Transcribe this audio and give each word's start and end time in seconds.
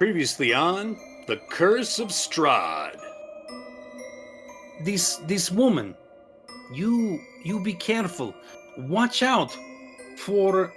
Previously 0.00 0.54
on 0.54 0.96
The 1.26 1.36
Curse 1.50 1.98
of 1.98 2.08
Strahd. 2.08 2.98
This 4.82 5.16
this 5.26 5.50
woman, 5.50 5.94
you 6.72 7.20
you 7.44 7.62
be 7.62 7.74
careful. 7.74 8.34
Watch 8.78 9.22
out 9.22 9.54
for 10.16 10.72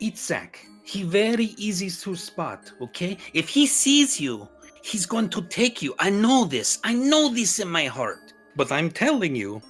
Itzak. 0.00 0.58
He 0.84 1.02
very 1.02 1.56
easy 1.58 1.90
to 1.90 2.14
spot, 2.14 2.70
okay? 2.80 3.18
If 3.32 3.48
he 3.48 3.66
sees 3.66 4.20
you, 4.20 4.48
he's 4.84 5.06
going 5.06 5.28
to 5.30 5.42
take 5.48 5.82
you. 5.82 5.96
I 5.98 6.10
know 6.10 6.44
this. 6.44 6.78
I 6.84 6.94
know 6.94 7.34
this 7.34 7.58
in 7.58 7.68
my 7.68 7.86
heart. 7.86 8.32
But 8.54 8.70
I'm 8.70 8.92
telling 8.92 9.34
you, 9.34 9.60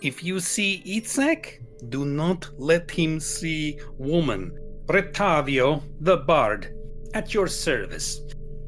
if 0.00 0.24
you 0.24 0.40
see 0.40 0.82
Itzak, 0.86 1.60
do 1.90 2.06
not 2.06 2.48
let 2.56 2.90
him 2.90 3.20
see 3.20 3.78
woman. 3.98 4.58
Rictavio, 4.86 5.82
the 6.00 6.16
bard, 6.16 6.79
at 7.14 7.34
your 7.34 7.46
service. 7.46 8.20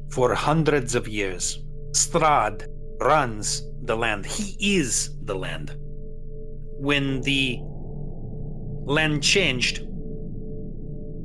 For 0.09 0.33
hundreds 0.33 0.95
of 0.95 1.07
years, 1.07 1.63
Strahd 1.91 2.67
runs 2.99 3.63
the 3.83 3.95
land. 3.95 4.25
He 4.25 4.77
is 4.77 5.11
the 5.23 5.35
land. 5.35 5.75
When 6.79 7.21
the 7.21 7.59
land 8.85 9.23
changed, 9.23 9.87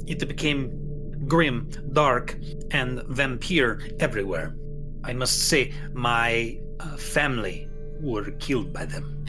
it 0.07 0.27
became 0.27 1.27
grim, 1.27 1.71
dark, 1.93 2.39
and 2.71 3.03
vampire 3.09 3.81
everywhere. 4.01 4.57
I 5.05 5.13
must 5.13 5.49
say, 5.49 5.73
my 5.93 6.59
uh, 6.81 6.97
family 6.97 7.69
were 8.01 8.31
killed 8.33 8.73
by 8.73 8.87
them. 8.87 9.27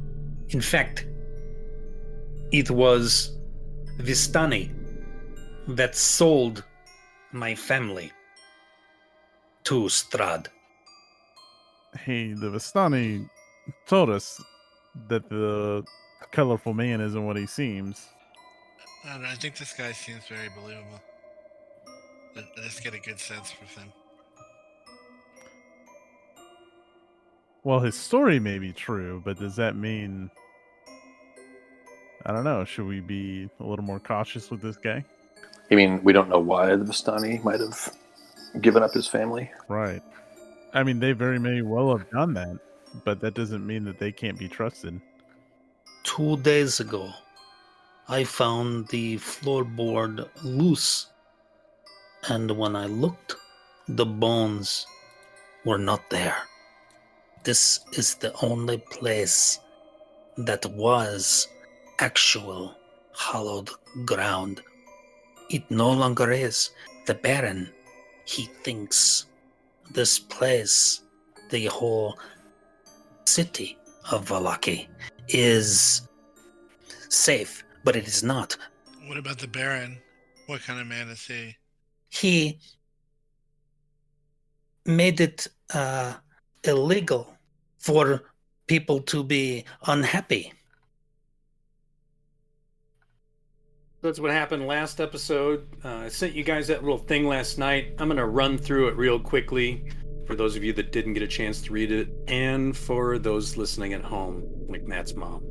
In 0.50 0.62
fact, 0.62 1.06
it 2.52 2.72
was 2.72 3.38
Vistani 3.98 4.72
that 5.68 5.96
sold 5.96 6.64
my 7.32 7.56
family 7.56 8.12
to 9.64 9.84
Strahd. 9.84 10.48
Hey, 11.98 12.34
the 12.34 12.48
Vistani 12.48 13.30
told 13.88 14.10
us 14.10 14.42
that 15.08 15.30
the 15.30 15.84
colorful 16.32 16.74
man 16.74 17.02
isn't 17.02 17.26
what 17.26 17.38
he 17.38 17.46
seems. 17.46 18.08
I, 19.06 19.14
don't 19.14 19.24
know, 19.24 19.30
I 19.30 19.36
think 19.36 19.58
this 19.58 19.74
guy 19.74 19.92
seems 19.92 20.26
very 20.28 20.50
believable. 20.50 21.02
I, 22.36 22.40
I 22.40 22.64
just 22.64 22.84
get 22.84 22.94
a 22.94 23.00
good 23.00 23.20
sense 23.20 23.52
from 23.52 23.68
him. 23.68 23.94
Well, 27.64 27.80
his 27.80 27.96
story 27.96 28.40
may 28.40 28.58
be 28.58 28.72
true, 28.72 29.22
but 29.24 29.38
does 29.38 29.56
that 29.58 29.76
mean 29.76 30.32
I 32.26 32.34
don't 32.34 32.44
know, 32.44 32.66
should 32.66 32.86
we 32.86 33.00
be 33.00 33.50
a 33.60 33.64
little 33.64 33.86
more 33.86 34.00
cautious 34.00 34.52
with 34.52 34.62
this 34.62 34.78
guy? 34.78 35.06
I 35.72 35.76
mean, 35.76 36.04
we 36.04 36.14
don't 36.14 36.30
know 36.30 36.40
why 36.40 36.76
the 36.76 36.86
Vistani 36.86 37.44
might 37.44 37.60
have 37.60 37.94
given 38.62 38.82
up 38.82 38.94
his 38.94 39.08
family. 39.08 39.52
Right. 39.68 40.02
I 40.74 40.84
mean, 40.84 41.00
they 41.00 41.12
very 41.12 41.40
may 41.40 41.62
well 41.62 41.96
have 41.96 42.10
done 42.10 42.34
that, 42.34 42.60
but 43.04 43.20
that 43.22 43.36
doesn't 43.36 43.66
mean 43.66 43.84
that 43.86 44.00
they 44.00 44.12
can't 44.12 44.38
be 44.38 44.48
trusted. 44.48 45.00
Two 46.04 46.38
days 46.38 46.80
ago, 46.80 47.12
I 48.08 48.24
found 48.24 48.88
the 48.88 49.18
floorboard 49.18 50.28
loose. 50.44 51.08
And 52.28 52.50
when 52.58 52.76
I 52.76 52.88
looked, 52.88 53.36
the 53.88 54.06
bones 54.06 54.88
were 55.66 55.78
not 55.78 56.10
there. 56.10 56.36
This 57.44 57.80
is 57.94 58.16
the 58.16 58.34
only 58.42 58.78
place 58.78 59.60
that 60.38 60.66
was 60.66 61.48
actual 62.00 62.76
hallowed 63.16 63.70
ground. 64.06 64.62
It 65.50 65.70
no 65.70 65.92
longer 65.92 66.32
is. 66.32 66.72
The 67.06 67.16
Baron, 67.16 67.72
he 68.26 68.46
thinks 68.64 69.26
this 69.92 70.20
place, 70.20 71.02
the 71.50 71.66
whole 71.66 72.20
city 73.26 73.78
of 74.12 74.28
Vallaki, 74.30 74.88
is 75.28 76.08
safe, 77.10 77.64
but 77.84 77.96
it 77.96 78.08
is 78.08 78.22
not. 78.24 78.56
What 79.08 79.18
about 79.18 79.40
the 79.40 79.48
Baron? 79.48 79.98
What 80.46 80.62
kind 80.62 80.80
of 80.80 80.88
man 80.88 81.10
is 81.10 81.26
he? 81.26 81.56
He 82.10 82.60
made 84.86 85.20
it 85.20 85.48
uh, 85.74 86.14
illegal 86.64 87.36
for 87.78 88.24
people 88.68 89.00
to 89.02 89.24
be 89.24 89.66
unhappy. 89.88 90.54
That's 94.02 94.20
what 94.20 94.32
happened 94.32 94.66
last 94.66 95.02
episode. 95.02 95.68
Uh, 95.84 95.90
I 95.90 96.08
sent 96.08 96.34
you 96.34 96.44
guys 96.44 96.68
that 96.68 96.84
little 96.84 96.98
thing 96.98 97.28
last 97.28 97.58
night. 97.58 97.96
I'm 98.00 98.08
going 98.08 98.18
to 98.18 98.28
run 98.28 98.58
through 98.58 98.88
it 98.88 98.96
real 98.96 99.20
quickly 99.20 99.84
for 100.26 100.36
those 100.36 100.56
of 100.56 100.64
you 100.64 100.72
that 100.74 100.94
didn't 100.94 101.16
get 101.16 101.24
a 101.24 101.28
chance 101.28 101.62
to 101.64 101.74
read 101.74 101.92
it, 101.92 102.08
and 102.28 102.78
for 102.78 103.18
those 103.18 103.58
listening 103.58 103.94
at 103.94 104.04
home, 104.04 104.44
like 104.70 104.84
Matt's 104.84 105.16
mom. 105.16 105.44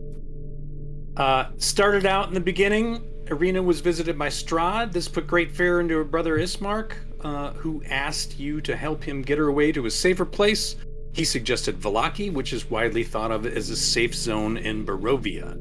Uh, 1.17 1.51
started 1.57 2.07
out 2.07 2.29
in 2.29 2.35
the 2.35 2.41
beginning, 2.41 3.01
Ireena 3.25 3.63
was 3.63 3.81
visited 3.81 4.17
by 4.17 4.29
Strahd. 4.29 4.93
This 4.93 5.09
put 5.09 5.27
great 5.27 5.51
fear 5.51 5.81
into 5.81 5.97
her 5.97 6.05
brother 6.05 6.39
Ismark, 6.39 6.93
uh, 7.23 7.53
who 7.55 7.83
asked 7.91 8.39
you 8.39 8.61
to 8.63 8.77
help 8.77 9.03
him 9.03 9.21
get 9.21 9.37
her 9.37 9.49
away 9.49 9.73
to 9.73 9.87
a 9.87 9.91
safer 9.91 10.25
place. 10.25 10.77
He 11.13 11.25
suggested 11.25 11.81
Vallaki, 11.81 12.33
which 12.33 12.53
is 12.53 12.71
widely 12.71 13.03
thought 13.03 13.33
of 13.33 13.47
as 13.47 13.69
a 13.71 13.77
safe 13.77 14.15
zone 14.15 14.57
in 14.57 14.87
Barovia. 14.87 15.59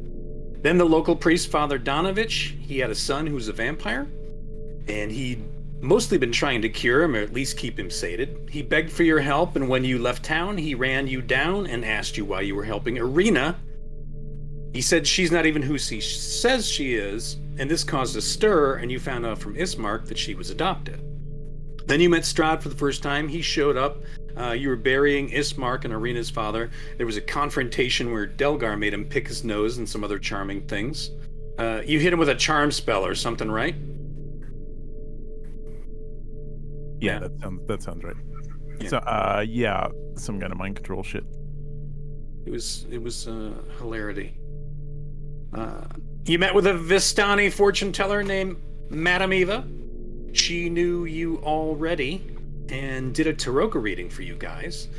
Then 0.62 0.78
the 0.78 0.86
local 0.86 1.16
priest, 1.16 1.50
Father 1.50 1.78
Donovich, 1.78 2.60
he 2.60 2.80
had 2.80 2.90
a 2.90 2.96
son 2.96 3.28
who 3.28 3.36
was 3.36 3.48
a 3.48 3.54
vampire, 3.54 4.08
and 4.88 5.12
he'd 5.12 5.44
mostly 5.82 6.18
been 6.18 6.32
trying 6.32 6.62
to 6.64 6.70
cure 6.70 7.04
him 7.04 7.16
or 7.16 7.20
at 7.20 7.34
least 7.34 7.58
keep 7.58 7.78
him 7.78 7.90
sated. 7.90 8.50
He 8.50 8.62
begged 8.62 8.92
for 8.92 9.04
your 9.04 9.20
help, 9.20 9.56
and 9.56 9.70
when 9.70 9.84
you 9.84 10.00
left 10.00 10.24
town, 10.24 10.58
he 10.58 10.74
ran 10.76 11.08
you 11.08 11.22
down 11.22 11.68
and 11.68 11.86
asked 11.86 12.18
you 12.18 12.26
why 12.26 12.42
you 12.42 12.56
were 12.56 12.64
helping 12.64 12.96
Ireena. 12.96 13.56
He 14.74 14.82
said 14.82 15.08
she's 15.08 15.32
not 15.32 15.46
even 15.46 15.62
who 15.62 15.78
she 15.78 16.02
says 16.02 16.68
she 16.68 16.96
is, 16.96 17.38
and 17.58 17.70
this 17.70 17.84
caused 17.84 18.16
a 18.16 18.22
stir, 18.22 18.76
and 18.76 18.92
you 18.92 19.00
found 19.00 19.26
out 19.26 19.38
from 19.38 19.56
Ismark 19.56 20.08
that 20.08 20.18
she 20.18 20.36
was 20.36 20.50
adopted. 20.50 21.02
Then 21.88 22.02
you 22.02 22.10
met 22.10 22.24
Strahd 22.24 22.62
for 22.62 22.70
the 22.70 22.76
first 22.76 23.02
time. 23.02 23.28
He 23.28 23.42
showed 23.42 23.78
up 23.78 24.04
uh, 24.40 24.52
you 24.52 24.70
were 24.70 24.76
burying 24.76 25.30
Ismark 25.30 25.86
and 25.86 25.94
Ireena's 25.94 26.30
father. 26.30 26.70
There 26.98 27.06
was 27.06 27.18
a 27.18 27.22
confrontation 27.22 28.12
where 28.12 28.28
Delgar 28.28 28.78
made 28.78 28.94
him 28.94 29.06
pick 29.06 29.28
his 29.28 29.44
nose 29.44 29.78
and 29.78 29.88
some 29.88 30.04
other 30.04 30.20
charming 30.20 30.62
things. 30.68 31.12
Uh, 31.58 31.82
you 31.86 32.00
hit 32.00 32.14
him 32.14 32.20
with 32.20 32.30
a 32.30 32.36
charm 32.36 32.72
spell 32.72 33.06
or 33.06 33.16
something, 33.16 33.50
right? 33.50 33.76
Yeah, 37.00 37.20
that 37.20 37.40
sounds 37.40 37.68
that 37.68 37.84
sounds 37.84 38.04
right. 38.04 38.16
Yeah. 38.80 38.90
So, 38.90 38.98
uh, 38.98 39.46
yeah, 39.48 39.88
some 40.16 40.40
kind 40.40 40.52
of 40.52 40.58
mind 40.58 40.76
control 40.76 41.04
shit. 41.04 41.24
It 42.46 42.52
was 42.52 42.86
it 42.92 43.02
was 43.02 43.28
uh, 43.28 43.54
hilarity. 43.80 44.38
Uh, 45.54 45.86
you 46.26 46.38
met 46.38 46.54
with 46.54 46.68
a 46.68 46.74
Vistani 46.74 47.52
fortune 47.52 47.92
teller 47.92 48.22
named 48.24 48.58
Madame 48.90 49.34
Eva. 49.34 49.68
She 50.34 50.70
knew 50.70 51.06
you 51.06 51.38
already 51.38 52.37
and 52.70 53.14
did 53.14 53.28
a 53.28 53.34
Tarokka 53.34 53.82
reading 53.82 54.10
for 54.10 54.22
you 54.22 54.36
guys. 54.36 54.90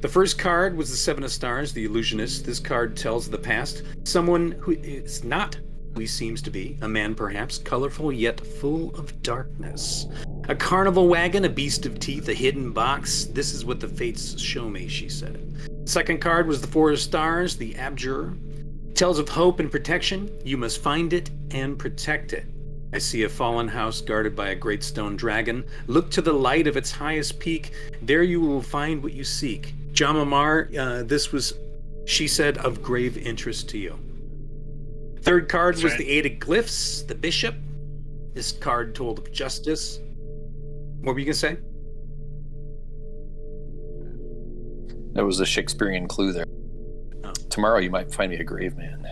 The 0.00 0.08
first 0.08 0.38
card 0.38 0.76
was 0.76 0.90
the 0.90 0.96
Seven 0.96 1.24
of 1.24 1.32
Stars, 1.32 1.72
the 1.72 1.84
Illusionist. 1.84 2.46
This 2.46 2.60
card 2.60 2.96
tells 2.96 3.28
the 3.28 3.38
past. 3.38 3.82
Someone 4.04 4.52
who 4.52 4.72
is 4.72 5.24
not 5.24 5.58
who 5.94 6.00
he 6.00 6.06
seems 6.06 6.40
to 6.42 6.50
be, 6.50 6.78
a 6.82 6.88
man 6.88 7.14
perhaps, 7.14 7.58
colorful 7.58 8.12
yet 8.12 8.40
full 8.40 8.94
of 8.94 9.20
darkness. 9.22 10.06
A 10.48 10.54
carnival 10.54 11.08
wagon, 11.08 11.44
a 11.44 11.48
beast 11.48 11.84
of 11.84 11.98
teeth, 11.98 12.28
a 12.28 12.34
hidden 12.34 12.72
box. 12.72 13.24
This 13.24 13.52
is 13.52 13.64
what 13.64 13.80
the 13.80 13.88
fates 13.88 14.40
show 14.40 14.68
me, 14.68 14.86
she 14.86 15.08
said. 15.08 15.56
Second 15.84 16.20
card 16.20 16.46
was 16.46 16.60
the 16.60 16.68
Four 16.68 16.92
of 16.92 17.00
Stars, 17.00 17.56
the 17.56 17.74
Abjurer. 17.76 18.34
Tells 18.94 19.18
of 19.18 19.28
hope 19.28 19.58
and 19.58 19.70
protection. 19.70 20.30
You 20.44 20.56
must 20.56 20.80
find 20.80 21.12
it 21.12 21.30
and 21.50 21.78
protect 21.78 22.32
it. 22.32 22.46
I 22.92 22.98
see 22.98 23.24
a 23.24 23.28
fallen 23.28 23.68
house 23.68 24.00
guarded 24.00 24.34
by 24.34 24.48
a 24.48 24.54
great 24.54 24.82
stone 24.82 25.14
dragon. 25.14 25.64
Look 25.86 26.10
to 26.12 26.22
the 26.22 26.32
light 26.32 26.66
of 26.66 26.76
its 26.76 26.90
highest 26.90 27.38
peak. 27.38 27.72
There 28.00 28.22
you 28.22 28.40
will 28.40 28.62
find 28.62 29.02
what 29.02 29.12
you 29.12 29.24
seek. 29.24 29.74
Jamamar, 29.92 30.74
uh, 30.76 31.02
this 31.02 31.30
was, 31.30 31.54
she 32.06 32.26
said, 32.26 32.56
of 32.58 32.82
grave 32.82 33.18
interest 33.18 33.68
to 33.70 33.78
you. 33.78 33.98
Third 35.20 35.48
card 35.48 35.74
That's 35.74 35.82
was 35.84 35.92
right. 35.92 35.98
the 35.98 36.08
Eight 36.08 36.26
of 36.26 36.32
Glyphs, 36.32 37.06
the 37.06 37.14
Bishop. 37.14 37.54
This 38.32 38.52
card 38.52 38.94
told 38.94 39.18
of 39.18 39.30
justice. 39.32 39.98
What 41.02 41.12
were 41.12 41.18
you 41.18 41.26
going 41.26 41.34
to 41.34 41.38
say? 41.38 41.58
That 45.12 45.24
was 45.24 45.40
a 45.40 45.46
Shakespearean 45.46 46.08
clue 46.08 46.32
there. 46.32 46.46
Oh. 47.24 47.32
Tomorrow 47.50 47.80
you 47.80 47.90
might 47.90 48.12
find 48.14 48.30
me 48.30 48.38
a 48.38 48.44
grave 48.44 48.76
man. 48.76 49.04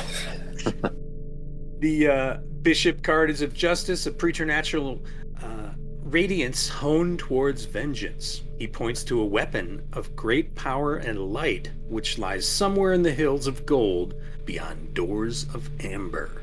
The 1.81 2.09
uh, 2.09 2.37
bishop 2.61 3.03
card 3.03 3.31
is 3.31 3.41
of 3.41 3.55
justice, 3.55 4.07
a 4.07 4.11
preternatural 4.11 5.03
uh, 5.43 5.71
radiance 6.03 6.69
honed 6.69 7.21
towards 7.21 7.65
vengeance. 7.65 8.43
He 8.59 8.69
points 8.69 9.03
to 9.05 9.23
a 9.23 9.25
weapon 9.25 9.83
of 9.95 10.15
great 10.15 10.55
power 10.55 10.97
and 10.97 11.33
light, 11.33 11.71
which 11.89 12.19
lies 12.19 12.47
somewhere 12.47 12.93
in 12.93 13.03
the 13.03 13.11
hills 13.11 13.47
of 13.47 13.65
gold 13.65 14.15
beyond 14.45 14.93
doors 14.93 15.47
of 15.55 15.71
amber. 15.83 16.43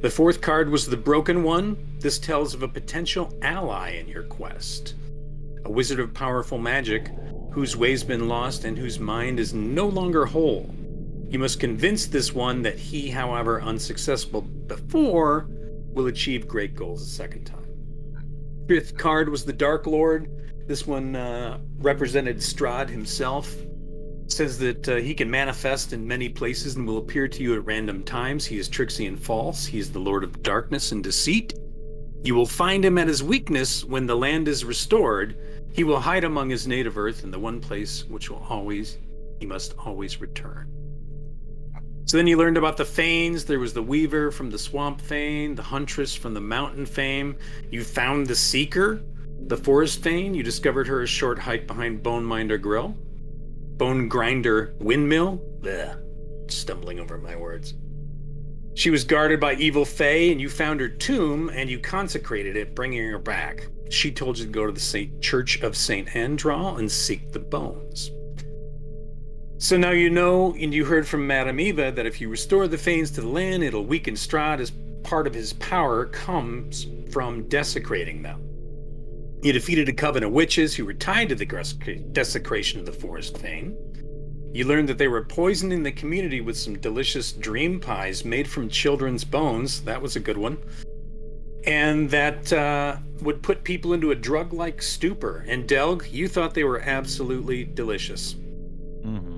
The 0.00 0.10
fourth 0.10 0.40
card 0.40 0.68
was 0.68 0.88
the 0.88 0.96
Broken 0.96 1.44
One. 1.44 1.76
This 2.00 2.18
tells 2.18 2.52
of 2.52 2.64
a 2.64 2.68
potential 2.68 3.32
ally 3.42 3.90
in 3.90 4.08
your 4.08 4.24
quest. 4.24 4.96
A 5.66 5.70
wizard 5.70 6.00
of 6.00 6.12
powerful 6.12 6.58
magic 6.58 7.12
whose 7.52 7.76
way's 7.76 8.02
been 8.02 8.26
lost 8.26 8.64
and 8.64 8.76
whose 8.76 8.98
mind 8.98 9.38
is 9.38 9.54
no 9.54 9.86
longer 9.86 10.26
whole. 10.26 10.74
You 11.34 11.40
must 11.40 11.58
convince 11.58 12.06
this 12.06 12.32
one 12.32 12.62
that 12.62 12.78
he, 12.78 13.10
however 13.10 13.60
unsuccessful 13.60 14.42
before, 14.42 15.48
will 15.92 16.06
achieve 16.06 16.46
great 16.46 16.76
goals 16.76 17.02
a 17.02 17.06
second 17.06 17.42
time. 17.42 17.66
Fifth 18.68 18.96
card 18.96 19.28
was 19.28 19.44
the 19.44 19.52
Dark 19.52 19.88
Lord. 19.88 20.30
This 20.68 20.86
one 20.86 21.16
uh, 21.16 21.58
represented 21.78 22.36
Strahd 22.36 22.88
himself. 22.88 23.52
Says 24.28 24.60
that 24.60 24.88
uh, 24.88 24.96
he 24.98 25.12
can 25.12 25.28
manifest 25.28 25.92
in 25.92 26.06
many 26.06 26.28
places 26.28 26.76
and 26.76 26.86
will 26.86 26.98
appear 26.98 27.26
to 27.26 27.42
you 27.42 27.56
at 27.56 27.64
random 27.64 28.04
times. 28.04 28.46
He 28.46 28.58
is 28.58 28.68
tricksy 28.68 29.06
and 29.06 29.20
false. 29.20 29.66
He 29.66 29.80
is 29.80 29.90
the 29.90 29.98
Lord 29.98 30.22
of 30.22 30.40
darkness 30.44 30.92
and 30.92 31.02
deceit. 31.02 31.52
You 32.22 32.36
will 32.36 32.46
find 32.46 32.84
him 32.84 32.96
at 32.96 33.08
his 33.08 33.24
weakness 33.24 33.84
when 33.84 34.06
the 34.06 34.16
land 34.16 34.46
is 34.46 34.64
restored. 34.64 35.36
He 35.72 35.82
will 35.82 35.98
hide 35.98 36.22
among 36.22 36.50
his 36.50 36.68
native 36.68 36.96
earth 36.96 37.24
in 37.24 37.32
the 37.32 37.40
one 37.40 37.60
place 37.60 38.04
which 38.04 38.30
will 38.30 38.46
always 38.48 38.98
he 39.40 39.46
must 39.46 39.74
always 39.84 40.20
return. 40.20 40.83
So 42.06 42.18
then 42.18 42.26
you 42.26 42.36
learned 42.36 42.58
about 42.58 42.76
the 42.76 42.84
Fanes. 42.84 43.44
There 43.44 43.58
was 43.58 43.72
the 43.72 43.82
Weaver 43.82 44.30
from 44.30 44.50
the 44.50 44.58
Swamp 44.58 45.00
Fane, 45.00 45.54
the 45.54 45.62
Huntress 45.62 46.14
from 46.14 46.34
the 46.34 46.40
Mountain 46.40 46.84
Fane. 46.84 47.34
You 47.70 47.82
found 47.82 48.26
the 48.26 48.34
Seeker, 48.34 49.02
the 49.46 49.56
Forest 49.56 50.02
Fane. 50.02 50.34
You 50.34 50.42
discovered 50.42 50.86
her 50.86 51.02
a 51.02 51.06
short 51.06 51.38
hike 51.38 51.66
behind 51.66 52.02
Bone 52.02 52.24
Minder 52.24 52.58
Grill. 52.58 52.94
Bone 53.78 54.08
Grinder 54.08 54.74
Windmill. 54.80 55.42
Blech, 55.60 56.50
stumbling 56.50 57.00
over 57.00 57.16
my 57.16 57.36
words. 57.36 57.74
She 58.74 58.90
was 58.90 59.04
guarded 59.04 59.40
by 59.40 59.54
evil 59.54 59.84
Fae, 59.84 60.30
and 60.30 60.40
you 60.40 60.50
found 60.50 60.80
her 60.80 60.88
tomb 60.88 61.48
and 61.48 61.70
you 61.70 61.78
consecrated 61.78 62.56
it, 62.56 62.74
bringing 62.74 63.08
her 63.08 63.18
back. 63.18 63.66
She 63.88 64.12
told 64.12 64.38
you 64.38 64.44
to 64.44 64.50
go 64.50 64.66
to 64.66 64.72
the 64.72 64.80
Saint 64.80 65.22
Church 65.22 65.62
of 65.62 65.76
Saint 65.76 66.08
Andral 66.08 66.78
and 66.78 66.90
seek 66.90 67.32
the 67.32 67.38
bones. 67.38 68.10
So 69.64 69.78
now 69.78 69.92
you 69.92 70.10
know, 70.10 70.54
and 70.60 70.74
you 70.74 70.84
heard 70.84 71.08
from 71.08 71.26
Madame 71.26 71.58
Eva 71.58 71.90
that 71.90 72.04
if 72.04 72.20
you 72.20 72.28
restore 72.28 72.68
the 72.68 72.76
Fanes 72.76 73.10
to 73.12 73.22
the 73.22 73.28
land, 73.28 73.64
it'll 73.64 73.86
weaken 73.86 74.12
Strahd 74.12 74.60
as 74.60 74.72
part 75.04 75.26
of 75.26 75.32
his 75.32 75.54
power 75.54 76.04
comes 76.04 76.86
from 77.10 77.48
desecrating 77.48 78.20
them. 78.20 78.42
You 79.42 79.54
defeated 79.54 79.88
a 79.88 79.94
coven 79.94 80.22
of 80.22 80.32
witches 80.32 80.74
who 80.74 80.84
were 80.84 80.92
tied 80.92 81.30
to 81.30 81.34
the 81.34 81.46
desecration 82.12 82.78
of 82.78 82.84
the 82.84 82.92
Forest 82.92 83.38
Fane. 83.38 83.74
You 84.52 84.66
learned 84.66 84.86
that 84.90 84.98
they 84.98 85.08
were 85.08 85.24
poisoning 85.24 85.82
the 85.82 85.92
community 85.92 86.42
with 86.42 86.58
some 86.58 86.78
delicious 86.78 87.32
dream 87.32 87.80
pies 87.80 88.22
made 88.22 88.46
from 88.46 88.68
children's 88.68 89.24
bones. 89.24 89.80
That 89.84 90.02
was 90.02 90.14
a 90.14 90.20
good 90.20 90.36
one. 90.36 90.58
And 91.66 92.10
that 92.10 92.52
uh, 92.52 92.98
would 93.22 93.42
put 93.42 93.64
people 93.64 93.94
into 93.94 94.10
a 94.10 94.14
drug 94.14 94.52
like 94.52 94.82
stupor. 94.82 95.46
And 95.48 95.66
Delg, 95.66 96.06
you 96.12 96.28
thought 96.28 96.52
they 96.52 96.64
were 96.64 96.80
absolutely 96.80 97.64
delicious. 97.64 98.34
Mm-hmm. 98.34 99.33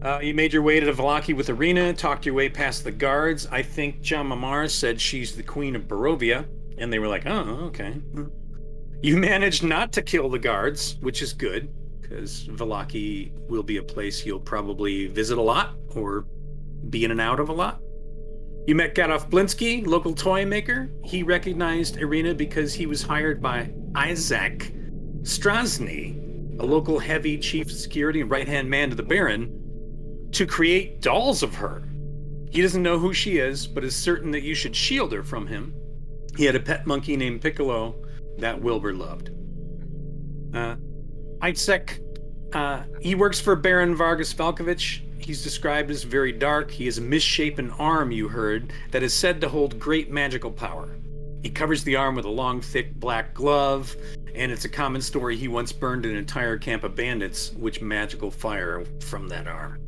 Uh, 0.00 0.20
you 0.22 0.32
made 0.32 0.52
your 0.52 0.62
way 0.62 0.78
to 0.78 0.86
the 0.86 0.92
Vallaki 0.92 1.34
with 1.34 1.48
Ireena, 1.48 1.96
talked 1.96 2.24
your 2.24 2.34
way 2.34 2.48
past 2.48 2.84
the 2.84 2.92
guards. 2.92 3.48
I 3.50 3.62
think 3.62 4.00
John 4.00 4.28
Mamar 4.28 4.70
said 4.70 5.00
she's 5.00 5.34
the 5.34 5.42
queen 5.42 5.74
of 5.74 5.88
Barovia, 5.88 6.46
and 6.78 6.92
they 6.92 7.00
were 7.00 7.08
like, 7.08 7.26
oh, 7.26 7.66
okay. 7.66 8.00
You 9.02 9.16
managed 9.16 9.64
not 9.64 9.92
to 9.94 10.02
kill 10.02 10.28
the 10.28 10.38
guards, 10.38 10.96
which 11.00 11.20
is 11.20 11.32
good, 11.32 11.68
because 12.00 12.46
Vallaki 12.46 13.32
will 13.48 13.64
be 13.64 13.78
a 13.78 13.82
place 13.82 14.24
you'll 14.24 14.38
probably 14.38 15.08
visit 15.08 15.36
a 15.36 15.42
lot 15.42 15.74
or 15.96 16.26
be 16.90 17.04
in 17.04 17.10
and 17.10 17.20
out 17.20 17.40
of 17.40 17.48
a 17.48 17.52
lot. 17.52 17.80
You 18.68 18.76
met 18.76 18.94
Gadolf 18.94 19.28
Blinsky, 19.30 19.84
local 19.84 20.14
toy 20.14 20.44
maker. 20.46 20.90
He 21.02 21.24
recognized 21.24 21.96
Ireena 21.96 22.36
because 22.36 22.72
he 22.72 22.86
was 22.86 23.02
hired 23.02 23.42
by 23.42 23.72
Isaac 23.96 24.72
Strazni, 25.22 26.60
a 26.60 26.64
local 26.64 27.00
heavy 27.00 27.36
chief 27.38 27.72
security 27.72 28.20
and 28.20 28.30
right 28.30 28.46
hand 28.46 28.70
man 28.70 28.90
to 28.90 28.96
the 28.96 29.02
Baron, 29.02 29.64
to 30.32 30.46
create 30.46 31.00
dolls 31.00 31.42
of 31.42 31.54
her. 31.54 31.82
He 32.50 32.62
doesn't 32.62 32.82
know 32.82 32.98
who 32.98 33.12
she 33.12 33.38
is, 33.38 33.66
but 33.66 33.84
is 33.84 33.94
certain 33.94 34.30
that 34.30 34.42
you 34.42 34.54
should 34.54 34.74
shield 34.74 35.12
her 35.12 35.22
from 35.22 35.46
him. 35.46 35.74
He 36.36 36.44
had 36.44 36.56
a 36.56 36.60
pet 36.60 36.86
monkey 36.86 37.16
named 37.16 37.42
Piccolo 37.42 37.94
that 38.38 38.60
Wilbur 38.60 38.94
loved. 38.94 39.30
Uh, 40.54 40.76
Isaac, 41.42 42.00
uh, 42.52 42.84
he 43.00 43.14
works 43.14 43.40
for 43.40 43.54
Baron 43.56 43.94
Vargas 43.94 44.32
Falkovich. 44.32 45.02
He's 45.20 45.42
described 45.42 45.90
as 45.90 46.04
very 46.04 46.32
dark. 46.32 46.70
He 46.70 46.86
has 46.86 46.98
a 46.98 47.02
misshapen 47.02 47.70
arm, 47.72 48.12
you 48.12 48.28
heard, 48.28 48.72
that 48.92 49.02
is 49.02 49.12
said 49.12 49.40
to 49.42 49.48
hold 49.48 49.78
great 49.78 50.10
magical 50.10 50.50
power. 50.50 50.88
He 51.42 51.50
covers 51.50 51.84
the 51.84 51.96
arm 51.96 52.14
with 52.14 52.24
a 52.24 52.30
long, 52.30 52.60
thick 52.60 52.94
black 52.94 53.34
glove, 53.34 53.94
and 54.34 54.50
it's 54.50 54.64
a 54.64 54.68
common 54.68 55.02
story 55.02 55.36
he 55.36 55.48
once 55.48 55.72
burned 55.72 56.06
an 56.06 56.16
entire 56.16 56.56
camp 56.56 56.82
of 56.82 56.94
bandits 56.94 57.52
with 57.52 57.82
magical 57.82 58.30
fire 58.30 58.84
from 59.00 59.28
that 59.28 59.46
arm. 59.46 59.87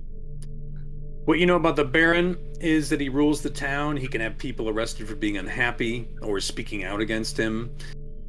What 1.24 1.38
you 1.38 1.46
know 1.46 1.56
about 1.56 1.76
the 1.76 1.84
Baron 1.84 2.36
is 2.60 2.88
that 2.88 3.00
he 3.00 3.08
rules 3.08 3.42
the 3.42 3.50
town. 3.50 3.96
He 3.96 4.08
can 4.08 4.20
have 4.20 4.38
people 4.38 4.68
arrested 4.68 5.06
for 5.06 5.14
being 5.14 5.36
unhappy 5.36 6.08
or 6.22 6.40
speaking 6.40 6.84
out 6.84 7.00
against 7.00 7.36
him. 7.36 7.76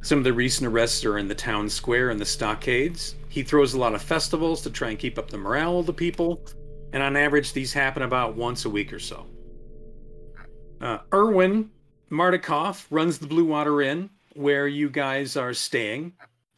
Some 0.02 0.18
of 0.18 0.24
the 0.24 0.32
recent 0.32 0.70
arrests 0.70 1.04
are 1.04 1.18
in 1.18 1.28
the 1.28 1.34
town 1.34 1.68
square 1.68 2.10
and 2.10 2.20
the 2.20 2.26
stockades. 2.26 3.14
He 3.28 3.42
throws 3.42 3.74
a 3.74 3.78
lot 3.78 3.94
of 3.94 4.02
festivals 4.02 4.62
to 4.62 4.70
try 4.70 4.90
and 4.90 4.98
keep 4.98 5.18
up 5.18 5.30
the 5.30 5.38
morale 5.38 5.78
of 5.78 5.86
the 5.86 5.92
people, 5.92 6.44
and 6.92 7.02
on 7.02 7.16
average, 7.16 7.52
these 7.52 7.72
happen 7.72 8.02
about 8.02 8.36
once 8.36 8.64
a 8.64 8.70
week 8.70 8.92
or 8.92 8.98
so. 8.98 9.26
Uh, 10.80 10.98
Erwin 11.14 11.70
Martikov 12.10 12.84
runs 12.90 13.18
the 13.18 13.26
Blue 13.26 13.46
Water 13.46 13.80
Inn, 13.80 14.10
where 14.34 14.68
you 14.68 14.90
guys 14.90 15.36
are 15.36 15.54
staying. 15.54 16.12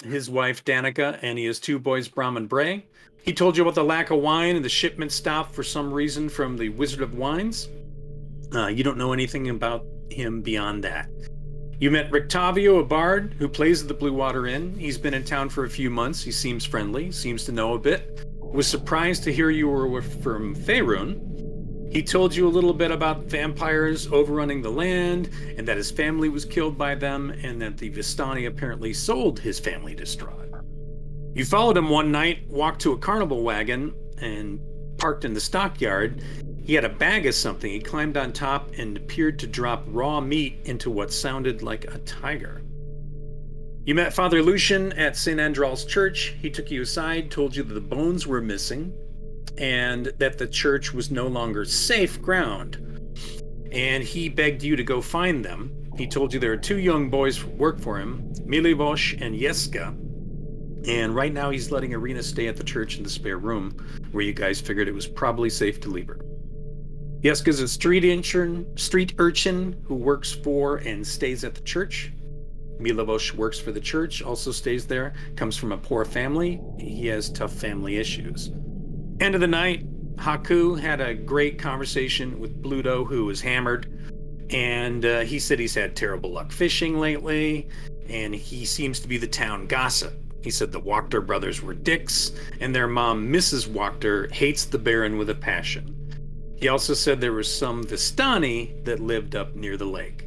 His 0.04 0.28
wife 0.28 0.64
Danica 0.64 1.18
and 1.22 1.38
he 1.38 1.44
has 1.44 1.60
two 1.60 1.78
boys, 1.78 2.08
Bram 2.08 2.36
and 2.36 2.48
Bray. 2.48 2.86
He 3.24 3.32
told 3.32 3.56
you 3.56 3.62
about 3.62 3.74
the 3.74 3.82
lack 3.82 4.10
of 4.10 4.20
wine 4.20 4.54
and 4.54 4.62
the 4.62 4.68
shipment 4.68 5.10
stopped 5.10 5.54
for 5.54 5.62
some 5.62 5.90
reason 5.90 6.28
from 6.28 6.58
the 6.58 6.68
Wizard 6.68 7.00
of 7.00 7.14
Wines. 7.14 7.70
Uh, 8.54 8.66
you 8.66 8.84
don't 8.84 8.98
know 8.98 9.14
anything 9.14 9.48
about 9.48 9.86
him 10.10 10.42
beyond 10.42 10.84
that. 10.84 11.08
You 11.80 11.90
met 11.90 12.10
Rictavio, 12.10 12.80
a 12.80 12.84
bard 12.84 13.34
who 13.38 13.48
plays 13.48 13.80
at 13.80 13.88
the 13.88 13.94
Blue 13.94 14.12
Water 14.12 14.46
Inn. 14.46 14.78
He's 14.78 14.98
been 14.98 15.14
in 15.14 15.24
town 15.24 15.48
for 15.48 15.64
a 15.64 15.70
few 15.70 15.88
months. 15.88 16.22
He 16.22 16.30
seems 16.30 16.66
friendly, 16.66 17.10
seems 17.10 17.46
to 17.46 17.52
know 17.52 17.72
a 17.72 17.78
bit. 17.78 18.28
Was 18.40 18.66
surprised 18.66 19.24
to 19.24 19.32
hear 19.32 19.48
you 19.48 19.68
were 19.68 20.02
from 20.02 20.54
Faerun. 20.54 21.90
He 21.90 22.02
told 22.02 22.36
you 22.36 22.46
a 22.46 22.50
little 22.50 22.74
bit 22.74 22.90
about 22.90 23.24
vampires 23.24 24.06
overrunning 24.12 24.60
the 24.60 24.70
land, 24.70 25.30
and 25.56 25.66
that 25.66 25.78
his 25.78 25.90
family 25.90 26.28
was 26.28 26.44
killed 26.44 26.76
by 26.76 26.94
them, 26.94 27.30
and 27.42 27.60
that 27.62 27.78
the 27.78 27.90
Vistani 27.90 28.48
apparently 28.48 28.92
sold 28.92 29.38
his 29.38 29.58
family 29.58 29.94
to 29.94 30.02
Strahd. 30.02 30.53
You 31.34 31.44
followed 31.44 31.76
him 31.76 31.88
one 31.88 32.12
night, 32.12 32.48
walked 32.48 32.80
to 32.82 32.92
a 32.92 32.98
carnival 32.98 33.42
wagon, 33.42 33.92
and 34.18 34.60
parked 34.98 35.24
in 35.24 35.34
the 35.34 35.40
stockyard. 35.40 36.22
He 36.62 36.74
had 36.74 36.84
a 36.84 36.88
bag 36.88 37.26
of 37.26 37.34
something. 37.34 37.72
He 37.72 37.80
climbed 37.80 38.16
on 38.16 38.32
top 38.32 38.70
and 38.78 38.96
appeared 38.96 39.40
to 39.40 39.48
drop 39.48 39.82
raw 39.88 40.20
meat 40.20 40.60
into 40.64 40.90
what 40.90 41.12
sounded 41.12 41.60
like 41.60 41.92
a 41.92 41.98
tiger. 41.98 42.62
You 43.84 43.96
met 43.96 44.14
Father 44.14 44.42
Lucian 44.42 44.92
at 44.92 45.16
St. 45.16 45.40
Andral's 45.40 45.84
church. 45.84 46.36
He 46.40 46.50
took 46.50 46.70
you 46.70 46.82
aside, 46.82 47.32
told 47.32 47.56
you 47.56 47.64
that 47.64 47.74
the 47.74 47.80
bones 47.80 48.28
were 48.28 48.40
missing, 48.40 48.94
and 49.58 50.06
that 50.18 50.38
the 50.38 50.46
church 50.46 50.94
was 50.94 51.10
no 51.10 51.26
longer 51.26 51.64
safe 51.64 52.22
ground. 52.22 52.78
And 53.72 54.04
he 54.04 54.28
begged 54.28 54.62
you 54.62 54.76
to 54.76 54.84
go 54.84 55.02
find 55.02 55.44
them. 55.44 55.72
He 55.98 56.06
told 56.06 56.32
you 56.32 56.38
there 56.38 56.52
are 56.52 56.56
two 56.56 56.78
young 56.78 57.10
boys 57.10 57.36
who 57.36 57.50
work 57.50 57.80
for 57.80 57.98
him, 57.98 58.32
Milivosh 58.46 59.20
and 59.20 59.34
Yeska, 59.34 60.03
and 60.86 61.14
right 61.14 61.32
now, 61.32 61.50
he's 61.50 61.70
letting 61.70 61.92
Ireena 61.92 62.22
stay 62.22 62.46
at 62.46 62.56
the 62.56 62.64
church 62.64 62.96
in 62.98 63.02
the 63.02 63.10
spare 63.10 63.38
room, 63.38 63.76
where 64.12 64.24
you 64.24 64.32
guys 64.32 64.60
figured 64.60 64.88
it 64.88 64.94
was 64.94 65.06
probably 65.06 65.50
safe 65.50 65.80
to 65.80 65.88
leave 65.88 66.08
her. 66.08 66.18
Yeska's 67.22 67.60
a 67.60 67.68
street 67.68 68.04
urchin, 68.04 68.66
street 68.76 69.14
urchin 69.18 69.82
who 69.86 69.94
works 69.94 70.32
for 70.32 70.76
and 70.76 71.06
stays 71.06 71.42
at 71.42 71.54
the 71.54 71.62
church. 71.62 72.12
Milovosh 72.78 73.32
works 73.32 73.58
for 73.58 73.72
the 73.72 73.80
church, 73.80 74.20
also 74.20 74.52
stays 74.52 74.86
there, 74.86 75.14
comes 75.36 75.56
from 75.56 75.72
a 75.72 75.78
poor 75.78 76.04
family. 76.04 76.60
He 76.78 77.06
has 77.06 77.30
tough 77.30 77.52
family 77.52 77.96
issues. 77.96 78.48
End 79.20 79.34
of 79.34 79.40
the 79.40 79.46
night, 79.46 79.86
Haku 80.16 80.78
had 80.78 81.00
a 81.00 81.14
great 81.14 81.58
conversation 81.58 82.38
with 82.38 82.62
Bluto, 82.62 83.06
who 83.06 83.24
was 83.24 83.40
hammered, 83.40 83.86
and 84.50 85.04
uh, 85.04 85.20
he 85.20 85.38
said 85.38 85.58
he's 85.58 85.74
had 85.74 85.96
terrible 85.96 86.30
luck 86.30 86.52
fishing 86.52 86.98
lately, 86.98 87.68
and 88.08 88.34
he 88.34 88.64
seems 88.64 89.00
to 89.00 89.08
be 89.08 89.16
the 89.16 89.26
town 89.26 89.66
gossip. 89.66 90.12
He 90.44 90.50
said 90.50 90.72
the 90.72 90.80
Wachter 90.80 91.24
brothers 91.24 91.62
were 91.62 91.72
dicks, 91.72 92.32
and 92.60 92.76
their 92.76 92.86
mom, 92.86 93.32
Mrs. 93.32 93.66
Wachter, 93.66 94.30
hates 94.30 94.66
the 94.66 94.76
Baron 94.76 95.16
with 95.16 95.30
a 95.30 95.34
passion. 95.34 95.96
He 96.58 96.68
also 96.68 96.92
said 96.92 97.18
there 97.18 97.32
was 97.32 97.50
some 97.50 97.82
Vistani 97.82 98.84
that 98.84 99.00
lived 99.00 99.36
up 99.36 99.56
near 99.56 99.78
the 99.78 99.86
lake. 99.86 100.26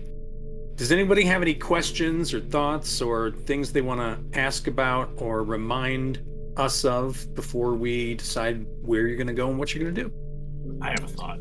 Does 0.76 0.92
anybody 0.92 1.24
have 1.26 1.44
any 1.44 1.54
questions 1.54 2.34
or 2.34 2.40
thoughts 2.40 3.00
or 3.00 3.30
things 3.30 3.72
they 3.72 3.82
want 3.82 4.00
to 4.02 4.40
ask 4.40 4.66
about 4.66 5.12
or 5.18 5.44
remind 5.44 6.24
us 6.58 6.84
of 6.84 7.32
before 7.36 7.76
we 7.76 8.16
decide 8.16 8.66
where 8.82 9.06
you're 9.06 9.18
going 9.18 9.28
to 9.28 9.34
go 9.34 9.50
and 9.52 9.60
what 9.60 9.76
you're 9.76 9.84
going 9.84 9.94
to 9.94 10.04
do? 10.04 10.80
I 10.82 10.90
have 10.90 11.04
a 11.04 11.08
thought. 11.08 11.38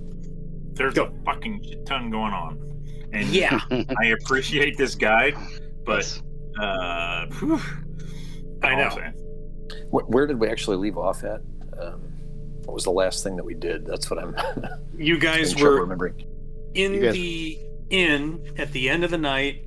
There's 0.75 0.93
Go. 0.93 1.05
a 1.05 1.25
fucking 1.25 1.65
shit 1.65 1.87
ton 1.87 2.11
going 2.11 2.35
on. 2.35 2.61
and 3.15 3.27
Yeah, 3.29 3.59
I 3.71 4.09
appreciate 4.21 4.77
this 4.77 4.95
guide, 4.95 5.35
but 5.87 6.21
uh, 6.61 7.25
whew, 7.39 7.61
I 8.63 8.75
know. 8.75 8.91
saying. 8.91 9.13
Where 9.91 10.27
did 10.27 10.39
we 10.39 10.49
actually 10.49 10.77
leave 10.77 10.97
off 10.97 11.25
at? 11.25 11.41
Um, 11.81 12.01
what 12.65 12.75
was 12.75 12.85
the 12.85 12.91
last 12.93 13.23
thing 13.23 13.37
that 13.37 13.45
we 13.45 13.55
did? 13.55 13.85
That's 13.87 14.11
what 14.11 14.19
I'm 14.23 14.35
you 14.99 15.19
guys 15.19 15.53
having 15.53 15.65
were 15.65 15.81
remembering. 15.81 16.25
in 16.75 17.01
guys- 17.01 17.13
the 17.15 17.59
inn 17.91 18.55
at 18.59 18.73
the 18.73 18.89
end 18.89 19.05
of 19.05 19.11
the 19.11 19.19
night. 19.19 19.63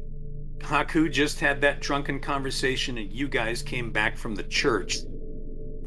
Haku 0.60 1.10
just 1.10 1.40
had 1.40 1.62
that 1.62 1.80
drunken 1.80 2.20
conversation, 2.20 2.98
and 2.98 3.10
you 3.12 3.28
guys 3.30 3.62
came 3.64 3.92
back 3.92 4.18
from 4.18 4.36
the 4.36 4.44
church 4.44 4.98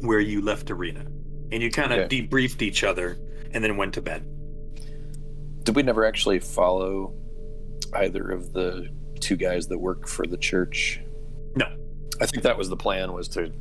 where 0.01 0.19
you 0.19 0.41
left 0.41 0.67
Ireena, 0.67 1.05
and 1.51 1.61
you 1.61 1.69
kind 1.69 1.93
of 1.93 1.99
Okay. 1.99 2.23
debriefed 2.27 2.61
each 2.63 2.83
other, 2.83 3.17
and 3.51 3.63
then 3.63 3.77
went 3.77 3.93
to 3.93 4.01
bed. 4.01 4.25
Did 5.63 5.75
we 5.75 5.83
never 5.83 6.05
actually 6.05 6.39
follow 6.39 7.13
either 7.93 8.29
of 8.31 8.51
the 8.53 8.89
two 9.19 9.35
guys 9.35 9.67
that 9.67 9.77
work 9.77 10.07
for 10.07 10.25
the 10.25 10.37
church? 10.37 10.99
No. 12.19 12.23
I 12.23 12.25
think 12.27 12.43
that 12.43 12.57
was 12.57 12.69
the 12.69 12.77
plan 12.77 13.13
was 13.13 13.27
to 13.29 13.51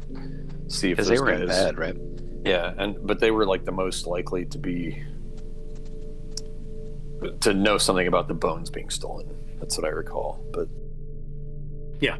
see 0.69 0.91
if 0.93 0.99
those 0.99 1.09
they 1.09 1.19
were 1.19 1.31
in 1.33 1.47
guys, 1.47 1.57
bed, 1.57 1.79
right? 1.79 1.97
Yeah, 2.45 2.75
and 2.79 2.97
but 3.07 3.19
they 3.21 3.31
were 3.31 3.47
like 3.47 3.65
the 3.65 3.73
most 3.73 4.07
likely 4.07 4.45
to 4.47 4.59
be 4.59 5.03
to 7.41 7.55
know 7.55 7.79
something 7.79 8.07
about 8.09 8.27
the 8.29 8.35
bones 8.35 8.69
being 8.71 8.91
stolen. 8.91 9.29
That's 9.61 9.79
what 9.79 9.87
I 9.87 9.91
recall. 9.91 10.45
But 10.53 10.69
yeah. 12.01 12.17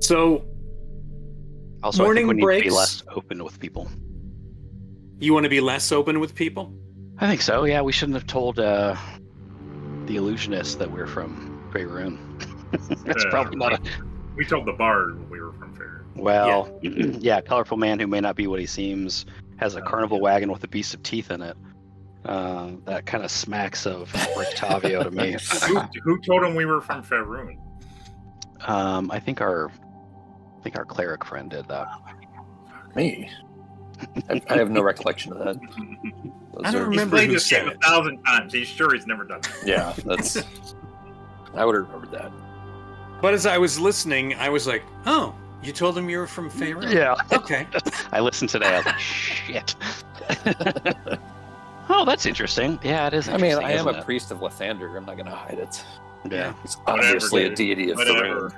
So 0.00 0.44
Also, 1.84 2.02
I 2.02 2.06
Morning 2.06 2.26
think 2.26 2.28
we 2.28 2.34
need 2.34 2.40
to 2.40 2.46
breaks. 2.46 2.64
be 2.64 2.70
less 2.70 3.02
open 3.14 3.44
with 3.44 3.58
people. 3.60 3.88
you 5.20 5.32
want 5.32 5.44
to 5.44 5.50
be 5.50 5.60
less 5.60 5.92
open 5.92 6.18
with 6.20 6.34
people? 6.34 6.72
I 7.18 7.28
think 7.28 7.40
so. 7.42 7.64
Yeah, 7.64 7.82
we 7.82 7.92
shouldn't 7.92 8.16
have 8.16 8.26
told 8.26 8.58
uh, 8.58 8.96
the 10.06 10.16
illusionist 10.16 10.78
that 10.80 10.90
we're 10.90 11.06
from 11.06 11.70
Faerun. 11.72 12.18
That's 13.04 13.24
Uh, 13.24 13.30
probably 13.30 13.56
not 13.56 13.74
a 13.74 13.80
We 14.36 14.44
told 14.44 14.66
the 14.66 14.72
bard 14.72 15.30
we 15.30 15.40
were 15.40 15.52
from 15.52 15.74
Fair. 15.76 16.04
well. 16.16 16.78
Yeah. 16.82 17.40
colorful 17.46 17.76
man 17.76 17.98
who 18.00 18.06
may 18.06 18.20
not 18.20 18.36
be 18.36 18.46
what 18.46 18.60
he 18.60 18.66
seems 18.66 19.26
has 19.58 19.76
a 19.76 19.80
Oh, 19.80 19.84
carnival 19.88 20.18
yeah. 20.18 20.22
wagon 20.24 20.50
with 20.52 20.64
a 20.64 20.68
beast 20.68 20.94
of 20.94 21.02
teeth 21.02 21.30
in 21.30 21.42
it. 21.42 21.56
Uh, 22.24 22.70
that 22.84 23.04
kind 23.04 23.24
of 23.24 23.30
smacks 23.32 23.84
of 23.86 24.10
Rictavio 24.12 25.02
to 25.04 25.10
me. 25.10 25.36
Who, 25.66 25.80
who 26.04 26.20
told 26.22 26.44
him 26.44 26.54
we 26.54 26.64
were 26.64 26.80
from 26.80 27.02
Faerun? 27.02 27.58
Um, 28.68 29.10
I 29.10 29.18
think 29.18 29.40
our, 29.40 29.70
I 29.70 30.62
think 30.62 30.76
our 30.78 30.84
cleric 30.84 31.24
friend 31.24 31.50
did 31.50 31.66
that. 31.66 31.88
me, 32.94 33.28
I, 34.30 34.40
I 34.48 34.56
have 34.56 34.70
no 34.70 34.82
recollection 34.84 35.32
of 35.32 35.38
that. 35.40 35.60
Those 35.60 36.62
I 36.64 36.70
don't 36.70 36.82
are- 36.82 36.90
He's 36.92 37.04
played 37.06 37.26
who 37.28 37.32
this 37.34 37.50
game 37.50 37.64
said 37.66 37.76
a 37.76 37.78
thousand 37.80 38.22
times. 38.22 38.52
He's 38.52 38.68
sure 38.68 38.94
he's 38.94 39.06
never 39.06 39.24
done 39.24 39.40
that. 39.40 39.66
Yeah, 39.66 39.92
that's. 40.06 40.36
I 41.54 41.64
would 41.64 41.74
have 41.74 41.86
remembered 41.88 42.12
that. 42.12 42.30
But 43.22 43.34
as 43.34 43.46
I 43.46 43.56
was 43.56 43.78
listening, 43.78 44.34
I 44.34 44.48
was 44.48 44.66
like, 44.66 44.82
"Oh, 45.06 45.32
you 45.62 45.72
told 45.72 45.96
him 45.96 46.10
you 46.10 46.18
were 46.18 46.26
from 46.26 46.50
Faerun." 46.50 46.92
Yeah. 46.92 47.14
Okay. 47.32 47.68
I 48.12 48.18
listened 48.18 48.50
today. 48.50 48.66
I 48.66 48.76
was 48.78 48.86
like, 48.86 48.98
shit. 48.98 49.76
oh, 51.88 52.04
that's 52.04 52.26
interesting. 52.26 52.80
Yeah, 52.82 53.06
it 53.06 53.14
is. 53.14 53.28
I 53.28 53.36
mean, 53.36 53.54
I 53.54 53.72
am 53.72 53.86
a 53.86 53.92
it? 53.92 54.04
priest 54.04 54.32
of 54.32 54.38
Lathander. 54.38 54.96
I'm 54.96 55.06
not 55.06 55.16
going 55.16 55.26
to 55.26 55.34
hide 55.34 55.60
it. 55.60 55.84
Yeah. 56.28 56.52
It's 56.64 56.74
Whatever, 56.78 57.06
obviously 57.06 57.44
a 57.44 57.54
deity 57.54 57.90
of 57.92 57.98
Whatever. 57.98 58.50
Faerun. 58.50 58.56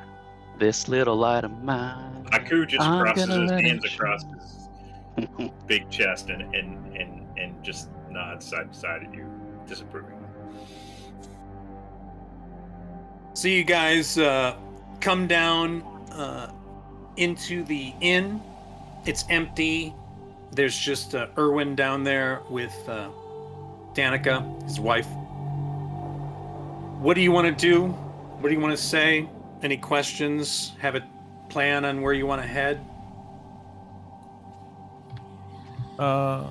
This 0.58 0.88
little 0.88 1.16
light 1.16 1.44
of 1.44 1.62
mine. 1.62 2.26
Haku 2.30 2.66
just 2.66 2.82
I'm 2.82 3.02
crosses 3.02 3.26
gonna 3.26 3.42
his 3.42 3.50
hands 3.50 3.84
it 3.84 3.94
across 3.94 4.24
his 5.16 5.50
big 5.66 5.90
chest 5.90 6.30
and 6.30 6.42
and 6.54 6.96
and 6.96 7.38
and 7.38 7.62
just 7.62 7.90
nods 8.08 8.46
side 8.46 8.72
to 8.72 8.78
side 8.78 9.02
at 9.02 9.12
you, 9.12 9.28
disapprovingly. 9.66 10.23
So 13.34 13.48
you 13.48 13.64
guys 13.64 14.16
uh, 14.16 14.54
come 15.00 15.26
down 15.26 15.82
uh, 16.12 16.52
into 17.16 17.64
the 17.64 17.92
inn. 18.00 18.40
It's 19.06 19.24
empty. 19.28 19.92
There's 20.52 20.78
just 20.78 21.16
uh, 21.16 21.26
Erwin 21.36 21.74
down 21.74 22.04
there 22.04 22.42
with 22.48 22.72
uh, 22.88 23.08
Danica, 23.92 24.62
his 24.62 24.78
wife. 24.78 25.08
What 27.00 27.14
do 27.14 27.22
you 27.22 27.32
want 27.32 27.46
to 27.46 27.52
do? 27.52 27.88
What 27.88 28.50
do 28.50 28.54
you 28.54 28.60
want 28.60 28.76
to 28.76 28.82
say? 28.82 29.28
Any 29.64 29.78
questions? 29.78 30.72
Have 30.78 30.94
a 30.94 31.04
plan 31.48 31.84
on 31.84 32.02
where 32.02 32.12
you 32.12 32.28
want 32.28 32.40
to 32.40 32.46
head? 32.46 32.86
Uh, 35.98 36.44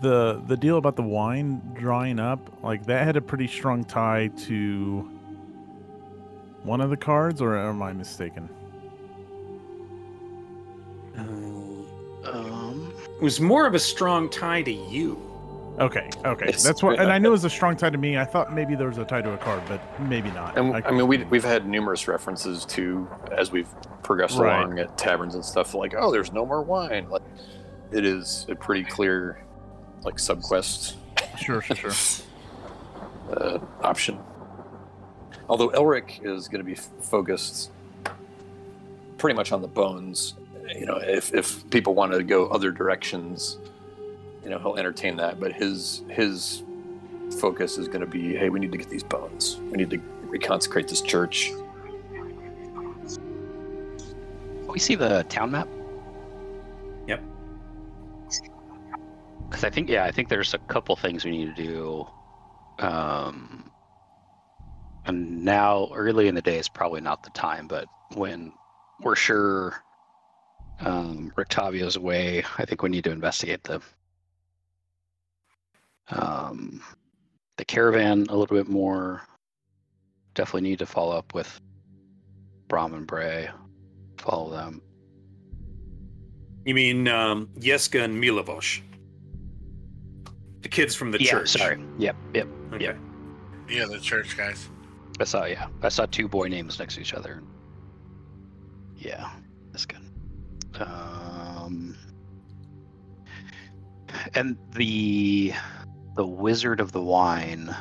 the 0.00 0.40
the 0.46 0.56
deal 0.56 0.78
about 0.78 0.94
the 0.94 1.02
wine 1.02 1.60
drying 1.74 2.20
up, 2.20 2.38
like 2.62 2.86
that 2.86 3.04
had 3.04 3.16
a 3.16 3.20
pretty 3.20 3.48
strong 3.48 3.82
tie 3.82 4.28
to 4.46 5.11
one 6.64 6.80
of 6.80 6.90
the 6.90 6.96
cards, 6.96 7.40
or 7.42 7.56
am 7.56 7.82
I 7.82 7.92
mistaken? 7.92 8.48
Um, 12.24 12.92
It 13.16 13.22
was 13.22 13.40
more 13.40 13.66
of 13.66 13.74
a 13.74 13.78
strong 13.78 14.28
tie 14.30 14.62
to 14.62 14.72
you. 14.72 15.20
Okay, 15.78 16.08
okay, 16.24 16.44
It's- 16.46 16.62
that's 16.62 16.82
what, 16.82 16.98
and 17.00 17.10
I 17.10 17.18
knew 17.18 17.28
it 17.28 17.32
was 17.40 17.44
a 17.44 17.50
strong 17.50 17.76
tie 17.76 17.90
to 17.90 17.96
me. 17.98 18.18
I 18.18 18.24
thought 18.24 18.52
maybe 18.54 18.74
there 18.74 18.88
was 18.88 18.98
a 18.98 19.04
tie 19.04 19.22
to 19.22 19.32
a 19.32 19.38
card, 19.38 19.62
but 19.68 19.80
maybe 20.02 20.30
not. 20.32 20.56
And 20.58 20.74
I- 20.76 20.82
I 20.84 20.90
mean, 20.92 21.06
we, 21.08 21.24
we've 21.24 21.44
had 21.44 21.66
numerous 21.66 22.06
references 22.08 22.64
to 22.66 23.08
as 23.36 23.50
we've 23.50 23.68
progressed 24.02 24.38
Right. 24.38 24.58
along 24.58 24.78
at 24.78 24.96
taverns 24.98 25.34
and 25.34 25.44
stuff. 25.44 25.74
Like, 25.74 25.94
oh, 25.96 26.10
there's 26.12 26.32
no 26.32 26.44
more 26.44 26.62
wine. 26.62 27.08
Like, 27.08 27.22
it 27.90 28.04
is 28.04 28.46
a 28.50 28.54
pretty 28.54 28.84
clear, 28.84 29.38
like, 30.04 30.16
subquest 30.16 30.94
sure, 31.38 31.60
sure, 31.62 31.76
sure. 31.90 32.24
uh, 33.36 33.58
option. 33.82 34.18
Although 35.48 35.70
Elric 35.70 36.24
is 36.24 36.48
going 36.48 36.60
to 36.60 36.64
be 36.64 36.74
focused 36.74 37.70
pretty 39.18 39.36
much 39.36 39.52
on 39.52 39.62
the 39.62 39.68
bones. 39.68 40.34
You 40.76 40.86
know, 40.86 40.96
if 40.96 41.34
if 41.34 41.68
people 41.70 41.94
want 41.94 42.12
to 42.12 42.22
go 42.22 42.46
other 42.48 42.70
directions, 42.70 43.58
you 44.44 44.50
know, 44.50 44.58
he'll 44.58 44.76
entertain 44.76 45.16
that. 45.16 45.40
But 45.40 45.52
his 45.52 46.02
his 46.08 46.62
focus 47.38 47.78
is 47.78 47.88
going 47.88 48.00
to 48.00 48.06
be, 48.06 48.34
hey, 48.34 48.48
we 48.48 48.60
need 48.60 48.72
to 48.72 48.78
get 48.78 48.88
these 48.88 49.02
bones. 49.02 49.58
We 49.70 49.78
need 49.78 49.90
to 49.90 49.98
reconsecrate 50.28 50.88
this 50.88 51.00
church. 51.00 51.52
we 54.72 54.78
see 54.78 54.94
the 54.94 55.24
town 55.28 55.50
map. 55.50 55.68
Yep. 57.06 57.22
Because 59.48 59.64
I 59.64 59.70
think, 59.70 59.88
yeah, 59.88 60.04
I 60.04 60.10
think 60.10 60.28
there's 60.28 60.54
a 60.54 60.58
couple 60.58 60.96
things 60.96 61.24
we 61.24 61.30
need 61.30 61.54
to 61.54 61.62
do. 61.62 62.06
Um, 62.78 63.70
and 65.06 65.44
now, 65.44 65.90
early 65.94 66.28
in 66.28 66.34
the 66.34 66.42
day 66.42 66.58
is 66.58 66.68
probably 66.68 67.00
not 67.00 67.22
the 67.22 67.30
time, 67.30 67.66
but 67.66 67.86
when 68.14 68.52
we're 69.00 69.16
sure 69.16 69.82
um, 70.80 71.32
Rictavio's 71.36 71.96
away, 71.96 72.44
I 72.58 72.64
think 72.64 72.82
we 72.82 72.88
need 72.88 73.04
to 73.04 73.10
investigate 73.10 73.64
the 73.64 73.80
um, 76.08 76.82
the 77.56 77.64
caravan 77.64 78.26
a 78.28 78.36
little 78.36 78.56
bit 78.56 78.68
more. 78.68 79.22
Definitely 80.34 80.70
need 80.70 80.78
to 80.78 80.86
follow 80.86 81.16
up 81.16 81.34
with 81.34 81.60
Brom 82.68 82.94
and 82.94 83.06
Bray. 83.06 83.48
Follow 84.18 84.50
them. 84.50 84.82
You 86.64 86.74
mean 86.74 87.08
um, 87.08 87.48
Yeska 87.58 88.04
and 88.04 88.22
Milovosh? 88.22 88.80
The 90.62 90.68
kids 90.68 90.94
from 90.94 91.10
the 91.10 91.20
yeah, 91.20 91.30
church. 91.30 91.48
sorry. 91.48 91.82
Yep, 91.98 92.16
yep. 92.34 92.48
Okay. 92.72 92.84
Yep. 92.84 92.98
Yeah, 93.68 93.86
the 93.86 93.98
church 93.98 94.36
guys. 94.36 94.68
I 95.22 95.24
saw, 95.24 95.44
yeah, 95.44 95.68
I 95.82 95.88
saw 95.88 96.04
two 96.06 96.26
boy 96.26 96.48
names 96.48 96.80
next 96.80 96.96
to 96.96 97.00
each 97.00 97.14
other. 97.14 97.42
Yeah, 98.96 99.30
that's 99.70 99.86
good. 99.86 100.00
Um, 100.80 101.96
and 104.34 104.56
the 104.72 105.52
the 106.16 106.26
Wizard 106.26 106.80
of 106.80 106.90
the 106.90 107.00
Wine. 107.00 107.74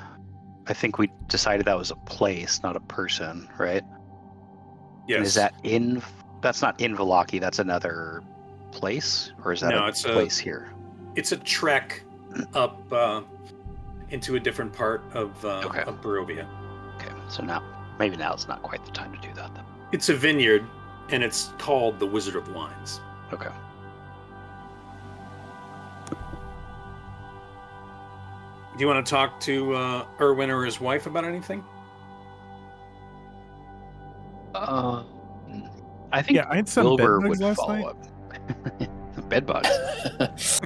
I 0.67 0.73
think 0.73 0.99
we 0.99 1.09
decided 1.27 1.65
that 1.65 1.77
was 1.77 1.89
a 1.89 1.95
place, 1.95 2.61
not 2.61 2.75
a 2.75 2.79
person, 2.81 3.49
right? 3.57 3.83
Yes. 5.07 5.17
And 5.17 5.25
is 5.25 5.33
that 5.33 5.53
in? 5.63 6.03
That's 6.41 6.61
not 6.61 6.79
in 6.79 6.95
Vallaki. 6.95 7.39
That's 7.41 7.57
another 7.59 8.21
place, 8.71 9.33
or 9.43 9.51
is 9.51 9.61
that 9.61 9.71
No, 9.71 9.85
a 9.85 9.87
it's 9.87 10.05
a- 10.05 10.11
place 10.13 10.37
here? 10.37 10.71
It's 11.15 11.31
a 11.31 11.37
trek 11.37 12.03
up 12.53 12.79
uh, 12.93 13.21
into 14.11 14.35
a 14.35 14.39
different 14.39 14.71
part 14.73 15.01
of 15.13 15.43
uh, 15.43 15.63
Okay. 15.65 15.81
of 15.81 15.99
Barovia. 16.01 16.47
Okay, 17.31 17.37
so 17.37 17.43
now 17.43 17.63
maybe 17.99 18.15
now 18.17 18.33
it's 18.33 18.47
not 18.47 18.61
quite 18.61 18.85
the 18.85 18.91
time 18.91 19.11
to 19.13 19.19
do 19.19 19.33
that. 19.35 19.53
Then. 19.55 19.63
It's 19.91 20.09
a 20.09 20.15
vineyard, 20.15 20.63
and 21.09 21.23
it's 21.23 21.51
called 21.57 21.99
the 21.99 22.05
Wizard 22.05 22.35
of 22.35 22.53
Wines. 22.53 23.01
Okay. 23.33 23.49
Do 26.09 26.15
you 28.79 28.87
want 28.87 29.05
to 29.05 29.09
talk 29.09 29.39
to 29.41 29.73
uh, 29.75 30.05
Erwin 30.19 30.49
or 30.49 30.63
his 30.65 30.79
wife 30.79 31.05
about 31.05 31.25
anything? 31.25 31.63
Uh, 34.55 35.03
I 36.11 36.21
think 36.21 36.37
Yeah, 36.37 36.47
I 36.49 36.55
had 36.57 36.67
some 36.69 36.85
Wilbur 36.85 37.19
bedbugs 37.19 37.39
would 37.39 37.45
last 37.47 37.57
follow 37.57 37.73
night. 37.73 37.85
up. 37.85 37.97
Bed 39.29 39.45
bugs. 39.45 39.69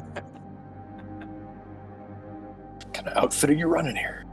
kind 2.94 3.08
of 3.08 3.18
outfit 3.18 3.50
are 3.50 3.54
you 3.54 3.68
running 3.68 3.96
here? 3.96 4.25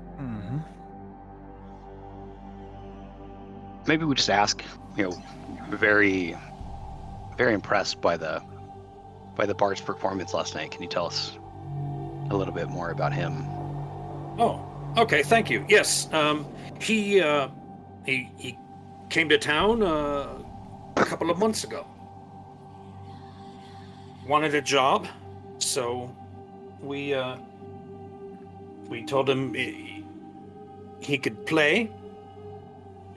Maybe 3.86 4.04
we 4.04 4.14
just 4.14 4.30
ask. 4.30 4.62
You 4.96 5.04
know, 5.04 5.22
very, 5.70 6.36
very 7.36 7.54
impressed 7.54 8.00
by 8.00 8.16
the 8.16 8.42
by 9.34 9.46
the 9.46 9.54
bard's 9.54 9.80
performance 9.80 10.34
last 10.34 10.54
night. 10.54 10.70
Can 10.70 10.82
you 10.82 10.88
tell 10.88 11.06
us 11.06 11.38
a 12.30 12.36
little 12.36 12.54
bit 12.54 12.68
more 12.68 12.90
about 12.90 13.12
him? 13.12 13.44
Oh, 14.38 14.64
okay. 14.96 15.22
Thank 15.22 15.50
you. 15.50 15.64
Yes. 15.68 16.12
Um, 16.12 16.46
he 16.80 17.20
uh, 17.20 17.48
he 18.04 18.30
he 18.36 18.58
came 19.08 19.28
to 19.28 19.38
town 19.38 19.82
uh, 19.82 20.28
a 20.96 21.04
couple 21.04 21.30
of 21.30 21.38
months 21.38 21.64
ago. 21.64 21.86
Wanted 24.26 24.54
a 24.54 24.62
job, 24.62 25.08
so 25.58 26.14
we 26.80 27.12
uh, 27.14 27.36
we 28.88 29.02
told 29.04 29.28
him 29.28 29.54
he, 29.54 30.04
he 31.00 31.18
could 31.18 31.46
play, 31.46 31.90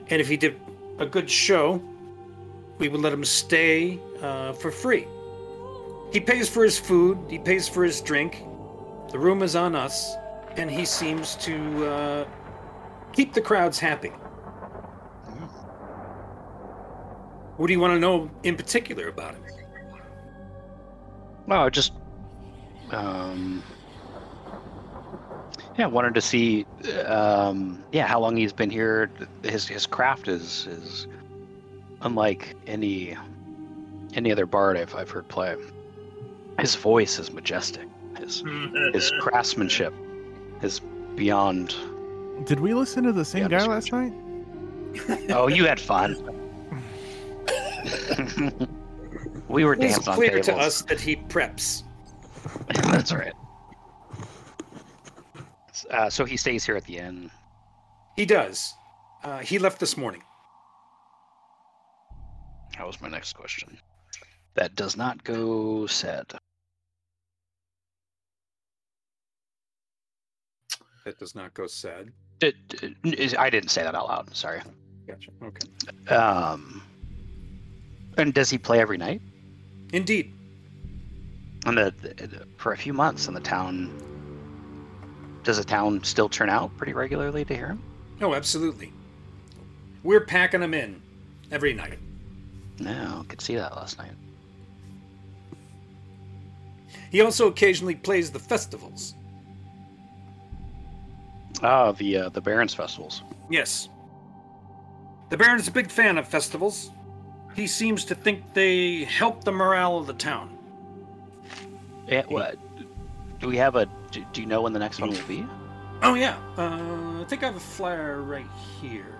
and 0.08 0.20
if 0.20 0.28
he 0.28 0.36
did 0.36 0.60
a 0.98 1.06
good 1.06 1.30
show, 1.30 1.82
we 2.78 2.88
would 2.88 3.00
let 3.00 3.12
him 3.12 3.24
stay 3.24 3.98
uh, 4.22 4.52
for 4.52 4.70
free. 4.70 5.06
He 6.12 6.20
pays 6.20 6.48
for 6.48 6.62
his 6.62 6.78
food. 6.78 7.18
He 7.28 7.38
pays 7.38 7.68
for 7.68 7.84
his 7.84 8.00
drink. 8.00 8.44
The 9.10 9.18
room 9.18 9.42
is 9.42 9.56
on 9.56 9.74
us, 9.74 10.14
and 10.56 10.70
he 10.70 10.84
seems 10.84 11.36
to 11.36 11.86
uh, 11.86 12.28
keep 13.12 13.34
the 13.34 13.40
crowds 13.40 13.78
happy. 13.78 14.12
What 17.56 17.68
do 17.68 17.72
you 17.72 17.80
want 17.80 17.94
to 17.94 17.98
know 17.98 18.30
in 18.42 18.56
particular 18.56 19.08
about 19.08 19.34
him? 19.34 19.44
No, 21.46 21.70
just 21.70 21.92
um, 22.90 23.62
yeah, 25.78 25.86
wanted 25.86 26.14
to 26.14 26.20
see 26.20 26.64
um, 27.06 27.82
yeah 27.92 28.06
how 28.06 28.20
long 28.20 28.36
he's 28.36 28.52
been 28.52 28.70
here. 28.70 29.10
His 29.42 29.66
his 29.66 29.86
craft 29.86 30.28
is 30.28 30.66
is 30.66 31.06
unlike 32.02 32.54
any 32.66 33.16
any 34.14 34.32
other 34.32 34.46
bard 34.46 34.76
I've 34.76 34.94
I've 34.94 35.10
heard 35.10 35.28
play. 35.28 35.56
His 36.58 36.74
voice 36.74 37.18
is 37.18 37.32
majestic. 37.32 37.88
His 38.18 38.42
his 38.92 39.12
craftsmanship 39.20 39.94
is 40.62 40.80
beyond. 41.14 41.74
Did 42.44 42.60
we 42.60 42.74
listen 42.74 43.04
to 43.04 43.12
the 43.12 43.24
same 43.24 43.48
guy 43.48 43.64
last 43.66 43.92
night? 43.92 44.12
Oh, 45.28 45.48
you 45.48 45.66
had 45.66 45.78
fun. 45.78 46.16
we 49.48 49.64
were 49.66 49.74
It's 49.74 49.82
dancing 49.82 50.08
on 50.08 50.14
clear 50.14 50.30
tables. 50.30 50.46
to 50.46 50.56
us 50.56 50.82
that 50.82 50.98
he 51.00 51.16
preps. 51.16 51.82
That's 52.84 53.12
right. 53.12 53.34
Uh, 55.90 56.10
so 56.10 56.24
he 56.24 56.36
stays 56.36 56.64
here 56.64 56.76
at 56.76 56.84
the 56.84 56.98
inn. 56.98 57.30
He 58.16 58.26
does. 58.26 58.74
Uh, 59.22 59.38
he 59.38 59.58
left 59.58 59.78
this 59.80 59.96
morning. 59.96 60.22
That 62.76 62.86
was 62.86 63.00
my 63.00 63.08
next 63.08 63.34
question. 63.34 63.78
That 64.54 64.74
does 64.74 64.96
not 64.96 65.22
go 65.24 65.86
said. 65.86 66.32
That 71.04 71.18
does 71.18 71.34
not 71.34 71.54
go 71.54 71.66
sad. 71.66 72.10
I 72.42 72.52
didn't 73.50 73.68
say 73.70 73.82
that 73.82 73.94
out 73.94 74.08
loud. 74.08 74.34
Sorry. 74.34 74.60
Gotcha. 75.06 75.30
Okay. 75.42 76.14
Um, 76.14 76.82
and 78.18 78.34
does 78.34 78.50
he 78.50 78.58
play 78.58 78.80
every 78.80 78.98
night? 78.98 79.22
Indeed. 79.92 80.32
And 81.64 81.78
the, 81.78 81.94
the- 82.02 82.46
for 82.56 82.72
a 82.72 82.76
few 82.76 82.92
months 82.92 83.28
in 83.28 83.34
the 83.34 83.40
town. 83.40 83.90
Does 85.46 85.58
the 85.58 85.64
town 85.64 86.02
still 86.02 86.28
turn 86.28 86.50
out 86.50 86.76
pretty 86.76 86.92
regularly 86.92 87.44
to 87.44 87.54
hear 87.54 87.68
him? 87.68 87.82
Oh, 88.20 88.34
absolutely. 88.34 88.92
We're 90.02 90.22
packing 90.22 90.58
them 90.58 90.74
in 90.74 91.00
every 91.52 91.72
night. 91.72 92.00
No, 92.80 93.24
could 93.28 93.40
see 93.40 93.54
that 93.54 93.76
last 93.76 93.96
night. 93.96 94.10
He 97.12 97.20
also 97.20 97.46
occasionally 97.46 97.94
plays 97.94 98.32
the 98.32 98.40
festivals. 98.40 99.14
Ah, 101.62 101.92
the 101.92 102.16
uh, 102.16 102.28
the 102.30 102.40
Barons 102.40 102.74
festivals. 102.74 103.22
Yes. 103.48 103.88
The 105.30 105.36
Baron's 105.36 105.68
a 105.68 105.70
big 105.70 105.92
fan 105.92 106.18
of 106.18 106.26
festivals. 106.26 106.90
He 107.54 107.68
seems 107.68 108.04
to 108.06 108.16
think 108.16 108.52
they 108.52 109.04
help 109.04 109.44
the 109.44 109.52
morale 109.52 109.98
of 109.98 110.08
the 110.08 110.12
town. 110.14 110.58
Yeah, 112.08 112.24
what? 112.26 112.58
Do 113.38 113.46
we 113.46 113.56
have 113.58 113.76
a? 113.76 113.86
Do, 114.16 114.24
do 114.32 114.40
you 114.40 114.46
know 114.46 114.62
when 114.62 114.72
the 114.72 114.78
next 114.78 114.98
one 114.98 115.10
will 115.10 115.22
be? 115.28 115.46
Oh, 116.02 116.14
yeah. 116.14 116.38
Uh, 116.56 117.20
I 117.20 117.24
think 117.28 117.42
I 117.42 117.46
have 117.46 117.56
a 117.56 117.60
flyer 117.60 118.22
right 118.22 118.48
here. 118.80 119.18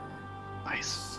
Nice. 0.65 1.19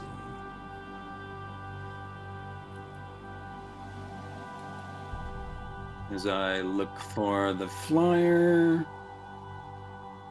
As 6.12 6.26
I 6.26 6.62
look 6.62 7.00
for 7.00 7.54
the 7.54 7.68
flyer. 7.68 8.84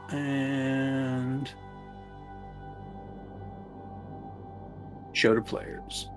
And. 0.09 1.49
Show 5.13 5.37
to 5.37 5.41
players. 5.41 6.09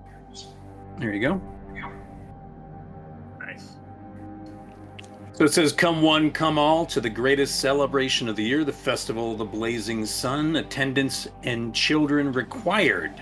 There 0.98 1.14
you 1.14 1.20
go. 1.20 1.40
So 5.40 5.46
it 5.46 5.54
says, 5.54 5.72
Come 5.72 6.02
one, 6.02 6.32
come 6.32 6.58
all 6.58 6.84
to 6.84 7.00
the 7.00 7.08
greatest 7.08 7.60
celebration 7.60 8.28
of 8.28 8.36
the 8.36 8.44
year, 8.44 8.62
the 8.62 8.74
Festival 8.74 9.32
of 9.32 9.38
the 9.38 9.44
Blazing 9.46 10.04
Sun. 10.04 10.56
Attendance 10.56 11.28
and 11.44 11.74
children 11.74 12.30
required. 12.32 13.14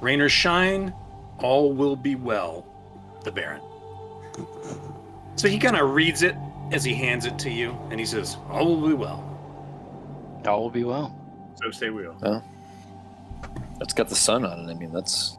Rain 0.00 0.20
or 0.20 0.28
shine, 0.28 0.94
all 1.40 1.72
will 1.72 1.96
be 1.96 2.14
well. 2.14 2.64
The 3.24 3.32
Baron. 3.32 3.62
So 5.34 5.48
he 5.48 5.58
kind 5.58 5.74
of 5.74 5.90
reads 5.90 6.22
it 6.22 6.36
as 6.70 6.84
he 6.84 6.94
hands 6.94 7.26
it 7.26 7.36
to 7.40 7.50
you, 7.50 7.76
and 7.90 7.98
he 7.98 8.06
says, 8.06 8.36
All 8.48 8.76
will 8.76 8.86
be 8.86 8.94
well. 8.94 9.24
All 10.46 10.62
will 10.62 10.70
be 10.70 10.84
well. 10.84 11.18
So 11.56 11.72
say 11.72 11.90
we 11.90 12.06
will. 12.06 12.44
That's 13.80 13.92
got 13.92 14.08
the 14.08 14.14
sun 14.14 14.46
on 14.46 14.68
it. 14.68 14.70
I 14.70 14.74
mean, 14.74 14.92
that's 14.92 15.36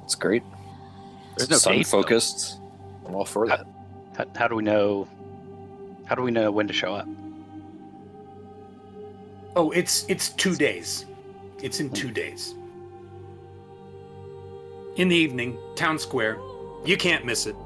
that's 0.00 0.16
great. 0.16 0.42
There's 1.36 1.48
no 1.48 1.58
sun 1.58 1.74
date, 1.74 1.86
though. 1.86 2.02
focused. 2.02 2.58
I'm 3.06 3.14
all 3.14 3.24
for 3.24 3.46
that. 3.46 3.68
How, 4.16 4.26
how 4.34 4.48
do 4.48 4.56
we 4.56 4.64
know? 4.64 5.06
How 6.06 6.14
do 6.14 6.22
we 6.22 6.30
know 6.30 6.50
when 6.50 6.66
to 6.66 6.72
show 6.72 6.94
up? 6.94 7.08
Oh, 9.56 9.70
it's 9.70 10.04
it's 10.08 10.30
two 10.30 10.54
days. 10.54 11.06
It's 11.62 11.80
in 11.80 11.90
two 11.90 12.10
days. 12.10 12.54
In 14.96 15.08
the 15.08 15.16
evening, 15.16 15.56
town 15.76 15.98
square. 15.98 16.38
You 16.84 16.96
can't 16.96 17.24
miss 17.24 17.46
it. 17.46 17.56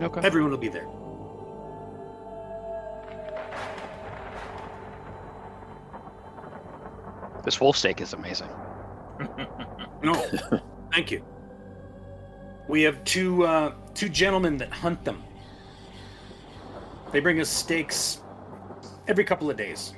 Okay. 0.00 0.20
Everyone 0.22 0.50
will 0.50 0.58
be 0.58 0.68
there. 0.68 0.86
This 7.44 7.60
wolf 7.60 7.76
steak 7.76 8.00
is 8.00 8.12
amazing. 8.12 8.48
No, 10.02 10.14
thank 10.94 11.10
you. 11.10 11.22
We 12.68 12.80
have 12.84 13.04
two 13.04 13.44
uh, 13.44 13.74
two 13.92 14.08
gentlemen 14.08 14.56
that 14.56 14.72
hunt 14.72 15.04
them. 15.04 15.22
They 17.12 17.20
bring 17.20 17.40
us 17.40 17.48
steaks 17.48 18.20
every 19.08 19.24
couple 19.24 19.50
of 19.50 19.56
days. 19.56 19.94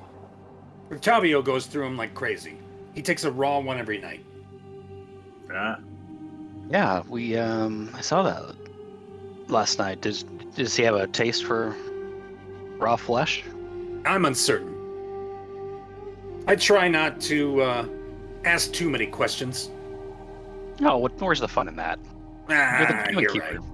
Rictavio 0.91 1.45
goes 1.45 1.67
through 1.67 1.85
them 1.85 1.97
like 1.97 2.15
crazy. 2.15 2.57
He 2.95 3.03
takes 3.03 3.25
a 3.25 3.31
raw 3.33 3.59
one 3.59 3.79
every 3.79 3.99
night. 3.99 4.25
Ah, 5.55 5.79
Yeah, 6.71 7.03
we 7.09 7.37
um 7.37 7.91
I 7.95 8.01
saw 8.01 8.23
that 8.23 8.55
last 9.49 9.79
night. 9.79 10.01
Does 10.01 10.25
does 10.55 10.77
he 10.77 10.83
have 10.85 10.95
a 10.95 11.07
taste 11.07 11.45
for 11.45 11.75
raw 12.79 12.97
flesh? 12.97 13.45
I'm 14.05 14.25
uncertain. 14.25 14.71
I 16.47 16.57
try 16.57 16.89
not 16.89 17.21
to 17.23 17.61
uh, 17.63 17.87
ask 18.45 18.73
too 18.73 18.91
many 18.91 19.07
questions. 19.07 19.71
No, 20.81 20.99
what, 20.99 21.13
where's 21.21 21.39
the 21.41 21.47
fun 21.49 21.69
in 21.69 21.77
that? 21.77 22.01
Ah, 22.51 22.79
You're 22.81 23.15
the 23.15 23.21
you're 23.23 23.31
keeper. 23.31 23.59
right. 23.61 23.72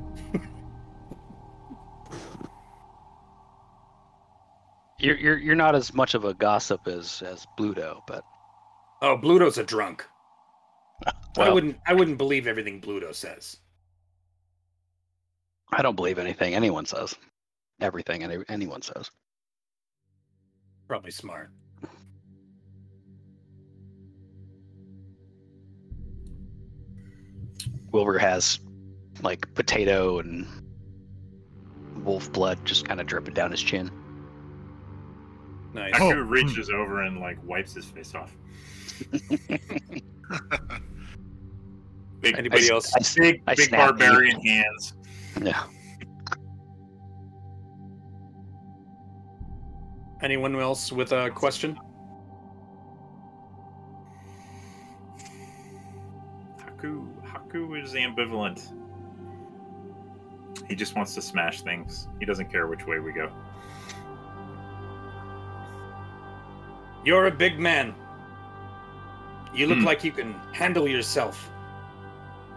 You're, 4.98 5.16
you're 5.16 5.38
you're 5.38 5.54
not 5.54 5.74
as 5.76 5.94
much 5.94 6.14
of 6.14 6.24
a 6.24 6.34
gossip 6.34 6.88
as 6.88 7.22
as 7.22 7.46
Bluto, 7.56 8.00
but 8.06 8.24
Oh, 9.00 9.16
Bluto's 9.16 9.58
a 9.58 9.64
drunk. 9.64 10.04
I 11.38 11.50
wouldn't. 11.50 11.78
I 11.86 11.94
wouldn't 11.94 12.18
believe 12.18 12.48
everything 12.48 12.80
Bluto 12.80 13.14
says. 13.14 13.58
I 15.72 15.82
don't 15.82 15.94
believe 15.94 16.18
anything 16.18 16.54
anyone 16.54 16.86
says. 16.86 17.14
Everything 17.80 18.24
any, 18.24 18.38
anyone 18.48 18.82
says. 18.82 19.10
Probably 20.88 21.12
smart. 21.12 21.50
Wilbur 27.92 28.18
has 28.18 28.58
like 29.22 29.54
potato 29.54 30.18
and 30.18 30.46
wolf 32.04 32.32
blood 32.32 32.58
just 32.64 32.86
kind 32.86 33.00
of 33.00 33.06
dripping 33.06 33.34
down 33.34 33.50
his 33.52 33.62
chin. 33.62 33.90
Nice. 35.78 35.92
Oh. 35.96 36.12
Mm. 36.12 36.28
Reaches 36.30 36.70
over 36.70 37.02
and 37.02 37.18
like 37.20 37.38
wipes 37.44 37.74
his 37.74 37.84
face 37.86 38.14
off. 38.14 38.34
Big, 42.20 42.36
Anybody 42.36 42.62
big, 42.62 42.70
else? 42.72 42.92
I, 42.96 42.98
s- 42.98 43.14
Big, 43.14 43.42
I 43.46 43.54
big 43.54 43.68
snap 43.68 43.96
barbarian 43.96 44.40
hands. 44.40 44.94
yeah. 45.40 45.62
Anyone 50.20 50.56
else 50.56 50.90
with 50.90 51.12
a 51.12 51.30
question? 51.30 51.78
Haku, 56.58 57.06
Haku 57.24 57.80
is 57.82 57.92
ambivalent. 57.94 58.72
He 60.68 60.74
just 60.74 60.96
wants 60.96 61.14
to 61.14 61.22
smash 61.22 61.62
things. 61.62 62.08
He 62.18 62.26
doesn't 62.26 62.50
care 62.50 62.66
which 62.66 62.84
way 62.84 62.98
we 62.98 63.12
go. 63.12 63.30
You're 67.08 67.28
a 67.28 67.30
big 67.30 67.58
man. 67.58 67.94
You 69.54 69.66
look 69.66 69.78
Hmm. 69.78 69.84
like 69.84 70.04
you 70.04 70.12
can 70.12 70.34
handle 70.52 70.86
yourself. 70.86 71.36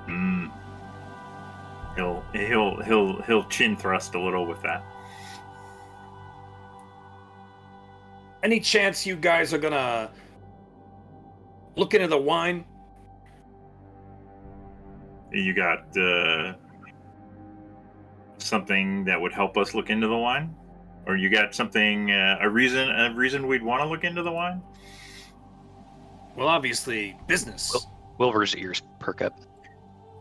Hmm. 0.07 0.47
He'll 1.95 2.21
he'll 2.33 2.81
he'll 2.81 3.21
he'll 3.21 3.45
chin 3.45 3.77
thrust 3.77 4.13
a 4.13 4.19
little 4.19 4.45
with 4.45 4.61
that. 4.63 4.83
Any 8.43 8.59
chance 8.59 9.05
you 9.05 9.15
guys 9.15 9.53
are 9.53 9.57
gonna 9.57 10.11
look 11.77 11.93
into 11.93 12.09
the 12.09 12.17
wine? 12.17 12.65
You 15.31 15.53
got 15.53 15.95
uh, 15.95 16.55
something 18.37 19.05
that 19.05 19.21
would 19.21 19.31
help 19.31 19.55
us 19.55 19.73
look 19.73 19.89
into 19.89 20.09
the 20.09 20.17
wine, 20.17 20.53
or 21.07 21.15
you 21.15 21.29
got 21.29 21.53
something 21.55 22.11
uh, 22.11 22.37
a 22.41 22.49
reason 22.49 22.89
a 22.89 23.13
reason 23.13 23.47
we'd 23.47 23.63
want 23.63 23.81
to 23.81 23.87
look 23.87 24.03
into 24.03 24.23
the 24.23 24.31
wine? 24.31 24.61
Well, 26.35 26.47
obviously, 26.47 27.17
business. 27.27 27.87
Wilbur's 28.17 28.55
ears 28.55 28.81
perk 28.99 29.21
up. 29.21 29.39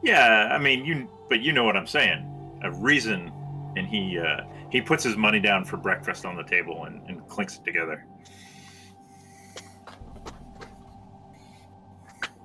Yeah, 0.02 0.48
I 0.52 0.58
mean 0.58 0.84
you, 0.84 1.08
but 1.28 1.40
you 1.40 1.52
know 1.52 1.64
what 1.64 1.76
I'm 1.76 1.86
saying. 1.86 2.26
A 2.62 2.70
reason, 2.72 3.32
and 3.76 3.86
he 3.86 4.18
uh, 4.18 4.42
he 4.70 4.80
puts 4.80 5.04
his 5.04 5.16
money 5.16 5.40
down 5.40 5.64
for 5.64 5.76
breakfast 5.76 6.24
on 6.24 6.36
the 6.36 6.42
table 6.44 6.84
and, 6.84 7.02
and 7.08 7.26
clinks 7.28 7.56
it 7.56 7.64
together. 7.64 8.06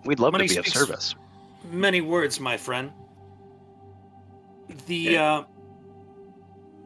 We'd 0.06 0.19
love 0.19 0.34
Money 0.34 0.48
to 0.48 0.54
be 0.54 0.60
of 0.60 0.67
service. 0.67 1.15
Many 1.71 2.02
words, 2.02 2.39
my 2.39 2.58
friend. 2.58 2.91
The 4.86 4.95
Yeah. 4.95 5.34
uh, 5.34 5.43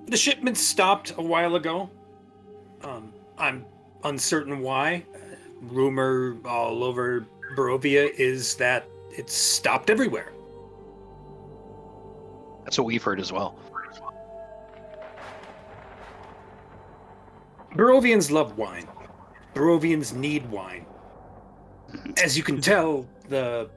the 0.10 0.18
shipment 0.18 0.58
stopped 0.58 1.14
a 1.18 1.22
while 1.22 1.56
ago. 1.56 1.90
Um, 2.84 3.14
I'm 3.38 3.66
uncertain 4.04 4.60
why. 4.60 5.06
Rumor 5.62 6.38
all 6.46 6.84
over 6.84 7.26
Barovia 7.56 8.12
is 8.18 8.56
that 8.56 8.88
it's 9.12 9.34
stopped 9.34 9.90
everywhere. 9.90 10.32
That's 12.64 12.78
what 12.78 12.86
we've 12.86 13.04
heard 13.04 13.20
as 13.20 13.32
well. 13.32 13.60
Barovians 17.74 18.32
love 18.32 18.58
wine. 18.58 18.88
Barovians 19.54 20.14
need 20.14 20.50
wine. 20.50 20.86
As 22.24 22.38
you 22.38 22.44
can 22.44 22.62
tell, 22.62 23.06
the 23.28 23.70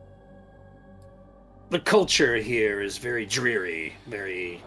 the 1.70 1.80
culture 1.80 2.36
here 2.36 2.82
is 2.82 2.98
very 2.98 3.24
dreary, 3.24 3.94
very 4.06 4.62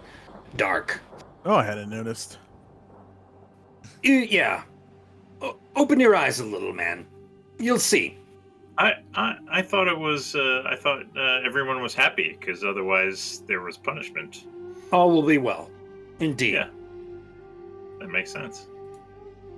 dark. 0.57 0.99
Oh, 1.45 1.55
I 1.55 1.63
hadn't 1.63 1.89
noticed. 1.89 2.39
Y- 4.03 4.27
Yeah. 4.29 4.63
O- 5.41 5.57
open 5.75 5.99
your 5.99 6.15
eyes 6.15 6.39
a 6.39 6.45
little, 6.45 6.73
man. 6.73 7.05
You'll 7.59 7.79
see. 7.79 8.17
I 8.77 8.93
I, 9.13 9.35
I 9.49 9.61
thought 9.61 9.87
it 9.87 9.97
was 9.97 10.35
uh, 10.35 10.63
I 10.65 10.75
thought 10.75 11.03
uh, 11.15 11.39
everyone 11.45 11.81
was 11.81 11.93
happy 11.93 12.35
because 12.39 12.63
otherwise 12.63 13.43
there 13.47 13.61
was 13.61 13.77
punishment. 13.77 14.45
All 14.91 15.11
will 15.11 15.23
be 15.23 15.37
well. 15.37 15.69
Indeed. 16.19 16.53
Yeah, 16.55 16.67
that 17.99 18.09
makes 18.09 18.31
sense. 18.31 18.67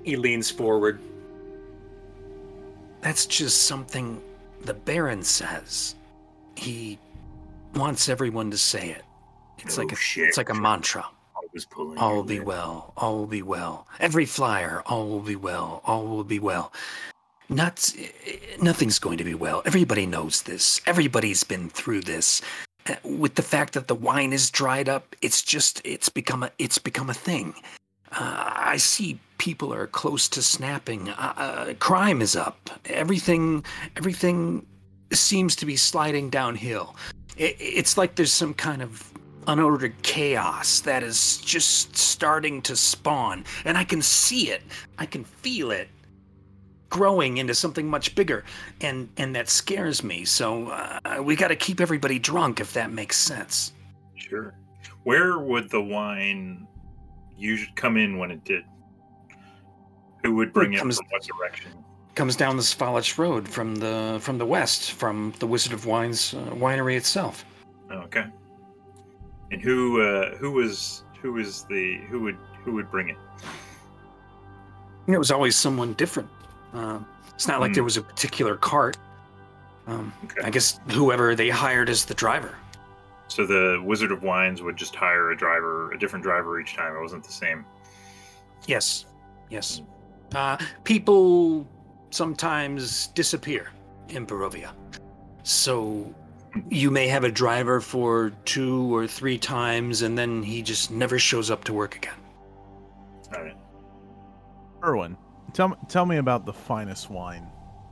He 0.04 0.16
leans 0.16 0.52
forward. 0.52 1.00
That's 3.02 3.26
just 3.26 3.64
something 3.68 4.22
the 4.62 4.74
Baron 4.74 5.24
says. 5.24 5.96
He 6.56 7.00
wants 7.76 8.10
everyone 8.10 8.52
to 8.52 8.58
say 8.58 8.90
it. 8.90 9.04
It's 9.60 9.78
like 9.78 9.92
Oh, 9.92 9.94
a 9.94 9.98
shit. 9.98 10.28
it's 10.28 10.38
like 10.38 10.50
a 10.50 10.54
mantra. 10.54 11.06
Was 11.54 11.66
pulling. 11.66 11.98
All 11.98 12.16
will 12.16 12.24
be 12.24 12.40
well. 12.40 12.94
All 12.98 13.18
will 13.18 13.28
be 13.28 13.42
well. 13.42 13.88
Every 14.00 14.26
flyer, 14.26 14.84
all 14.86 15.08
will 15.08 15.22
be 15.22 15.36
well. 15.36 15.82
All 15.86 16.06
will 16.06 16.24
be 16.24 16.40
well. 16.40 16.72
Not, 17.50 17.94
nothing's 18.62 19.00
going 19.00 19.18
to 19.18 19.24
be 19.24 19.34
well. 19.34 19.62
Everybody 19.66 20.06
knows 20.06 20.42
this. 20.44 20.82
Everybody's 20.86 21.44
been 21.46 21.70
through 21.70 22.02
this. 22.02 22.42
Uh, 22.86 22.96
With 23.04 23.36
the 23.36 23.42
fact 23.42 23.74
that 23.74 23.88
the 23.88 23.96
wine 23.96 24.34
is 24.34 24.50
dried 24.50 24.90
up, 24.90 25.16
it's 25.22 25.42
just 25.42 25.82
it's 25.86 26.10
become 26.10 26.44
a 26.44 26.52
it's 26.60 26.78
become 26.78 27.10
a 27.10 27.14
thing. 27.14 27.54
Uh, 28.12 28.52
I 28.74 28.78
see 28.78 29.20
people 29.38 29.74
are 29.74 29.88
close 29.88 30.28
to 30.30 30.42
snapping. 30.42 31.10
Uh, 31.10 31.34
uh, 31.38 31.74
crime 31.76 32.22
is 32.22 32.36
up. 32.36 32.70
Everything 32.86 33.64
everything 33.96 34.66
seems 35.14 35.56
to 35.58 35.66
be 35.66 35.78
sliding 35.78 36.30
downhill. 36.30 36.96
It, 37.38 37.56
it's 37.60 37.98
like 37.98 38.16
there's 38.16 38.34
some 38.34 38.54
kind 38.54 38.82
of 38.82 39.12
unordered 39.48 39.94
chaos 40.04 40.82
that 40.82 41.04
is 41.04 41.38
just 41.38 41.96
starting 41.96 42.62
to 42.62 42.76
spawn 42.76 43.44
and 43.66 43.78
i 43.78 43.84
can 43.84 44.02
see 44.02 44.50
it 44.52 44.62
i 44.98 45.06
can 45.06 45.24
feel 45.24 45.72
it 45.72 45.90
growing 46.90 47.38
into 47.38 47.54
something 47.54 47.88
much 47.88 48.14
bigger 48.16 48.44
and 48.82 49.10
and 49.18 49.36
that 49.36 49.50
scares 49.50 50.04
me 50.04 50.24
so 50.26 50.68
uh, 50.70 51.22
we 51.22 51.36
got 51.36 51.48
to 51.50 51.56
keep 51.56 51.80
everybody 51.82 52.20
drunk 52.20 52.60
if 52.60 52.74
that 52.74 52.92
makes 52.92 53.18
sense 53.18 53.74
Sure. 54.16 54.54
Where 55.04 55.40
would 55.40 55.70
the 55.70 55.82
wine 55.82 56.68
usually 57.38 57.72
come 57.76 57.96
in 57.96 58.18
when 58.18 58.30
it 58.30 58.44
did? 58.44 58.64
Who 60.24 60.36
would 60.36 60.52
bring 60.52 60.74
it 60.74 60.80
comes- 60.80 60.98
from 60.98 61.06
what 61.10 61.22
direction? 61.24 61.72
comes 62.16 62.36
down 62.36 62.58
the 62.58 62.64
Svalich 62.64 63.18
road 63.18 63.48
from 63.48 63.76
the 63.76 64.18
from 64.22 64.38
the 64.40 64.46
west 64.46 64.92
from 64.94 65.34
the 65.40 65.46
wizard 65.48 65.72
of 65.72 65.86
wines 65.86 66.34
uh, 66.34 66.40
winery 66.56 66.98
itself 66.98 67.46
okay. 67.92 68.26
And 69.52 69.62
who 69.62 70.02
uh, 70.02 70.36
who 70.38 70.52
was 70.52 71.04
who 71.22 71.34
was 71.34 71.64
the 71.64 71.98
who 72.10 72.22
would 72.22 72.38
who 72.64 72.74
would 72.74 72.90
bring 72.92 73.10
it? 73.10 73.18
it 75.08 75.18
was 75.18 75.32
always 75.32 75.56
someone 75.56 75.94
different 75.94 76.28
uh, 76.74 77.00
it's 77.34 77.48
not 77.48 77.62
like 77.62 77.70
Hmm. 77.70 77.76
there 77.76 77.84
was 77.86 77.96
a 77.96 78.02
particular 78.02 78.58
cart 78.58 78.98
um, 79.88 80.12
Okay. 80.26 80.42
i 80.44 80.50
guess 80.50 80.82
whoever 80.92 81.34
they 81.34 81.50
hired 81.50 81.88
as 81.90 82.04
the 82.04 82.14
driver 82.14 82.54
So 83.30 83.46
the 83.46 83.82
Wizard 83.86 84.12
of 84.12 84.22
Wines 84.22 84.62
would 84.62 84.76
just 84.76 84.94
hire 84.96 85.32
a 85.32 85.38
driver, 85.38 85.92
a 85.94 85.98
different 86.00 86.24
driver 86.24 86.60
each 86.62 86.76
time. 86.76 86.96
It 86.96 87.02
wasn't 87.02 87.24
the 87.26 87.32
same. 87.32 87.66
Yes, 88.68 89.06
yes. 89.50 89.82
Uh, 90.34 90.56
people 90.86 91.66
sometimes 92.10 93.08
disappear 93.08 93.72
in 94.10 94.26
Barovia. 94.26 94.72
So 95.44 96.14
you 96.70 96.92
may 96.92 97.08
have 97.08 97.24
a 97.24 97.32
driver 97.32 97.80
for 97.82 98.32
two 98.46 98.94
or 98.96 99.08
three 99.08 99.38
times 99.38 100.02
and 100.02 100.18
then 100.18 100.44
he 100.44 100.62
just 100.62 100.92
never 100.92 101.18
shows 101.20 101.50
up 101.52 101.64
to 101.66 101.74
work 101.74 101.96
again. 101.96 102.14
All 103.36 103.44
right. 103.44 103.58
Erwin, 104.84 105.18
tell 105.54 105.70
me, 105.70 105.76
tell 105.88 106.06
me 106.06 106.18
about 106.18 106.46
the 106.46 106.54
finest 106.54 107.10
wine 107.10 107.48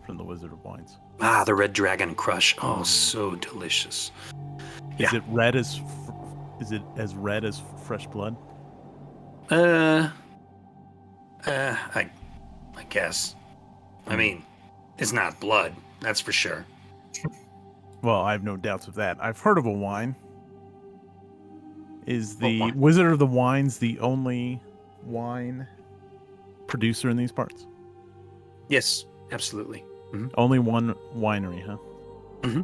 from 0.06 0.18
the 0.18 0.24
Wizard 0.24 0.54
of 0.54 0.64
Wines. 0.64 0.98
Ah, 1.22 1.44
the 1.44 1.56
Red 1.56 1.74
Dragon 1.74 2.14
Crush. 2.16 2.56
Oh, 2.62 2.84
so 2.84 3.36
delicious. 3.36 4.12
Is 5.00 5.12
Yeah. 5.12 5.16
it 5.18 5.24
red 5.28 5.56
as 5.56 5.78
fr- 5.78 6.12
is 6.62 6.72
it 6.72 6.82
as 6.98 7.16
red 7.16 7.44
as 7.44 7.62
fresh 7.86 8.08
blood? 8.08 8.36
Uh, 9.50 10.10
uh, 11.46 11.76
I, 11.96 12.10
I 12.76 12.84
guess. 12.90 13.36
I 14.08 14.16
mean, 14.16 14.44
it's 14.98 15.12
not 15.12 15.40
blood, 15.40 15.74
that's 16.00 16.22
for 16.22 16.32
sure. 16.32 16.66
Well, 18.06 18.22
I 18.22 18.34
have 18.34 18.44
no 18.44 18.56
doubts 18.56 18.88
of 18.88 18.94
that. 18.96 19.18
I've 19.20 19.40
heard 19.40 19.58
of 19.58 19.66
a 19.66 19.72
wine. 19.72 20.16
Is 22.06 22.38
the 22.38 22.60
wine? 22.60 22.80
Wizard 22.80 23.12
of 23.12 23.18
the 23.18 23.26
Wines 23.26 23.80
the 23.80 23.98
only 23.98 24.62
wine 25.04 25.68
producer 26.68 27.10
in 27.10 27.18
these 27.18 27.32
parts? 27.32 27.66
Yes, 28.70 29.06
absolutely. 29.32 29.84
Only 30.38 30.60
one 30.60 30.94
winery, 31.16 31.66
huh? 31.66 31.78
Mhm. 32.42 32.64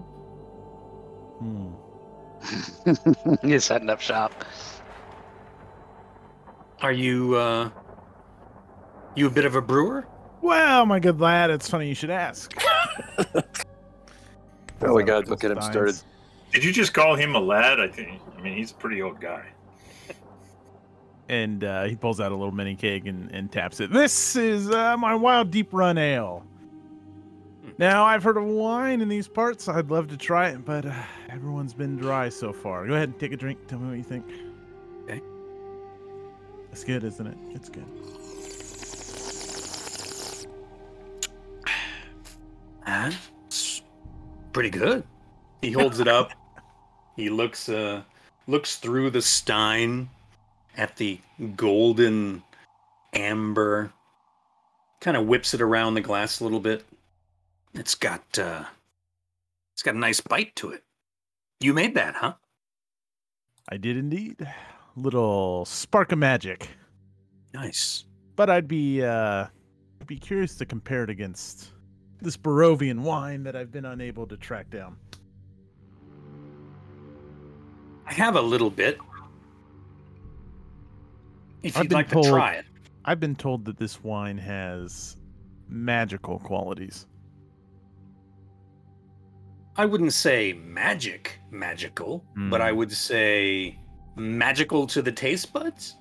Hmm. 3.41 3.41
He's 3.47 3.65
setting 3.65 3.89
up 3.89 3.99
shop. 3.99 4.45
Are 6.83 6.93
you, 6.93 7.35
uh, 7.35 7.71
you 9.15 9.25
a 9.25 9.31
bit 9.31 9.45
of 9.45 9.55
a 9.55 9.61
brewer? 9.61 10.07
Well, 10.41 10.85
my 10.85 10.99
good 10.99 11.19
lad, 11.19 11.49
it's 11.49 11.67
funny 11.67 11.89
you 11.89 11.95
should 11.95 12.11
ask. 12.11 12.53
Oh 14.83 14.95
my 14.95 15.03
God, 15.03 15.27
Look 15.27 15.43
at 15.43 15.49
get 15.49 15.51
him 15.51 15.61
started. 15.61 15.95
Did 16.51 16.63
you 16.63 16.73
just 16.73 16.93
call 16.93 17.15
him 17.15 17.35
a 17.35 17.39
lad? 17.39 17.79
I 17.79 17.87
think. 17.87 18.21
I 18.37 18.41
mean, 18.41 18.57
he's 18.57 18.71
a 18.71 18.75
pretty 18.75 19.01
old 19.01 19.21
guy. 19.21 19.47
And 21.29 21.63
uh, 21.63 21.83
he 21.83 21.95
pulls 21.95 22.19
out 22.19 22.31
a 22.31 22.35
little 22.35 22.53
mini 22.53 22.75
keg 22.75 23.07
and, 23.07 23.31
and 23.31 23.49
taps 23.51 23.79
it. 23.79 23.91
This 23.91 24.35
is 24.35 24.69
uh, 24.69 24.97
my 24.97 25.15
Wild 25.15 25.49
Deep 25.49 25.69
Run 25.71 25.97
Ale. 25.97 26.43
Now 27.77 28.03
I've 28.03 28.21
heard 28.21 28.37
of 28.37 28.43
wine 28.43 29.01
in 29.01 29.07
these 29.07 29.27
parts. 29.27 29.69
I'd 29.69 29.89
love 29.89 30.07
to 30.09 30.17
try 30.17 30.49
it, 30.49 30.65
but 30.65 30.85
uh, 30.85 30.93
everyone's 31.29 31.73
been 31.73 31.95
dry 31.95 32.27
so 32.27 32.51
far. 32.51 32.85
Go 32.85 32.95
ahead 32.95 33.09
and 33.09 33.19
take 33.19 33.31
a 33.31 33.37
drink. 33.37 33.65
Tell 33.67 33.79
me 33.79 33.89
what 33.89 33.97
you 33.97 34.03
think. 34.03 34.25
Okay. 35.03 35.21
It's 36.71 36.83
good, 36.83 37.03
isn't 37.03 37.25
it? 37.25 37.37
It's 37.51 37.69
good. 37.69 37.85
That's 42.85 43.15
pretty 44.51 44.69
good. 44.69 45.03
He 45.61 45.71
holds 45.71 45.99
it 45.99 46.07
up. 46.07 46.31
he 47.15 47.29
looks 47.29 47.69
uh 47.69 48.03
looks 48.47 48.77
through 48.77 49.11
the 49.11 49.21
stein 49.21 50.09
at 50.77 50.95
the 50.97 51.19
golden 51.55 52.43
amber. 53.13 53.91
Kind 54.99 55.17
of 55.17 55.25
whips 55.25 55.53
it 55.53 55.61
around 55.61 55.95
the 55.95 56.01
glass 56.01 56.39
a 56.39 56.43
little 56.43 56.59
bit. 56.59 56.85
It's 57.73 57.95
got 57.95 58.23
uh 58.37 58.65
it's 59.73 59.83
got 59.83 59.95
a 59.95 59.99
nice 59.99 60.21
bite 60.21 60.55
to 60.57 60.71
it. 60.71 60.83
You 61.59 61.73
made 61.73 61.95
that, 61.95 62.15
huh? 62.15 62.33
I 63.69 63.77
did 63.77 63.97
indeed. 63.97 64.47
Little 64.95 65.65
spark 65.65 66.11
of 66.11 66.19
magic. 66.19 66.69
Nice. 67.53 68.05
But 68.35 68.49
I'd 68.49 68.67
be 68.67 69.03
uh 69.03 69.47
be 70.07 70.17
curious 70.17 70.55
to 70.55 70.65
compare 70.65 71.03
it 71.03 71.09
against 71.09 71.71
this 72.21 72.37
Barovian 72.37 72.99
wine 72.99 73.43
that 73.43 73.55
I've 73.55 73.71
been 73.71 73.85
unable 73.85 74.27
to 74.27 74.37
track 74.37 74.69
down. 74.69 74.95
I 78.05 78.13
have 78.13 78.35
a 78.35 78.41
little 78.41 78.69
bit. 78.69 78.97
If 81.63 81.77
I've 81.77 81.83
you'd 81.85 81.91
like 81.93 82.09
told- 82.09 82.25
to 82.25 82.31
try 82.31 82.53
it. 82.53 82.65
I've 83.05 83.19
been 83.19 83.35
told 83.35 83.65
that 83.65 83.77
this 83.77 84.03
wine 84.03 84.37
has 84.37 85.17
magical 85.67 86.37
qualities. 86.39 87.07
I 89.77 89.85
wouldn't 89.85 90.13
say 90.13 90.53
magic, 90.53 91.39
magical, 91.49 92.23
but 92.49 92.61
I 92.61 92.71
Hmm. 92.71 92.77
would 92.77 92.91
say 92.91 93.79
magical 94.15 94.85
to 94.87 95.01
the 95.01 95.11
taste 95.11 95.51
buds. 95.53 95.95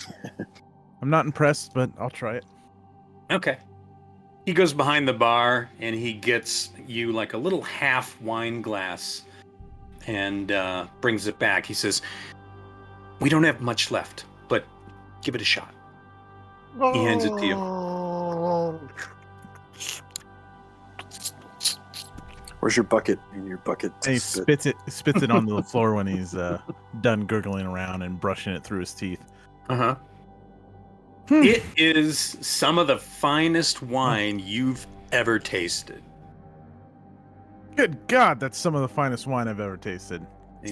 I'm 1.02 1.10
not 1.10 1.26
impressed, 1.26 1.72
but 1.74 1.90
I'll 1.98 2.10
try 2.10 2.36
it. 2.36 2.44
Okay. 3.30 3.58
He 4.46 4.52
goes 4.54 4.72
behind 4.72 5.06
the 5.06 5.12
bar 5.12 5.68
and 5.80 5.94
he 5.94 6.12
gets 6.12 6.70
you 6.86 7.12
like 7.12 7.34
a 7.34 7.38
little 7.38 7.62
half 7.62 8.20
wine 8.20 8.62
glass 8.62 9.22
and 10.06 10.50
uh, 10.52 10.86
brings 11.00 11.26
it 11.26 11.38
back. 11.38 11.66
He 11.66 11.74
says, 11.74 12.02
We 13.20 13.28
don't 13.28 13.44
have 13.44 13.60
much 13.60 13.90
left, 13.90 14.24
but 14.48 14.64
give 15.22 15.34
it 15.34 15.40
a 15.40 15.44
shot. 15.44 15.74
He 16.92 17.04
hands 17.04 17.24
it 17.24 17.36
to 17.36 17.46
you. 17.46 17.56
Where's 22.60 22.76
your 22.76 22.84
bucket? 22.84 23.18
And 23.32 23.48
your 23.48 23.58
bucket. 23.58 23.92
And 24.04 24.14
he 24.14 24.18
spit. 24.18 24.42
spits 24.42 24.66
it 24.66 24.76
spits 24.88 25.22
it 25.22 25.30
onto 25.30 25.56
the 25.56 25.62
floor 25.70 25.94
when 25.94 26.06
he's 26.06 26.34
uh, 26.34 26.60
done 27.00 27.26
gurgling 27.26 27.66
around 27.66 28.02
and 28.02 28.20
brushing 28.20 28.52
it 28.54 28.62
through 28.62 28.80
his 28.80 28.92
teeth. 28.92 29.24
Uh 29.68 29.76
huh. 29.76 29.96
Hmm. 31.30 31.44
It 31.44 31.62
is 31.76 32.36
some 32.40 32.76
of 32.76 32.88
the 32.88 32.98
finest 32.98 33.82
wine 33.84 34.40
you've 34.40 34.84
ever 35.12 35.38
tasted. 35.38 36.02
Good 37.76 38.08
God, 38.08 38.40
that's 38.40 38.58
some 38.58 38.74
of 38.74 38.80
the 38.80 38.88
finest 38.88 39.28
wine 39.28 39.46
I've 39.46 39.60
ever 39.60 39.76
tasted. 39.76 40.26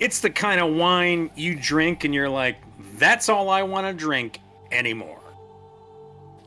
it's 0.00 0.18
the 0.18 0.30
kind 0.30 0.60
of 0.60 0.74
wine 0.74 1.30
you 1.36 1.54
drink 1.54 2.02
and 2.02 2.12
you're 2.12 2.28
like, 2.28 2.56
that's 2.98 3.28
all 3.28 3.48
I 3.48 3.62
want 3.62 3.86
to 3.86 3.92
drink 3.94 4.40
anymore. 4.72 5.22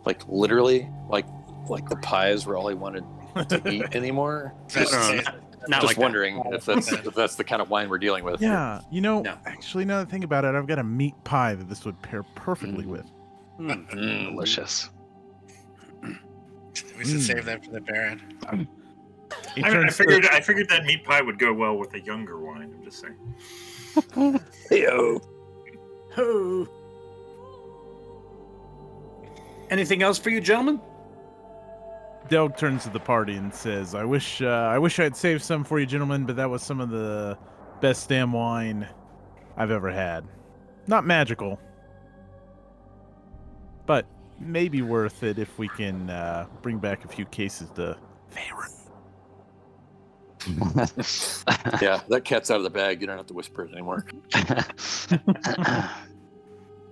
Like 0.05 0.27
literally, 0.27 0.89
like 1.07 1.25
like 1.69 1.87
the 1.87 1.95
pies 1.95 2.45
were 2.45 2.57
all 2.57 2.67
he 2.67 2.75
wanted 2.75 3.05
to 3.47 3.61
eat 3.71 3.85
anymore. 3.95 4.53
Not 5.67 5.81
just 5.81 5.87
like 5.87 5.95
that. 5.97 6.01
wondering 6.01 6.41
if 6.51 6.65
that's 6.65 6.91
if 6.91 7.13
that's 7.13 7.35
the 7.35 7.43
kind 7.43 7.61
of 7.61 7.69
wine 7.69 7.89
we're 7.89 7.97
dealing 7.99 8.23
with. 8.23 8.41
Yeah, 8.41 8.81
you 8.91 9.01
know, 9.01 9.21
No. 9.21 9.37
actually, 9.45 9.85
now 9.85 9.97
that 9.97 10.07
I 10.07 10.11
think 10.11 10.23
about 10.23 10.45
it, 10.45 10.55
I've 10.55 10.67
got 10.67 10.79
a 10.79 10.83
meat 10.83 11.15
pie 11.23 11.55
that 11.55 11.67
this 11.69 11.85
would 11.85 12.01
pair 12.01 12.23
perfectly 12.35 12.85
Mm. 12.85 12.89
with. 12.89 13.05
Hmm. 13.57 13.69
Mm. 13.71 14.29
Delicious. 14.31 14.89
We 16.97 17.03
should 17.05 17.17
Mm. 17.17 17.21
save 17.21 17.45
that 17.45 17.65
for 17.65 17.71
the 17.71 17.81
Baron. 17.81 18.37
I, 18.47 18.55
mean, 18.55 18.67
I 19.57 19.69
turns- 19.69 19.97
figured 19.97 20.25
I 20.27 20.39
figured 20.39 20.69
that 20.69 20.85
meat 20.85 21.03
pie 21.03 21.21
would 21.21 21.37
go 21.39 21.53
well 21.53 21.77
with 21.77 21.93
a 21.93 21.99
younger 22.01 22.39
wine. 22.39 22.73
I'm 22.77 22.83
just 22.83 23.01
saying. 23.01 24.39
Hey-o. 24.69 25.19
Ho. 26.15 26.67
Anything 29.69 30.01
else 30.03 30.17
for 30.17 30.29
you, 30.29 30.41
gentlemen? 30.41 30.79
Delg 32.29 32.57
turns 32.57 32.83
to 32.83 32.89
the 32.89 32.99
party 32.99 33.35
and 33.35 33.53
says, 33.53 33.95
"I 33.95 34.05
wish, 34.05 34.41
uh, 34.41 34.47
I 34.47 34.77
wish 34.77 34.99
I'd 34.99 35.15
saved 35.15 35.43
some 35.43 35.63
for 35.63 35.79
you, 35.79 35.85
gentlemen, 35.85 36.25
but 36.25 36.35
that 36.35 36.49
was 36.49 36.61
some 36.61 36.79
of 36.79 36.89
the 36.89 37.37
best 37.81 38.07
damn 38.09 38.31
wine 38.33 38.87
I've 39.57 39.71
ever 39.71 39.91
had. 39.91 40.25
Not 40.87 41.05
magical, 41.05 41.59
but 43.85 44.05
maybe 44.39 44.81
worth 44.81 45.23
it 45.23 45.39
if 45.39 45.57
we 45.57 45.67
can 45.69 46.09
uh, 46.09 46.45
bring 46.61 46.77
back 46.77 47.03
a 47.05 47.07
few 47.07 47.25
cases 47.25 47.69
to 47.71 47.97
Faerun." 48.31 48.75
Yeah, 51.81 52.01
that 52.09 52.23
cat's 52.25 52.49
out 52.51 52.57
of 52.57 52.63
the 52.63 52.69
bag. 52.69 53.01
You 53.01 53.07
don't 53.07 53.17
have 53.17 53.27
to 53.27 53.33
whisper 53.33 53.63
it 53.65 53.73
anymore. 53.73 54.05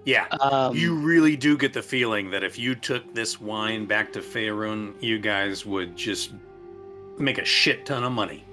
Yeah. 0.07 0.25
um, 0.39 0.73
you 0.73 0.95
really 0.95 1.35
do 1.35 1.57
get 1.57 1.73
the 1.73 1.81
feeling 1.81 2.29
that 2.31 2.41
if 2.41 2.57
you 2.57 2.75
took 2.75 3.13
this 3.13 3.41
wine 3.41 3.85
back 3.85 4.13
to 4.13 4.21
Faerun, 4.21 4.93
you 5.03 5.19
guys 5.19 5.65
would 5.65 5.97
just 5.97 6.31
make 7.17 7.39
a 7.39 7.43
shit 7.43 7.85
ton 7.85 8.05
of 8.05 8.13
money. 8.13 8.45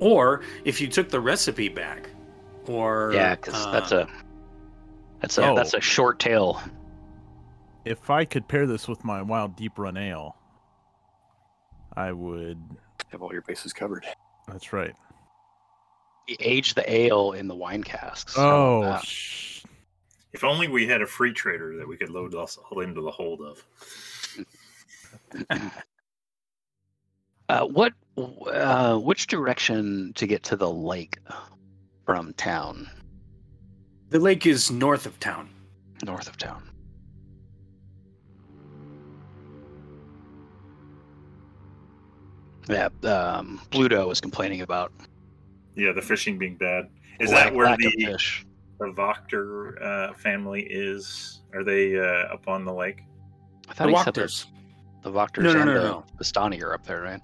Or 0.00 0.42
if 0.64 0.80
you 0.80 0.88
took 0.88 1.08
the 1.08 1.20
recipe 1.20 1.68
back, 1.68 2.10
or 2.66 3.12
yeah, 3.14 3.36
because 3.36 3.64
that's 3.66 3.92
uh, 3.92 4.06
a 4.06 4.08
that's 5.20 5.38
a 5.38 5.52
that's 5.54 5.74
Oh. 5.74 5.78
a 5.78 5.80
short 5.80 6.18
tail. 6.18 6.60
If 7.84 8.10
I 8.10 8.24
could 8.24 8.48
pair 8.48 8.66
this 8.66 8.88
with 8.88 9.04
my 9.04 9.22
Wild 9.22 9.54
Deep 9.54 9.78
Run 9.78 9.96
Ale, 9.96 10.34
I 11.96 12.10
would. 12.10 12.58
Have 13.12 13.22
all 13.22 13.32
your 13.32 13.42
bases 13.42 13.72
covered. 13.72 14.04
That's 14.48 14.72
right. 14.72 14.96
You 16.26 16.36
age 16.40 16.74
the 16.74 16.92
ale 16.92 17.32
in 17.32 17.46
the 17.46 17.54
wine 17.54 17.84
casks. 17.84 18.34
Oh, 18.36 18.82
that? 18.82 19.04
Sh- 20.32 20.34
If 20.34 20.44
only 20.44 20.68
we 20.68 20.86
had 20.86 21.02
a 21.02 21.06
free 21.06 21.32
trader 21.32 21.76
that 21.76 21.86
we 21.88 21.96
could 21.96 22.10
load 22.10 22.34
us 22.34 22.58
all 22.70 22.80
into 22.80 23.00
the 23.00 23.10
hold 23.10 23.40
of. 23.40 23.64
Uh, 27.48 27.66
what? 27.66 27.92
Uh, 28.16 28.98
which 28.98 29.26
direction 29.26 30.12
to 30.14 30.26
get 30.26 30.42
to 30.44 30.56
the 30.56 30.70
lake 30.70 31.18
from 32.06 32.32
town? 32.34 32.88
the 34.10 34.18
lake 34.18 34.44
is 34.46 34.70
north 34.70 35.06
of 35.06 35.18
town. 35.20 35.48
North 36.04 36.28
of 36.28 36.36
town. 36.36 36.62
Yeah, 42.68 42.88
um, 43.04 43.60
Bluto 43.70 44.06
was 44.06 44.20
complaining 44.20 44.60
about 44.60 44.92
Yeah, 45.74 45.92
the 45.92 46.02
fishing 46.02 46.38
being 46.38 46.56
bad. 46.56 46.88
Is 47.20 47.30
lack- 47.30 47.46
that 47.46 47.54
where 47.54 47.76
the 47.76 47.90
fish. 48.04 48.44
The 48.78 48.86
Voctor 48.86 49.82
uh, 49.82 50.12
family 50.14 50.62
is? 50.68 51.42
Are 51.54 51.64
they 51.64 51.98
uh, 51.98 52.32
up 52.34 52.48
on 52.48 52.64
the 52.64 52.72
lake? 52.72 53.02
I 53.68 53.74
thought 53.74 53.86
The 53.88 53.96
he 53.96 54.02
said 54.04 54.14
the, 54.14 54.44
the 55.02 55.10
Voctors 55.10 55.42
No, 55.42 55.52
no, 55.52 55.60
and 55.60 55.66
no, 55.66 55.74
the 55.74 55.88
no. 55.88 56.04
Vistani 56.20 56.62
are 56.62 56.74
up 56.74 56.84
there, 56.86 57.02
right? 57.02 57.20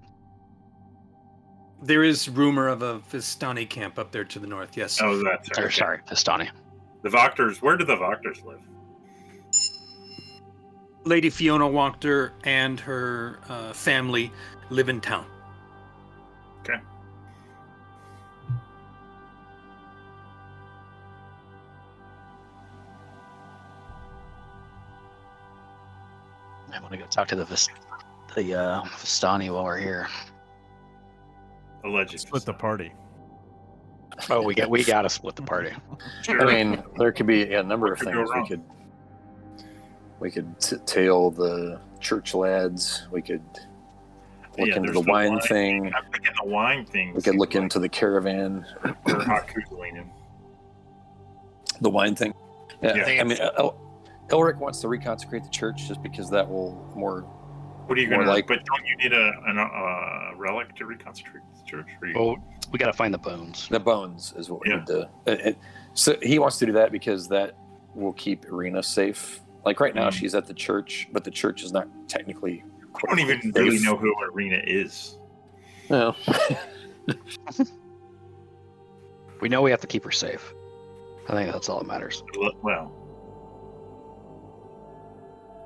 There 1.82 2.02
is 2.02 2.28
rumor 2.28 2.68
of 2.68 2.82
a 2.82 2.98
Vistani 3.10 3.68
camp 3.68 3.98
up 3.98 4.10
there 4.12 4.24
to 4.24 4.38
the 4.38 4.46
north. 4.46 4.76
Yes. 4.76 5.00
Oh, 5.00 5.22
that's 5.22 5.56
Or, 5.58 5.64
okay. 5.66 5.74
sorry, 5.74 5.98
Vistani. 6.08 6.48
The 7.02 7.08
Voctors. 7.08 7.62
Where 7.62 7.76
do 7.76 7.84
the 7.84 7.96
Voctors 7.96 8.44
live? 8.44 8.58
Lady 11.04 11.30
Fiona 11.30 11.64
Wachter 11.64 12.32
and 12.44 12.78
her 12.80 13.38
uh, 13.48 13.72
family 13.72 14.32
live 14.70 14.88
in 14.88 15.00
town. 15.00 15.24
Want 26.88 27.00
to 27.00 27.04
go 27.04 27.10
talk 27.10 27.28
to 27.28 27.36
the 27.36 27.44
Vis- 27.44 27.68
the 28.34 28.54
uh, 28.54 28.82
Vistani 28.84 29.52
while 29.52 29.64
we're 29.64 29.78
here. 29.78 30.08
Allegedly. 31.84 32.18
split 32.18 32.44
the 32.44 32.52
party. 32.54 32.92
Oh, 34.30 34.42
we 34.42 34.54
get 34.54 34.68
we 34.68 34.82
got 34.84 35.02
to 35.02 35.10
split 35.10 35.36
the 35.36 35.42
party. 35.42 35.70
Sure. 36.22 36.40
I 36.48 36.64
mean, 36.64 36.82
there 36.96 37.12
could 37.12 37.26
be 37.26 37.52
a 37.54 37.62
number 37.62 37.92
of 37.92 38.00
What 38.00 38.06
could 38.06 38.14
go 38.14 38.32
things 38.32 38.42
we 38.42 38.48
could. 38.48 38.62
We 40.20 40.30
could 40.30 40.60
t- 40.60 40.76
tail 40.86 41.30
the 41.30 41.80
church 42.00 42.34
lads. 42.34 43.06
We 43.12 43.22
could 43.22 43.42
look 44.58 44.68
Yeah, 44.68 44.76
into 44.76 44.92
there's 44.92 45.04
the 45.04 45.10
wine 45.12 45.38
thing. 45.42 45.92
I'm 45.94 46.04
thinking 46.10 46.32
the 46.42 46.48
wine 46.48 46.84
thing. 46.86 47.14
We 47.14 47.22
could 47.22 47.36
look 47.36 47.52
seems 47.52 47.62
into 47.64 47.78
the 47.78 47.88
caravan. 47.88 48.66
like 48.84 49.06
where 49.06 49.20
Haku's 49.20 49.70
leaning. 49.70 50.10
The 51.80 51.90
wine 51.90 52.16
thing. 52.16 52.34
Yeah, 52.82 52.96
Yeah. 52.96 53.20
I 53.20 53.24
mean, 53.24 53.38
El- 53.38 53.76
Elric 54.28 54.56
wants 54.58 54.80
to 54.80 54.86
reconsecrate 54.88 55.42
the 55.44 55.50
church 55.50 55.88
just 55.88 56.02
because 56.02 56.28
that 56.30 56.48
will 56.48 56.90
more. 56.94 57.22
What 57.86 57.96
are 57.96 58.00
you 58.02 58.08
gonna 58.10 58.26
like- 58.28 58.46
But 58.46 58.60
don't 58.66 58.86
you 58.86 58.96
need 58.96 59.12
a 59.14 59.32
an, 59.46 59.58
uh, 59.58 60.36
relic 60.36 60.74
to 60.76 60.84
reconstitute 60.86 61.40
the 61.56 61.64
church? 61.64 61.86
Or 62.02 62.08
you, 62.08 62.14
Well, 62.18 62.36
we 62.70 62.78
got 62.78 62.86
to 62.86 62.92
find 62.92 63.14
the 63.14 63.18
bones. 63.18 63.66
The 63.68 63.80
bones 63.80 64.34
is 64.36 64.50
what 64.50 64.60
we 64.62 64.70
Yeah. 64.70 64.76
need 64.76 64.86
to. 64.88 65.08
It, 65.26 65.40
it- 65.46 65.58
so 65.94 66.16
he 66.22 66.38
wants 66.38 66.58
to 66.58 66.66
do 66.66 66.72
that 66.72 66.92
because 66.92 67.28
that 67.28 67.56
will 67.94 68.12
keep 68.12 68.44
Ireena 68.44 68.84
safe. 68.84 69.40
Like 69.64 69.80
right 69.80 69.94
now, 69.94 70.08
Mm. 70.08 70.12
she's 70.12 70.34
at 70.34 70.46
the 70.46 70.54
church, 70.54 71.08
but 71.12 71.24
the 71.24 71.30
church 71.30 71.62
is 71.62 71.72
not 71.72 71.88
technically. 72.08 72.62
I 72.94 73.00
don't 73.08 73.20
even 73.20 73.40
safe. 73.40 73.54
really 73.56 73.78
know 73.82 73.96
who 73.96 74.14
Ireena 74.30 74.62
is. 74.66 75.18
No. 75.88 76.14
We 79.40 79.48
know 79.48 79.62
we 79.62 79.70
have 79.70 79.80
to 79.82 79.86
keep 79.86 80.02
her 80.04 80.10
safe. 80.10 80.52
I 81.28 81.32
think 81.32 81.52
that's 81.52 81.68
all 81.68 81.78
that 81.78 81.86
matters. 81.86 82.24
Well, 82.62 82.92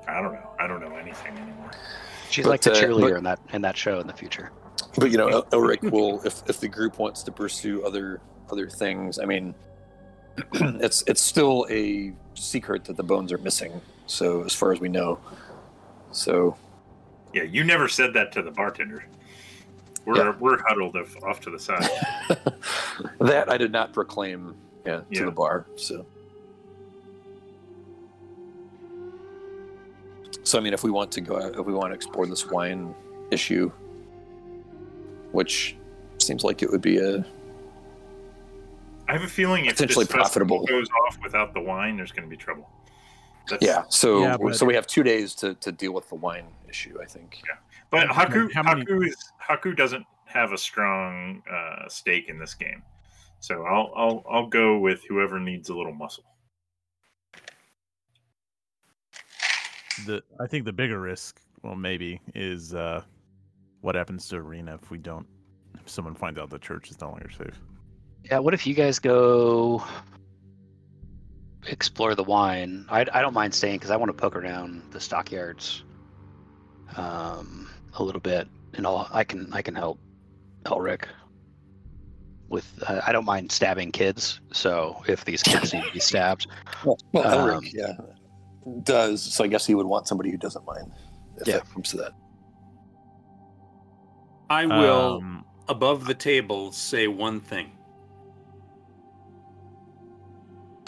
I 0.07 0.21
don't 0.21 0.33
know. 0.33 0.49
I 0.59 0.67
don't 0.67 0.81
know 0.81 0.95
anything 0.95 1.37
anymore. 1.37 1.71
She's 2.29 2.45
But, 2.45 2.51
like 2.51 2.61
the 2.61 2.71
uh, 2.71 2.75
cheerleader 2.75 3.11
but- 3.11 3.17
in 3.17 3.23
that 3.23 3.39
in 3.53 3.61
that 3.61 3.77
show 3.77 3.99
in 3.99 4.07
the 4.07 4.13
future. 4.13 4.51
But 4.97 5.11
you 5.11 5.17
know, 5.17 5.27
El- 5.27 5.43
Elric 5.45 5.81
will 5.91 6.21
if 6.25 6.43
if 6.49 6.59
the 6.59 6.67
group 6.67 6.97
wants 6.99 7.23
to 7.23 7.31
pursue 7.31 7.83
other 7.85 8.21
other 8.51 8.69
things. 8.69 9.19
I 9.19 9.25
mean, 9.25 9.53
it's 10.53 11.03
it's 11.07 11.21
still 11.21 11.65
a 11.69 12.13
secret 12.35 12.85
that 12.85 12.97
the 12.97 13.03
bones 13.03 13.31
are 13.31 13.37
missing. 13.39 13.79
So 14.07 14.43
as 14.43 14.53
far 14.53 14.71
as 14.71 14.79
we 14.79 14.89
know, 14.89 15.19
so 16.11 16.55
Yeah, 17.33 17.43
you 17.43 17.63
never 17.63 17.87
said 17.87 18.13
that 18.13 18.31
to 18.33 18.41
the 18.41 18.51
bartender. 18.51 19.05
We're 20.05 20.17
Yeah. 20.17 20.33
we're 20.39 20.61
huddled 20.67 20.95
off, 20.97 21.15
off 21.23 21.39
to 21.41 21.49
the 21.49 21.59
side. 21.59 21.87
that 23.19 23.49
I 23.49 23.57
did 23.57 23.71
not 23.71 23.93
proclaim 23.93 24.55
yeah, 24.85 24.97
to 24.97 25.05
Yeah. 25.09 25.25
the 25.25 25.31
bar. 25.31 25.65
So. 25.77 26.05
So 30.43 30.57
I 30.57 30.61
mean, 30.61 30.73
if 30.73 30.83
we 30.83 30.91
want 30.91 31.11
to 31.13 31.21
go, 31.21 31.37
if 31.37 31.65
we 31.65 31.73
want 31.73 31.91
to 31.91 31.95
explore 31.95 32.25
this 32.25 32.45
wine 32.45 32.93
issue, 33.31 33.71
which 35.31 35.75
seems 36.19 36.43
like 36.43 36.61
it 36.61 36.69
would 36.69 36.81
be 36.81 36.97
a 36.97 37.25
I 39.07 39.13
have 39.13 39.23
a 39.23 39.27
feeling 39.27 39.65
if 39.65 39.73
Potentially 39.73 40.05
this 40.05 40.13
festival 40.15 40.59
profitable. 40.59 40.65
goes 40.65 40.87
off 41.07 41.17
without 41.21 41.53
the 41.53 41.59
wine, 41.59 41.97
there's 41.97 42.11
going 42.11 42.23
to 42.23 42.29
be 42.29 42.37
trouble. 42.37 42.69
That's, 43.49 43.63
yeah. 43.65 43.83
So 43.89 44.21
Yeah, 44.21 44.37
but- 44.37 44.55
so 44.55 44.65
we 44.65 44.73
have 44.75 44.87
two 44.87 45.03
days 45.03 45.35
to, 45.35 45.55
to 45.55 45.71
deal 45.73 45.93
with 45.93 46.07
the 46.09 46.15
wine 46.15 46.45
issue. 46.69 46.97
I 47.01 47.05
think. 47.05 47.41
Yeah, 47.45 47.55
but 47.89 48.07
How 48.07 48.25
Haku, 48.25 48.49
many- 48.63 48.85
Haku 48.85 49.07
is 49.07 49.15
Haku 49.41 49.75
doesn't 49.75 50.05
have 50.25 50.53
a 50.53 50.57
strong 50.57 51.43
uh, 51.51 51.87
stake 51.89 52.29
in 52.29 52.39
this 52.39 52.53
game, 52.53 52.81
so 53.39 53.63
I'll 53.63 53.91
I'll 53.95 54.25
I'll 54.29 54.47
go 54.47 54.79
with 54.79 55.03
whoever 55.07 55.39
needs 55.39 55.69
a 55.69 55.75
little 55.75 55.93
muscle. 55.93 56.23
The 60.05 60.23
I 60.39 60.47
think 60.47 60.65
the 60.65 60.73
bigger 60.73 60.99
risk, 60.99 61.41
well, 61.61 61.75
maybe, 61.75 62.21
is 62.35 62.73
uh, 62.73 63.03
what 63.81 63.95
happens 63.95 64.27
to 64.29 64.35
Ireena 64.35 64.75
if 64.81 64.91
we 64.91 64.97
don't. 64.97 65.27
If 65.79 65.89
someone 65.89 66.15
finds 66.15 66.39
out 66.39 66.49
the 66.49 66.59
church 66.59 66.89
is 66.89 66.99
no 67.01 67.09
longer 67.09 67.29
safe. 67.29 67.59
Yeah, 68.23 68.39
what 68.39 68.53
if 68.53 68.65
you 68.65 68.73
guys 68.73 68.99
go 68.99 69.83
explore 71.67 72.15
the 72.15 72.23
wine? 72.23 72.85
I, 72.89 73.01
I 73.13 73.21
don't 73.21 73.33
mind 73.33 73.53
staying 73.53 73.75
because 73.75 73.91
I 73.91 73.97
want 73.97 74.09
to 74.09 74.13
poke 74.13 74.35
around 74.35 74.83
the 74.91 74.99
stockyards 74.99 75.83
um, 76.95 77.69
a 77.95 78.03
little 78.03 78.21
bit, 78.21 78.47
and 78.73 78.87
I'll, 78.87 79.09
I 79.11 79.23
can 79.23 79.51
I 79.51 79.61
can 79.61 79.75
help 79.75 79.99
Elric 80.65 81.05
with. 82.47 82.65
Uh, 82.87 83.01
I 83.05 83.11
don't 83.11 83.25
mind 83.25 83.51
stabbing 83.51 83.91
kids, 83.91 84.39
so 84.51 85.03
if 85.07 85.25
these 85.25 85.43
kids 85.43 85.73
need 85.73 85.83
to 85.83 85.91
be 85.91 85.99
stabbed, 85.99 86.47
Well, 86.85 86.97
well 87.11 87.23
Elric, 87.25 87.57
Um, 87.57 87.63
yeah, 87.73 87.93
does. 88.83 89.21
So 89.21 89.43
I 89.43 89.47
guess 89.47 89.65
he 89.65 89.75
would 89.75 89.85
want 89.85 90.07
somebody 90.07 90.31
who 90.31 90.37
doesn't 90.37 90.65
mind. 90.65 90.91
If 91.37 91.47
Yeah. 91.47 91.57
that 91.57 91.69
comes 91.73 91.89
to 91.91 91.97
that. 91.97 92.13
I 94.49 94.65
will, 94.65 95.17
Um, 95.17 95.45
above 95.67 96.05
the 96.05 96.13
table, 96.13 96.71
say 96.71 97.07
one 97.07 97.39
thing. 97.39 97.71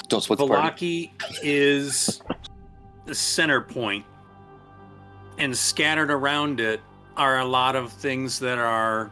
Don't 0.07 0.21
split 0.21 0.37
the 0.37 0.47
party. 0.47 1.13
Is 1.41 2.21
the 3.05 3.15
center 3.15 3.61
point, 3.61 4.05
and 5.39 5.55
scattered 5.57 6.11
around 6.11 6.59
it 6.59 6.81
are 7.17 7.39
a 7.39 7.45
lot 7.45 7.75
of 7.75 7.91
things 7.91 8.39
that 8.39 8.59
are. 8.59 9.11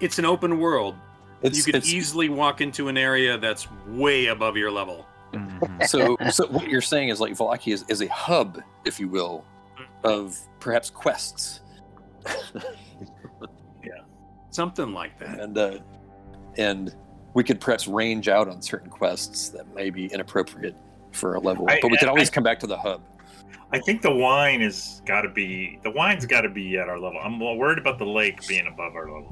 It's 0.00 0.18
an 0.18 0.24
open 0.24 0.58
world. 0.58 0.94
It's, 1.42 1.66
you 1.66 1.72
could 1.72 1.84
easily 1.84 2.28
walk 2.28 2.60
into 2.60 2.88
an 2.88 2.96
area 2.96 3.36
that's 3.36 3.68
way 3.88 4.26
above 4.26 4.56
your 4.56 4.70
level. 4.70 5.06
Mhm. 5.32 5.86
so 5.86 6.16
so 6.30 6.46
what 6.48 6.68
you're 6.68 6.80
saying 6.80 7.08
is 7.10 7.20
like 7.20 7.32
Vallaki 7.34 7.72
is, 7.72 7.84
is 7.88 8.00
a 8.02 8.06
hub, 8.08 8.62
if 8.84 8.98
you 8.98 9.08
will, 9.08 9.44
of 10.04 10.38
perhaps 10.60 10.90
quests, 10.90 11.60
yeah, 13.84 13.92
Something 14.50 14.92
like 14.92 15.18
that. 15.18 15.40
and 15.40 15.56
uh, 15.58 15.78
and 16.56 16.94
we 17.34 17.44
could 17.44 17.60
perhaps 17.60 17.86
range 17.86 18.28
out 18.28 18.48
on 18.48 18.60
certain 18.62 18.90
quests 18.90 19.50
that 19.50 19.72
may 19.74 19.90
be 19.90 20.06
inappropriate 20.06 20.74
for 21.12 21.34
a 21.34 21.40
level, 21.40 21.66
I- 21.68 21.78
but 21.80 21.90
we 21.90 21.96
could 21.98 22.08
I- 22.08 22.12
always 22.12 22.30
come 22.30 22.42
back 22.44 22.58
to 22.60 22.66
the 22.66 22.76
hub. 22.78 23.02
I 23.70 23.78
think 23.80 24.00
the 24.00 24.10
wine 24.14 24.62
is 24.62 25.02
got 25.04 25.22
to 25.22 25.28
be 25.28 25.78
the 25.82 25.90
wine's 25.90 26.24
got 26.24 26.40
to 26.42 26.48
be 26.48 26.78
at 26.78 26.88
our 26.88 26.98
level. 26.98 27.20
I'm 27.22 27.38
worried 27.38 27.78
about 27.78 27.98
the 27.98 28.06
lake 28.06 28.46
being 28.48 28.66
above 28.66 28.94
our 28.96 29.04
level. 29.10 29.30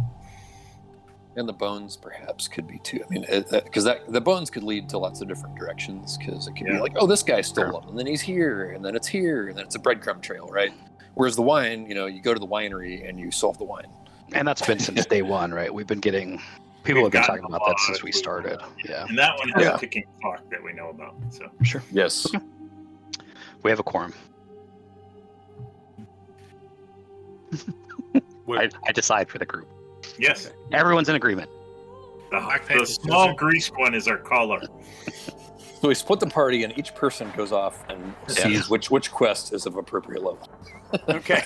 And 1.36 1.46
the 1.46 1.52
bones 1.52 1.98
perhaps 1.98 2.48
could 2.48 2.66
be 2.66 2.78
too. 2.78 3.00
I 3.04 3.12
mean, 3.12 3.26
uh, 3.30 3.42
uh, 3.52 3.60
because 3.60 3.84
that 3.84 4.10
the 4.10 4.20
bones 4.22 4.48
could 4.48 4.62
lead 4.62 4.88
to 4.88 4.98
lots 4.98 5.20
of 5.20 5.28
different 5.28 5.54
directions. 5.54 6.16
Because 6.16 6.46
it 6.46 6.56
could 6.56 6.66
be 6.66 6.78
like, 6.78 6.92
oh, 6.96 7.06
this 7.06 7.22
guy 7.22 7.42
stole 7.42 7.78
them, 7.80 7.90
and 7.90 7.98
then 7.98 8.06
he's 8.06 8.22
here, 8.22 8.70
and 8.70 8.82
then 8.82 8.96
it's 8.96 9.06
here, 9.06 9.48
and 9.48 9.56
then 9.58 9.64
it's 9.66 9.74
a 9.74 9.78
breadcrumb 9.78 10.22
trail, 10.22 10.48
right? 10.48 10.72
Whereas 11.14 11.36
the 11.36 11.42
wine, 11.42 11.86
you 11.86 11.94
know, 11.94 12.06
you 12.06 12.22
go 12.22 12.32
to 12.32 12.40
the 12.40 12.46
winery 12.46 13.06
and 13.08 13.20
you 13.20 13.30
solve 13.30 13.58
the 13.58 13.64
wine. 13.64 13.86
and 14.32 14.48
that's 14.48 14.66
been 14.66 14.78
since 14.78 15.04
day 15.14 15.20
one, 15.22 15.52
right? 15.52 15.72
We've 15.72 15.86
been 15.86 16.00
getting 16.00 16.40
people 16.84 17.02
We've 17.02 17.12
have 17.12 17.22
been 17.22 17.22
talking 17.36 17.44
about 17.44 17.66
that 17.66 17.78
since 17.80 18.02
we 18.02 18.12
started. 18.12 18.60
Yeah, 18.84 19.04
And 19.08 19.18
that 19.18 19.36
one 19.38 19.48
has 19.50 19.62
Yeah. 19.62 19.74
a 19.76 19.78
ticking 19.78 20.04
clock 20.22 20.42
that 20.50 20.62
we 20.62 20.72
know 20.72 20.88
about. 20.90 21.14
So 21.30 21.50
sure. 21.62 21.82
Yes. 21.92 22.26
We 23.62 23.70
have 23.70 23.78
a 23.80 23.82
quorum. 23.82 24.14
I, 28.48 28.68
I 28.86 28.92
decide 28.92 29.28
for 29.28 29.38
the 29.38 29.46
group. 29.46 29.68
Yes, 30.18 30.50
Everyone's 30.72 31.08
in 31.08 31.14
agreement. 31.16 31.50
the, 32.30 32.40
the 32.68 32.84
small 32.86 33.24
scissors. 33.24 33.36
grease 33.38 33.68
one 33.68 33.94
is 33.94 34.08
our 34.08 34.18
caller. 34.18 34.60
So 35.82 35.88
we 35.88 35.94
split 35.94 36.20
the 36.20 36.26
party, 36.26 36.64
and 36.64 36.76
each 36.78 36.94
person 36.94 37.30
goes 37.36 37.52
off 37.52 37.84
and 37.90 38.14
sees 38.28 38.70
which 38.70 38.90
which 38.90 39.10
quest 39.12 39.52
is 39.52 39.66
of 39.66 39.76
appropriate 39.76 40.22
level. 40.24 40.50
Okay. 41.10 41.42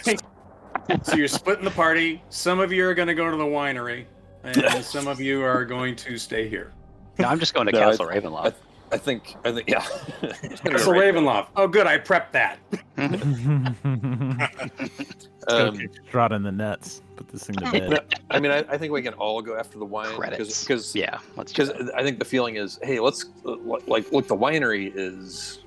so 1.03 1.17
you're 1.17 1.27
splitting 1.27 1.65
the 1.65 1.71
party. 1.73 2.23
Some 2.29 2.61
of 2.61 2.71
you 2.73 2.87
are 2.87 2.95
going 2.95 3.09
to 3.09 3.15
go 3.15 3.29
to 3.29 3.37
the 3.37 3.43
winery, 3.45 4.05
and 4.45 4.57
some 4.85 5.09
of 5.09 5.21
you 5.21 5.43
are 5.43 5.65
going 5.65 5.97
to 5.97 6.17
stay 6.17 6.49
here. 6.49 6.73
No, 7.19 7.27
I'm 7.27 7.41
just 7.41 7.55
going 7.55 7.67
to 7.67 7.73
No, 7.73 7.81
Castle 7.81 8.09
I- 8.09 8.19
Ravenloft. 8.21 8.47
I 8.47 8.53
think. 8.99 9.37
I 9.45 9.53
think. 9.53 9.69
Yeah. 9.69 9.85
It's 10.43 10.61
gonna 10.61 10.79
be 10.79 10.85
right. 10.85 11.15
Ravenloft. 11.15 11.49
Oh, 11.57 11.69
good. 11.69 11.87
I 11.87 11.99
prepped 11.99 12.33
that. 12.33 12.59
Um, 15.49 15.89
Trot 16.11 16.33
in 16.33 16.43
the 16.43 16.53
nets. 16.53 17.01
Put 17.17 17.29
this 17.29 17.45
thing 17.45 17.57
to 17.57 17.65
no, 17.65 17.71
bed. 17.91 18.21
I 18.31 18.39
mean, 18.39 18.53
I, 18.53 18.59
I 18.59 18.77
think 18.77 18.93
we 18.93 19.01
can 19.01 19.15
all 19.15 19.41
go 19.41 19.57
after 19.57 19.79
the 19.79 19.87
wine 19.87 20.15
Credits. 20.15 20.63
because 20.63 20.95
yeah, 20.95 21.19
because. 21.35 21.71
I 21.71 22.03
think 22.03 22.19
the 22.19 22.27
feeling 22.27 22.57
is, 22.57 22.79
hey, 22.83 23.01
let's 23.01 23.25
like 23.45 24.13
look. 24.13 24.29
The 24.29 24.37
winery 24.37 24.93
is 24.95 25.61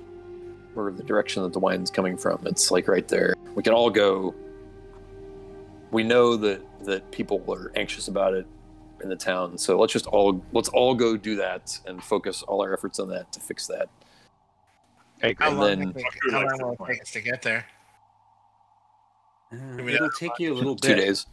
where 0.74 0.92
the 0.92 1.02
direction 1.02 1.42
that 1.42 1.52
the 1.52 1.58
wine's 1.58 1.90
coming 1.90 2.16
from. 2.16 2.46
It's 2.46 2.70
like 2.70 2.86
right 2.86 3.06
there. 3.08 3.34
We 3.56 3.62
can 3.62 3.72
all 3.72 3.90
go. 3.90 4.34
We 5.90 6.04
know 6.04 6.36
that 6.36 6.62
that 6.84 7.10
people 7.10 7.42
are 7.48 7.72
anxious 7.74 8.08
about 8.08 8.34
it 8.34 8.46
in 9.04 9.10
the 9.10 9.16
town, 9.16 9.56
so 9.58 9.78
let's 9.78 9.92
just 9.92 10.06
all 10.06 10.42
let's 10.52 10.70
all 10.70 10.94
go 10.94 11.16
do 11.16 11.36
that 11.36 11.78
and 11.86 12.02
focus 12.02 12.42
all 12.42 12.62
our 12.62 12.72
efforts 12.72 12.98
on 12.98 13.08
that 13.10 13.30
to 13.34 13.38
fix 13.38 13.66
that. 13.68 13.88
I 15.22 15.28
agree. 15.28 15.44
How 15.44 15.50
And 15.50 15.58
long, 15.60 15.68
then- 15.68 15.92
we- 15.94 16.32
how 16.32 16.40
long 16.44 16.58
will 16.60 16.72
it 16.72 16.78
plan? 16.78 16.90
take 16.90 17.02
us 17.02 17.10
to 17.12 17.20
get 17.20 17.42
there? 17.42 17.66
Uh, 19.52 19.86
it'll 19.86 20.10
take 20.10 20.32
you 20.40 20.52
a 20.52 20.56
little 20.56 20.74
bit. 20.74 20.82
Two 20.82 20.94
bit. 20.96 21.04
days. 21.04 21.26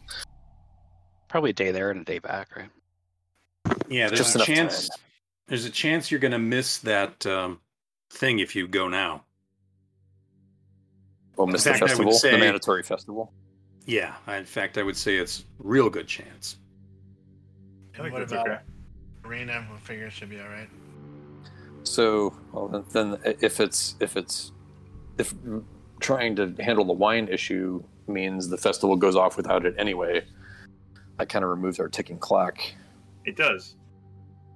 Probably 1.28 1.50
a 1.50 1.54
day 1.54 1.72
there 1.72 1.90
and 1.90 2.00
a 2.00 2.04
day 2.04 2.18
back, 2.20 2.54
right? 2.54 2.68
Yeah, 3.88 4.08
there's 4.08 4.20
Just 4.20 4.36
a 4.36 4.40
chance. 4.40 4.88
time. 4.88 4.98
There's 5.48 5.64
a 5.64 5.70
chance 5.70 6.10
you're 6.10 6.20
going 6.20 6.32
to 6.32 6.38
miss 6.38 6.78
that 6.78 7.24
um, 7.26 7.60
thing 8.10 8.38
if 8.38 8.54
you 8.54 8.68
go 8.68 8.86
now. 8.86 9.24
We'll 11.36 11.46
miss 11.46 11.64
the 11.64 11.70
fact, 11.70 11.80
I 11.80 11.84
would 11.84 11.88
festival, 11.90 12.12
say- 12.12 12.30
the 12.32 12.38
mandatory 12.38 12.82
festival. 12.82 13.32
Yeah, 13.86 14.14
in 14.28 14.44
fact, 14.44 14.78
I 14.78 14.82
would 14.84 14.96
say 14.96 15.16
it's 15.16 15.44
real 15.58 15.90
good 15.90 16.06
chance. 16.06 16.58
I 17.94 18.02
think 18.02 18.12
what 18.12 18.20
that's 18.20 18.32
about 18.32 18.48
okay. 18.48 18.60
Ireena? 19.24 19.70
We 19.72 19.78
figure 19.78 20.06
it 20.06 20.12
should 20.12 20.30
be 20.30 20.40
all 20.40 20.48
right. 20.48 20.68
So, 21.84 22.34
well, 22.52 22.68
then, 22.68 22.84
then 22.92 23.36
if 23.40 23.60
it's 23.60 23.96
if 24.00 24.16
it's 24.16 24.52
if 25.18 25.34
trying 26.00 26.36
to 26.36 26.54
handle 26.60 26.84
the 26.84 26.92
wine 26.92 27.28
issue 27.28 27.82
means 28.08 28.48
the 28.48 28.56
festival 28.56 28.96
goes 28.96 29.16
off 29.16 29.36
without 29.36 29.66
it 29.66 29.74
anyway, 29.78 30.24
that 31.18 31.28
kind 31.28 31.44
of 31.44 31.50
removes 31.50 31.78
our 31.80 31.88
ticking 31.88 32.18
clock. 32.18 32.58
It 33.24 33.36
does, 33.36 33.76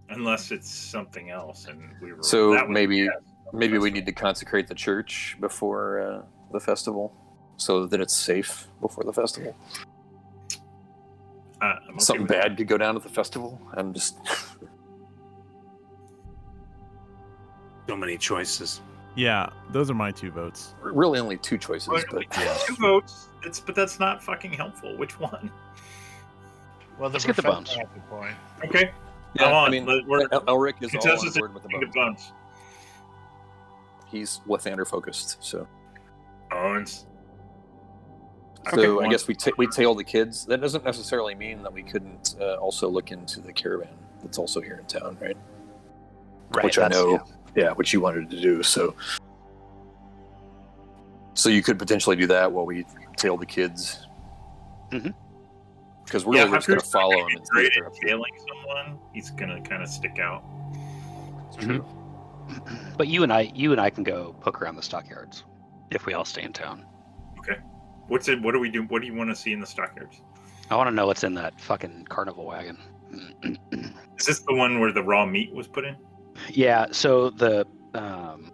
unless 0.08 0.50
it's 0.50 0.70
something 0.70 1.30
else, 1.30 1.66
and 1.66 1.80
we 2.00 2.12
were 2.12 2.22
So 2.22 2.52
that 2.52 2.68
maybe- 2.68 2.96
yes. 2.98 3.14
maybe 3.52 3.78
we 3.78 3.90
need 3.90 4.06
to 4.06 4.12
consecrate 4.12 4.66
the 4.66 4.74
church 4.74 5.36
before 5.40 6.00
uh, 6.00 6.22
the 6.52 6.60
festival, 6.60 7.14
so 7.56 7.86
that 7.86 8.00
it's 8.00 8.16
safe 8.16 8.66
before 8.80 9.04
the 9.04 9.12
festival. 9.12 9.54
Uh, 11.62 11.74
okay 11.88 11.98
Something 11.98 12.22
with 12.22 12.30
that. 12.32 12.42
bad 12.48 12.56
could 12.56 12.68
go 12.68 12.76
down 12.78 12.96
at 12.96 13.02
the 13.02 13.08
festival. 13.08 13.60
I'm 13.74 13.92
just 13.94 14.16
So 17.88 17.96
many 17.96 18.16
choices. 18.18 18.80
Yeah, 19.14 19.48
those 19.70 19.90
are 19.90 19.94
my 19.94 20.10
two 20.10 20.30
votes. 20.30 20.74
really 20.82 21.18
only 21.18 21.38
two 21.38 21.56
choices, 21.56 21.88
Well, 21.88 22.02
but 22.10 22.30
Two 22.66 22.74
votes. 22.76 23.28
It's 23.44 23.60
but 23.60 23.74
that's 23.74 23.98
not 24.00 24.22
fucking 24.22 24.52
helpful. 24.52 24.96
Which 24.96 25.18
one? 25.20 25.50
Well, 26.98 27.08
the 27.08 27.14
Let's 27.14 27.24
get 27.26 27.36
the 27.36 27.42
professor 27.42 27.78
bones. 27.78 27.98
point. 28.10 28.34
Okay. 28.64 28.90
yeah, 29.34 29.42
Come 29.44 29.52
on, 29.54 29.68
I 29.68 29.70
mean, 29.70 29.86
we're- 29.86 30.26
Elric 30.48 30.82
is 30.82 30.94
all 30.94 31.10
on 31.10 31.32
board 31.32 31.54
with 31.54 31.62
the 31.62 31.68
King 31.68 31.82
of 31.84 31.92
bones. 31.92 32.16
bones. 32.16 32.32
He's 34.08 34.40
Lathander 34.48 34.86
focused, 34.86 35.42
so 35.42 35.66
Bones. 36.50 37.06
So 38.70 38.98
Okay. 38.98 39.06
I 39.06 39.10
guess 39.10 39.28
we 39.28 39.34
ta- 39.34 39.52
we 39.56 39.66
tail 39.68 39.94
the 39.94 40.04
kids. 40.04 40.44
That 40.46 40.60
doesn't 40.60 40.84
necessarily 40.84 41.34
mean 41.34 41.62
that 41.62 41.72
we 41.72 41.82
couldn't 41.82 42.34
uh, 42.40 42.54
also 42.54 42.88
look 42.88 43.10
into 43.12 43.40
the 43.40 43.52
caravan 43.52 43.88
that's 44.22 44.38
also 44.38 44.60
here 44.60 44.76
in 44.78 44.86
town, 44.86 45.16
right? 45.20 45.36
Right, 46.50 46.64
which 46.64 46.78
I 46.78 46.88
know, 46.88 47.12
yeah. 47.54 47.64
yeah. 47.64 47.72
which 47.72 47.92
you 47.92 48.00
wanted 48.00 48.30
to 48.30 48.40
do. 48.40 48.62
So, 48.62 48.94
so 51.34 51.48
you 51.48 51.62
could 51.62 51.78
potentially 51.78 52.16
do 52.16 52.26
that 52.28 52.50
while 52.50 52.66
we 52.66 52.84
tail 53.16 53.36
the 53.36 53.46
kids. 53.46 54.06
Mhm. 54.90 55.14
Because 56.04 56.24
we're 56.24 56.36
yeah, 56.36 56.44
really 56.44 56.56
just 56.58 56.68
going 56.68 56.80
to 56.80 56.86
follow 56.86 57.18
him 57.18 57.26
be 57.26 57.34
and 57.34 57.44
great 57.46 57.76
at 57.76 57.84
up 57.86 57.92
to 57.92 57.98
it. 58.00 58.08
tailing 58.08 58.32
someone. 58.48 58.98
He's 59.12 59.30
gonna 59.30 59.60
kind 59.60 59.82
of 59.82 59.88
stick 59.88 60.18
out. 60.20 60.44
It's 61.48 61.64
true. 61.64 61.84
But 62.96 63.08
you 63.08 63.24
and 63.24 63.32
I, 63.32 63.50
you 63.54 63.72
and 63.72 63.80
I 63.80 63.90
can 63.90 64.04
go 64.04 64.36
poke 64.40 64.62
around 64.62 64.76
the 64.76 64.82
stockyards 64.82 65.42
if 65.90 66.06
we 66.06 66.14
all 66.14 66.24
stay 66.24 66.42
in 66.42 66.52
town. 66.52 66.84
What's 68.08 68.28
it? 68.28 68.40
What 68.42 68.52
do 68.52 68.60
we 68.60 68.70
do? 68.70 68.82
What 68.84 69.00
do 69.02 69.06
you 69.06 69.14
want 69.14 69.30
to 69.30 69.36
see 69.36 69.52
in 69.52 69.60
the 69.60 69.66
stockyards? 69.66 70.20
I 70.70 70.76
want 70.76 70.88
to 70.88 70.94
know 70.94 71.06
what's 71.06 71.24
in 71.24 71.34
that 71.34 71.60
fucking 71.60 72.06
carnival 72.08 72.44
wagon. 72.46 72.78
Is 74.18 74.26
this 74.26 74.40
the 74.40 74.54
one 74.54 74.80
where 74.80 74.92
the 74.92 75.02
raw 75.02 75.24
meat 75.26 75.52
was 75.54 75.66
put 75.68 75.84
in? 75.84 75.96
yeah. 76.50 76.86
So 76.92 77.30
the 77.30 77.66
um, 77.94 78.52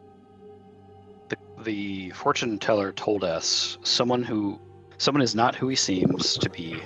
the 1.28 1.36
the 1.62 2.10
fortune 2.10 2.58
teller 2.58 2.92
told 2.92 3.24
us 3.24 3.78
someone 3.82 4.22
who 4.22 4.60
someone 4.98 5.22
is 5.22 5.34
not 5.34 5.54
who 5.54 5.68
he 5.68 5.76
seems 5.76 6.36
to 6.38 6.48
be. 6.50 6.80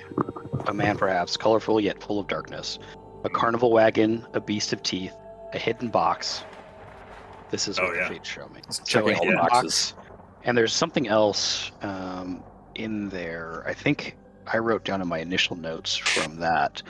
A 0.67 0.73
man, 0.73 0.97
perhaps 0.97 1.37
colorful 1.37 1.79
yet 1.79 2.01
full 2.03 2.19
of 2.19 2.27
darkness. 2.27 2.77
A 3.23 3.29
carnival 3.29 3.71
wagon, 3.71 4.25
a 4.33 4.41
beast 4.41 4.73
of 4.73 4.83
teeth, 4.83 5.13
a 5.53 5.57
hidden 5.57 5.89
box. 5.89 6.43
This 7.51 7.67
is 7.69 7.79
Oh, 7.79 7.83
what 7.85 7.95
yeah. 7.95 8.07
the 8.09 8.15
fates 8.15 8.27
show 8.29 8.47
me. 8.49 8.59
It's 8.67 8.77
So 8.79 8.83
checking 8.83 9.11
a 9.11 9.13
all 9.13 9.19
the 9.19 9.25
hidden 9.31 9.37
boxes. 9.47 9.93
box, 9.93 10.07
and 10.43 10.57
there's 10.57 10.73
something 10.73 11.07
else 11.07 11.71
um, 11.81 12.43
in 12.77 13.09
there. 13.09 13.63
I 13.67 13.73
think 13.73 14.15
I 14.51 14.57
wrote 14.59 14.85
down 14.85 15.01
in 15.01 15.07
my 15.07 15.19
initial 15.19 15.55
notes 15.55 15.95
from 15.95 16.37
that. 16.37 16.81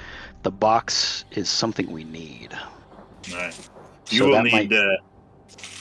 The 0.43 0.51
box 0.51 1.25
is 1.31 1.49
something 1.49 1.91
we 1.91 2.03
need. 2.03 2.53
All 3.31 3.35
right. 3.37 3.69
You 4.09 4.19
So 4.19 4.27
will 4.29 4.43
need. 4.43 4.51
might- 4.51 4.73
Uh, 4.73 4.97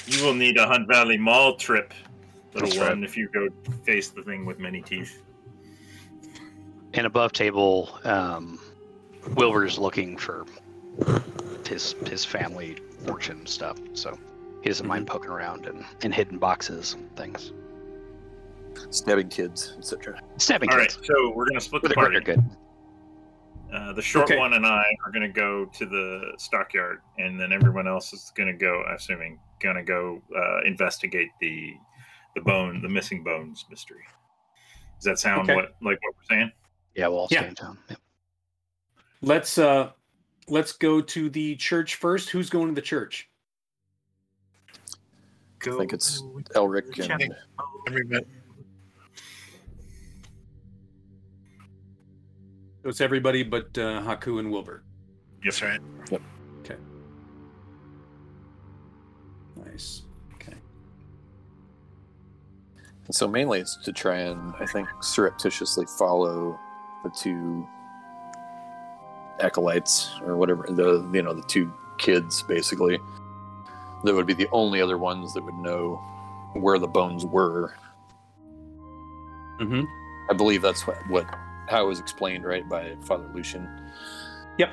you 0.07 0.25
will 0.25 0.35
need 0.35 0.57
a 0.57 0.67
Hunt 0.67 0.89
Valley 0.89 1.19
Mall 1.19 1.57
trip, 1.57 1.93
little 2.55 2.69
That's 2.69 2.81
right. 2.81 2.91
one, 2.91 3.05
if 3.05 3.17
you 3.17 3.29
go 3.29 3.49
face 3.85 4.09
the 4.11 4.23
thing 4.23 4.47
with 4.47 4.59
many 4.59 4.81
teeth. 4.81 5.23
And 6.95 7.07
above 7.07 7.33
table, 7.33 7.99
um, 8.05 8.59
Wilbur's 9.35 9.79
looking 9.79 10.17
for 10.17 10.47
his 11.67 11.95
his 12.07 12.25
family 12.25 12.77
fortune 13.05 13.45
stuff. 13.47 13.77
So 13.93 14.19
he 14.63 14.69
doesn't 14.71 14.87
mind 14.87 15.07
poking 15.07 15.31
around 15.31 15.67
in, 15.67 15.85
in 16.03 16.13
hidden 16.13 16.39
boxes 16.39 16.95
and 16.95 17.15
things. 17.17 17.53
Stabbing 18.91 19.29
kids, 19.29 19.75
etc. 19.79 20.21
Stabbing 20.39 20.71
All 20.71 20.77
right, 20.79 20.89
kids. 20.91 21.07
so 21.07 21.33
we're 21.35 21.47
gonna 21.47 21.61
split 21.61 21.83
For 21.83 21.89
the 21.89 21.95
the 21.95 21.95
party. 21.95 22.21
greater 22.21 22.41
good. 22.43 22.57
Uh, 23.73 23.93
the 23.93 24.03
short 24.03 24.25
Okay. 24.31 24.39
one 24.39 24.53
and 24.53 24.65
I 24.65 24.85
are 25.05 25.11
going 25.11 25.23
to 25.27 25.29
go 25.29 25.65
to 25.67 25.87
the 25.87 26.33
stockyard, 26.39 27.01
and 27.19 27.39
then 27.39 27.53
everyone 27.53 27.89
else 27.89 28.13
is 28.13 28.33
going 28.37 28.47
to 28.47 28.53
go. 28.55 28.83
i 28.89 28.95
Assuming 28.95 29.41
going 29.61 29.75
to 29.75 29.83
go 29.83 30.23
uh, 30.37 30.61
investigate 30.63 31.29
the 31.41 31.73
the 32.37 32.43
bone, 32.43 32.81
the 32.81 32.89
missing 32.89 33.25
bones 33.25 33.65
mystery. 33.69 34.03
Does 34.99 35.05
that 35.05 35.19
sound 35.19 35.43
Okay. 35.51 35.55
what 35.57 35.75
like 35.83 35.99
what 36.05 36.15
we're 36.15 36.37
saying? 36.37 36.53
Yeah, 36.95 37.09
we'll 37.09 37.19
all 37.19 37.29
Yeah. 37.31 37.41
stay 37.41 37.49
in 37.49 37.55
town. 37.57 37.79
Yep. 37.91 37.99
Let's 39.23 39.59
uh 39.59 39.91
let's 40.49 40.73
go 40.73 41.01
to 41.01 41.29
the 41.29 41.57
church 41.57 41.97
first. 41.97 42.31
Who's 42.31 42.49
going 42.49 42.69
to 42.69 42.75
the 42.75 42.81
church? 42.87 43.29
I 45.67 45.71
think 45.77 45.93
it's 45.93 46.23
Elric 46.55 46.99
and 47.11 47.35
Everybody, 47.89 48.27
So 52.87 52.91
it's 52.91 53.01
everybody 53.01 53.43
but 53.43 53.77
uh, 53.77 54.01
Haku 54.01 54.39
and 54.39 54.49
Wilbur. 54.49 54.85
Yes, 55.43 55.61
right. 55.61 55.81
Yep. 56.09 56.23
Okay. 56.61 56.77
Nice. 59.57 60.03
Okay. 60.35 60.55
And 63.07 63.13
so 63.13 63.27
mainly 63.27 63.59
it's 63.59 63.77
to 63.79 63.93
try 63.93 64.19
and 64.19 64.55
I 64.61 64.67
think 64.67 64.87
surreptitiously 65.01 65.87
follow 65.99 66.57
the 67.03 67.11
two 67.11 67.67
acolytes 69.41 70.13
or 70.23 70.37
whatever 70.37 70.65
the 70.71 71.11
you 71.13 71.23
know 71.23 71.35
the 71.35 71.43
two 71.49 71.75
kids 71.99 72.45
basically 72.45 73.01
that 74.05 74.15
would 74.15 74.29
be 74.29 74.33
the 74.33 74.47
only 74.53 74.81
other 74.81 74.97
ones 74.97 75.35
that 75.35 75.43
would 75.43 75.57
know 75.57 75.97
where 76.53 76.79
the 76.79 76.87
bones 76.87 77.27
were. 77.27 77.75
Mm-hmm. 79.59 79.83
I 80.31 80.35
believe 80.35 80.63
that's 80.63 80.87
what, 80.87 80.97
what 81.09 81.27
how 81.69 81.85
it 81.85 81.89
was 81.89 81.99
explained 82.01 82.45
right 82.45 82.69
by 82.69 82.95
Father 83.03 83.29
Lucian. 83.35 83.69
Yep. 84.59 84.71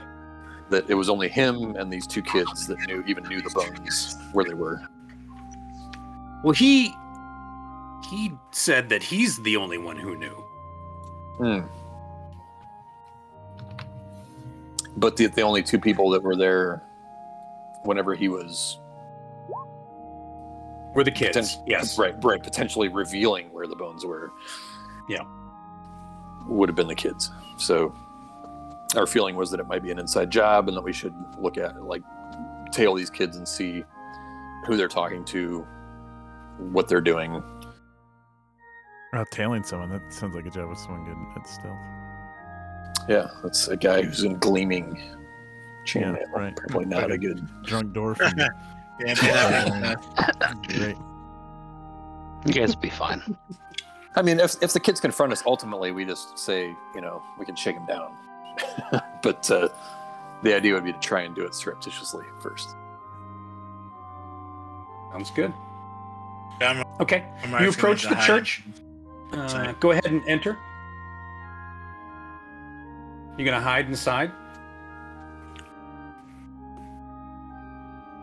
That 0.70 0.90
it 0.90 0.94
was 0.94 1.10
only 1.10 1.28
him 1.30 1.76
and 1.76 1.92
these 1.92 2.08
two 2.08 2.22
kids 2.22 2.68
that 2.68 2.80
knew 2.88 3.04
even 3.08 3.24
knew 3.26 3.42
the 3.42 3.50
bones 3.50 4.18
where 4.32 4.46
they 4.46 4.54
were. 4.54 4.82
Well, 6.44 6.54
he 6.54 6.94
he 8.10 8.32
said 8.52 8.90
that 8.90 9.02
he's 9.04 9.42
the 9.44 9.56
only 9.58 9.78
one 9.78 9.98
who 9.98 10.16
knew. 10.16 10.44
Hmm. 11.38 11.60
But 14.98 15.18
the, 15.18 15.28
the 15.28 15.42
only 15.42 15.64
two 15.64 15.80
people 15.80 16.10
that 16.12 16.22
were 16.22 16.36
there 16.36 16.84
whenever 17.84 18.14
he 18.14 18.30
was 18.30 18.80
We're 20.94 21.04
the 21.04 21.12
kids. 21.12 21.36
poten- 21.38 21.64
yes. 21.66 21.98
right, 21.98 22.16
right, 22.24 22.42
potentially 22.42 22.90
revealing 22.90 23.52
where 23.52 23.66
the 23.68 23.76
bones 23.76 24.06
were. 24.06 24.32
Yeah. 25.10 25.24
Would 26.48 26.70
have 26.70 26.76
been 26.76 26.88
the 26.88 26.96
kids. 26.96 27.32
So 27.58 27.94
our 28.96 29.08
feeling 29.08 29.36
was 29.36 29.50
that 29.52 29.60
it 29.60 29.68
might 29.68 29.82
be 29.84 29.92
an 29.92 30.00
inside 30.00 30.30
job 30.30 30.68
and 30.68 30.76
that 30.78 30.84
we 30.84 30.94
should 30.94 31.14
look 31.40 31.58
at 31.58 31.82
like 31.84 32.04
tail 32.72 32.94
these 32.96 33.10
kids 33.10 33.38
and 33.38 33.48
see 33.48 33.84
who 34.66 34.76
they're 34.78 34.88
talking 34.88 35.24
to, 35.26 35.66
what 36.58 36.88
they're 36.88 37.02
doing. 37.02 37.42
Oh, 39.16 39.24
tailing 39.32 39.64
someone. 39.64 39.90
That 39.90 40.02
sounds 40.14 40.36
like 40.36 40.46
a 40.46 40.50
job 40.50 40.70
with 40.70 40.80
someone 40.80 41.06
good 41.06 41.40
at 41.42 41.48
stealth. 41.48 41.78
Yeah, 43.10 43.28
that's 43.44 43.68
a 43.68 43.76
guy 43.78 44.02
who's 44.02 44.24
in 44.24 44.38
gleaming 44.40 44.96
chainmail. 45.86 46.18
Yeah, 46.20 46.26
right. 46.36 46.56
Probably 46.56 46.86
not 46.86 47.12
a 47.12 47.18
good 47.18 47.48
Drunk 47.64 47.94
dwarf. 47.94 48.20
and- 48.22 48.40
Yeah, 49.00 49.16
that 49.16 49.82
makes. 49.82 50.78
Great. 50.78 50.98
You 52.46 52.54
guys 52.54 52.76
will 52.76 52.82
be 52.82 52.90
fine. 52.92 53.22
I 54.16 54.22
mean, 54.22 54.40
if, 54.40 54.62
if 54.62 54.74
the 54.74 54.80
kids 54.80 55.00
confront 55.00 55.32
us, 55.32 55.44
ultimately 55.46 55.92
we 55.92 56.06
just 56.06 56.38
say, 56.38 56.76
you 56.94 57.02
know, 57.02 57.24
we 57.40 57.46
can 57.46 57.56
shake 57.56 57.76
them 57.76 57.86
down. 57.86 58.14
but 59.24 59.50
uh, 59.50 59.70
the 60.44 60.54
idea 60.56 60.74
would 60.74 60.84
be 60.84 60.94
to 60.94 61.00
try 61.00 61.22
and 61.22 61.34
do 61.36 61.44
it 61.46 61.56
surreptitiously 61.56 62.26
first. 62.42 62.70
Sounds 65.12 65.32
good. 65.32 65.54
I'm- 66.62 66.84
Okay. 67.00 67.26
I'm 67.44 67.64
You 67.64 67.70
approach 67.70 68.04
the 68.04 68.16
church. 68.16 68.62
Uh, 69.32 69.74
go 69.80 69.92
ahead 69.92 70.06
and 70.06 70.22
enter. 70.28 70.58
You're 73.36 73.46
gonna 73.46 73.60
hide 73.60 73.88
inside? 73.88 74.32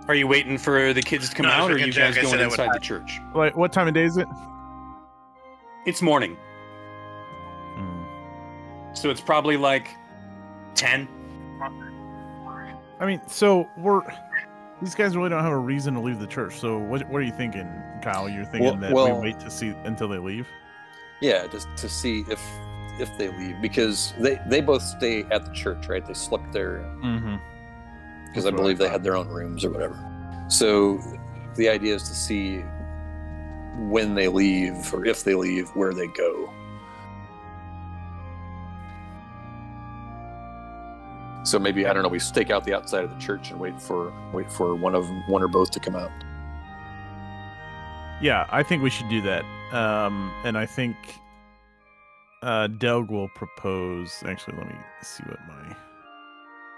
Are 0.06 0.14
you 0.14 0.26
waiting 0.28 0.56
for 0.56 0.92
the 0.92 1.02
kids 1.02 1.28
to 1.30 1.34
come 1.36 1.46
No, 1.46 1.52
out, 1.52 1.70
or 1.70 1.74
are 1.74 1.78
you 1.78 1.92
guys 1.92 2.14
going 2.14 2.26
said 2.28 2.40
I 2.40 2.44
would 2.44 2.52
inside 2.52 2.70
the 2.72 2.78
church? 2.80 3.18
Like, 3.34 3.56
what 3.56 3.72
time 3.72 3.88
of 3.88 3.94
day 3.94 4.04
is 4.04 4.16
it? 4.16 4.26
It's 5.86 6.02
morning, 6.02 6.36
Hmm. 7.76 8.92
so 8.94 9.10
it's 9.10 9.20
probably 9.20 9.56
like 9.56 9.88
ten. 10.74 11.08
I 13.00 13.06
mean, 13.06 13.20
so 13.26 13.66
we're 13.78 14.02
these 14.82 14.94
guys 14.94 15.16
really 15.16 15.30
don't 15.30 15.42
have 15.42 15.52
a 15.52 15.58
reason 15.58 15.94
to 15.94 16.00
leave 16.00 16.18
the 16.20 16.26
church. 16.26 16.58
So 16.58 16.78
what 16.78 17.08
what 17.08 17.18
are 17.18 17.24
you 17.24 17.32
thinking, 17.32 17.66
Kyle? 18.02 18.28
You're 18.28 18.44
thinking 18.44 18.64
Well- 18.64 18.76
that 18.76 18.92
well- 18.92 19.14
we 19.20 19.28
wait 19.30 19.40
to 19.40 19.50
see 19.50 19.68
until 19.84 20.08
they 20.08 20.18
leave? 20.18 20.46
Yeah, 21.20 21.46
just 21.46 21.68
to 21.76 21.88
see 21.88 22.24
if 22.28 22.40
if 22.98 23.16
they 23.16 23.28
leave 23.28 23.56
because 23.62 24.12
they 24.18 24.38
they 24.48 24.60
both 24.60 24.82
stay 24.82 25.24
at 25.30 25.46
the 25.46 25.52
church, 25.52 25.88
right? 25.88 26.04
They 26.04 26.12
slept 26.14 26.52
there 26.52 26.80
Mm-hmm. 27.02 27.36
because 28.26 28.44
I 28.44 28.50
That's 28.50 28.52
what 28.52 28.54
I 28.54 28.56
believe 28.56 28.78
they 28.78 28.88
had 28.88 29.02
their 29.02 29.16
own 29.16 29.28
rooms 29.28 29.64
or 29.64 29.70
whatever. 29.70 29.98
So 30.48 31.00
the 31.56 31.68
idea 31.70 31.94
is 31.94 32.02
to 32.04 32.14
see 32.14 32.62
when 33.78 34.14
they 34.14 34.28
leave 34.28 34.92
or 34.92 35.04
if 35.04 35.24
they 35.24 35.34
leave, 35.34 35.68
where 35.70 35.92
they 35.92 36.06
go. 36.08 36.52
So 41.42 41.58
maybe 41.58 41.86
I 41.86 41.92
don't 41.92 42.02
know. 42.02 42.08
We 42.08 42.18
stake 42.18 42.50
out 42.50 42.64
the 42.64 42.74
outside 42.74 43.04
of 43.04 43.10
the 43.10 43.18
church 43.18 43.50
and 43.50 43.58
wait 43.58 43.80
for 43.80 44.12
wait 44.32 44.52
for 44.52 44.74
one 44.74 44.94
of 44.94 45.08
one 45.26 45.42
or 45.42 45.48
both 45.48 45.70
to 45.72 45.80
come 45.80 45.96
out. 45.96 46.10
Yeah, 48.20 48.46
I 48.50 48.62
think 48.62 48.82
we 48.82 48.90
should 48.90 49.08
do 49.08 49.22
that. 49.22 49.44
Um, 49.72 50.30
and 50.44 50.58
I 50.58 50.66
think 50.66 50.96
uh, 52.42 52.68
Delg 52.68 53.10
will 53.10 53.28
propose. 53.30 54.22
Actually, 54.26 54.58
let 54.58 54.68
me 54.68 54.76
see 55.02 55.24
what 55.24 55.38
my 55.48 55.76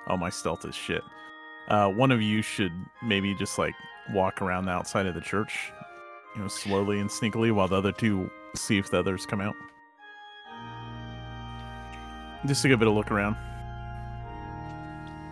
oh 0.08 0.16
my 0.16 0.30
stealth 0.30 0.64
is 0.64 0.74
shit. 0.74 1.02
Uh, 1.68 1.88
one 1.88 2.12
of 2.12 2.22
you 2.22 2.42
should 2.42 2.72
maybe 3.04 3.34
just 3.34 3.58
like 3.58 3.74
walk 4.12 4.42
around 4.42 4.66
the 4.66 4.72
outside 4.72 5.06
of 5.06 5.14
the 5.14 5.20
church, 5.20 5.72
you 6.34 6.42
know, 6.42 6.48
slowly 6.48 6.98
and 6.98 7.08
sneakily, 7.10 7.52
while 7.52 7.68
the 7.68 7.76
other 7.76 7.92
two 7.92 8.30
see 8.54 8.78
if 8.78 8.90
the 8.90 8.98
others 8.98 9.26
come 9.26 9.40
out. 9.40 9.54
Just 12.46 12.62
to 12.62 12.68
give 12.68 12.82
it 12.82 12.88
a 12.88 12.90
look 12.90 13.10
around. 13.10 13.36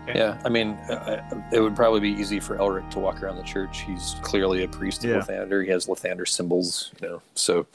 Okay. 0.09 0.19
Yeah, 0.19 0.41
I 0.45 0.49
mean, 0.49 0.71
uh, 0.89 1.49
it 1.53 1.61
would 1.61 1.77
probably 1.77 2.01
be 2.01 2.11
easy 2.11 2.41
for 2.41 2.57
Elric 2.57 2.89
to 2.91 2.99
walk 2.99 3.23
around 3.23 3.37
the 3.37 3.43
church. 3.43 3.81
He's 3.83 4.17
clearly 4.23 4.63
a 4.65 4.69
priest 4.69 5.05
of 5.05 5.11
Yeah. 5.11 5.19
Lathander. 5.19 5.65
He 5.65 5.71
has 5.71 5.87
Lathander 5.87 6.27
symbols, 6.27 6.93
you 7.01 7.09
know, 7.09 7.23
so 7.35 7.67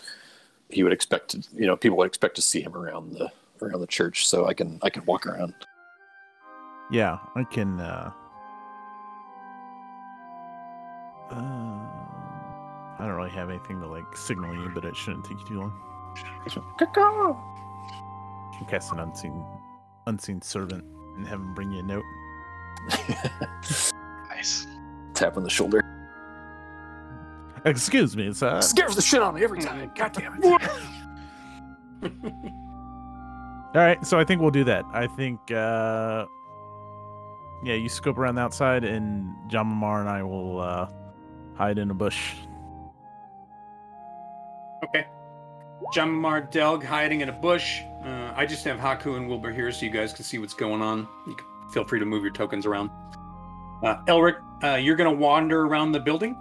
he 0.69 0.83
would 0.83 0.93
expect 0.93 1.29
to, 1.29 1.43
you 1.53 1.67
know, 1.67 1.75
people 1.77 1.97
would 1.97 2.07
expect 2.07 2.35
to 2.35 2.41
see 2.41 2.61
him 2.61 2.75
around 2.75 3.13
the 3.13 3.31
around 3.61 3.79
the 3.81 3.87
church. 3.87 4.27
So 4.27 4.47
I 4.47 4.53
can 4.53 4.79
I 4.81 4.89
can 4.89 5.05
walk 5.05 5.25
around. 5.27 5.53
Yeah, 6.91 7.19
I 7.35 7.43
can. 7.43 7.79
uh 7.79 8.11
uh, 11.31 12.04
I 12.97 13.05
don't 13.05 13.15
really 13.15 13.29
have 13.31 13.49
anything 13.49 13.79
to 13.81 13.87
like 13.87 14.15
signal 14.15 14.53
you, 14.53 14.69
but 14.73 14.85
it 14.85 14.95
shouldn't 14.95 15.25
take 15.25 15.39
you 15.41 15.45
too 15.45 15.59
long. 15.59 15.73
You 18.51 18.57
can 18.57 18.67
cast 18.67 18.93
an 18.93 18.99
unseen, 18.99 19.43
unseen 20.07 20.41
servant 20.41 20.83
and 21.17 21.27
have 21.27 21.39
him 21.39 21.53
bring 21.53 21.71
you 21.71 21.79
a 21.79 21.83
note. 21.83 22.03
Nice. 24.35 24.67
Tap 25.13 25.37
on 25.37 25.43
the 25.43 25.49
shoulder. 25.49 25.81
Excuse 27.63 28.17
me, 28.17 28.33
sir. 28.33 28.61
Scares 28.61 28.95
the 28.95 29.01
shit 29.01 29.21
out 29.21 29.29
of 29.29 29.35
me 29.35 29.43
every 29.43 29.61
time. 29.61 29.91
God 29.95 30.11
damn 30.11 30.37
it. 30.43 30.61
All 33.75 33.81
right, 33.81 34.05
so 34.05 34.19
I 34.19 34.23
think 34.23 34.41
we'll 34.41 34.51
do 34.51 34.65
that. 34.65 34.83
I 34.91 35.07
think, 35.07 35.39
uh 35.51 36.25
yeah, 37.63 37.73
you 37.73 37.89
scope 37.89 38.17
around 38.17 38.35
the 38.35 38.41
outside, 38.41 38.83
and 38.83 39.33
Jamamar 39.49 40.01
and 40.01 40.09
I 40.09 40.21
will 40.21 40.59
uh 40.59 40.89
hide 41.55 41.77
in 41.77 41.89
a 41.89 41.93
bush. 41.93 42.33
Okay. 44.85 45.05
Jamar 45.93 46.49
Delg 46.51 46.83
hiding 46.83 47.21
in 47.21 47.29
a 47.29 47.33
bush. 47.33 47.81
Uh, 48.03 48.33
I 48.35 48.45
just 48.45 48.63
have 48.65 48.79
Haku 48.79 49.17
and 49.17 49.27
Wilbur 49.27 49.51
here 49.51 49.71
so 49.71 49.85
you 49.85 49.91
guys 49.91 50.13
can 50.13 50.23
see 50.23 50.37
what's 50.37 50.53
going 50.53 50.81
on. 50.81 51.07
You 51.27 51.35
can 51.35 51.45
feel 51.71 51.83
free 51.83 51.99
to 51.99 52.05
move 52.05 52.23
your 52.23 52.31
tokens 52.31 52.65
around. 52.65 52.89
Uh, 53.83 53.97
Elric, 54.07 54.37
uh, 54.63 54.75
you're 54.75 54.95
going 54.95 55.13
to 55.13 55.19
wander 55.21 55.65
around 55.65 55.91
the 55.91 55.99
building. 55.99 56.37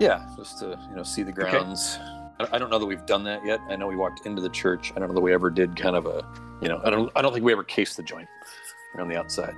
Yeah, 0.00 0.26
just 0.36 0.58
to 0.60 0.78
you 0.90 0.96
know 0.96 1.02
see 1.02 1.22
the 1.22 1.32
grounds. 1.32 1.98
I 2.40 2.48
I 2.52 2.58
don't 2.58 2.70
know 2.70 2.78
that 2.78 2.86
we've 2.86 3.06
done 3.06 3.22
that 3.24 3.44
yet. 3.44 3.60
I 3.68 3.76
know 3.76 3.86
we 3.86 3.96
walked 3.96 4.26
into 4.26 4.42
the 4.42 4.48
church. 4.48 4.92
I 4.96 4.98
don't 4.98 5.08
know 5.08 5.14
that 5.14 5.20
we 5.20 5.32
ever 5.32 5.50
did 5.50 5.76
kind 5.76 5.94
of 5.94 6.06
a, 6.06 6.26
you 6.60 6.68
know, 6.68 6.80
I 6.84 6.90
don't 6.90 7.12
I 7.14 7.22
don't 7.22 7.32
think 7.32 7.44
we 7.44 7.52
ever 7.52 7.62
cased 7.62 7.96
the 7.96 8.02
joint 8.02 8.28
around 8.96 9.08
the 9.08 9.16
outside. 9.16 9.54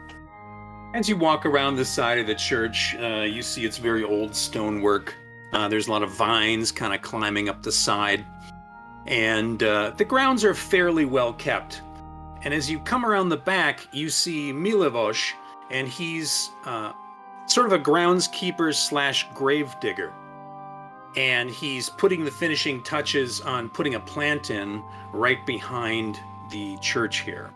As 0.94 1.08
you 1.08 1.16
walk 1.16 1.46
around 1.46 1.76
the 1.76 1.84
side 1.84 2.18
of 2.18 2.26
the 2.26 2.34
church, 2.34 2.94
uh, 2.96 3.22
you 3.22 3.42
see 3.42 3.64
it's 3.64 3.78
very 3.78 4.04
old 4.04 4.34
stonework. 4.34 5.14
Uh, 5.52 5.68
there's 5.68 5.88
a 5.88 5.90
lot 5.90 6.02
of 6.02 6.10
vines 6.10 6.72
kind 6.72 6.94
of 6.94 7.02
climbing 7.02 7.48
up 7.48 7.62
the 7.62 7.72
side. 7.72 8.24
And 9.06 9.62
uh, 9.62 9.92
the 9.96 10.04
grounds 10.04 10.44
are 10.44 10.54
fairly 10.54 11.04
well 11.04 11.32
kept. 11.32 11.82
And 12.42 12.52
as 12.52 12.70
you 12.70 12.78
come 12.80 13.04
around 13.04 13.28
the 13.28 13.36
back, 13.36 13.86
you 13.92 14.10
see 14.10 14.52
Milivosh, 14.52 15.32
and 15.70 15.88
he's 15.88 16.50
uh, 16.64 16.92
sort 17.46 17.66
of 17.66 17.72
a 17.72 17.78
groundskeeper 17.78 18.74
slash 18.74 19.26
grave 19.34 19.74
digger. 19.80 20.12
And 21.16 21.50
he's 21.50 21.88
putting 21.88 22.24
the 22.24 22.30
finishing 22.30 22.82
touches 22.82 23.40
on 23.40 23.70
putting 23.70 23.94
a 23.94 24.00
plant 24.00 24.50
in 24.50 24.82
right 25.12 25.44
behind 25.46 26.20
the 26.50 26.76
church 26.78 27.20
here. 27.20 27.50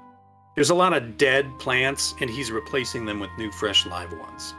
There's 0.54 0.70
a 0.70 0.74
lot 0.74 0.92
of 0.92 1.16
dead 1.16 1.58
plants, 1.58 2.14
and 2.20 2.28
he's 2.28 2.50
replacing 2.50 3.04
them 3.04 3.20
with 3.20 3.30
new, 3.38 3.52
fresh, 3.52 3.86
live 3.86 4.12
ones. 4.18 4.54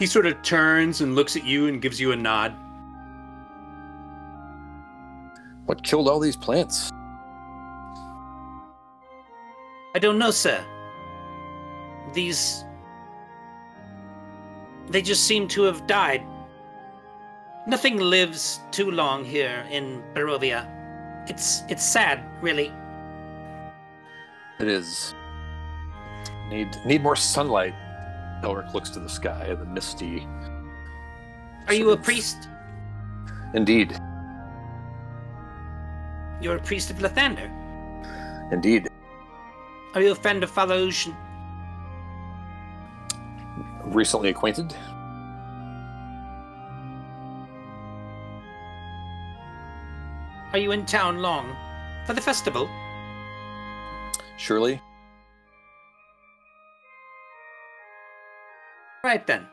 He 0.00 0.06
sort 0.06 0.24
of 0.24 0.40
turns 0.40 1.02
and 1.02 1.14
looks 1.14 1.36
at 1.36 1.44
you 1.44 1.66
and 1.66 1.82
gives 1.82 2.00
you 2.00 2.12
a 2.12 2.16
nod. 2.16 2.56
What 5.66 5.84
killed 5.84 6.08
all 6.08 6.18
these 6.18 6.36
plants? 6.36 6.90
I 9.94 9.98
don't 10.00 10.18
know, 10.18 10.30
sir. 10.30 10.64
These. 12.14 12.64
They 14.88 15.02
just 15.02 15.24
seem 15.24 15.46
to 15.48 15.64
have 15.64 15.86
died. 15.86 16.22
Nothing 17.66 17.98
lives 17.98 18.60
too 18.70 18.90
long 18.90 19.22
here 19.22 19.66
in 19.70 20.02
Barovia. 20.14 20.66
It's 21.28 21.60
it's 21.68 21.84
sad, 21.84 22.24
really. 22.40 22.72
It 24.60 24.66
is. 24.66 25.14
Need 26.48 26.74
need 26.86 27.02
more 27.02 27.16
sunlight. 27.16 27.74
Elric 28.42 28.72
looks 28.72 28.90
to 28.90 29.00
the 29.00 29.08
sky, 29.08 29.46
at 29.50 29.58
the 29.58 29.66
misty. 29.66 30.26
Are 31.66 31.74
you 31.74 31.90
a 31.90 31.96
priest? 31.96 32.48
Indeed, 33.54 33.98
You're 36.40 36.56
a 36.56 36.62
priest 36.62 36.90
of 36.90 36.96
Lathander. 36.98 37.50
indeed. 38.52 38.88
Are 39.94 40.00
you 40.00 40.12
a 40.12 40.14
friend 40.14 40.42
of 40.42 40.50
Father 40.50 40.76
Lucian? 40.76 41.14
Recently 43.84 44.30
acquainted. 44.30 44.74
Are 50.52 50.58
you 50.58 50.72
in 50.72 50.84
town 50.86 51.18
long? 51.18 51.54
For 52.06 52.12
the 52.14 52.20
festival? 52.20 52.68
Surely. 54.36 54.80
Right 59.04 59.26
then. 59.26 59.46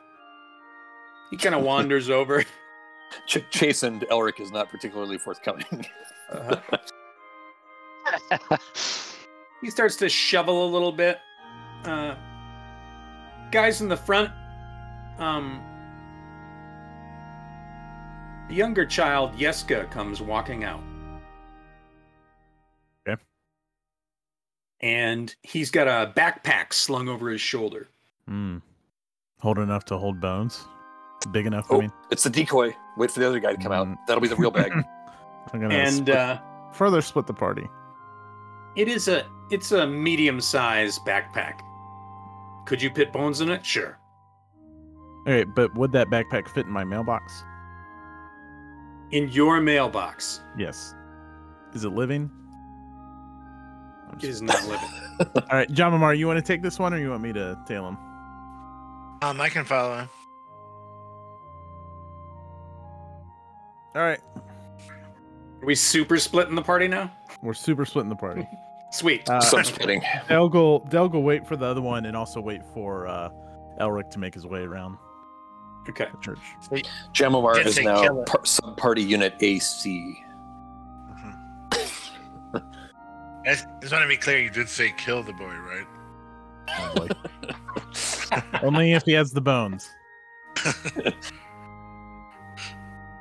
He 1.30 1.36
kind 1.36 1.54
of 1.54 1.62
wanders 1.64 2.10
over. 2.10 2.44
Ch- 3.26 3.44
chastened 3.50 4.04
Elric 4.10 4.40
is 4.40 4.50
not 4.50 4.68
particularly 4.68 5.18
forthcoming. 5.18 5.86
He 9.60 9.70
starts 9.70 9.96
to 9.96 10.08
shovel 10.08 10.66
a 10.66 10.70
little 10.70 10.92
bit. 10.92 11.18
Uh, 11.84 12.14
guys 13.50 13.80
in 13.80 13.88
the 13.88 13.96
front, 13.96 14.30
um, 15.18 15.60
the 18.48 18.54
younger 18.54 18.86
child, 18.86 19.32
Yeska, 19.36 19.90
comes 19.90 20.22
walking 20.22 20.64
out. 20.64 20.82
Okay. 23.08 23.20
And 24.80 25.34
he's 25.42 25.70
got 25.70 25.88
a 25.88 26.12
backpack 26.12 26.72
slung 26.72 27.08
over 27.08 27.28
his 27.28 27.40
shoulder. 27.40 27.88
Hmm. 28.26 28.58
Hold 29.40 29.58
enough 29.58 29.84
to 29.86 29.98
hold 29.98 30.20
bones. 30.20 30.66
Big 31.32 31.46
enough. 31.46 31.70
I 31.70 31.74
oh, 31.74 31.80
mean, 31.80 31.92
it's 32.10 32.22
the 32.22 32.30
decoy. 32.30 32.74
Wait 32.96 33.10
for 33.10 33.20
the 33.20 33.26
other 33.28 33.40
guy 33.40 33.52
to 33.52 33.62
come 33.62 33.72
out. 33.72 33.86
Mm. 33.86 33.96
That'll 34.06 34.20
be 34.20 34.28
the 34.28 34.36
real 34.36 34.50
bag. 34.50 34.72
I'm 35.52 35.60
gonna 35.60 35.74
And 35.74 35.94
split- 35.94 36.16
uh, 36.16 36.38
further 36.72 37.00
split 37.00 37.26
the 37.26 37.34
party. 37.34 37.66
it 38.76 38.86
is 38.88 39.08
a 39.08 39.26
it's 39.50 39.72
a 39.72 39.86
medium-sized 39.86 41.00
backpack. 41.06 41.60
Could 42.66 42.82
you 42.82 42.90
put 42.90 43.12
bones 43.12 43.40
in 43.40 43.48
it? 43.48 43.64
Sure. 43.64 43.98
Okay, 45.26 45.44
but 45.44 45.74
would 45.74 45.90
that 45.92 46.08
backpack 46.08 46.48
fit 46.48 46.66
in 46.66 46.72
my 46.72 46.84
mailbox? 46.84 47.42
In 49.10 49.28
your 49.30 49.60
mailbox. 49.60 50.40
Yes. 50.58 50.94
Is 51.74 51.84
it 51.84 51.90
living? 51.92 52.30
I'm 54.08 54.14
It 54.14 54.20
just- 54.20 54.24
is 54.34 54.42
not 54.42 54.62
living. 54.66 54.88
All 55.34 55.42
right, 55.58 55.70
John 55.72 55.92
Mamar, 55.92 56.16
you 56.16 56.26
want 56.26 56.38
to 56.38 56.44
take 56.44 56.62
this 56.62 56.78
one, 56.78 56.92
or 56.94 56.98
you 56.98 57.10
want 57.10 57.22
me 57.22 57.32
to 57.32 57.58
tail 57.66 57.88
him? 57.88 57.96
Um, 59.22 59.40
I 59.40 59.48
can 59.48 59.64
follow 59.64 59.96
him. 59.96 60.08
All 63.94 64.02
right, 64.02 64.20
Are 65.60 65.66
we 65.66 65.74
super 65.74 66.18
splitting 66.18 66.54
the 66.54 66.62
party 66.62 66.86
now? 66.86 67.10
we're 67.42 67.54
super 67.54 67.84
splitting 67.84 68.10
the 68.10 68.16
party. 68.16 68.46
Sweet. 68.92 69.28
Uh, 69.28 69.40
Some 69.40 69.64
splitting. 69.64 70.00
Delg 70.28 70.52
Delg 70.88 71.12
will 71.12 71.22
wait 71.22 71.46
for 71.46 71.56
the 71.56 71.66
other 71.66 71.82
one, 71.82 72.06
and 72.06 72.16
also 72.16 72.40
wait 72.40 72.62
for 72.72 73.06
uh, 73.06 73.30
Elric 73.80 74.10
to 74.10 74.18
make 74.18 74.34
his 74.34 74.46
way 74.46 74.60
around 74.60 74.96
okay. 75.88 76.06
the 76.10 76.18
church. 76.18 76.38
Jamomar 77.12 77.54
Didn't 77.54 77.68
is 77.68 77.80
now 77.80 78.22
par- 78.24 78.46
sub-party 78.46 79.02
unit 79.02 79.34
AC. 79.40 80.24
I 82.54 82.60
just 83.46 83.92
want 83.92 84.02
to 84.02 84.08
be 84.08 84.16
clear. 84.16 84.38
You 84.38 84.50
did 84.50 84.68
say 84.68 84.92
kill 84.96 85.22
the 85.22 85.32
boy, 85.32 85.54
right? 85.54 85.86
Boy. 88.30 88.42
Only 88.62 88.92
if 88.92 89.04
he 89.04 89.12
has 89.12 89.32
the 89.32 89.40
bones. 89.40 89.90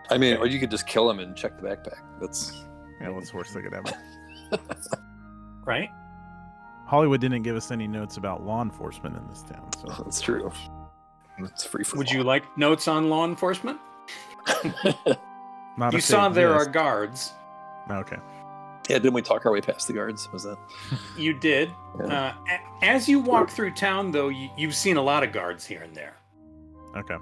I 0.10 0.18
mean, 0.18 0.38
or 0.38 0.48
you 0.48 0.60
could 0.60 0.72
just 0.72 0.88
kill 0.88 1.10
him 1.10 1.20
and 1.20 1.36
check 1.36 1.60
the 1.60 1.68
backpack. 1.68 2.00
That's 2.22 2.64
Yeah, 3.02 3.10
what's 3.10 3.34
worse 3.34 3.52
that 3.54 3.64
could 3.64 3.74
happen? 3.74 3.94
Right? 5.66 5.90
Hollywood 6.86 7.20
didn't 7.20 7.42
give 7.44 7.58
us 7.58 7.72
any 7.72 7.88
notes 7.88 8.16
about 8.16 8.46
law 8.46 8.62
enforcement 8.62 9.18
in 9.18 9.28
this 9.28 9.44
town, 9.44 9.70
so 9.78 9.88
that's 10.06 10.22
true. 10.22 10.50
It's 11.40 11.66
free 11.66 11.84
for 11.84 11.98
Would 11.98 12.08
all. 12.08 12.14
you 12.14 12.24
like 12.24 12.58
notes 12.58 12.88
on 12.88 13.10
law 13.10 13.26
enforcement? 13.26 13.78
not 15.78 15.92
you 15.92 16.00
saw 16.00 16.30
there 16.30 16.54
are 16.54 16.66
guards. 16.66 17.34
Okay. 17.92 18.16
Yeah, 18.90 18.98
didn't 19.00 19.14
we 19.14 19.22
talk 19.22 19.46
our 19.46 19.52
way 19.52 19.62
past 19.62 19.88
the 19.88 19.94
guards? 19.94 20.28
Was 20.32 20.44
that? 20.44 20.58
You 21.18 21.34
did. 21.34 21.72
Yeah. 22.00 22.06
Uh, 22.06 22.34
a- 22.82 22.86
as 22.86 23.08
you 23.10 23.20
walk 23.20 23.50
through 23.50 23.72
town, 23.74 24.12
though, 24.12 24.30
you, 24.30 24.50
you've 24.58 24.76
seen 24.76 24.98
a 24.98 25.02
lot 25.02 25.24
of 25.24 25.32
guards 25.32 25.66
here 25.66 25.82
and 25.82 25.96
there. 25.96 26.16
Okay. 26.96 27.18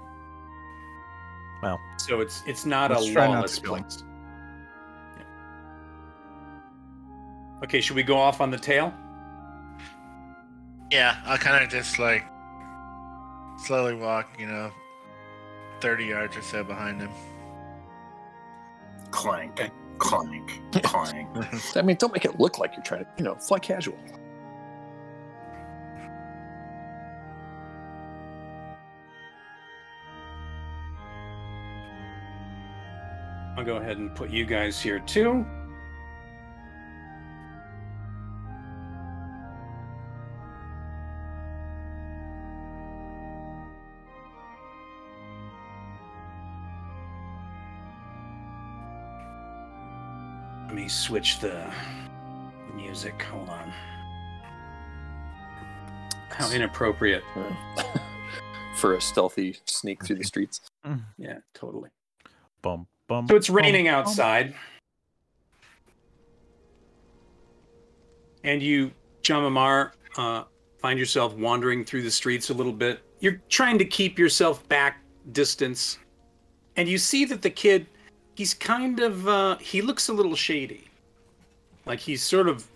Well, 1.62 1.78
so 1.98 2.20
it's 2.20 2.42
it's 2.46 2.66
not 2.66 2.90
Let's 2.90 3.08
a 3.08 3.12
try 3.12 3.26
not 3.26 3.34
lawless 3.36 3.56
to 3.56 3.62
kill 3.62 3.76
'em. 3.76 3.82
place. 3.84 4.04
Yeah. 5.16 5.24
Okay, 7.64 7.80
should 7.80 7.96
we 7.96 8.02
go 8.02 8.16
off 8.18 8.40
on 8.40 8.50
the 8.50 8.58
tail? 8.58 8.92
Yeah, 10.92 11.16
I'll 11.24 11.38
kind 11.38 11.64
of 11.64 11.70
just 11.70 11.98
like 11.98 12.24
slowly 13.58 13.94
walk, 13.94 14.36
you 14.38 14.46
know, 14.46 14.70
30 15.80 16.04
yards 16.04 16.36
or 16.36 16.42
so 16.42 16.62
behind 16.62 17.00
him. 17.00 17.10
Clank, 19.10 19.70
clank, 19.98 20.60
clank. 20.82 21.28
I 21.76 21.82
mean, 21.82 21.96
don't 21.96 22.12
make 22.12 22.24
it 22.24 22.38
look 22.38 22.58
like 22.58 22.74
you're 22.74 22.84
trying 22.84 23.04
to, 23.04 23.10
you 23.18 23.24
know, 23.24 23.34
fly 23.36 23.58
casual. 23.58 23.98
I'll 33.56 33.64
go 33.64 33.76
ahead 33.76 33.96
and 33.96 34.14
put 34.14 34.30
you 34.30 34.44
guys 34.44 34.80
here 34.80 34.98
too. 35.00 35.46
Me 50.86 50.90
switch 50.90 51.40
the 51.40 51.68
music. 52.76 53.20
Hold 53.22 53.48
on. 53.48 53.72
How 56.30 56.48
inappropriate. 56.52 57.24
For 58.76 58.94
a 58.94 59.00
stealthy 59.00 59.56
sneak 59.64 60.04
through 60.04 60.16
the 60.16 60.24
streets. 60.32 60.60
Yeah, 61.18 61.38
totally. 61.54 61.90
Bum 62.62 62.86
bum. 63.08 63.26
So 63.26 63.34
it's 63.34 63.50
raining 63.50 63.86
bum. 63.86 63.94
outside. 63.94 64.54
And 68.44 68.62
you, 68.62 68.92
Jamamar, 69.22 69.90
uh, 70.16 70.44
find 70.78 71.00
yourself 71.00 71.34
wandering 71.34 71.84
through 71.84 72.02
the 72.02 72.12
streets 72.12 72.50
a 72.50 72.54
little 72.54 72.72
bit. 72.72 73.00
You're 73.18 73.42
trying 73.48 73.78
to 73.78 73.84
keep 73.84 74.20
yourself 74.20 74.68
back 74.68 75.02
distance. 75.32 75.98
And 76.76 76.88
you 76.88 76.96
see 76.96 77.24
that 77.24 77.42
the 77.42 77.50
kid, 77.50 77.88
he's 78.36 78.52
kind 78.54 79.00
of, 79.00 79.26
uh, 79.26 79.56
he 79.56 79.80
looks 79.80 80.08
a 80.08 80.12
little 80.12 80.36
shady. 80.36 80.84
Like 81.86 81.98
he's 81.98 82.22
sort 82.22 82.48
of 82.48 82.66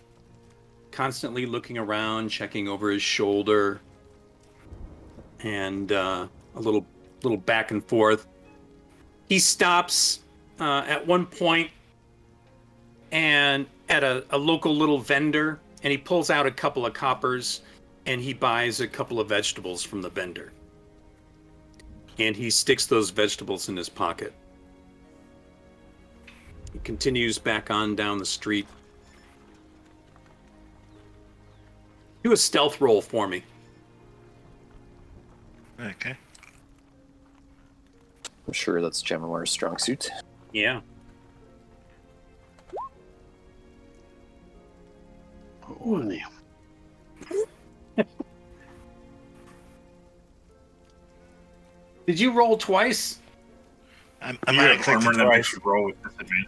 constantly 0.89 1.45
looking 1.45 1.77
around, 1.77 2.29
checking 2.29 2.67
over 2.67 2.89
his 2.89 3.01
shoulder, 3.01 3.79
and 5.43 5.91
uh, 5.91 6.27
a 6.55 6.59
little, 6.59 6.85
little 7.23 7.37
back 7.37 7.71
and 7.71 7.83
forth. 7.85 8.27
He 9.29 9.39
stops 9.39 10.21
uh, 10.59 10.83
at 10.87 11.05
one 11.05 11.25
point 11.25 11.69
and 13.11 13.65
at 13.87 14.03
a, 14.03 14.25
a 14.31 14.37
local 14.37 14.75
little 14.75 14.99
vendor 14.99 15.59
and 15.83 15.91
he 15.91 15.97
pulls 15.97 16.29
out 16.29 16.45
a 16.45 16.51
couple 16.51 16.85
of 16.85 16.93
coppers 16.93 17.61
and 18.05 18.19
he 18.19 18.33
buys 18.33 18.81
a 18.81 18.87
couple 18.87 19.19
of 19.19 19.29
vegetables 19.29 19.83
from 19.83 20.01
the 20.01 20.09
vendor. 20.09 20.51
And 22.17 22.35
he 22.35 22.49
sticks 22.49 22.85
those 22.85 23.09
vegetables 23.09 23.69
in 23.69 23.77
his 23.77 23.89
pocket 23.89 24.33
he 26.73 26.79
continues 26.79 27.37
back 27.37 27.69
on 27.71 27.95
down 27.95 28.17
the 28.17 28.25
street 28.25 28.67
do 32.23 32.31
a 32.33 32.37
stealth 32.37 32.79
roll 32.81 33.01
for 33.01 33.27
me 33.27 33.43
Okay. 35.79 36.15
I'm 38.45 38.53
sure 38.53 38.81
that's 38.83 39.01
Jemamar's 39.01 39.49
strong 39.49 39.77
suit. 39.79 40.09
yeah 40.53 40.81
Ooh. 45.85 46.19
did 52.05 52.19
you 52.19 52.31
roll 52.31 52.57
twice 52.57 53.19
I'm, 54.21 54.37
I 54.45 54.51
You 54.51 54.57
might 54.57 54.63
have 54.67 54.75
have 54.77 54.85
clicked 54.85 54.97
armor 54.99 55.11
it 55.13 55.17
that 55.17 55.23
twice. 55.25 55.37
makes 55.37 55.53
you 55.53 55.61
roll 55.63 55.85
with 55.85 56.03
disadvantage. 56.03 56.47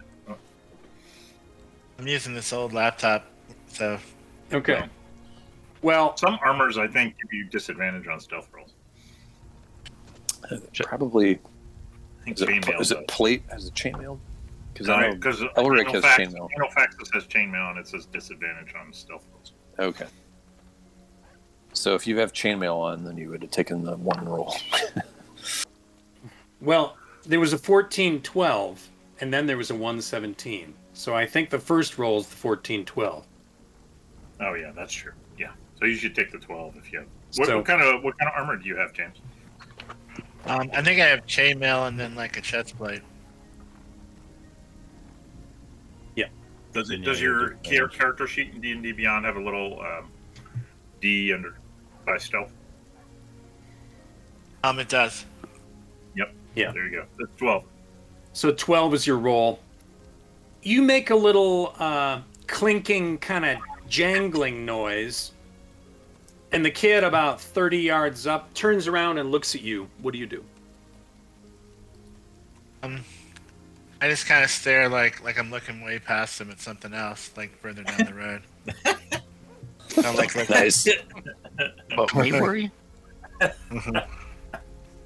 I'm 2.04 2.08
using 2.08 2.34
this 2.34 2.52
old 2.52 2.74
laptop, 2.74 3.24
so 3.66 3.98
okay 4.52 4.74
Yeah. 4.74 4.88
well 5.80 6.14
Some 6.18 6.38
armors, 6.42 6.76
I 6.76 6.86
think, 6.86 7.16
give 7.16 7.32
you 7.32 7.44
disadvantage 7.44 8.06
on 8.06 8.20
stealth 8.20 8.50
rolls. 8.52 8.74
Probably 10.82 11.40
I 12.20 12.24
think 12.24 12.36
is 12.36 12.42
it, 12.42 12.48
chainmail 12.50 12.80
is 12.82 12.88
does. 12.88 12.90
it 12.90 13.08
plate? 13.08 13.42
Is 13.56 13.68
it 13.68 13.74
chainmail? 13.74 14.18
Because 14.74 14.90
I 14.90 15.08
know. 15.08 15.14
Because 15.14 15.40
Elric 15.56 15.90
has 15.92 16.04
chainmail. 16.04 16.50
Faxus 16.76 17.08
has 17.14 17.24
chainmail, 17.24 17.70
and 17.70 17.78
it 17.78 17.88
says 17.88 18.04
disadvantage 18.04 18.74
on 18.78 18.92
stealth 18.92 19.24
rolls. 19.32 19.52
Okay. 19.78 20.06
So 21.72 21.94
if 21.94 22.06
you 22.06 22.18
have 22.18 22.34
chainmail 22.34 22.76
on, 22.76 23.02
then 23.04 23.16
you 23.16 23.30
would 23.30 23.40
have 23.40 23.50
taken 23.50 23.82
the 23.82 23.96
one 23.96 24.28
roll. 24.28 24.54
Well, 26.60 26.96
there 27.26 27.40
was 27.40 27.52
a 27.52 27.58
14 27.58 28.20
12, 28.22 28.88
and 29.20 29.32
then 29.32 29.46
there 29.46 29.56
was 29.58 29.70
a 29.70 29.74
117. 29.74 30.74
So 30.94 31.14
I 31.14 31.26
think 31.26 31.50
the 31.50 31.58
first 31.58 31.98
roll 31.98 32.18
is 32.20 32.26
the 32.28 32.36
14 32.36 32.84
12. 32.84 33.26
Oh 34.40 34.54
yeah, 34.54 34.72
that's 34.74 34.92
true. 34.92 35.12
Yeah, 35.38 35.50
so 35.78 35.84
you 35.86 35.94
should 35.96 36.14
take 36.14 36.30
the 36.32 36.38
twelve 36.38 36.76
if 36.76 36.92
you 36.92 37.00
have. 37.00 37.08
What, 37.36 37.46
So- 37.48 37.56
what 37.58 37.66
kind 37.66 37.82
of 37.82 38.02
what 38.02 38.18
kind 38.18 38.30
of 38.30 38.38
armor 38.38 38.56
do 38.56 38.66
you 38.68 38.76
have, 38.76 38.92
James? 38.92 39.18
um, 40.46 40.70
I 40.72 40.82
think 40.82 41.00
I 41.00 41.06
have 41.06 41.24
chainmail 41.26 41.88
and 41.88 41.98
then 41.98 42.14
like 42.14 42.36
a 42.36 42.40
chest 42.40 42.76
plate. 42.76 43.02
Yeah. 46.16 46.26
Does 46.72 46.90
it 46.90 47.00
Yeah, 47.00 47.04
does 47.04 47.20
your 47.20 47.50
do. 47.62 47.70
character 47.90 48.26
sheet 48.26 48.54
in 48.54 48.60
D 48.60 48.72
and 48.72 48.82
D 48.82 48.92
Beyond 48.92 49.24
have 49.24 49.36
a 49.36 49.40
little 49.40 49.80
um, 49.80 50.10
D 51.00 51.32
under 51.32 51.56
by 52.06 52.18
stealth? 52.18 52.52
Um, 54.62 54.78
it 54.78 54.88
does. 54.88 55.26
Yep. 56.16 56.32
Yeah. 56.54 56.72
There 56.72 56.84
you 56.86 56.90
go. 56.92 57.04
That's 57.18 57.30
twelve. 57.36 57.64
So 58.32 58.50
12 58.52 58.94
is 58.94 59.06
your 59.06 59.18
roll. 59.18 59.60
You 60.64 60.80
make 60.82 61.10
a 61.10 61.14
little 61.14 61.74
uh, 61.78 62.20
clinking, 62.46 63.18
kind 63.18 63.44
of 63.44 63.58
jangling 63.88 64.64
noise, 64.64 65.32
and 66.52 66.64
the 66.64 66.70
kid 66.70 67.04
about 67.04 67.38
30 67.40 67.78
yards 67.78 68.26
up 68.26 68.52
turns 68.54 68.88
around 68.88 69.18
and 69.18 69.30
looks 69.30 69.54
at 69.54 69.60
you. 69.60 69.88
What 70.00 70.12
do 70.12 70.18
you 70.18 70.26
do? 70.26 70.42
Um, 72.82 73.00
I 74.00 74.08
just 74.08 74.26
kind 74.26 74.42
of 74.42 74.50
stare 74.50 74.88
like 74.88 75.22
like 75.22 75.38
I'm 75.38 75.50
looking 75.50 75.82
way 75.82 75.98
past 75.98 76.40
him 76.40 76.50
at 76.50 76.60
something 76.60 76.92
else, 76.94 77.30
like 77.36 77.58
further 77.60 77.82
down 77.82 77.98
the 78.06 78.14
road. 78.14 78.42
I'm 80.04 80.16
like, 80.16 80.34
like 80.34 80.50
nice. 80.50 80.88
But 81.94 82.14
me 82.14 82.32
worry? 82.32 82.70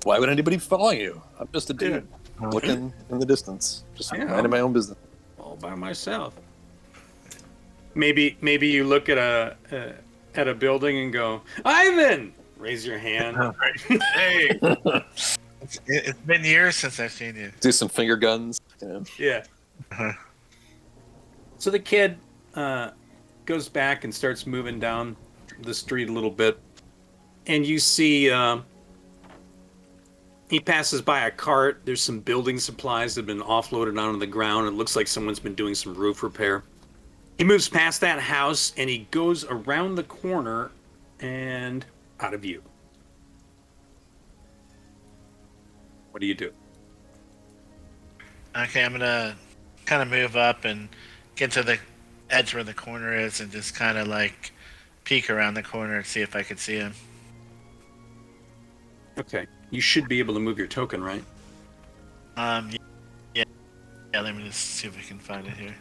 Why 0.04 0.18
would 0.18 0.28
anybody 0.28 0.58
follow 0.58 0.90
you? 0.90 1.20
I'm 1.38 1.48
just 1.52 1.68
a 1.70 1.74
dude 1.74 2.06
looking 2.40 2.92
in 3.10 3.18
the 3.18 3.26
distance, 3.26 3.82
just 3.96 4.12
Yeah. 4.14 4.24
minding 4.24 4.50
my 4.50 4.60
own 4.60 4.72
business. 4.72 4.96
All 5.64 5.70
by 5.70 5.74
myself. 5.74 6.34
Maybe 7.94 8.36
maybe 8.40 8.68
you 8.68 8.84
look 8.84 9.08
at 9.08 9.18
a 9.18 9.56
uh, 9.72 9.92
at 10.38 10.48
a 10.48 10.54
building 10.54 10.98
and 10.98 11.12
go, 11.12 11.42
Ivan. 11.64 12.32
Raise 12.56 12.86
your 12.86 12.98
hand. 12.98 13.36
Hey, 14.14 14.58
it's, 15.60 15.80
it's 15.86 16.20
been 16.20 16.44
years 16.44 16.76
since 16.76 16.98
I've 17.00 17.12
seen 17.12 17.36
you. 17.36 17.52
Do 17.60 17.72
some 17.72 17.88
finger 17.88 18.16
guns. 18.16 18.60
You 18.80 18.88
know. 18.88 19.04
yeah. 19.18 19.44
Uh-huh. 19.92 20.12
So 21.58 21.70
the 21.70 21.78
kid 21.78 22.18
uh, 22.54 22.90
goes 23.46 23.68
back 23.68 24.04
and 24.04 24.14
starts 24.14 24.46
moving 24.46 24.78
down 24.80 25.16
the 25.62 25.74
street 25.74 26.08
a 26.08 26.12
little 26.12 26.30
bit, 26.30 26.58
and 27.46 27.64
you 27.66 27.78
see 27.78 28.30
uh, 28.30 28.58
he 30.48 30.60
passes 30.60 31.02
by 31.02 31.26
a 31.26 31.30
cart. 31.30 31.82
There's 31.84 32.00
some 32.02 32.20
building 32.20 32.58
supplies 32.58 33.14
that 33.14 33.20
have 33.22 33.26
been 33.26 33.40
offloaded 33.40 34.00
onto 34.00 34.18
the 34.18 34.26
ground. 34.26 34.66
It 34.66 34.72
looks 34.72 34.96
like 34.96 35.06
someone's 35.06 35.38
been 35.38 35.54
doing 35.54 35.74
some 35.74 35.94
roof 35.94 36.22
repair. 36.22 36.64
He 37.36 37.44
moves 37.44 37.68
past 37.68 38.00
that 38.00 38.18
house 38.18 38.72
and 38.76 38.90
he 38.90 39.06
goes 39.10 39.44
around 39.44 39.94
the 39.94 40.02
corner 40.04 40.70
and 41.20 41.84
out 42.20 42.34
of 42.34 42.40
view. 42.40 42.62
What 46.10 46.20
do 46.20 46.26
you 46.26 46.34
do? 46.34 46.52
Okay, 48.56 48.82
I'm 48.82 48.92
gonna 48.92 49.36
kind 49.84 50.02
of 50.02 50.08
move 50.08 50.36
up 50.36 50.64
and 50.64 50.88
get 51.36 51.52
to 51.52 51.62
the 51.62 51.78
edge 52.30 52.54
where 52.54 52.64
the 52.64 52.74
corner 52.74 53.16
is, 53.16 53.40
and 53.40 53.52
just 53.52 53.74
kind 53.74 53.96
of 53.96 54.08
like 54.08 54.52
peek 55.04 55.30
around 55.30 55.54
the 55.54 55.62
corner 55.62 55.96
and 55.96 56.06
see 56.06 56.20
if 56.22 56.34
I 56.34 56.42
could 56.42 56.58
see 56.58 56.76
him. 56.76 56.94
Okay. 59.16 59.46
You 59.70 59.80
should 59.80 60.08
be 60.08 60.18
able 60.18 60.34
to 60.34 60.40
move 60.40 60.58
your 60.58 60.66
token, 60.66 61.02
right? 61.02 61.22
Um, 62.36 62.70
yeah, 63.34 63.44
yeah. 64.14 64.20
Let 64.20 64.34
me 64.34 64.44
just 64.44 64.60
see 64.60 64.88
if 64.88 64.96
we 64.96 65.02
can 65.02 65.18
find 65.18 65.46
it 65.46 65.54
here. 65.54 65.74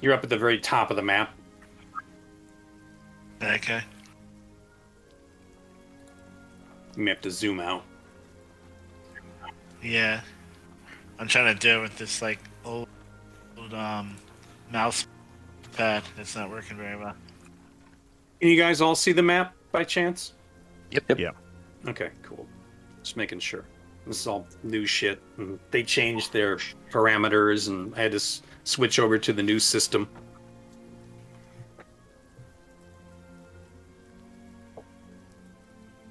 You're 0.00 0.14
up 0.14 0.24
at 0.24 0.30
the 0.30 0.38
very 0.38 0.58
top 0.58 0.90
of 0.90 0.96
the 0.96 1.02
map. 1.02 1.34
Okay. 3.42 3.82
You 6.96 7.02
may 7.02 7.10
have 7.10 7.20
to 7.20 7.30
zoom 7.30 7.60
out. 7.60 7.84
Yeah. 9.82 10.20
I'm 11.18 11.28
trying 11.28 11.54
to 11.54 11.60
do 11.60 11.78
it 11.78 11.82
with 11.82 11.98
this 11.98 12.22
like 12.22 12.38
old, 12.64 12.88
old 13.58 13.74
um 13.74 14.16
mouse 14.70 15.06
pad. 15.72 16.02
It's 16.18 16.34
not 16.36 16.50
working 16.50 16.76
very 16.76 16.96
well. 16.96 17.14
Can 18.40 18.48
you 18.50 18.56
guys 18.56 18.80
all 18.80 18.94
see 18.94 19.12
the 19.12 19.22
map 19.22 19.54
by 19.72 19.84
chance? 19.84 20.32
Yep. 20.90 21.04
Yep. 21.08 21.18
Yeah. 21.18 21.30
Okay, 21.88 22.10
cool. 22.22 22.46
Just 23.02 23.16
making 23.16 23.40
sure. 23.40 23.64
This 24.06 24.20
is 24.20 24.26
all 24.26 24.46
new 24.62 24.86
shit. 24.86 25.22
and 25.36 25.58
They 25.70 25.82
changed 25.82 26.32
their 26.32 26.56
parameters, 26.90 27.68
and 27.68 27.94
I 27.94 28.02
had 28.02 28.12
to 28.12 28.16
s- 28.16 28.42
switch 28.64 28.98
over 28.98 29.18
to 29.18 29.32
the 29.32 29.42
new 29.42 29.58
system. 29.58 30.08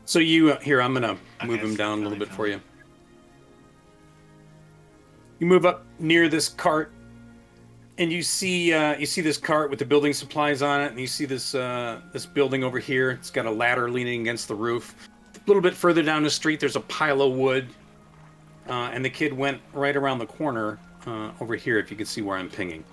So 0.05 0.19
you 0.19 0.51
uh, 0.53 0.59
here? 0.59 0.81
I'm 0.81 0.93
gonna 0.93 1.17
move 1.45 1.59
Okay, 1.59 1.67
him 1.67 1.75
down 1.75 1.99
a 1.99 2.01
little 2.03 2.17
bit 2.17 2.29
for 2.29 2.47
you. 2.47 2.59
You 5.39 5.47
move 5.47 5.65
up 5.65 5.85
near 5.99 6.27
this 6.27 6.49
cart, 6.49 6.91
and 7.99 8.13
you 8.13 8.23
see 8.23 8.73
uh, 8.73 8.97
you 8.97 9.05
see 9.05 9.21
this 9.21 9.37
cart 9.37 9.69
with 9.69 9.77
the 9.77 9.85
building 9.85 10.13
supplies 10.13 10.61
on 10.61 10.81
it, 10.81 10.89
and 10.89 10.99
you 10.99 11.05
see 11.05 11.25
this 11.25 11.53
uh, 11.53 11.99
this 12.13 12.25
building 12.25 12.63
over 12.63 12.79
here. 12.79 13.11
It's 13.11 13.29
got 13.29 13.45
a 13.45 13.51
ladder 13.51 13.91
leaning 13.91 14.21
against 14.21 14.47
the 14.47 14.55
roof. 14.55 14.95
A 15.35 15.39
little 15.45 15.61
bit 15.61 15.73
further 15.73 16.01
down 16.01 16.23
the 16.23 16.29
street, 16.29 16.59
there's 16.59 16.77
a 16.77 16.81
pile 16.81 17.21
of 17.21 17.33
wood, 17.33 17.67
uh, 18.67 18.89
and 18.93 19.03
the 19.03 19.09
kid 19.09 19.33
went 19.33 19.61
right 19.73 19.95
around 19.95 20.19
the 20.19 20.25
corner 20.25 20.79
uh, 21.05 21.31
over 21.41 21.55
here. 21.55 21.77
If 21.77 21.91
you 21.91 21.97
can 21.97 22.05
see 22.05 22.21
where 22.21 22.37
I'm 22.37 22.49
pinging. 22.49 22.83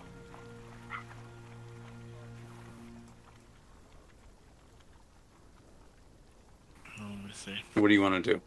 What 7.74 7.88
do 7.88 7.94
you 7.94 8.00
want 8.02 8.24
to 8.24 8.32
do? 8.32 8.40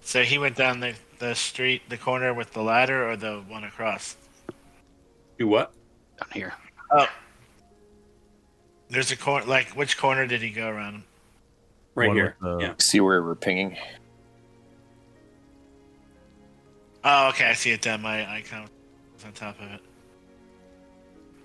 So 0.00 0.24
he 0.24 0.38
went 0.38 0.56
down 0.56 0.80
the 0.80 0.94
the 1.22 1.34
street, 1.36 1.82
the 1.88 1.96
corner 1.96 2.34
with 2.34 2.52
the 2.52 2.60
ladder, 2.60 3.08
or 3.08 3.16
the 3.16 3.44
one 3.46 3.62
across. 3.62 4.16
Do 5.38 5.46
what? 5.46 5.72
Down 6.18 6.28
here. 6.32 6.52
Oh. 6.90 7.06
There's 8.90 9.12
a 9.12 9.16
corner. 9.16 9.46
Like, 9.46 9.68
which 9.70 9.96
corner 9.96 10.26
did 10.26 10.42
he 10.42 10.50
go 10.50 10.68
around? 10.68 11.04
Right 11.94 12.08
One 12.08 12.16
here. 12.16 12.36
the- 12.40 12.58
Yeah. 12.58 12.74
See 12.78 12.98
where 12.98 13.22
we're 13.22 13.36
pinging? 13.36 13.76
Oh, 17.04 17.28
okay. 17.28 17.44
I 17.46 17.54
see 17.54 17.70
it 17.70 17.82
down. 17.82 18.02
My 18.02 18.28
icon 18.28 18.68
was 19.14 19.24
on 19.24 19.32
top 19.32 19.60
of 19.60 19.70
it. 19.70 19.80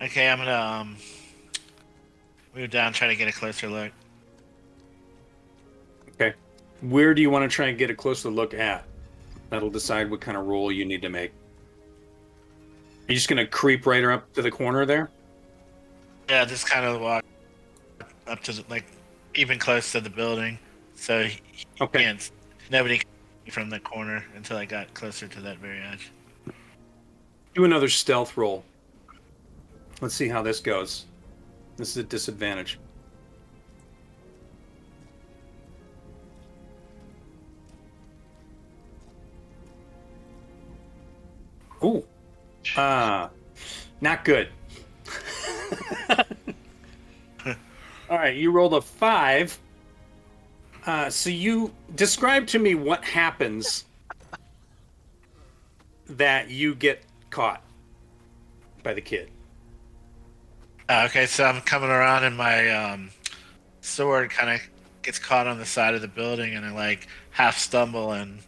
Okay, 0.02 0.28
I'm 0.28 0.38
gonna 0.38 0.54
um 0.54 0.96
move 2.54 2.70
down, 2.70 2.92
try 2.92 3.06
to 3.08 3.16
get 3.16 3.28
a 3.28 3.32
closer 3.32 3.68
look. 3.68 3.92
Okay. 6.14 6.34
Where 6.80 7.14
do 7.14 7.22
you 7.22 7.30
want 7.30 7.48
to 7.48 7.54
try 7.54 7.68
and 7.68 7.78
get 7.78 7.90
a 7.90 7.94
closer 7.94 8.28
look 8.28 8.54
at? 8.54 8.84
That'll 9.50 9.70
decide 9.70 10.10
what 10.10 10.20
kind 10.20 10.36
of 10.36 10.46
roll 10.46 10.70
you 10.70 10.84
need 10.84 11.02
to 11.02 11.08
make. 11.08 11.30
Are 13.08 13.12
you 13.12 13.14
just 13.14 13.28
gonna 13.28 13.46
creep 13.46 13.86
right 13.86 14.04
up 14.04 14.32
to 14.34 14.42
the 14.42 14.50
corner 14.50 14.84
there? 14.84 15.10
Yeah, 16.28 16.44
just 16.44 16.68
kind 16.68 16.84
of 16.84 17.00
walk 17.00 17.24
up 18.26 18.42
to 18.42 18.52
the, 18.52 18.64
like 18.68 18.84
even 19.34 19.58
close 19.58 19.92
to 19.92 20.00
the 20.00 20.10
building, 20.10 20.58
so 20.94 21.24
he, 21.24 21.40
he 21.52 21.64
Okay. 21.80 22.02
can't. 22.02 22.30
Nobody 22.70 23.00
from 23.50 23.70
the 23.70 23.80
corner 23.80 24.22
until 24.36 24.58
I 24.58 24.66
got 24.66 24.92
closer 24.92 25.26
to 25.26 25.40
that 25.40 25.56
very 25.58 25.80
edge. 25.80 26.10
Do 27.54 27.64
another 27.64 27.88
stealth 27.88 28.36
roll. 28.36 28.62
Let's 30.02 30.14
see 30.14 30.28
how 30.28 30.42
this 30.42 30.60
goes. 30.60 31.06
This 31.78 31.90
is 31.90 31.96
a 31.96 32.02
disadvantage. 32.02 32.78
Ooh. 41.82 42.04
Ah. 42.76 43.30
not 44.00 44.24
good. 44.24 44.48
All 48.10 48.16
right, 48.16 48.36
you 48.36 48.50
rolled 48.50 48.74
a 48.74 48.80
five. 48.80 49.58
Uh, 50.86 51.10
so 51.10 51.28
you 51.30 51.72
describe 51.94 52.46
to 52.48 52.58
me 52.58 52.74
what 52.74 53.04
happens 53.04 53.84
that 56.08 56.48
you 56.48 56.74
get 56.74 57.02
caught 57.30 57.62
by 58.82 58.94
the 58.94 59.00
kid. 59.00 59.30
Uh, 60.88 61.06
okay, 61.08 61.26
so 61.26 61.44
I'm 61.44 61.60
coming 61.60 61.90
around 61.90 62.24
and 62.24 62.34
my 62.36 62.70
um, 62.70 63.10
sword 63.82 64.30
kind 64.30 64.48
of 64.50 64.60
gets 65.02 65.18
caught 65.18 65.46
on 65.46 65.58
the 65.58 65.66
side 65.66 65.94
of 65.94 66.00
the 66.00 66.08
building, 66.08 66.54
and 66.54 66.64
I 66.64 66.72
like 66.72 67.08
half 67.30 67.58
stumble 67.58 68.12
and 68.12 68.40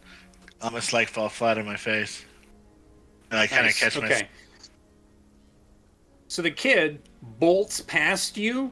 almost 0.61 0.93
like 0.93 1.09
fall 1.09 1.29
flat 1.29 1.57
on 1.57 1.65
my 1.65 1.75
face. 1.75 2.25
And 3.31 3.39
I 3.39 3.47
kind 3.47 3.61
of 3.61 3.67
Nice, 3.67 3.79
catch 3.79 3.97
my 3.97 4.05
okay. 4.05 4.27
So 6.27 6.41
the 6.41 6.51
kid 6.51 7.01
bolts 7.39 7.81
past 7.81 8.37
you 8.37 8.71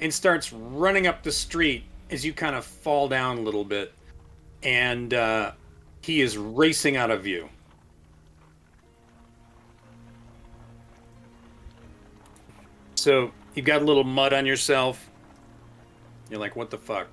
and 0.00 0.12
starts 0.12 0.52
running 0.52 1.06
up 1.06 1.22
the 1.22 1.32
street 1.32 1.84
as 2.10 2.24
you 2.24 2.32
kind 2.32 2.54
of 2.54 2.64
fall 2.64 3.08
down 3.08 3.38
a 3.38 3.40
little 3.40 3.64
bit, 3.64 3.92
and 4.62 5.14
uh, 5.14 5.52
he 6.02 6.20
is 6.20 6.36
racing 6.36 6.96
out 6.96 7.10
of 7.10 7.22
view. 7.22 7.48
So 12.96 13.32
you've 13.54 13.66
got 13.66 13.82
a 13.82 13.84
little 13.84 14.04
mud 14.04 14.32
on 14.32 14.46
yourself. 14.46 15.08
You're 16.30 16.40
like, 16.40 16.56
what 16.56 16.70
the 16.70 16.78
fuck? 16.78 17.06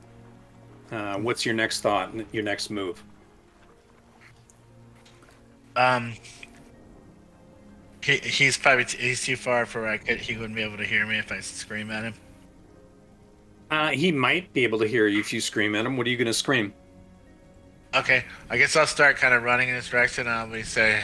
Uh, 0.92 1.18
what's 1.18 1.46
your 1.46 1.56
next 1.56 1.82
thought? 1.82 2.12
Your 2.34 2.44
next 2.44 2.70
move? 2.70 3.04
Um, 5.76 6.14
he, 8.04 8.18
he's 8.18 8.58
probably 8.58 8.86
t- 8.86 8.98
he's 8.98 9.24
too 9.24 9.36
far 9.36 9.66
for 9.66 9.88
I 9.88 9.98
could. 9.98 10.18
He 10.18 10.36
wouldn't 10.36 10.56
be 10.56 10.64
able 10.64 10.78
to 10.78 10.86
hear 10.86 11.06
me 11.06 11.18
if 11.18 11.32
I 11.32 11.40
scream 11.40 11.92
at 11.92 12.04
him. 12.04 12.14
Uh, 13.70 13.90
he 13.90 14.12
might 14.12 14.52
be 14.54 14.64
able 14.64 14.80
to 14.80 14.88
hear 14.88 15.08
you 15.08 15.20
if 15.20 15.32
you 15.32 15.40
scream 15.40 15.76
at 15.76 15.86
him. 15.86 15.96
What 15.98 16.06
are 16.08 16.10
you 16.10 16.18
going 16.18 16.28
to 16.28 16.34
scream? 16.34 16.74
Okay, 17.96 18.24
I 18.50 18.58
guess 18.58 18.76
I'll 18.76 18.88
start 18.88 19.18
kind 19.18 19.34
of 19.34 19.44
running 19.44 19.70
in 19.70 19.76
this 19.76 19.90
direction. 19.90 20.28
and 20.28 20.36
I'll 20.36 20.50
be 20.50 20.64
say, 20.64 21.02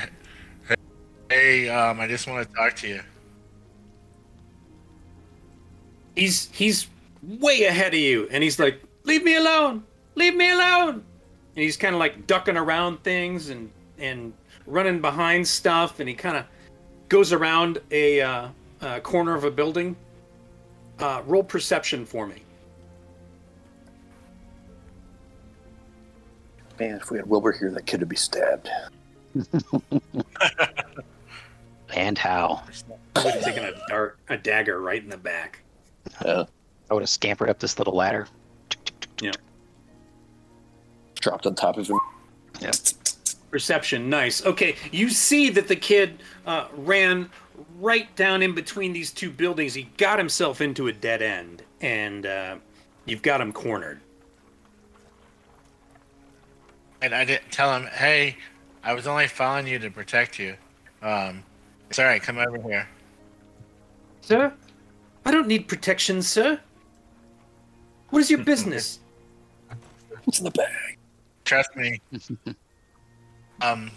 "Hey, 1.30 1.70
um, 1.70 2.00
I 2.00 2.08
just 2.08 2.28
want 2.28 2.48
to 2.48 2.56
talk 2.56 2.76
to 2.78 2.88
you." 2.88 3.02
he's 6.18 6.50
he's 6.52 6.88
way 7.22 7.64
ahead 7.64 7.94
of 7.94 8.00
you 8.00 8.28
and 8.32 8.44
he's 8.44 8.60
like 8.60 8.82
leave 9.04 9.24
me 9.24 9.36
alone 9.36 9.84
leave 10.16 10.36
me 10.36 10.50
alone 10.52 10.96
and 10.96 11.04
he's 11.64 11.78
kind 11.78 11.94
of 11.94 12.00
like 12.00 12.28
ducking 12.28 12.58
around 12.58 13.02
things 13.04 13.50
and 13.50 13.72
and 14.00 14.34
running 14.66 15.00
behind 15.00 15.48
stuff 15.48 16.00
and 16.00 16.10
he 16.10 16.16
kind 16.16 16.36
of 16.36 16.46
goes 17.10 17.32
around 17.34 17.80
a 17.92 18.22
uh, 18.22 18.48
uh, 18.82 19.00
corner 19.00 19.36
of 19.36 19.44
a 19.44 19.52
building 19.52 19.96
uh, 21.00 21.22
roll 21.26 21.44
perception 21.44 22.06
for 22.06 22.28
me 22.28 22.44
Man, 26.80 26.98
if 26.98 27.10
we 27.10 27.18
had 27.18 27.28
Wilbur 27.28 27.54
here, 27.54 27.72
that 27.72 27.88
kid 27.88 28.02
would 28.02 28.10
be 28.10 28.16
stabbed. 28.16 28.70
And 31.94 32.18
how? 32.18 32.64
I 33.16 33.24
would 33.24 33.34
have 33.36 33.44
taken 33.44 33.64
a 33.64 33.72
dart 33.88 34.20
a 34.30 34.38
dagger 34.38 34.82
right 34.82 35.02
in 35.02 35.10
the 35.10 35.18
back 35.18 35.62
Yeah. 36.24 36.44
I 36.90 36.94
would 36.94 37.02
have 37.02 37.10
scampered 37.10 37.50
up 37.50 37.60
this 37.60 37.78
little 37.80 37.96
ladder. 37.96 38.28
Yeah. 39.22 39.32
Dropped 41.20 41.46
on 41.46 41.56
top 41.56 41.78
of 41.78 41.88
him. 41.88 42.00
Perception, 43.52 44.10
nice. 44.10 44.46
Okay, 44.46 44.76
you 44.92 45.10
see 45.10 45.50
that 45.52 45.68
the 45.68 45.76
kid 45.76 46.22
uh, 46.46 46.68
ran 46.76 47.30
right 47.80 48.14
down 48.16 48.42
in 48.42 48.54
between 48.54 48.92
these 48.92 49.12
two 49.12 49.32
buildings. 49.32 49.74
He 49.74 49.84
got 49.98 50.18
himself 50.20 50.60
into 50.60 50.88
a 50.88 50.94
dead 50.94 51.22
end, 51.22 51.64
and 51.82 52.26
uh, 52.26 52.58
you've 53.06 53.22
got 53.22 53.40
him 53.40 53.54
cornered. 53.54 54.00
And 57.02 57.14
I 57.16 57.24
didn't 57.24 57.52
tell 57.52 57.74
him, 57.74 57.86
"Hey, 57.88 58.36
I 58.84 58.94
was 58.94 59.08
only 59.08 59.28
following 59.28 59.68
you 59.68 59.80
to 59.80 59.90
protect 59.90 60.40
you. 60.40 60.56
Um, 61.02 61.44
It's 61.90 62.00
all 62.00 62.06
right. 62.06 62.22
Come 62.22 62.38
over 62.38 62.62
here. 62.62 62.88
Sir? 64.22 64.52
I 65.26 65.32
don't 65.32 65.48
need 65.48 65.68
protection, 65.68 66.22
sir. 66.22 66.60
What 68.10 68.20
is 68.20 68.30
your 68.30 68.44
business? 68.44 69.00
What's 70.26 70.40
in 70.40 70.46
the 70.46 70.52
bag? 70.52 70.98
Trust 71.46 71.76
me. 71.76 72.02
um, 73.62 73.92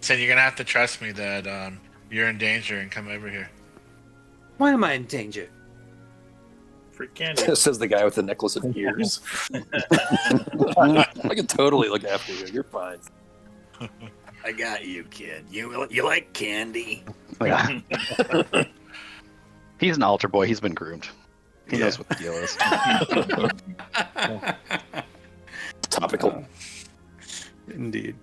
so 0.00 0.14
you're 0.14 0.28
gonna 0.28 0.40
have 0.40 0.56
to 0.56 0.64
trust 0.64 1.02
me 1.02 1.12
that 1.12 1.46
um 1.46 1.80
you're 2.10 2.28
in 2.28 2.38
danger 2.38 2.78
and 2.78 2.90
come 2.90 3.08
over 3.08 3.28
here. 3.28 3.50
Why 4.56 4.72
am 4.72 4.84
I 4.84 4.94
in 4.94 5.04
danger? 5.04 5.48
Free 6.92 7.08
candy. 7.14 7.54
Says 7.54 7.78
the 7.78 7.86
guy 7.86 8.04
with 8.04 8.16
the 8.16 8.22
necklace 8.22 8.56
of 8.56 8.76
ears. 8.76 9.20
I 9.54 11.34
can 11.34 11.46
totally 11.46 11.88
look 11.88 12.04
after 12.04 12.32
you. 12.34 12.46
You're 12.52 12.64
fine. 12.64 12.98
I 14.44 14.52
got 14.52 14.84
you, 14.84 15.04
kid. 15.04 15.44
You 15.50 15.86
you 15.90 16.04
like 16.04 16.32
candy? 16.32 17.04
Yeah. 17.40 17.80
He's 19.78 19.96
an 19.96 20.02
altar 20.02 20.28
boy. 20.28 20.46
He's 20.46 20.60
been 20.60 20.74
groomed. 20.74 21.08
He 21.68 21.78
knows 21.78 21.98
what 21.98 22.08
the 22.08 22.16
deal 22.16 22.32
is. 22.34 22.56
Topical. 25.82 26.44
Indeed. 27.68 28.16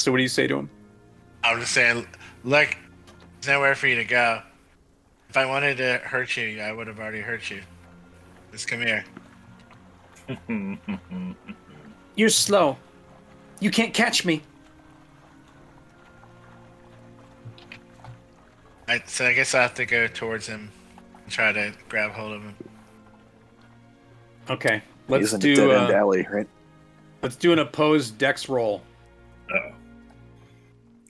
So 0.00 0.10
what 0.10 0.16
do 0.16 0.22
you 0.22 0.30
say 0.30 0.46
to 0.46 0.56
him? 0.56 0.70
I'm 1.44 1.60
just 1.60 1.72
saying, 1.72 2.06
look, 2.42 2.74
there's 3.40 3.48
nowhere 3.54 3.74
for 3.74 3.86
you 3.86 3.96
to 3.96 4.04
go. 4.04 4.40
If 5.28 5.36
I 5.36 5.44
wanted 5.44 5.76
to 5.76 5.98
hurt 5.98 6.38
you, 6.38 6.58
I 6.62 6.72
would 6.72 6.86
have 6.86 6.98
already 6.98 7.20
hurt 7.20 7.50
you. 7.50 7.60
Just 8.50 8.66
come 8.66 8.80
here. 8.80 9.04
You're 12.16 12.30
slow. 12.30 12.78
You 13.60 13.70
can't 13.70 13.92
catch 13.92 14.24
me. 14.24 14.40
I, 18.88 19.02
so 19.04 19.26
I 19.26 19.34
guess 19.34 19.54
I 19.54 19.60
have 19.60 19.74
to 19.74 19.84
go 19.84 20.06
towards 20.06 20.46
him 20.46 20.70
and 21.22 21.30
try 21.30 21.52
to 21.52 21.74
grab 21.90 22.12
hold 22.12 22.32
of 22.32 22.42
him. 22.42 22.54
Okay. 24.48 24.82
Let's 25.08 25.24
He's 25.24 25.34
in 25.34 25.38
a 25.38 25.42
do 25.42 25.56
dead 25.56 25.82
end 25.82 25.92
uh, 25.92 25.96
alley, 25.96 26.26
right? 26.30 26.48
let's 27.22 27.36
do 27.36 27.52
an 27.52 27.58
opposed 27.58 28.16
dex 28.16 28.48
roll. 28.48 28.82
oh. 29.54 29.72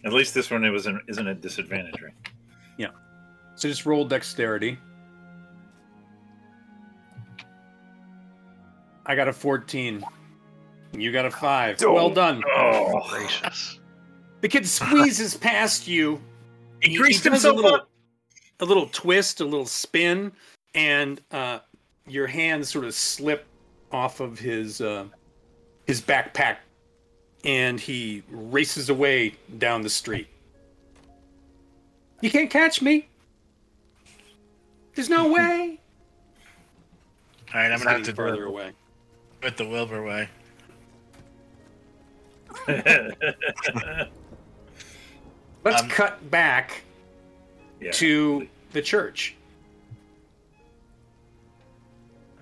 At 0.05 0.13
least 0.13 0.33
this 0.35 0.51
one 0.51 0.65
it 0.65 0.71
was 0.71 0.87
an, 0.87 1.01
isn't 1.09 1.27
a 1.27 1.35
disadvantage, 1.35 2.01
right? 2.01 2.15
Yeah. 2.79 2.89
So 3.55 3.69
just 3.69 3.85
roll 3.87 4.05
dexterity. 4.05 4.79
I 9.07 9.15
got 9.15 9.29
a 9.29 9.33
14. 9.33 10.05
You 10.97 11.13
got 11.13 11.25
a 11.27 11.31
5. 11.31 11.81
Well 11.83 12.11
done. 12.11 12.43
Oh, 12.49 13.01
Gracious. 13.11 13.79
The 14.41 14.49
kid 14.49 14.67
squeezes 14.67 15.37
past 15.41 15.87
you. 15.87 16.21
he 16.83 16.97
greased 16.97 17.25
does 17.25 17.45
a 17.45 17.49
himself 17.49 17.57
little, 17.57 17.75
up. 17.75 17.91
a 18.61 18.65
little 18.65 18.87
twist, 18.87 19.41
a 19.41 19.45
little 19.45 19.67
spin, 19.67 20.33
and 20.75 21.21
uh, 21.31 21.59
your 22.07 22.27
hands 22.27 22.71
sort 22.71 22.85
of 22.85 22.95
slip 22.95 23.47
off 23.93 24.21
of 24.21 24.39
his 24.39 24.81
uh, 24.81 25.05
his 25.87 26.01
backpack, 26.01 26.57
and 27.45 27.79
he 27.81 28.23
races 28.31 28.89
away 28.91 29.35
down 29.59 29.83
the 29.83 29.91
street. 29.91 30.29
You 32.21 32.31
can't 32.31 32.51
catch 32.51 32.83
me. 32.83 33.09
There's 34.95 35.09
no 35.09 35.29
way. 35.33 35.79
All 37.55 37.61
right, 37.61 37.67
I'm 37.67 37.73
He's 37.73 37.83
gonna 37.85 37.97
have 37.99 38.07
to 38.07 38.15
farther 38.15 38.37
do 38.37 38.49
away. 38.49 38.73
with 39.43 39.57
the 39.57 39.67
Wilbur 39.67 40.05
way. 40.05 40.29
Let's 45.65 45.83
Um, 45.83 45.89
cut 45.89 46.31
back 46.31 46.83
yeah. 47.81 47.91
to 47.93 48.49
the 48.73 48.83
church. 48.83 49.35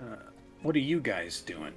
Uh, 0.01 0.16
what 0.62 0.74
are 0.76 0.80
you 0.80 1.01
guys 1.01 1.40
doing? 1.40 1.72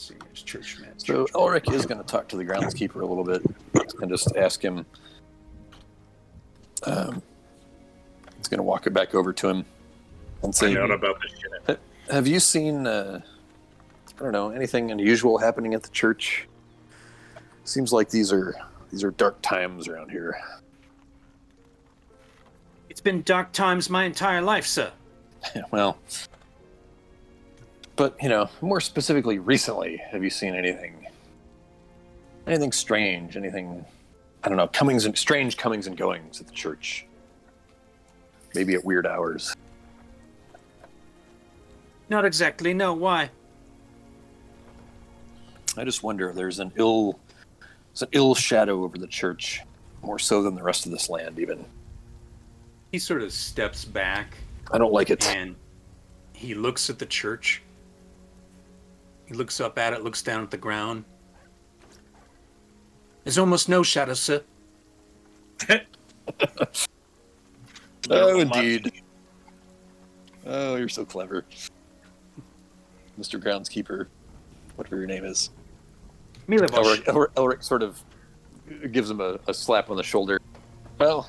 Let's 0.00 0.08
see. 0.08 0.14
There's 0.24 0.42
churchman. 0.42 0.98
So 0.98 1.26
Elric 1.34 1.70
is 1.74 1.84
going 1.84 2.00
to 2.00 2.06
talk 2.06 2.26
to 2.28 2.36
the 2.38 2.44
groundskeeper 2.44 3.02
a 3.02 3.04
little 3.04 3.24
bit 3.24 3.42
and 4.00 4.10
just 4.10 4.34
ask 4.34 4.64
him. 4.64 4.86
Um, 6.84 7.20
he's 8.38 8.48
going 8.48 8.58
to 8.58 8.64
walk 8.64 8.86
it 8.86 8.94
back 8.94 9.14
over 9.14 9.34
to 9.34 9.48
him 9.48 9.66
and 10.42 10.54
say, 10.54 10.68
Find 10.68 10.78
out 10.78 10.90
about 10.90 11.18
this 11.20 11.38
shit. 11.38 11.80
"Have 12.10 12.26
you 12.26 12.40
seen? 12.40 12.86
Uh, 12.86 13.20
I 14.18 14.22
don't 14.22 14.32
know 14.32 14.50
anything 14.50 14.90
unusual 14.90 15.36
happening 15.36 15.74
at 15.74 15.82
the 15.82 15.90
church? 15.90 16.48
Seems 17.64 17.92
like 17.92 18.08
these 18.08 18.32
are 18.32 18.54
these 18.90 19.04
are 19.04 19.10
dark 19.10 19.42
times 19.42 19.86
around 19.86 20.10
here." 20.10 20.40
It's 22.88 23.02
been 23.02 23.22
dark 23.22 23.52
times 23.52 23.90
my 23.90 24.04
entire 24.04 24.40
life, 24.40 24.66
sir. 24.66 24.92
well, 25.70 25.98
but 28.00 28.16
you 28.22 28.30
know, 28.30 28.48
more 28.62 28.80
specifically, 28.80 29.38
recently, 29.38 29.98
have 30.10 30.24
you 30.24 30.30
seen 30.30 30.54
anything? 30.54 31.06
Anything 32.46 32.72
strange? 32.72 33.36
Anything? 33.36 33.84
I 34.42 34.48
don't 34.48 34.56
know. 34.56 34.68
Comings 34.68 35.04
and 35.04 35.18
strange 35.18 35.58
comings 35.58 35.86
and 35.86 35.98
goings 35.98 36.40
at 36.40 36.46
the 36.46 36.54
church. 36.54 37.04
Maybe 38.54 38.72
at 38.72 38.82
weird 38.82 39.06
hours. 39.06 39.54
Not 42.08 42.24
exactly, 42.24 42.72
no, 42.72 42.94
why? 42.94 43.28
I 45.76 45.84
just 45.84 46.02
wonder 46.02 46.30
if 46.30 46.36
there's 46.36 46.58
an 46.58 46.72
ill, 46.76 47.20
there's 47.88 48.00
an 48.00 48.08
ill 48.12 48.34
shadow 48.34 48.82
over 48.82 48.96
the 48.96 49.08
church, 49.08 49.60
more 50.02 50.18
so 50.18 50.42
than 50.42 50.54
the 50.54 50.62
rest 50.62 50.86
of 50.86 50.92
this 50.92 51.10
land. 51.10 51.38
Even 51.38 51.66
He 52.92 52.98
sort 52.98 53.20
of 53.20 53.30
steps 53.30 53.84
back 53.84 54.38
I 54.72 54.78
don't 54.78 54.90
like 54.90 55.10
it. 55.10 55.28
and 55.28 55.54
he 56.32 56.54
looks 56.54 56.88
at 56.88 56.98
the 56.98 57.04
church. 57.04 57.60
He 59.30 59.36
looks 59.36 59.60
up 59.60 59.78
at 59.78 59.92
it, 59.92 60.02
looks 60.02 60.22
down 60.22 60.42
at 60.42 60.50
the 60.50 60.56
ground. 60.56 61.04
There's 63.22 63.38
almost 63.38 63.68
no 63.68 63.84
shadow, 63.84 64.14
sir. 64.14 64.42
Oh, 68.08 68.40
indeed. 68.40 68.90
Oh, 70.46 70.74
you're 70.76 70.88
so 70.88 71.04
clever, 71.04 71.44
Mr. 73.20 73.40
Groundskeeper, 73.40 74.06
whatever 74.74 74.96
your 74.96 75.06
name 75.06 75.24
is. 75.24 75.50
Milivosh. 76.48 76.70
Elric, 76.70 77.04
Elric, 77.04 77.32
Elric 77.34 77.62
sort 77.62 77.82
of 77.82 78.02
gives 78.90 79.10
him 79.10 79.20
a, 79.20 79.38
a 79.46 79.54
slap 79.54 79.90
on 79.90 79.96
the 79.96 80.02
shoulder. 80.02 80.40
Well, 80.98 81.28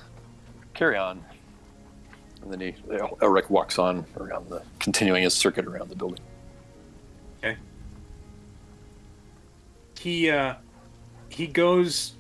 carry 0.74 0.98
on. 0.98 1.24
And 2.42 2.52
then 2.52 2.62
he, 2.62 2.72
Elric 2.90 3.50
walks 3.50 3.78
on 3.78 4.06
around 4.18 4.50
the, 4.50 4.64
continuing 4.80 5.24
his 5.24 5.34
circuit 5.36 5.68
around 5.68 5.90
the 5.90 5.96
building. 5.96 6.24
He 10.02 10.32
uh 10.32 10.56
he 11.30 11.46
goes 11.46 12.14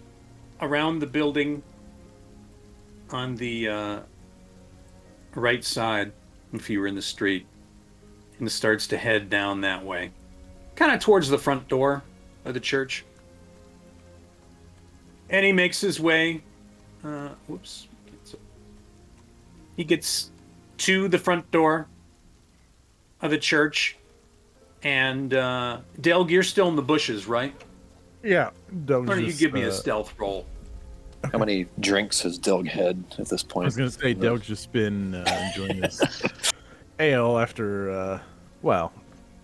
around 0.61 0.99
the 0.99 1.07
building 1.07 1.63
on 3.09 3.35
the 3.37 3.67
uh 3.67 3.99
right 5.33 5.63
side 5.63 6.11
if 6.53 6.69
you 6.69 6.79
were 6.79 6.85
in 6.85 6.93
the 6.93 7.01
street 7.01 7.47
and 8.37 8.51
starts 8.51 8.85
to 8.85 8.97
head 8.97 9.31
down 9.31 9.61
that 9.61 9.83
way. 9.83 10.11
Kind 10.75 10.91
of 10.91 10.99
towards 10.99 11.27
the 11.27 11.39
front 11.39 11.67
door 11.67 12.03
of 12.45 12.53
the 12.53 12.59
church. 12.59 13.03
And 15.31 15.43
he 15.43 15.51
makes 15.51 15.81
his 15.81 15.99
way 15.99 16.43
uh 17.03 17.29
whoops. 17.47 17.87
He 19.75 19.83
gets 19.83 20.29
to 20.77 21.07
the 21.07 21.17
front 21.17 21.49
door 21.49 21.87
of 23.23 23.31
the 23.31 23.39
church 23.39 23.97
and 24.83 25.33
uh 25.33 25.79
you're 26.03 26.43
still 26.43 26.67
in 26.67 26.75
the 26.75 26.83
bushes, 26.83 27.25
right? 27.25 27.55
Yeah. 28.23 28.51
Doug's 28.85 29.07
Why 29.07 29.15
don't 29.15 29.23
you 29.23 29.29
just, 29.29 29.39
give 29.39 29.53
me 29.53 29.63
a 29.63 29.69
uh, 29.69 29.71
stealth 29.71 30.13
roll? 30.17 30.45
How 31.31 31.37
many 31.37 31.67
drinks 31.79 32.21
has 32.21 32.37
Delg 32.39 32.67
had 32.67 33.03
at 33.19 33.29
this 33.29 33.43
point? 33.43 33.65
I 33.65 33.67
was 33.67 33.75
gonna 33.77 33.91
say 33.91 34.13
Doug's 34.13 34.47
just 34.47 34.71
been 34.71 35.13
uh, 35.15 35.51
enjoying 35.55 35.79
this 35.79 36.01
ale 36.99 37.37
after. 37.37 37.91
Uh, 37.91 38.19
well, 38.63 38.91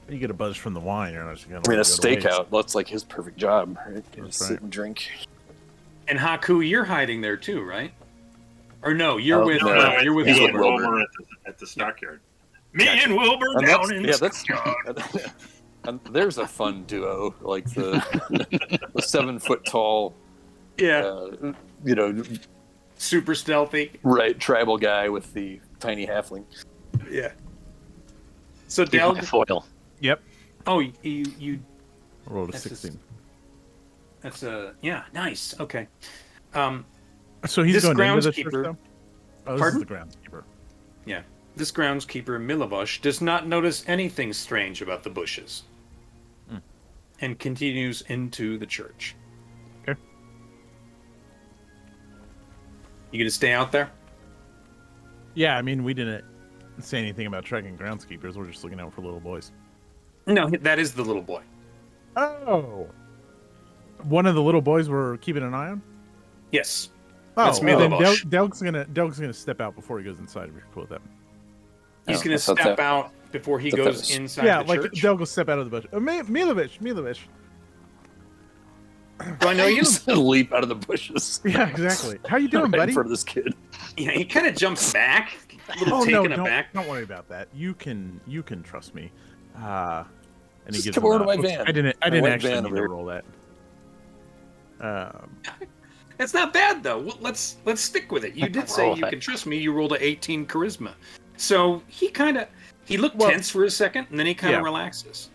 you 0.10 0.18
get 0.18 0.32
a 0.32 0.34
buzz 0.34 0.58
from 0.58 0.74
the 0.74 0.80
wine. 0.80 1.14
You're 1.14 1.24
not 1.24 1.36
just 1.36 1.48
gonna. 1.48 1.62
I 1.66 1.70
mean, 1.70 1.80
a 1.80 1.84
let 1.84 1.88
it 1.88 2.02
go 2.02 2.10
to 2.10 2.16
waste. 2.16 2.26
stakeout. 2.26 2.50
That's 2.52 2.74
like 2.76 2.88
his 2.88 3.04
perfect 3.04 3.38
job, 3.38 3.78
right? 3.86 4.04
Just 4.12 4.16
That's 4.16 4.48
sit 4.48 4.62
and 4.62 4.72
drink. 4.72 5.12
And 6.08 6.18
Haku, 6.18 6.68
you're 6.68 6.86
hiding 6.86 7.22
there 7.22 7.38
too, 7.38 7.62
right? 7.64 7.92
Or 8.82 8.94
no, 8.94 9.18
you're 9.18 9.44
Oh, 9.44 9.46
with 9.46 9.62
no, 9.62 9.70
uh, 9.70 10.00
you're 10.02 10.14
with 10.14 10.26
Wilbur. 10.28 10.60
Wilbur. 10.60 10.82
Wilbur 10.84 11.02
at 11.02 11.08
the, 11.18 11.50
at 11.50 11.58
the 11.60 11.68
stockyard. 11.68 12.22
Me 12.74 12.86
Gotcha. 12.86 13.04
and 13.04 13.16
Wilbur 13.18 13.46
And 13.58 13.66
down 13.68 13.94
in 13.94 14.04
yeah, 14.06 14.12
the 14.14 14.18
that's 14.18 14.38
stockyard. 14.40 15.04
and 15.88 16.00
there's 16.12 16.38
a 16.38 16.46
fun 16.48 16.84
duo, 16.84 17.34
like 17.42 17.66
the 17.74 18.04
the 18.94 19.02
seven 19.02 19.40
foot 19.40 19.66
tall, 19.66 20.14
Yeah, 20.78 21.00
uh, 21.06 21.54
you 21.84 21.96
know, 21.96 22.22
super 22.98 23.34
stealthy. 23.34 23.92
right 24.04 24.38
tribal 24.38 24.78
guy 24.78 25.08
with 25.10 25.34
the 25.34 25.60
tiny 25.80 26.06
halfling. 26.06 26.44
Yeah. 27.10 27.32
So 28.68 28.86
Give 28.86 29.02
my 29.16 29.22
foil. 29.22 29.66
Yep. 30.02 30.22
oh, 30.68 30.80
you 30.80 30.92
you 31.40 31.60
I 32.30 32.34
rolled 32.34 32.50
a 32.50 32.52
That's 32.52 32.66
just- 32.66 32.82
16. 32.82 33.00
that's 34.22 34.44
a 34.44 34.76
yeah, 34.82 35.04
nice. 35.14 35.56
Okay. 35.60 35.88
Um, 36.54 36.86
So 37.46 37.64
he's 37.64 37.76
This 37.76 37.84
going 37.86 37.98
into 38.18 38.30
the 38.32 38.44
church, 38.44 38.52
though? 38.54 38.78
Oh, 39.48 39.54
this 39.54 39.62
Pardon? 39.62 39.82
is 39.82 39.88
the 39.88 39.94
groundskeeper. 39.94 40.44
Yeah. 41.06 41.22
This 41.56 41.72
groundskeeper, 41.72 42.38
Milovosh, 42.40 43.00
does 43.02 43.22
not 43.22 43.48
notice 43.48 43.84
anything 43.88 44.34
strange 44.34 44.82
about 44.82 45.04
the 45.04 45.10
bushes. 45.10 45.64
And 47.22 47.38
continues 47.40 48.02
into 48.10 48.58
the 48.58 48.66
church. 48.66 49.16
Okay. 49.88 50.00
You 53.12 53.20
gonna 53.20 53.30
stay 53.30 53.54
out 53.54 53.72
there? 53.72 53.92
Yeah, 55.34 55.58
I 55.58 55.62
mean, 55.62 55.84
we 55.84 55.94
didn't 55.94 56.26
say 56.80 56.98
anything 57.00 57.28
about 57.28 57.46
tracking 57.46 57.78
groundskeepers. 57.78 58.36
We're 58.36 58.46
just 58.48 58.64
looking 58.64 58.80
out 58.80 58.94
for 58.94 59.02
little 59.02 59.20
boys. 59.20 59.52
No, 60.26 60.50
that 60.50 60.80
is 60.80 60.94
the 60.94 61.04
little 61.04 61.22
boy. 61.22 61.42
Oh. 62.16 62.88
One 64.04 64.26
of 64.26 64.36
the 64.36 64.42
little 64.42 64.62
boys 64.62 64.90
we're 64.90 65.18
keeping 65.18 65.44
an 65.44 65.54
eye 65.54 65.70
on? 65.70 65.82
Yes. 66.52 66.90
Oh, 67.36 67.46
That's 67.46 67.62
well, 67.62 67.80
then 67.80 67.92
Milovosh. 67.92 68.00
Del- 68.24 68.30
Delg's 68.48 68.62
gonna 68.62 68.86
Delg's 68.86 69.20
gonna 69.20 69.34
step 69.34 69.62
out 69.62 69.76
before 69.76 70.00
he 70.00 70.04
goes 70.06 70.20
inside. 70.20 70.50
If 70.50 70.56
you're 70.56 70.64
cool 70.74 70.84
with 70.84 70.90
that. 70.90 71.02
He's 72.08 72.20
Oh, 72.22 72.24
gonna 72.24 72.40
step 72.40 72.58
that- 72.58 72.80
out 72.80 73.12
before 73.32 73.60
he 73.60 73.72
thought 73.72 73.78
goes 73.78 73.98
was- 73.98 74.16
inside 74.16 74.46
yeah, 74.46 74.64
the 74.64 74.70
like 74.70 74.82
church. 74.82 75.02
Del 75.02 75.14
will 75.14 75.20
go 75.20 75.26
step 75.26 75.50
out 75.50 75.60
of 75.60 75.66
the 75.70 75.72
bush. 75.72 75.86
Uh, 75.94 76.00
Mi- 76.00 76.22
Milovich, 76.22 76.80
Milovich. 76.80 77.20
Do 79.40 79.48
I 79.48 79.54
know 79.54 79.66
you? 79.68 79.78
Just 79.78 80.08
leap 80.08 80.54
out 80.54 80.64
of 80.64 80.70
the 80.70 80.76
bushes. 80.76 81.42
Yeah, 81.46 81.68
exactly. 81.70 82.20
How 82.28 82.38
you 82.38 82.48
doing, 82.48 82.64
right 82.66 82.72
buddy? 82.80 82.92
in 82.92 82.94
front 82.94 83.08
of 83.08 83.12
this 83.12 83.24
kid. 83.24 83.54
Yeah, 83.98 84.12
he 84.12 84.26
kind 84.26 84.46
of 84.46 84.56
jumps 84.56 84.94
back, 84.94 85.34
a 85.76 85.80
little 85.80 85.98
Oh 86.00 86.04
no, 86.04 86.28
don't, 86.28 86.40
aback. 86.42 86.72
don't 86.72 86.88
worry 86.88 87.02
about 87.02 87.28
that. 87.30 87.48
You 87.52 87.74
can 87.74 88.22
you 88.28 88.44
can 88.44 88.62
trust 88.62 88.94
me. 88.94 89.12
Uh, 89.60 90.04
and 90.68 90.76
he 90.76 90.82
Just 90.82 90.86
gives 90.86 90.96
come 90.98 91.06
over 91.06 91.18
to 91.20 91.26
my 91.26 91.34
oops, 91.34 91.42
van. 91.50 91.62
I 91.62 91.72
didn't. 91.72 91.98
I 92.04 92.10
didn't 92.12 92.22
white 92.24 92.34
actually 92.34 92.62
need 92.62 92.76
to 92.76 92.88
roll 92.88 93.06
that. 93.06 93.26
Um, 94.80 95.36
It's 96.20 96.34
not 96.36 96.54
bad 96.54 96.84
though. 96.84 97.12
Let's 97.22 97.58
let's 97.66 97.82
stick 97.82 98.12
with 98.12 98.24
it. 98.24 98.36
You 98.36 98.50
did 98.50 98.70
say 98.70 98.94
you 98.94 99.04
can 99.06 99.20
trust 99.20 99.48
me. 99.48 99.58
You 99.58 99.72
rolled 99.74 99.94
a 99.94 100.04
18 100.04 100.46
charisma, 100.46 100.94
so 101.38 101.82
he 101.88 102.10
kind 102.10 102.38
of 102.38 102.48
he 102.88 102.98
looked 102.98 103.16
Well- 103.18 103.30
tense 103.32 103.50
for 103.50 103.64
a 103.66 103.70
second, 103.70 104.08
and 104.10 104.18
then 104.20 104.26
he 104.26 104.34
kind 104.34 104.56
of 104.56 104.60
Yeah. 104.62 104.64
relaxes. 104.66 105.30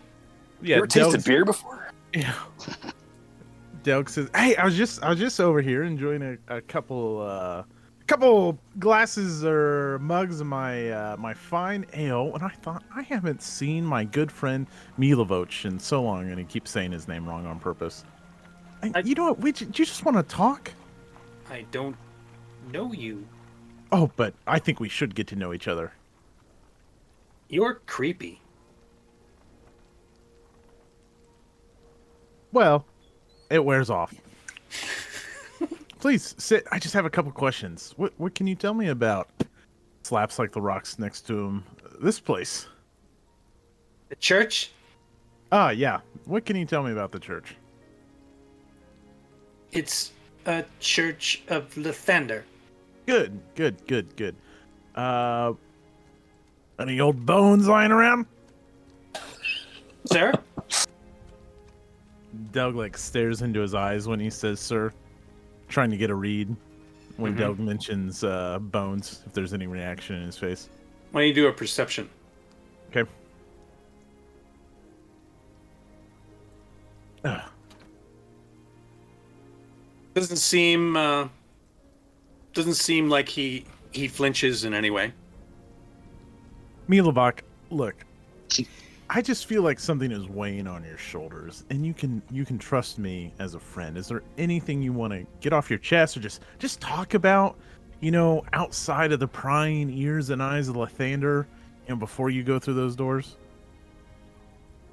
yeah, 0.61 0.69
you 0.69 0.75
ever 0.77 0.87
tasted 0.87 1.23
beer 1.23 1.45
before? 1.45 1.79
Yeah. 2.13 2.33
Delg 3.83 4.07
says, 4.09 4.29
"Hey, 4.35 4.55
I 4.55 4.63
was 4.65 4.77
just 4.77 5.03
I 5.03 5.09
was 5.09 5.19
just 5.19 5.39
over 5.41 5.61
here 5.61 5.83
enjoying 5.83 6.21
a, 6.21 6.55
a 6.57 6.61
couple 6.61 7.21
uh 7.21 7.63
couple 8.07 8.57
glasses 8.79 9.43
or 9.43 9.97
mugs 9.99 10.39
of 10.39 10.47
my 10.47 10.89
uh, 10.91 11.17
my 11.17 11.33
fine 11.33 11.85
ale, 11.93 12.31
and 12.33 12.43
I 12.43 12.49
thought 12.61 12.83
I 12.95 13.01
haven't 13.01 13.41
seen 13.41 13.83
my 13.85 14.03
good 14.05 14.31
friend 14.31 14.67
Milovoch 14.99 15.65
in 15.65 15.79
so 15.79 16.01
long, 16.03 16.29
and 16.29 16.37
he 16.39 16.45
keeps 16.45 16.71
saying 16.71 16.91
his 16.91 17.07
name 17.07 17.27
wrong 17.27 17.45
on 17.45 17.59
purpose. 17.59 18.05
I, 18.83 18.91
I- 18.95 18.99
you 18.99 19.15
know 19.15 19.25
what? 19.25 19.39
We, 19.39 19.51
do 19.51 19.65
you 19.65 19.71
just 19.71 20.05
want 20.05 20.17
to 20.17 20.23
talk? 20.23 20.71
I 21.49 21.65
don't 21.71 21.95
know 22.71 22.93
you. 22.93 23.25
Oh, 23.91 24.09
but 24.15 24.33
I 24.47 24.59
think 24.59 24.79
we 24.79 24.87
should 24.89 25.13
get 25.15 25.27
to 25.27 25.35
know 25.35 25.51
each 25.53 25.67
other. 25.67 25.91
You're 27.53 27.81
creepy. 27.85 28.41
Well, 32.51 32.83
it 33.51 33.63
wears 33.63 33.91
off. 33.91 34.11
Please 35.99 36.33
sit. 36.39 36.65
I 36.71 36.79
just 36.79 36.95
have 36.95 37.05
a 37.05 37.11
couple 37.11 37.31
questions. 37.31 37.93
What 37.95 38.11
what 38.17 38.33
can 38.33 38.47
you 38.47 38.55
tell 38.55 38.73
me 38.73 38.87
about 38.87 39.29
slaps 40.01 40.39
like 40.39 40.51
the 40.51 40.61
rocks 40.61 40.97
next 40.97 41.27
to 41.27 41.39
him? 41.39 41.63
This 42.01 42.19
place. 42.19 42.65
The 44.09 44.15
church? 44.15 44.71
Ah, 45.51 45.69
yeah. 45.69 45.99
What 46.25 46.47
can 46.47 46.55
you 46.55 46.65
tell 46.65 46.81
me 46.81 46.91
about 46.91 47.11
the 47.11 47.19
church? 47.19 47.55
It's 49.71 50.11
a 50.47 50.65
church 50.79 51.43
of 51.49 51.71
Lathander. 51.75 52.41
Good, 53.05 53.39
good, 53.53 53.85
good, 53.85 54.15
good. 54.15 54.35
Uh, 54.95 55.53
any 56.79 56.99
old 56.99 57.25
bones 57.25 57.67
lying 57.67 57.91
around? 57.91 58.25
Sir? 60.05 60.33
Doug 62.51 62.75
like 62.75 62.97
stares 62.97 63.41
into 63.41 63.59
his 63.59 63.73
eyes 63.75 64.07
when 64.07 64.19
he 64.19 64.29
says 64.29 64.59
"sir," 64.59 64.91
trying 65.69 65.91
to 65.91 65.97
get 65.97 66.09
a 66.09 66.15
read 66.15 66.55
when 67.17 67.35
Mhm. 67.35 67.37
Doug 67.37 67.59
mentions 67.59 68.23
uh, 68.23 68.59
bones. 68.59 69.21
If 69.25 69.33
there's 69.33 69.53
any 69.53 69.67
reaction 69.67 70.15
in 70.17 70.23
his 70.23 70.37
face. 70.37 70.69
Why 71.11 71.21
don't 71.21 71.27
you 71.27 71.33
do 71.33 71.47
a 71.47 71.53
perception? 71.53 72.09
Okay. 72.89 73.09
Ugh. 77.23 77.41
Doesn't 80.15 80.37
seem 80.37 80.95
uh, 80.97 81.27
doesn't 82.53 82.75
seem 82.75 83.09
like 83.09 83.29
he 83.29 83.65
he 83.91 84.07
flinches 84.07 84.63
in 84.65 84.73
any 84.73 84.89
way. 84.89 85.13
Milovak, 86.89 87.39
look, 87.69 87.95
I 89.09 89.21
just 89.21 89.45
feel 89.45 89.61
like 89.61 89.79
something 89.79 90.11
is 90.11 90.27
weighing 90.27 90.67
on 90.67 90.83
your 90.83 90.97
shoulders, 90.97 91.65
and 91.69 91.85
you 91.85 91.93
can 91.93 92.21
you 92.31 92.45
can 92.45 92.57
trust 92.57 92.99
me 92.99 93.33
as 93.39 93.53
a 93.53 93.59
friend. 93.59 93.97
Is 93.97 94.07
there 94.07 94.23
anything 94.37 94.81
you 94.81 94.93
want 94.93 95.13
to 95.13 95.25
get 95.39 95.53
off 95.53 95.69
your 95.69 95.79
chest, 95.79 96.17
or 96.17 96.19
just 96.19 96.41
just 96.59 96.81
talk 96.81 97.13
about, 97.13 97.57
you 97.99 98.11
know, 98.11 98.43
outside 98.53 99.11
of 99.11 99.19
the 99.19 99.27
prying 99.27 99.89
ears 99.91 100.29
and 100.29 100.41
eyes 100.41 100.67
of 100.67 100.75
Lathander, 100.75 101.45
and 101.87 101.99
before 101.99 102.29
you 102.29 102.43
go 102.43 102.59
through 102.59 102.75
those 102.75 102.95
doors? 102.95 103.37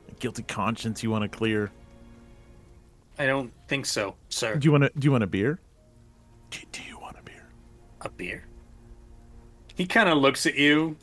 A 0.08 0.12
guilty 0.14 0.42
conscience 0.42 1.02
you 1.02 1.10
want 1.10 1.22
to 1.22 1.28
clear? 1.28 1.70
I 3.18 3.26
don't 3.26 3.52
think 3.68 3.86
so, 3.86 4.16
sir. 4.28 4.56
Do 4.56 4.64
you 4.66 4.72
want 4.72 4.84
to 4.84 4.90
do 4.98 5.04
you 5.06 5.12
want 5.12 5.24
a 5.24 5.28
beer? 5.28 5.58
Do, 6.50 6.58
do 6.72 6.82
you 6.88 6.98
want 6.98 7.16
a 7.18 7.22
beer? 7.22 7.48
A 8.02 8.08
beer. 8.08 8.44
He 9.74 9.86
kind 9.86 10.08
of 10.08 10.18
looks 10.18 10.46
at 10.46 10.56
you. 10.56 10.96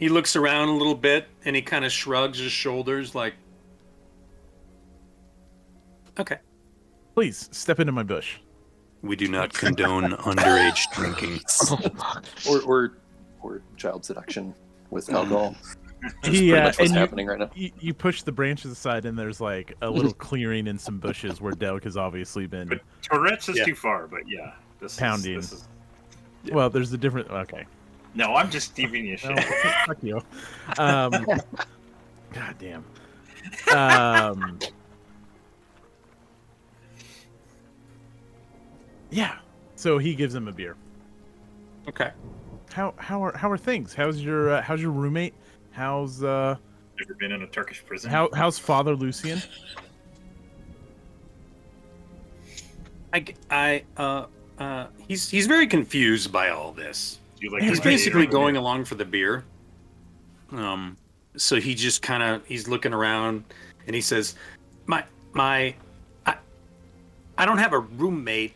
He 0.00 0.08
looks 0.08 0.34
around 0.34 0.68
a 0.68 0.72
little 0.74 0.94
bit 0.96 1.28
and 1.44 1.54
he 1.54 1.62
kind 1.62 1.84
of 1.84 1.92
shrugs 1.92 2.38
his 2.38 2.50
shoulders 2.50 3.14
like 3.14 3.34
Okay. 6.18 6.38
Please 7.14 7.48
step 7.52 7.80
into 7.80 7.92
my 7.92 8.02
bush. 8.02 8.36
We 9.02 9.16
do 9.16 9.28
not 9.28 9.52
condone 9.52 10.12
underage 10.12 10.84
drinking. 10.92 11.40
or, 12.50 12.60
or 12.62 12.92
or 13.42 13.62
child 13.76 14.04
seduction 14.04 14.54
with 14.90 15.08
alcohol. 15.10 15.54
That's 16.02 16.14
He, 16.28 16.50
pretty 16.50 16.52
uh, 16.54 16.56
much 16.56 16.64
what's 16.66 16.78
and 16.80 16.90
you- 16.90 16.94
happening 16.98 17.26
right 17.26 17.38
now. 17.38 17.50
You, 17.54 17.70
you 17.80 17.94
push 17.94 18.22
the 18.22 18.32
branches 18.32 18.70
aside, 18.70 19.04
and 19.06 19.18
there's 19.18 19.40
like 19.40 19.74
a 19.82 19.90
little 19.90 20.12
clearing 20.28 20.68
and 20.68 20.78
some 20.80 20.98
bushes 20.98 21.40
where 21.40 21.52
Delg 21.52 21.84
has 21.84 21.96
obviously 21.96 22.46
been. 22.46 22.68
But 22.68 22.80
Tourette's 23.02 23.48
is 23.48 23.58
Yeah. 23.58 23.64
too 23.64 23.74
far, 23.74 24.06
but 24.06 24.26
yeah. 24.28 24.52
This 24.80 24.96
Pounding. 24.98 25.36
Is, 25.38 25.50
this 25.50 25.60
is, 25.60 25.68
Well, 26.52 26.68
there's 26.70 26.92
a 26.92 26.98
different. 26.98 27.30
Okay. 27.30 27.64
No, 28.14 28.34
I'm 28.34 28.50
just 28.50 28.74
giving 28.74 29.06
you 29.06 29.16
shit. 29.18 29.38
fuck 29.86 30.02
you. 30.02 30.20
Um, 30.78 31.12
God 32.32 32.56
damn. 32.58 32.84
Um, 33.74 34.58
yeah. 39.10 39.38
So 39.76 39.98
he 39.98 40.14
gives 40.14 40.34
him 40.34 40.48
a 40.48 40.52
beer. 40.52 40.76
Okay. 41.88 42.10
How 42.72 42.94
how 42.98 43.24
are 43.24 43.36
how 43.36 43.50
are 43.50 43.58
things? 43.58 43.94
How's 43.94 44.20
your 44.20 44.50
uh, 44.50 44.62
how's 44.62 44.80
your 44.80 44.92
roommate? 44.92 45.34
How's 45.72 46.22
uh 46.22 46.56
Ever 47.02 47.14
been 47.14 47.32
in 47.32 47.42
a 47.42 47.46
Turkish 47.46 47.84
prison? 47.84 48.10
how 48.10 48.28
how's 48.34 48.58
Father 48.58 48.94
Lucian? 48.94 49.42
I 53.12 53.24
I 53.50 53.84
uh 53.96 54.26
uh 54.58 54.86
he's 55.08 55.28
he's 55.30 55.46
very 55.46 55.66
confused 55.66 56.30
by 56.30 56.50
all 56.50 56.72
this. 56.72 57.19
Do 57.40 57.46
you 57.46 57.52
like 57.52 57.62
He's 57.62 57.70
He's 57.70 57.78
the 57.80 57.82
idea 57.88 57.92
basically 57.96 58.24
of- 58.26 58.30
going 58.30 58.56
along 58.56 58.84
for 58.84 58.94
the 58.94 59.04
beer. 59.04 59.44
Um, 60.52 60.96
so 61.36 61.56
he 61.56 61.74
just 61.74 62.02
kind 62.02 62.22
of 62.22 62.46
he's 62.46 62.68
looking 62.68 62.92
around 62.92 63.44
and 63.86 63.94
he 63.94 64.02
says, 64.02 64.34
"My 64.86 65.04
my, 65.32 65.74
I, 66.26 66.36
I 67.38 67.46
don't 67.46 67.58
have 67.58 67.72
a 67.72 67.78
roommate. 67.78 68.54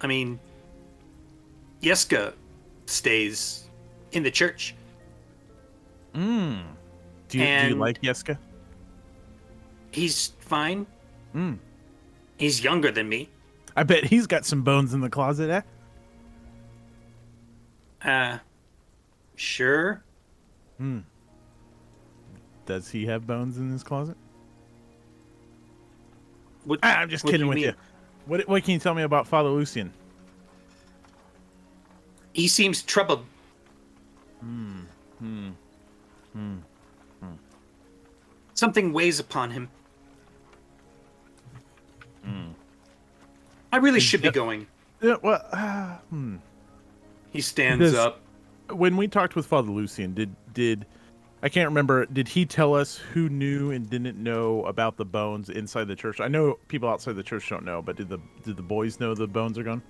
I 0.00 0.06
mean, 0.06 0.38
Yeska 1.82 2.34
stays 2.84 3.64
in 4.12 4.22
the 4.22 4.30
church. 4.30 4.74
Mm. 6.14 6.62
Do 7.28 7.38
you 7.38 7.44
do 7.44 7.68
you 7.68 7.74
like 7.74 8.00
Yeska? 8.02 8.38
He's 9.90 10.32
fine. 10.40 10.86
Mm. 11.34 11.58
He's 12.38 12.62
younger 12.62 12.90
than 12.90 13.08
me. 13.08 13.28
I 13.74 13.82
bet 13.82 14.04
he's 14.04 14.26
got 14.26 14.44
some 14.44 14.62
bones 14.62 14.94
in 14.94 15.00
the 15.00 15.10
closet, 15.10 15.50
eh? 15.50 15.62
Uh, 18.06 18.38
sure. 19.34 20.02
Hmm. 20.78 21.00
Does 22.64 22.88
he 22.88 23.04
have 23.06 23.26
bones 23.26 23.58
in 23.58 23.70
his 23.70 23.82
closet? 23.82 24.16
What, 26.64 26.80
Ah, 26.82 26.98
I'm 26.98 27.10
just 27.10 27.24
kidding 27.26 27.46
with 27.46 27.56
mean? 27.56 27.64
you. 27.66 27.74
What 28.26 28.48
what 28.48 28.62
can 28.64 28.72
you 28.74 28.78
tell 28.80 28.94
me 28.94 29.02
about 29.02 29.26
Father 29.26 29.48
Lucian? 29.48 29.92
He 32.32 32.48
seems 32.48 32.82
troubled. 32.82 33.24
Hmm. 34.40 34.80
Hmm. 35.18 35.48
Hmm. 36.32 36.56
Something 38.54 38.92
weighs 38.92 39.20
upon 39.20 39.50
him. 39.50 39.68
Hmm. 42.24 42.50
I 43.72 43.76
really 43.78 44.00
should 44.00 44.22
be 44.22 44.30
going. 44.30 44.66
Yeah, 45.02 45.16
well, 45.22 45.44
uh, 45.52 45.96
hmm. 46.10 46.36
He 47.36 47.42
stands 47.42 47.92
Does- 47.92 47.94
up. 47.94 48.20
when 48.70 48.96
we 48.96 49.06
talked 49.08 49.36
with 49.36 49.46
Father 49.46 49.70
Lucian, 49.70 50.14
did 50.14 50.34
did 50.54 50.86
I 51.42 51.48
can't 51.50 51.68
remember? 51.68 52.06
Did 52.06 52.26
he 52.28 52.46
tell 52.46 52.74
us 52.74 52.96
who 52.96 53.28
knew 53.28 53.70
and 53.70 53.88
didn't 53.88 54.16
know 54.20 54.64
about 54.64 54.96
the 54.96 55.04
bones 55.04 55.50
inside 55.50 55.86
the 55.86 55.94
church? 55.94 56.20
I 56.20 56.28
know 56.28 56.58
people 56.68 56.88
outside 56.88 57.14
the 57.14 57.22
church 57.22 57.48
don't 57.48 57.64
know, 57.64 57.82
but 57.82 57.96
did 57.96 58.08
the 58.08 58.18
did 58.42 58.56
the 58.56 58.62
boys 58.62 58.98
know 58.98 59.14
the 59.14 59.26
bones 59.28 59.58
are 59.58 59.62
gone? 59.62 59.82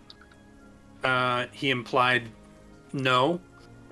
Uh, 1.04 1.46
he 1.52 1.70
implied 1.70 2.28
no, 2.92 3.40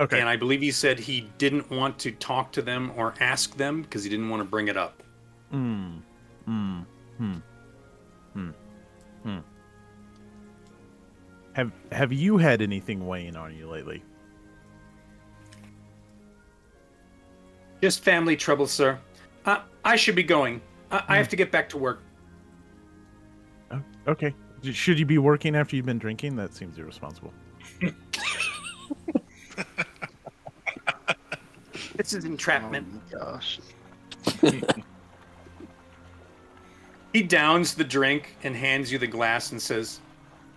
Okay. 0.00 0.18
and 0.18 0.28
I 0.28 0.36
believe 0.36 0.60
he 0.60 0.72
said 0.72 0.98
he 0.98 1.30
didn't 1.38 1.70
want 1.70 1.98
to 2.00 2.10
talk 2.12 2.50
to 2.52 2.62
them 2.62 2.90
or 2.96 3.14
ask 3.20 3.56
them 3.56 3.82
because 3.82 4.02
he 4.02 4.10
didn't 4.10 4.28
want 4.28 4.40
to 4.40 4.48
bring 4.48 4.66
it 4.68 4.76
up. 4.76 5.02
Hmm. 5.50 5.98
Hmm. 6.44 6.80
Hmm. 7.18 7.34
Hmm. 8.32 8.50
Hmm. 9.22 9.38
Have 11.54 11.72
Have 11.92 12.12
you 12.12 12.36
had 12.36 12.60
anything 12.60 13.06
weighing 13.06 13.36
on 13.36 13.56
you 13.56 13.68
lately? 13.68 14.02
Just 17.82 18.00
family 18.00 18.36
trouble, 18.36 18.66
sir. 18.66 18.98
Uh, 19.44 19.60
I 19.84 19.96
should 19.96 20.14
be 20.14 20.22
going. 20.22 20.60
I, 20.90 21.02
I 21.08 21.16
have 21.16 21.28
to 21.28 21.36
get 21.36 21.50
back 21.50 21.68
to 21.70 21.78
work. 21.78 22.02
Oh, 23.70 23.82
okay. 24.08 24.34
Should 24.62 24.98
you 24.98 25.06
be 25.06 25.18
working 25.18 25.54
after 25.54 25.76
you've 25.76 25.86
been 25.86 25.98
drinking? 25.98 26.36
That 26.36 26.54
seems 26.54 26.78
irresponsible. 26.78 27.32
This 31.96 32.12
is 32.12 32.24
entrapment. 32.24 32.86
Oh 32.90 33.16
my 33.16 33.24
gosh. 33.24 33.60
He 37.12 37.22
downs 37.22 37.74
the 37.76 37.84
drink 37.84 38.34
and 38.42 38.56
hands 38.56 38.90
you 38.90 38.98
the 38.98 39.06
glass 39.06 39.52
and 39.52 39.62
says, 39.62 40.00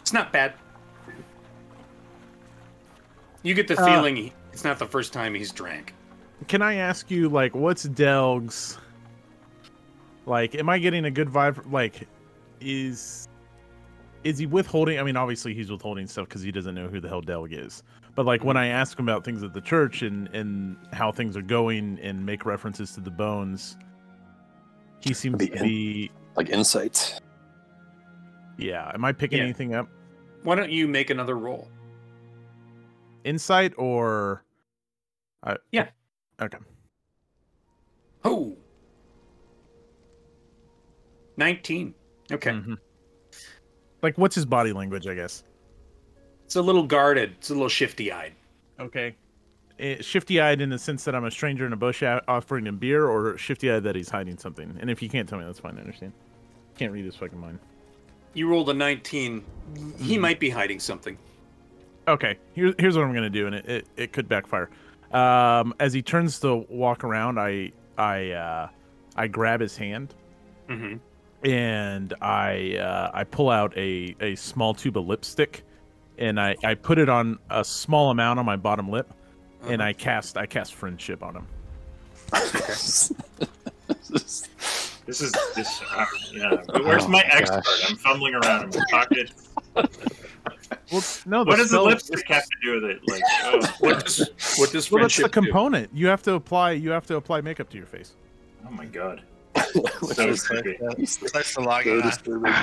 "It's 0.02 0.12
not 0.12 0.34
bad." 0.34 0.54
You 3.48 3.54
get 3.54 3.70
the 3.70 3.80
Uh, 3.82 3.86
feeling 3.86 4.18
he, 4.18 4.34
it's 4.52 4.66
not 4.66 4.78
the 4.78 4.86
first 4.86 5.14
time 5.14 5.34
he's 5.34 5.54
drank. 5.54 5.93
Can 6.50 6.62
I 6.62 6.74
ask 6.76 7.10
you, 7.10 7.30
like, 7.30 7.56
what's 7.56 7.84
Delg's? 7.84 8.78
Like, 10.26 10.54
am 10.56 10.68
I 10.68 10.80
getting 10.80 11.06
a 11.06 11.12
good 11.12 11.30
vibe? 11.30 11.72
Like, 11.72 12.10
is 12.60 13.30
is 14.26 14.38
he 14.38 14.45
withholding? 14.45 15.00
I 15.00 15.04
mean, 15.04 15.16
obviously 15.16 15.54
he's 15.54 15.72
withholding 15.72 16.08
stuff 16.08 16.28
because 16.28 16.41
he 16.41 16.52
doesn't 16.52 16.76
know 16.76 16.89
who 16.89 17.00
the 17.00 17.08
hell 17.08 17.22
Delg 17.22 17.54
is. 17.54 17.84
But 18.16 18.26
like, 18.26 18.43
when 18.43 18.58
I 18.58 18.68
ask 18.68 19.00
him 19.00 19.08
about 19.08 19.24
things 19.24 19.43
at 19.43 19.54
the 19.54 19.62
church 19.62 20.02
and 20.02 20.28
and 20.36 20.76
how 20.91 21.14
things 21.14 21.38
are 21.38 21.41
going 21.41 22.00
and 22.02 22.26
make 22.26 22.45
references 22.45 22.91
to 22.95 23.00
the 23.00 23.12
bones, 23.12 23.78
he 25.00 25.14
seems 25.14 25.38
The 25.38 25.48
to 25.48 25.54
in- 25.56 25.64
be. 25.64 26.12
Like 26.36 26.50
insights. 26.50 27.22
Yeah. 28.58 28.91
Am 28.93 29.06
I 29.06 29.14
picking 29.14 29.38
Yeah. 29.38 29.45
anything 29.45 29.74
up? 29.74 29.88
Why 30.43 30.56
don't 30.56 30.70
you 30.72 30.88
make 30.89 31.10
another 31.10 31.38
roll? 31.38 31.70
Insight 33.24 33.74
or? 33.78 34.43
I, 35.43 35.57
Yeah. 35.72 35.89
Okay. 36.41 36.57
Oh. 38.24 38.55
19. 41.38 41.93
Okay. 42.32 42.51
Mhm. 42.51 42.78
Like, 44.01 44.18
what's 44.18 44.36
his 44.36 44.45
body 44.45 44.74
language? 44.74 45.07
I 45.07 45.13
guess. 45.15 45.43
It's 46.45 46.55
a 46.55 46.61
little 46.61 46.84
guarded. 46.84 47.32
It's 47.38 47.49
a 47.49 47.53
little 47.53 47.70
shifty 47.70 48.11
eyed. 48.11 48.34
Okay. 48.80 49.15
Eh, 49.80 50.01
shifty-eyed 50.01 50.59
in 50.59 50.72
the 50.72 50.80
sense 50.80 51.03
that 51.03 51.13
I'm 51.13 51.26
a 51.26 51.30
stranger 51.30 51.63
in 51.65 51.72
a 51.74 51.76
bush 51.78 52.01
offering 52.28 52.65
him 52.65 52.78
beer, 52.78 53.05
or 53.07 53.38
shifty-eyed 53.38 53.84
that 53.84 53.95
he's 53.95 54.09
hiding 54.09 54.38
something. 54.38 54.76
And 54.80 54.89
if 54.89 55.03
you 55.03 55.09
can't 55.09 55.30
tell 55.30 55.38
me, 55.38 55.45
that's 55.45 55.59
fine. 55.59 55.78
I 55.78 55.82
understand. 55.82 56.13
Can't 56.80 56.91
read 56.91 57.05
his 57.05 57.15
fucking 57.15 57.39
mind. 57.39 57.59
You 58.34 58.49
rolled 58.49 58.70
a 58.70 58.74
19. 58.74 59.43
He 59.99 60.18
Mhm. 60.18 60.22
might 60.22 60.39
be 60.39 60.49
hiding 60.49 60.80
something. 60.80 61.15
Okay. 62.08 62.38
Here's 62.53 62.74
here's 62.80 62.95
what 62.97 63.05
I'm 63.05 63.14
gonna 63.14 63.30
do, 63.30 63.47
and 63.47 63.55
it, 63.55 63.66
it, 63.70 63.88
it 63.97 64.14
could 64.14 64.28
backfire. 64.30 64.70
Um, 65.12 65.74
as 65.80 65.93
he 65.93 66.01
turns 66.01 66.39
to 66.39 66.66
walk 66.70 67.03
around, 67.03 67.39
I 67.39 67.72
I 67.97 68.32
uh, 68.32 68.70
I 69.16 69.28
grab 69.28 69.60
his 69.62 69.76
hand 69.78 70.14
Mm-hmm. 70.70 70.97
and 71.47 72.14
I 72.22 72.76
uh, 72.78 73.12
I 73.14 73.24
pull 73.24 73.49
out 73.49 73.72
a, 73.78 74.16
a 74.20 74.36
small 74.36 74.74
tube 74.74 74.97
of 74.97 75.08
lipstick, 75.08 75.64
and 76.18 76.39
I, 76.41 76.55
I 76.64 76.76
put 76.76 76.97
it 76.97 77.08
on 77.10 77.39
a 77.49 77.64
small 77.64 78.10
amount 78.12 78.39
on 78.39 78.45
my 78.45 78.58
bottom 78.58 78.89
lip, 78.89 79.12
and 79.64 79.82
I 79.82 79.93
cast 79.93 80.38
I 80.38 80.45
cast 80.45 80.76
friendship 80.76 81.24
on 81.24 81.36
him. 81.38 81.47
This 85.05 85.22
is 85.22 85.32
this. 85.55 85.82
Uh, 85.95 86.05
yeah. 86.34 86.55
Where's 86.82 87.03
Oh 87.05 87.08
my 87.08 87.24
my 87.24 87.24
expert? 87.32 87.64
gosh. 87.64 87.89
I'm 87.89 87.95
fumbling 87.95 88.36
around 88.36 88.76
in 88.76 88.82
my 88.82 88.86
pocket. 88.91 89.32
Well, 90.92 91.04
no, 91.26 91.44
What 91.44 91.58
does 91.58 91.72
the 91.72 91.82
lipstick 91.82 92.28
have 92.30 92.44
to 92.44 92.56
do 92.64 92.82
with 92.82 92.84
it? 92.92 93.00
Like, 93.10 93.22
oh, 93.44 93.60
What 93.80 94.04
does, 94.06 94.30
what 94.58 94.72
does 94.72 94.90
Well, 94.92 95.02
that's 95.02 95.16
the 95.18 95.22
friendship 95.24 95.26
do? 95.26 95.30
component. 95.42 95.90
You 95.94 96.08
have 96.08 96.24
to 96.24 96.34
apply. 96.34 96.72
You 96.74 96.92
have 96.92 97.06
to 97.08 97.16
apply 97.16 97.42
makeup 97.42 97.70
to 97.72 97.78
your 97.78 97.86
face. 97.88 98.14
oh 98.66 98.72
my 98.72 98.86
god. 98.86 99.22
So 100.14 100.28
is- 100.30 100.46
creepy. 100.48 100.78
Starts 101.06 101.50
so 101.50 102.02
disturbing. 102.02 102.54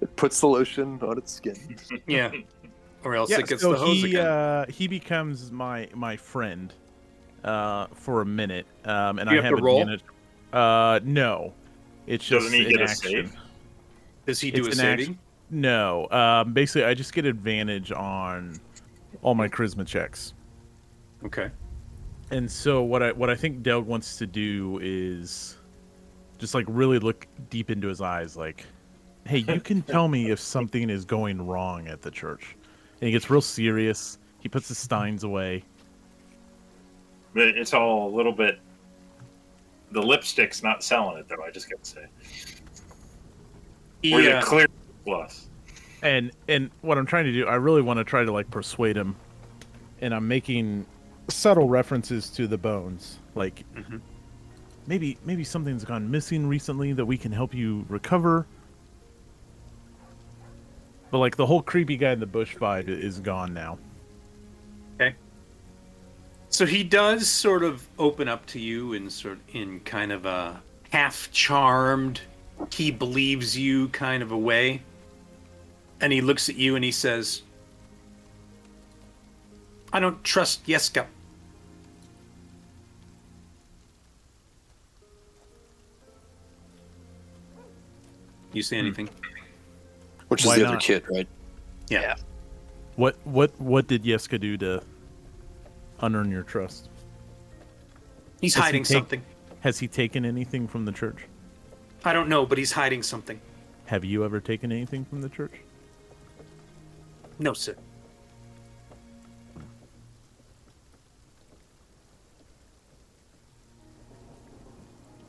It 0.00 0.16
puts 0.16 0.40
the 0.40 0.48
lotion 0.48 0.98
on 1.02 1.18
its 1.18 1.32
skin. 1.32 1.56
Yeah. 2.06 2.30
Or 3.04 3.14
else 3.16 3.30
Yeah, 3.30 3.38
it 3.38 3.46
gets 3.48 3.62
so 3.62 3.72
the 3.72 3.78
hose 3.78 3.96
he 3.96 4.04
again. 4.10 4.26
uh, 4.26 4.66
he 4.68 4.86
becomes 4.88 5.50
my 5.50 5.88
my 5.94 6.16
friend 6.16 6.72
uh, 7.44 7.86
for 7.94 8.20
a 8.20 8.26
minute, 8.26 8.66
um, 8.84 9.18
and 9.18 9.28
You 9.30 9.38
I 9.38 9.42
have 9.42 9.44
have 9.50 9.56
to 9.58 9.62
roll? 9.64 9.80
advantage. 9.80 10.04
Uh, 10.52 11.00
no, 11.04 11.52
it's 12.06 12.24
just 12.24 12.44
Doesn't 12.44 12.58
he 12.58 12.64
an 12.66 12.70
get 12.72 12.80
a 12.80 12.84
action. 12.84 13.10
save? 13.10 13.36
Does 14.26 14.40
he 14.40 14.50
do 14.52 14.66
it's 14.66 14.78
a 14.78 14.82
an 14.82 14.98
saving? 14.98 15.18
No, 15.52 16.08
um, 16.10 16.54
basically, 16.54 16.84
I 16.84 16.94
just 16.94 17.12
get 17.12 17.26
advantage 17.26 17.92
on 17.92 18.58
all 19.20 19.34
my 19.34 19.48
charisma 19.48 19.86
checks. 19.86 20.32
Okay. 21.26 21.50
And 22.30 22.50
so 22.50 22.82
what 22.82 23.02
I 23.02 23.12
what 23.12 23.28
I 23.28 23.34
think 23.34 23.62
Delg 23.62 23.84
wants 23.84 24.16
to 24.16 24.26
do 24.26 24.80
is 24.82 25.58
just 26.38 26.54
like 26.54 26.64
really 26.68 26.98
look 26.98 27.26
deep 27.50 27.70
into 27.70 27.88
his 27.88 28.00
eyes, 28.00 28.34
like, 28.34 28.64
"Hey, 29.26 29.38
you 29.38 29.60
can 29.60 29.82
tell 29.92 30.08
me 30.08 30.30
if 30.30 30.40
something 30.40 30.88
is 30.88 31.04
going 31.04 31.46
wrong 31.46 31.86
at 31.86 32.00
the 32.00 32.10
church." 32.10 32.56
And 33.02 33.08
he 33.08 33.12
gets 33.12 33.28
real 33.28 33.42
serious. 33.42 34.18
He 34.40 34.48
puts 34.48 34.68
his 34.68 34.78
steins 34.78 35.22
away. 35.22 35.64
But 37.34 37.48
it's 37.48 37.74
all 37.74 38.08
a 38.08 38.12
little 38.16 38.32
bit. 38.32 38.58
The 39.90 40.02
lipstick's 40.02 40.62
not 40.62 40.82
selling 40.82 41.18
it 41.18 41.28
though. 41.28 41.44
I 41.44 41.50
just 41.50 41.68
gotta 41.68 41.84
say. 41.84 42.06
He, 44.00 44.14
Where's 44.14 44.26
uh, 44.26 44.38
it 44.38 44.44
clear 44.44 44.66
plus? 45.04 45.48
And 46.02 46.32
and 46.48 46.70
what 46.80 46.98
I'm 46.98 47.06
trying 47.06 47.24
to 47.26 47.32
do, 47.32 47.46
I 47.46 47.54
really 47.54 47.82
want 47.82 47.98
to 47.98 48.04
try 48.04 48.24
to 48.24 48.32
like 48.32 48.50
persuade 48.50 48.96
him, 48.96 49.14
and 50.00 50.14
I'm 50.14 50.26
making 50.26 50.86
subtle 51.28 51.68
references 51.68 52.28
to 52.30 52.46
the 52.48 52.58
bones, 52.58 53.18
like 53.34 53.64
Mhm. 53.76 54.00
maybe 54.86 55.16
maybe 55.24 55.44
something's 55.44 55.84
gone 55.84 56.10
missing 56.10 56.46
recently 56.46 56.92
that 56.92 57.06
we 57.06 57.16
can 57.16 57.30
help 57.30 57.54
you 57.54 57.84
recover. 57.88 58.46
But 61.10 61.18
like 61.18 61.36
the 61.36 61.46
whole 61.46 61.62
creepy 61.62 61.96
guy 61.96 62.12
in 62.12 62.20
the 62.20 62.26
bush 62.26 62.56
vibe 62.56 62.88
is 62.88 63.20
gone 63.20 63.52
now. 63.54 63.78
Okay. 64.96 65.14
So 66.48 66.66
he 66.66 66.82
does 66.82 67.28
sort 67.28 67.62
of 67.62 67.86
open 67.98 68.28
up 68.28 68.44
to 68.46 68.58
you 68.58 68.94
in 68.94 69.08
sort 69.10 69.38
in 69.52 69.80
kind 69.80 70.10
of 70.10 70.26
a 70.26 70.60
half 70.90 71.30
charmed, 71.32 72.20
he 72.72 72.90
believes 72.90 73.56
you 73.56 73.88
kind 73.88 74.22
of 74.22 74.32
a 74.32 74.38
way. 74.38 74.82
And 76.02 76.12
he 76.12 76.20
looks 76.20 76.48
at 76.48 76.56
you 76.56 76.74
and 76.74 76.84
he 76.84 76.90
says, 76.90 77.42
I 79.92 80.00
don't 80.00 80.22
trust 80.24 80.66
Yeska. 80.66 81.06
You 88.52 88.62
say 88.62 88.80
hmm. 88.80 88.86
anything? 88.86 89.08
Which 90.28 90.42
is 90.42 90.48
Why 90.48 90.58
the 90.58 90.64
other 90.66 90.74
not? 90.74 90.82
kid, 90.82 91.04
right? 91.10 91.28
Yeah. 91.88 92.16
What 92.96 93.16
what 93.24 93.58
what 93.60 93.86
did 93.86 94.04
Yeska 94.04 94.40
do 94.40 94.56
to 94.58 94.82
unearn 96.00 96.30
your 96.30 96.42
trust? 96.42 96.90
He's 98.40 98.54
Does 98.54 98.60
he 98.60 98.64
hiding 98.64 98.82
take- 98.84 98.96
something. 98.96 99.22
Has 99.60 99.78
he 99.78 99.86
taken 99.86 100.24
anything 100.24 100.66
from 100.66 100.84
the 100.84 100.92
church? 100.92 101.26
I 102.04 102.12
don't 102.12 102.28
know, 102.28 102.44
but 102.44 102.58
he's 102.58 102.72
hiding 102.72 103.04
something. 103.04 103.40
Have 103.86 104.04
you 104.04 104.24
ever 104.24 104.40
taken 104.40 104.72
anything 104.72 105.04
from 105.04 105.22
the 105.22 105.28
church? 105.28 105.52
No, 107.42 107.52
sir. 107.54 107.74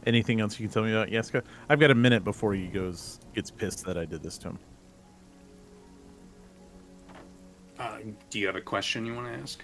Anything 0.06 0.40
else 0.40 0.60
you 0.60 0.68
can 0.68 0.73
tell 0.73 0.84
me 0.84 0.91
about 0.91 1.07
Yeska? 1.07 1.44
I've 1.69 1.80
got 1.80 1.90
a 1.90 1.95
minute 1.95 2.23
before 2.23 2.53
he 2.53 2.68
goes 2.68 3.19
gets 3.34 3.49
pissed 3.49 3.84
that 3.85 3.98
I 3.98 4.06
did 4.06 4.22
this 4.22 4.38
to 4.40 4.49
him. 4.49 4.60
Uh, 7.80 7.98
do 8.30 8.38
you 8.38 8.45
have 8.45 8.57
a 8.57 8.61
question 8.61 9.07
you 9.07 9.15
want 9.15 9.34
to 9.34 9.40
ask? 9.40 9.64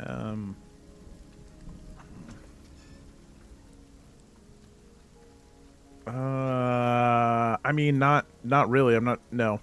Um, 0.00 0.56
uh, 6.04 6.10
I 7.64 7.70
mean, 7.72 8.00
not 8.00 8.26
not 8.42 8.68
really. 8.70 8.96
I'm 8.96 9.04
not. 9.04 9.20
No. 9.30 9.60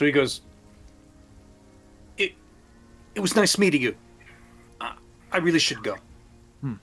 So 0.00 0.06
he 0.06 0.12
goes, 0.12 0.40
"It, 2.16 2.32
it 3.14 3.20
was 3.20 3.36
nice 3.36 3.58
meeting 3.58 3.82
you. 3.82 3.94
I, 4.80 4.94
I 5.30 5.36
really 5.36 5.58
should 5.58 5.82
go." 5.82 5.94
Hmm. 6.62 6.76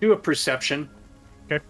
Do 0.00 0.12
a 0.12 0.16
perception. 0.16 0.88
Okay. 1.52 1.62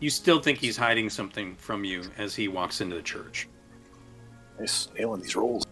You 0.00 0.08
still 0.08 0.40
think 0.40 0.56
he's 0.56 0.78
hiding 0.78 1.10
something 1.10 1.56
from 1.56 1.84
you 1.84 2.04
as 2.16 2.34
he 2.34 2.48
walks 2.48 2.80
into 2.80 2.96
the 2.96 3.02
church. 3.02 3.50
Nice 4.58 4.88
nailing 4.98 5.20
these 5.20 5.36
rolls. 5.36 5.66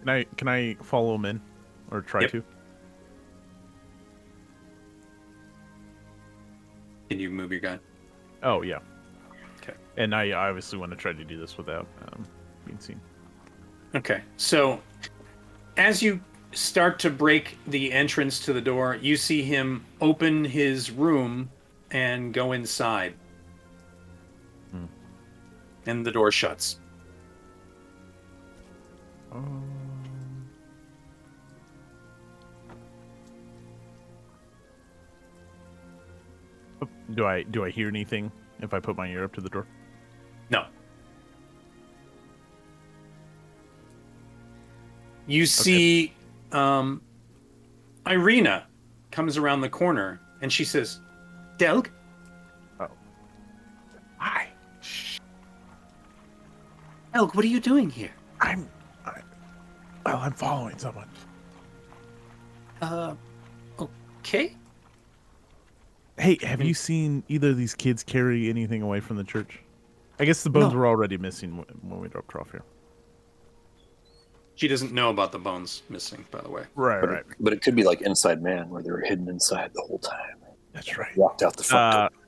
Can 0.00 0.10
I 0.10 0.24
can 0.36 0.48
I 0.48 0.74
follow 0.82 1.14
him 1.14 1.24
in, 1.24 1.40
or 1.90 2.02
try 2.02 2.20
Yep. 2.20 2.30
to? 2.32 2.44
Can 7.10 7.20
you 7.20 7.30
move 7.30 7.50
your 7.50 7.60
guy? 7.60 7.78
Oh 8.42 8.62
yeah. 8.62 8.78
Okay. 9.62 9.74
And 9.96 10.14
I 10.14 10.32
obviously 10.32 10.78
want 10.78 10.92
to 10.92 10.96
try 10.96 11.12
to 11.12 11.24
do 11.24 11.38
this 11.38 11.56
without 11.56 11.86
um, 12.08 12.26
being 12.66 12.78
seen. 12.78 13.00
Okay. 13.94 14.22
So 14.36 14.80
as 15.76 16.02
you 16.02 16.20
start 16.52 16.98
to 17.00 17.10
break 17.10 17.58
the 17.66 17.92
entrance 17.92 18.44
to 18.44 18.52
the 18.52 18.60
door, 18.60 18.96
you 19.00 19.16
see 19.16 19.42
him 19.42 19.84
open 20.00 20.44
his 20.44 20.90
room 20.90 21.50
and 21.90 22.32
go 22.32 22.52
inside. 22.52 23.14
Hmm. 24.70 24.86
And 25.86 26.04
the 26.04 26.10
door 26.10 26.30
shuts. 26.30 26.80
Um, 29.32 29.83
Do 37.14 37.26
I 37.26 37.42
do 37.42 37.64
I 37.64 37.70
hear 37.70 37.88
anything 37.88 38.30
if 38.60 38.74
I 38.74 38.80
put 38.80 38.96
my 38.96 39.08
ear 39.08 39.24
up 39.24 39.32
to 39.34 39.40
the 39.40 39.48
door? 39.48 39.66
No. 40.50 40.66
You 45.26 45.46
see 45.46 46.12
um 46.52 47.02
Ireena 48.06 48.64
comes 49.10 49.36
around 49.36 49.60
the 49.60 49.68
corner 49.68 50.20
and 50.42 50.52
she 50.52 50.64
says, 50.64 51.00
Delg? 51.56 51.88
Oh. 52.80 52.88
Hi, 54.18 54.48
Delg, 57.14 57.34
what 57.34 57.44
are 57.44 57.48
you 57.48 57.60
doing 57.60 57.88
here? 57.88 58.12
I'm. 58.40 58.68
I, 59.06 59.20
well, 60.04 60.18
I'm 60.18 60.32
following 60.32 60.76
someone. 60.78 61.08
Uh 62.82 63.14
okay. 64.18 64.56
Hey, 66.18 66.38
have 66.42 66.62
you 66.62 66.74
seen 66.74 67.24
either 67.28 67.50
of 67.50 67.56
these 67.56 67.74
kids 67.74 68.04
carry 68.04 68.48
anything 68.48 68.82
away 68.82 69.00
from 69.00 69.16
the 69.16 69.24
church? 69.24 69.58
I 70.20 70.24
guess 70.24 70.44
the 70.44 70.50
bones 70.50 70.72
No. 70.72 70.78
were 70.78 70.86
already 70.86 71.16
missing 71.18 71.64
when 71.82 72.00
we 72.00 72.08
dropped 72.08 72.32
her 72.32 72.40
off 72.40 72.52
here. 72.52 72.62
She 74.54 74.68
doesn't 74.68 74.92
know 74.92 75.10
about 75.10 75.32
the 75.32 75.40
bones 75.40 75.82
missing, 75.88 76.24
by 76.30 76.40
the 76.40 76.48
way. 76.50 76.62
Right, 76.76 77.00
But, 77.00 77.10
it, 77.10 77.26
but 77.40 77.52
it 77.52 77.62
could 77.62 77.74
be 77.74 77.82
like 77.82 78.02
Inside 78.02 78.40
Man, 78.40 78.70
where 78.70 78.82
they 78.82 78.92
were 78.92 79.00
hidden 79.00 79.28
inside 79.28 79.72
the 79.74 79.82
whole 79.82 79.98
time. 79.98 80.36
That's 80.72 80.96
right. 80.96 81.16
Walked 81.16 81.42
out 81.42 81.56
the 81.56 81.64
front 81.64 81.94
Uh, 81.94 82.08
door. 82.08 82.18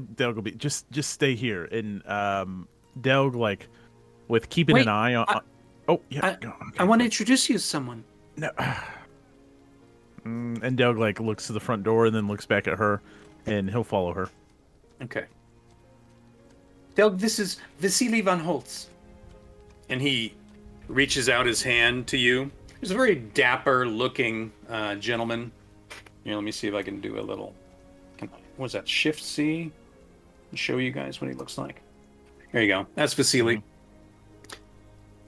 Delg, 0.00 0.16
Delg 0.16 0.34
will 0.34 0.42
be 0.42 0.50
just 0.52 0.90
just 0.90 1.10
stay 1.10 1.34
here, 1.34 1.64
and 1.66 2.06
um, 2.06 2.68
Delg 3.00 3.34
like 3.34 3.68
with 4.28 4.48
keeping 4.50 4.74
Wait, 4.74 4.82
an 4.82 4.88
eye 4.88 5.14
on. 5.14 5.24
I- 5.28 5.40
oh 5.88 6.00
yeah, 6.10 6.26
I- 6.26 6.34
go 6.34 6.48
on, 6.48 6.72
I 6.78 6.84
want 6.84 7.00
to 7.00 7.04
introduce 7.04 7.48
you 7.48 7.54
to 7.54 7.58
someone. 7.60 8.04
No. 8.36 8.50
Mm, 10.26 10.62
and 10.62 10.76
Delg 10.76 10.98
like 10.98 11.18
looks 11.18 11.46
to 11.46 11.54
the 11.54 11.60
front 11.60 11.82
door 11.82 12.04
and 12.04 12.14
then 12.14 12.28
looks 12.28 12.44
back 12.44 12.68
at 12.68 12.76
her, 12.76 13.00
and 13.46 13.70
he'll 13.70 13.84
follow 13.84 14.12
her. 14.12 14.28
Okay. 15.02 15.24
Delg, 16.94 17.18
this 17.18 17.38
is 17.38 17.58
Vasili 17.80 18.22
von 18.22 18.40
Holtz. 18.40 18.88
And 19.88 20.00
he 20.00 20.34
reaches 20.88 21.28
out 21.28 21.46
his 21.46 21.62
hand 21.62 22.06
to 22.08 22.16
you. 22.16 22.50
He's 22.80 22.90
a 22.90 22.94
very 22.94 23.14
dapper 23.14 23.86
looking 23.86 24.52
uh, 24.68 24.96
gentleman. 24.96 25.52
Here, 26.24 26.34
let 26.34 26.44
me 26.44 26.52
see 26.52 26.68
if 26.68 26.74
I 26.74 26.82
can 26.82 27.00
do 27.00 27.18
a 27.18 27.22
little. 27.22 27.54
Can, 28.18 28.28
what 28.28 28.64
was 28.64 28.72
that? 28.72 28.88
Shift 28.88 29.22
C? 29.22 29.72
Show 30.54 30.78
you 30.78 30.90
guys 30.90 31.20
what 31.20 31.28
he 31.28 31.36
looks 31.36 31.58
like. 31.58 31.80
There 32.52 32.62
you 32.62 32.68
go. 32.68 32.86
That's 32.94 33.14
Vasily. 33.14 33.62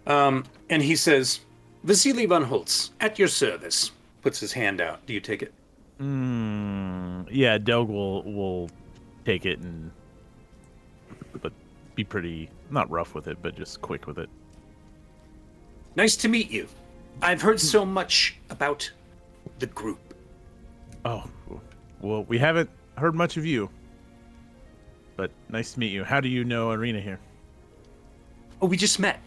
Um, 0.06 0.44
and 0.68 0.82
he 0.82 0.96
says, 0.96 1.40
Vasili 1.84 2.26
von 2.26 2.42
Holtz, 2.42 2.90
at 3.00 3.18
your 3.18 3.28
service. 3.28 3.92
Puts 4.22 4.40
his 4.40 4.52
hand 4.52 4.80
out. 4.80 5.04
Do 5.06 5.12
you 5.12 5.20
take 5.20 5.42
it? 5.42 5.52
Mm, 6.02 7.28
yeah, 7.30 7.58
Delg 7.58 7.88
will 7.88 8.22
will 8.24 8.68
take 9.24 9.46
it 9.46 9.60
and 9.60 9.90
but 11.40 11.52
be 11.94 12.02
pretty 12.02 12.50
not 12.70 12.90
rough 12.90 13.14
with 13.14 13.28
it, 13.28 13.38
but 13.40 13.54
just 13.54 13.80
quick 13.80 14.06
with 14.08 14.18
it. 14.18 14.28
Nice 15.94 16.16
to 16.16 16.28
meet 16.28 16.50
you. 16.50 16.66
I've 17.20 17.40
heard 17.40 17.60
so 17.60 17.84
much 17.86 18.36
about 18.50 18.90
the 19.60 19.66
group. 19.66 20.00
Oh, 21.04 21.24
well, 22.00 22.24
we 22.24 22.38
haven't 22.38 22.70
heard 22.96 23.14
much 23.14 23.36
of 23.36 23.46
you, 23.46 23.68
but 25.16 25.30
nice 25.50 25.72
to 25.74 25.78
meet 25.80 25.92
you. 25.92 26.02
How 26.02 26.20
do 26.20 26.28
you 26.28 26.42
know 26.44 26.68
Ireena 26.70 27.00
here? 27.00 27.20
Oh, 28.60 28.66
we 28.66 28.76
just 28.76 28.98
met. 28.98 29.20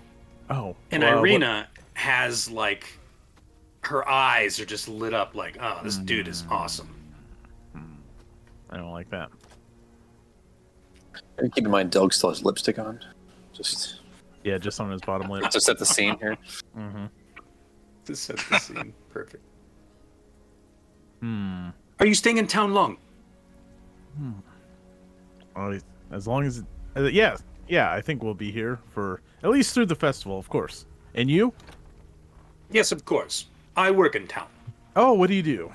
Oh, 0.50 0.76
And 0.92 1.04
well, 1.04 1.22
what- 1.22 1.30
Ireena 1.30 1.68
has 1.94 2.50
like 2.52 2.88
her 3.88 4.08
eyes 4.10 4.60
are 4.60 4.66
just 4.66 4.88
lit 4.88 5.14
up 5.14 5.36
like, 5.36 5.58
oh, 5.62 5.80
this 5.84 5.98
dude 5.98 6.28
is 6.28 6.44
awesome. 6.50 6.90
I 8.70 8.78
don't 8.78 8.92
like 8.92 9.10
that. 9.12 9.30
And 11.38 11.54
keep 11.54 11.66
in 11.66 11.72
mind, 11.72 11.92
Doug 11.92 12.14
still 12.14 12.30
has 12.30 12.44
lipstick 12.44 12.80
on. 12.80 13.00
Just 13.54 14.02
Yeah, 14.44 14.58
just 14.58 14.80
on 14.82 14.90
his 14.92 15.02
bottom 15.02 15.30
lip. 15.30 15.50
to 15.50 15.62
set 15.62 15.78
the 15.78 15.86
scene 15.86 16.18
here. 16.20 16.38
mm-hmm. 16.78 17.06
To 18.06 18.16
set 18.16 18.38
the 18.38 18.60
scene. 18.60 18.94
Perfect. 19.10 19.44
Hmm. 21.22 21.70
Are 22.00 22.06
you 22.06 22.14
staying 22.14 22.38
in 22.38 22.46
town 22.46 22.74
long? 22.74 22.98
Hmm. 24.18 24.32
Well, 25.56 25.80
as 26.12 26.28
long 26.28 26.46
as, 26.46 26.64
uh, 26.96 27.04
yeah, 27.04 27.38
yeah, 27.68 27.92
I 27.92 28.02
think 28.02 28.22
we'll 28.22 28.34
be 28.36 28.52
here 28.52 28.80
for 28.90 29.22
at 29.44 29.50
least 29.50 29.74
through 29.74 29.88
the 29.88 29.96
festival, 29.96 30.38
of 30.38 30.50
course. 30.50 30.86
And 31.16 31.32
you? 31.32 31.54
Yes, 32.70 32.92
of 32.92 33.06
course. 33.06 33.48
I 33.78 33.92
work 33.92 34.16
in 34.16 34.28
town. 34.28 34.48
Oh, 34.96 35.14
what 35.14 35.28
do 35.28 35.36
you 35.36 35.44
do? 35.44 35.72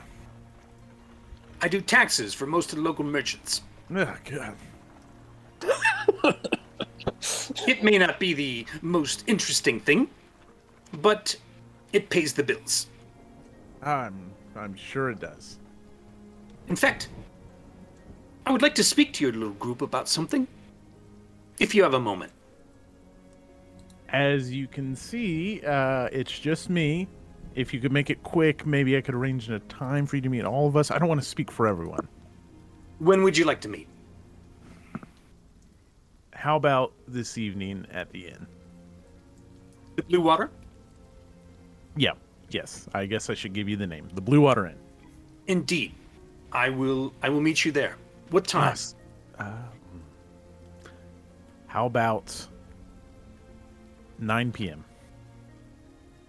I 1.61 1.69
do 1.69 1.81
taxes 1.81 2.33
for 2.33 2.47
most 2.47 2.73
of 2.73 2.77
the 2.79 2.83
local 2.83 3.05
merchants. 3.05 3.63
Oh, 3.95 4.17
God. 4.25 4.57
It 7.67 7.83
may 7.83 7.99
not 7.99 8.19
be 8.19 8.33
the 8.33 8.67
most 8.83 9.25
interesting 9.27 9.81
thing, 9.81 10.09
but 11.01 11.37
it 11.93 12.09
pays 12.09 12.33
the 12.33 12.43
bills. 12.43 12.87
I'm, 13.83 14.33
I'm 14.57 14.75
sure 14.75 15.11
it 15.11 15.21
does. 15.21 15.59
In 16.69 16.77
fact, 16.77 17.09
I 18.47 18.53
would 18.53 18.63
like 18.63 18.75
to 18.77 18.85
speak 18.85 19.13
to 19.15 19.25
your 19.25 19.33
little 19.33 19.55
group 19.55 19.83
about 19.83 20.09
something. 20.09 20.47
If 21.59 21.75
you 21.75 21.83
have 21.83 21.95
a 21.95 22.01
moment. 22.01 22.33
As 24.09 24.51
you 24.51 24.67
can 24.67 24.97
see, 24.97 25.61
uh, 25.65 26.09
it's 26.11 26.39
just 26.39 26.71
me. 26.71 27.07
If 27.55 27.75
you 27.75 27.81
could 27.81 27.93
make 27.93 28.11
it 28.11 28.23
quick, 28.23 28.65
maybe 28.65 28.97
I 28.97 29.01
could 29.01 29.15
arrange 29.15 29.51
a 29.51 29.59
time 29.61 30.07
for 30.07 30.17
you 30.17 30.23
to 30.23 30.29
meet 30.29 30.45
all 30.45 30.67
of 30.67 30.77
us. 30.77 30.91
I 30.91 30.99
don't 30.99 31.09
want 31.09 31.21
to 31.21 31.27
speak 31.27 31.51
for 31.51 31.67
everyone. 31.67 32.09
When 32.99 33.23
would 33.23 33.37
you 33.37 33.45
like 33.45 33.61
to 33.63 33.69
meet? 33.69 33.89
How 36.33 36.57
about 36.57 36.93
this 37.09 37.37
evening 37.37 37.87
at 37.93 38.11
the 38.13 38.29
inn? 38.29 38.47
The 39.97 40.03
Blue 40.03 40.21
Water? 40.21 40.51
Yeah, 41.97 42.13
yes. 42.51 42.89
I 42.95 43.07
guess 43.07 43.29
I 43.29 43.35
should 43.35 43.53
give 43.53 43.69
you 43.69 43.77
the 43.77 43.87
name. 43.87 44.09
The 44.15 44.21
Blue 44.21 44.41
Water 44.41 44.67
Inn. 44.67 44.77
Indeed. 45.49 45.93
I 46.53 46.69
will 46.71 47.13
I 47.23 47.29
will 47.29 47.41
meet 47.41 47.65
you 47.65 47.73
there. 47.73 47.97
What 48.31 48.47
time? 48.47 48.71
Yes. 48.71 48.95
Uh, 49.39 49.53
how 51.67 51.87
about 51.87 52.35
9 54.19 54.53
p.m.? 54.53 54.85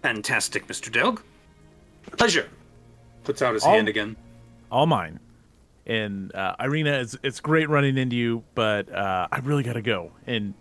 Fantastic, 0.02 0.66
Mr. 0.66 0.90
Delg. 0.92 1.22
Pleasure. 2.16 2.48
Puts 3.24 3.40
out 3.40 3.54
his 3.54 3.62
All- 3.64 3.72
hand 3.72 3.88
again. 3.88 4.16
All 4.70 4.86
mine. 4.86 5.18
And 5.86 6.34
uh, 6.34 6.54
Ireena, 6.60 7.00
it's 7.00 7.16
it's 7.24 7.40
great 7.40 7.68
running 7.68 7.96
into 7.98 8.14
you, 8.14 8.44
but 8.54 8.92
uh, 8.92 9.26
I 9.32 9.38
really 9.40 9.62
gotta 9.64 9.82
go. 9.82 10.12
And 10.26 10.54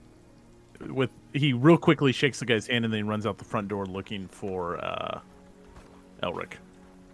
with 0.87 1.11
he 1.33 1.53
real 1.53 1.77
quickly 1.77 2.11
shakes 2.11 2.39
the 2.39 2.45
guy's 2.45 2.65
hand 2.67 2.85
and 2.85 2.93
then 2.93 3.07
runs 3.07 3.25
out 3.27 3.37
the 3.37 3.45
front 3.45 3.67
door 3.67 3.85
looking 3.85 4.27
for 4.27 4.83
uh, 4.83 5.19
Elric. 6.23 6.53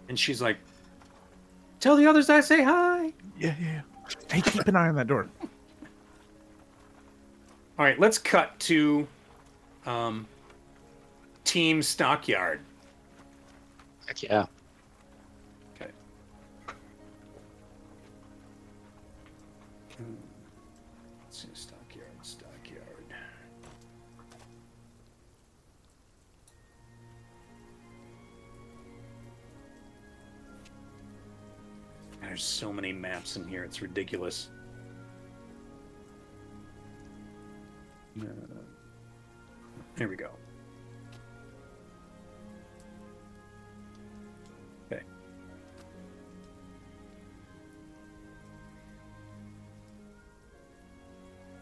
And 0.08 0.18
she's 0.18 0.40
like, 0.40 0.56
Tell 1.80 1.96
the 1.96 2.06
others 2.06 2.30
I 2.30 2.40
say 2.40 2.62
hi. 2.62 3.12
Yeah, 3.38 3.54
yeah. 3.60 3.80
Hey, 4.30 4.40
keep 4.40 4.66
an 4.66 4.74
eye 4.74 4.88
on 4.88 4.94
that 4.96 5.06
door. 5.06 5.28
All 7.78 7.84
right, 7.84 7.98
let's 8.00 8.18
cut 8.18 8.58
to 8.60 9.06
um, 9.86 10.26
Team 11.48 11.80
Stockyard. 11.80 12.60
Heck 14.06 14.22
yeah. 14.22 14.44
Okay. 15.74 15.90
Let's 21.24 21.40
see, 21.40 21.48
stockyard, 21.54 22.10
stockyard. 22.20 22.84
There's 32.20 32.44
so 32.44 32.70
many 32.70 32.92
maps 32.92 33.36
in 33.36 33.48
here, 33.48 33.64
it's 33.64 33.80
ridiculous. 33.80 34.50
Uh, 38.20 38.24
there 39.96 40.08
we 40.08 40.16
go. 40.16 40.28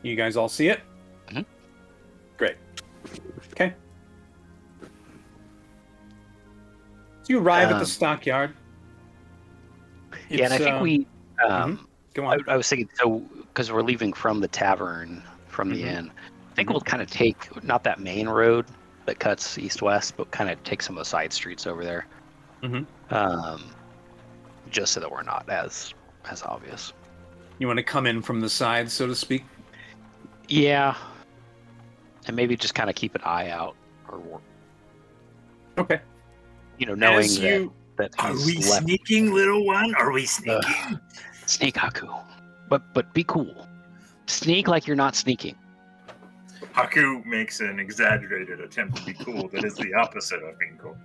You 0.06 0.14
guys 0.14 0.36
all 0.36 0.48
see 0.48 0.68
it? 0.68 0.80
Mhm. 1.28 1.44
Great. 2.36 2.56
Okay. 3.52 3.74
So 7.22 7.32
you 7.32 7.40
arrive 7.40 7.68
at 7.68 7.74
Um, 7.74 7.78
the 7.80 7.86
stockyard. 7.86 8.54
yeah, 10.28 10.44
and 10.44 10.54
I 10.54 10.58
think 10.58 10.76
um, 10.76 10.82
we. 10.82 11.06
Um, 11.44 11.88
Go 12.14 12.24
I, 12.24 12.34
on. 12.34 12.44
I 12.48 12.56
was 12.56 12.68
thinking 12.68 12.88
so 12.94 13.18
because 13.18 13.72
we're 13.72 13.82
leaving 13.82 14.12
from 14.12 14.40
the 14.40 14.48
tavern 14.48 15.22
from 15.48 15.70
the 15.70 15.82
Mhm. 15.82 15.86
inn. 15.86 16.12
I 16.52 16.54
think 16.54 16.70
we'll 16.70 16.80
kind 16.80 17.02
of 17.02 17.10
take 17.10 17.62
not 17.64 17.82
that 17.84 17.98
main 18.00 18.28
road 18.28 18.64
that 19.06 19.18
cuts 19.18 19.58
east 19.58 19.82
west, 19.82 20.16
but 20.16 20.30
kind 20.30 20.48
of 20.48 20.62
take 20.64 20.82
some 20.82 20.96
of 20.96 21.00
the 21.00 21.04
side 21.08 21.32
streets 21.32 21.66
over 21.66 21.84
there. 21.84 22.06
Um, 23.10 23.70
just 24.70 24.92
so 24.92 25.00
that 25.00 25.10
we're 25.10 25.22
not 25.22 25.48
as 25.48 25.94
as 26.24 26.42
obvious. 26.42 26.92
You 27.58 27.66
want 27.66 27.78
to 27.78 27.82
come 27.82 28.06
in 28.06 28.22
from 28.22 28.40
the 28.40 28.48
side, 28.48 28.90
so 28.90 29.06
to 29.06 29.14
speak? 29.14 29.44
Yeah, 30.48 30.94
and 32.26 32.36
maybe 32.36 32.56
just 32.56 32.74
kind 32.74 32.88
of 32.88 32.96
keep 32.96 33.14
an 33.14 33.22
eye 33.22 33.50
out, 33.50 33.76
or 34.08 34.40
Okay. 35.78 36.00
you 36.78 36.86
know, 36.86 36.94
knowing 36.94 37.24
As 37.24 37.38
you, 37.38 37.72
that 37.96 38.12
that 38.12 38.24
Are 38.24 38.32
we 38.32 38.56
left 38.56 38.84
sneaking, 38.84 39.32
little 39.32 39.64
one? 39.66 39.94
Are 39.96 40.12
we 40.12 40.26
sneaking? 40.26 41.00
sneak 41.46 41.74
Haku, 41.74 42.22
but 42.68 42.82
but 42.94 43.12
be 43.14 43.24
cool. 43.24 43.66
Sneak 44.26 44.68
like 44.68 44.86
you're 44.86 44.96
not 44.96 45.14
sneaking. 45.16 45.56
Haku 46.74 47.24
makes 47.24 47.60
an 47.60 47.78
exaggerated 47.78 48.60
attempt 48.60 48.96
to 48.98 49.04
be 49.04 49.14
cool 49.14 49.48
that 49.48 49.64
is 49.64 49.74
the 49.74 49.94
opposite 49.94 50.42
of 50.42 50.58
being 50.58 50.78
cool. 50.78 50.96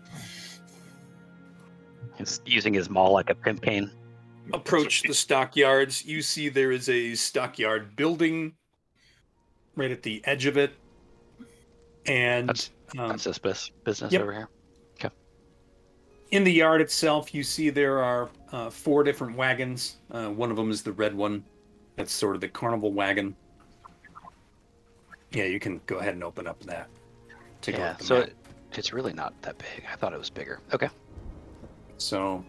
He's 2.18 2.42
using 2.46 2.74
his 2.74 2.90
maul 2.90 3.14
like 3.14 3.30
a 3.30 3.36
pimp 3.36 3.62
cane. 3.62 3.90
approach 4.54 5.04
the 5.04 5.14
stockyards, 5.14 6.04
you 6.06 6.22
see 6.22 6.50
there 6.50 6.72
is 6.72 6.90
a 6.90 7.16
stockyard 7.16 7.96
building 7.96 8.54
right 9.76 9.92
at 9.92 10.04
the 10.04 10.22
edge 10.26 10.46
of 10.46 10.58
it. 10.58 10.72
And 12.06 12.50
That's- 12.50 12.72
um, 12.98 13.10
That's 13.10 13.24
this 13.24 13.38
bus- 13.38 13.72
business 13.84 14.12
yep. 14.12 14.22
over 14.22 14.34
here. 14.34 14.50
Okay. 14.96 15.14
In 16.32 16.44
the 16.44 16.52
yard 16.52 16.82
itself, 16.82 17.34
you 17.34 17.44
see 17.44 17.70
there 17.70 18.00
are 18.00 18.30
uh, 18.52 18.70
four 18.70 19.04
different 19.04 19.38
wagons. 19.38 19.98
Uh, 20.12 20.28
one 20.30 20.50
of 20.52 20.58
them 20.58 20.72
is 20.72 20.82
the 20.84 20.92
red 20.92 21.14
one. 21.16 21.44
That's 21.96 22.12
sort 22.14 22.36
of 22.36 22.42
the 22.42 22.48
carnival 22.48 22.92
wagon. 22.92 23.36
Yeah, 25.32 25.46
you 25.46 25.60
can 25.60 25.80
go 25.86 25.98
ahead 25.98 26.14
and 26.14 26.24
open 26.24 26.48
up 26.48 26.60
that. 26.64 26.90
Take 27.62 27.76
a 27.76 27.78
look 27.78 27.88
yeah, 28.02 28.06
so 28.06 28.16
it, 28.18 28.36
it's 28.74 28.92
really 28.92 29.14
not 29.14 29.40
that 29.44 29.58
big. 29.58 29.86
I 29.92 29.96
thought 29.96 30.14
it 30.14 30.20
was 30.20 30.30
bigger. 30.30 30.60
Okay. 30.74 30.90
So 31.98 32.44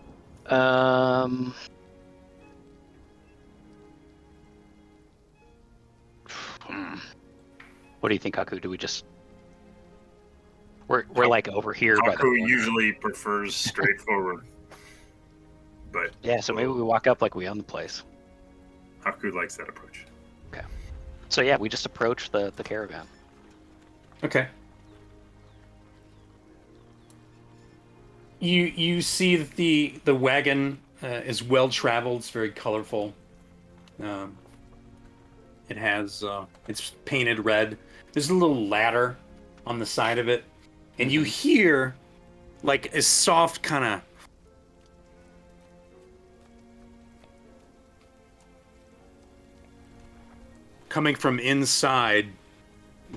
Um. 0.47 1.55
Hmm. 6.67 6.95
What 8.01 8.09
do 8.09 8.15
you 8.15 8.19
think, 8.19 8.35
Haku? 8.35 8.61
Do 8.61 8.71
we 8.71 8.77
just? 8.77 9.05
We're 10.89 11.05
we're 11.15 11.27
like 11.27 11.49
over 11.49 11.73
here 11.73 11.97
by 12.01 12.11
the 12.11 12.17
Haku 12.17 12.49
usually 12.49 12.93
prefers 12.93 13.55
straightforward, 13.55 14.45
but 15.93 16.11
Yeah, 16.23 16.41
so 16.41 16.53
maybe 16.53 16.69
we 16.69 16.83
walk 16.83 17.07
up 17.07 17.23
like 17.23 17.35
we 17.35 17.49
own 17.49 17.59
the 17.59 17.65
place. 17.65 18.03
Haku 19.05 19.33
likes 19.33 19.57
that 19.57 19.69
approach. 19.69 20.05
Okay. 20.53 20.67
So 21.29 21.43
yeah, 21.43 21.57
we 21.57 21.69
just 21.69 21.87
approach 21.87 22.31
the 22.31 22.53
the 22.57 22.65
caravan. 22.65 23.07
Okay. 24.25 24.49
You 28.41 28.65
you 28.65 29.01
see 29.03 29.37
that 29.37 29.53
the 29.53 29.95
the 30.05 30.15
wagon 30.15 30.79
uh, 31.03 31.07
is 31.07 31.43
well 31.43 31.69
traveled. 31.69 32.19
It's 32.19 32.31
very 32.31 32.51
colorful. 32.51 33.15
Um, 34.03 34.37
it 35.69 35.77
has 35.77 36.23
uh, 36.25 36.45
it's 36.69 36.91
painted 37.05 37.45
red. 37.45 37.79
There's 38.13 38.31
a 38.31 38.35
little 38.35 38.67
ladder 38.67 39.17
on 39.67 39.79
the 39.79 39.87
side 39.87 40.19
of 40.19 40.29
it, 40.29 40.45
and 40.99 41.11
you 41.11 41.23
hear 41.23 41.95
like 42.63 42.95
a 42.95 43.03
soft 43.03 43.63
kind 43.63 43.85
of 43.85 44.03
coming 50.89 51.15
from 51.15 51.39
inside 51.39 52.27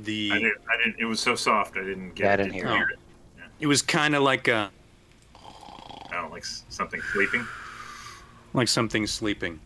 the. 0.03 0.31
I 0.31 0.39
didn't. 0.39 0.57
I 0.69 0.77
didn't. 0.77 0.99
It 0.99 1.05
was 1.05 1.19
so 1.19 1.35
soft. 1.35 1.77
I 1.77 1.83
didn't 1.83 2.15
get. 2.15 2.25
Yeah, 2.25 2.33
I 2.33 2.35
didn't 2.37 2.53
hear 2.53 2.67
it. 2.67 2.93
it. 2.93 2.99
It 3.61 3.67
was 3.67 3.81
kind 3.81 4.15
of 4.15 4.23
like 4.23 4.47
a 4.47 4.69
I 6.15 6.21
don't 6.21 6.31
like 6.31 6.45
something 6.45 7.01
sleeping. 7.11 7.45
like 8.53 8.69
something 8.69 9.05
sleeping. 9.05 9.59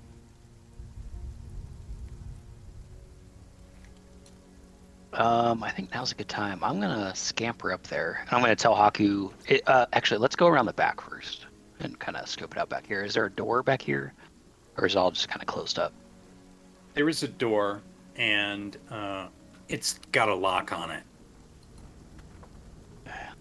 Um, 5.19 5.63
I 5.63 5.69
think 5.69 5.93
now's 5.93 6.13
a 6.13 6.15
good 6.15 6.29
time. 6.29 6.63
I'm 6.63 6.79
gonna 6.79 7.13
scamper 7.13 7.73
up 7.73 7.83
there, 7.83 8.21
and 8.21 8.33
I'm 8.33 8.39
gonna 8.39 8.55
tell 8.55 8.73
Haku. 8.73 9.33
It, 9.47 9.67
uh, 9.67 9.85
actually, 9.91 10.19
let's 10.19 10.35
go 10.35 10.47
around 10.47 10.65
the 10.65 10.73
back 10.73 11.01
first 11.01 11.45
and 11.81 11.99
kind 11.99 12.15
of 12.15 12.27
scope 12.29 12.53
it 12.53 12.57
out 12.57 12.69
back 12.69 12.87
here. 12.87 13.03
Is 13.03 13.15
there 13.15 13.25
a 13.25 13.29
door 13.29 13.61
back 13.61 13.81
here, 13.81 14.13
or 14.77 14.85
is 14.85 14.95
it 14.95 14.97
all 14.97 15.11
just 15.11 15.27
kind 15.27 15.41
of 15.41 15.47
closed 15.47 15.77
up? 15.77 15.91
There 16.93 17.09
is 17.09 17.21
a 17.23 17.27
door, 17.27 17.81
and 18.15 18.77
uh, 18.89 19.27
it's 19.67 19.99
got 20.13 20.29
a 20.29 20.35
lock 20.35 20.71
on 20.71 20.89
it. 20.89 21.03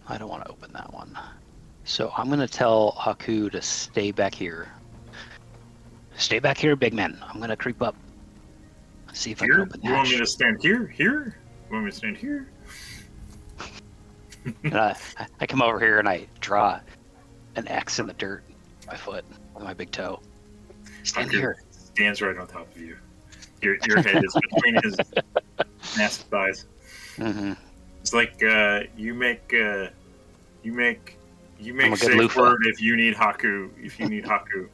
I 0.08 0.18
don't 0.18 0.28
want 0.28 0.44
to 0.46 0.50
open 0.50 0.72
that 0.72 0.92
one. 0.92 1.16
So 1.84 2.12
I'm 2.16 2.28
gonna 2.28 2.48
tell 2.48 2.92
Haku 2.98 3.52
to 3.52 3.62
stay 3.62 4.10
back 4.10 4.34
here. 4.34 4.68
Stay 6.16 6.40
back 6.40 6.58
here, 6.58 6.74
big 6.74 6.92
man. 6.92 7.22
I'm 7.22 7.38
gonna 7.38 7.56
creep 7.56 7.80
up. 7.82 7.94
See 9.12 9.30
if 9.30 9.40
I 9.40 9.46
can 9.46 9.54
Here? 9.54 9.62
open 9.62 9.80
the 9.80 9.86
You 9.86 9.94
want 9.94 10.10
me 10.10 10.18
to 10.18 10.26
stand 10.26 10.58
here? 10.60 10.88
Here? 10.88 11.36
Want 11.70 11.84
me 11.84 11.90
to 11.90 11.96
stand 11.96 12.16
here? 12.16 12.48
I, 14.64 14.94
I 15.40 15.46
come 15.46 15.60
over 15.62 15.78
here 15.78 15.98
and 15.98 16.08
I 16.08 16.26
draw 16.40 16.80
an 17.56 17.68
X 17.68 17.98
in 17.98 18.06
the 18.06 18.14
dirt 18.14 18.42
with 18.78 18.86
my 18.86 18.96
foot 18.96 19.24
with 19.54 19.64
my 19.64 19.74
big 19.74 19.90
toe. 19.90 20.20
Stand 21.02 21.30
here. 21.30 21.62
Stands 21.70 22.22
right 22.22 22.36
on 22.36 22.46
top 22.46 22.70
of 22.74 22.80
you. 22.80 22.96
Your 23.60 23.76
your 23.86 24.00
head 24.02 24.24
is 24.24 24.34
between 24.34 24.82
his 24.82 24.96
massive 25.96 26.26
thighs. 26.28 26.66
hmm 27.16 27.52
It's 28.00 28.14
like 28.14 28.42
uh, 28.42 28.82
you 28.96 29.12
make 29.14 29.52
uh, 29.52 29.88
you 30.62 30.72
make 30.72 31.18
you 31.58 31.74
make 31.74 31.96
safe 31.96 32.14
loofah. 32.14 32.40
word 32.40 32.60
if 32.66 32.80
you 32.80 32.96
need 32.96 33.14
Haku. 33.14 33.70
If 33.82 33.98
you 33.98 34.08
need 34.08 34.24
Haku. 34.24 34.68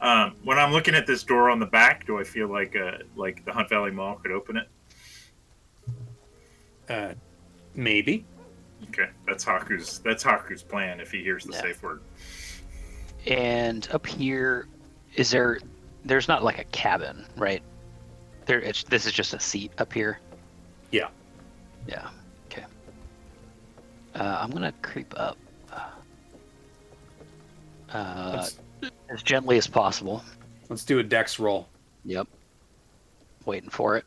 Um, 0.00 0.36
when 0.44 0.58
I'm 0.58 0.70
looking 0.70 0.94
at 0.94 1.06
this 1.06 1.24
door 1.24 1.50
on 1.50 1.58
the 1.58 1.66
back, 1.66 2.06
do 2.06 2.20
I 2.20 2.24
feel 2.24 2.48
like 2.48 2.76
uh, 2.76 2.98
like 3.16 3.44
the 3.44 3.52
Hunt 3.52 3.68
Valley 3.68 3.90
Mall 3.90 4.16
could 4.16 4.30
open 4.30 4.56
it? 4.56 4.68
Uh, 6.88 7.14
maybe. 7.74 8.24
Okay, 8.88 9.08
that's 9.26 9.44
Haku's 9.44 9.98
that's 10.00 10.22
Haku's 10.22 10.62
plan 10.62 11.00
if 11.00 11.10
he 11.10 11.22
hears 11.22 11.44
the 11.44 11.52
Yeah. 11.52 11.60
safe 11.62 11.82
word. 11.82 12.00
And 13.26 13.86
up 13.92 14.06
here, 14.06 14.68
is 15.16 15.30
there? 15.30 15.58
There's 16.04 16.28
not 16.28 16.44
like 16.44 16.58
a 16.58 16.64
cabin, 16.64 17.26
right? 17.36 17.62
There. 18.46 18.60
It's, 18.60 18.84
this 18.84 19.04
is 19.06 19.12
just 19.12 19.34
a 19.34 19.40
seat 19.40 19.72
up 19.78 19.92
here. 19.92 20.20
Yeah. 20.92 21.08
Yeah. 21.86 22.08
Okay. 22.46 22.64
Uh, 24.14 24.38
I'm 24.40 24.50
gonna 24.50 24.72
creep 24.82 25.12
up. 25.18 25.36
Uh, 27.90 28.46
as 29.10 29.22
gently 29.22 29.56
as 29.56 29.66
possible. 29.66 30.22
let's 30.68 30.84
do 30.84 30.98
a 30.98 31.02
dex 31.02 31.38
roll. 31.38 31.68
Yep. 32.04 32.28
Waiting 33.46 33.70
for 33.70 33.96
it. 33.96 34.04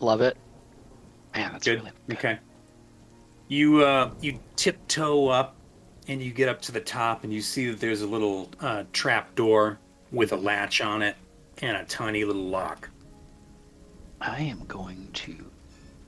Love 0.00 0.20
it. 0.20 0.36
Man, 1.34 1.52
that's 1.52 1.64
Good. 1.64 1.78
really 1.80 1.90
Okay. 2.12 2.38
You 3.48 3.84
uh, 3.84 4.10
you 4.20 4.38
tiptoe 4.56 5.28
up, 5.28 5.56
and 6.08 6.22
you 6.22 6.32
get 6.32 6.48
up 6.48 6.60
to 6.62 6.72
the 6.72 6.80
top, 6.80 7.24
and 7.24 7.32
you 7.32 7.40
see 7.42 7.70
that 7.70 7.80
there's 7.80 8.02
a 8.02 8.06
little 8.06 8.48
uh, 8.60 8.84
trap 8.92 9.34
door 9.34 9.78
with 10.10 10.32
a 10.32 10.36
latch 10.36 10.80
on 10.80 11.02
it 11.02 11.16
and 11.60 11.76
a 11.76 11.84
tiny 11.84 12.24
little 12.24 12.44
lock. 12.44 12.88
I 14.20 14.40
am 14.40 14.64
going 14.66 15.08
to 15.14 15.34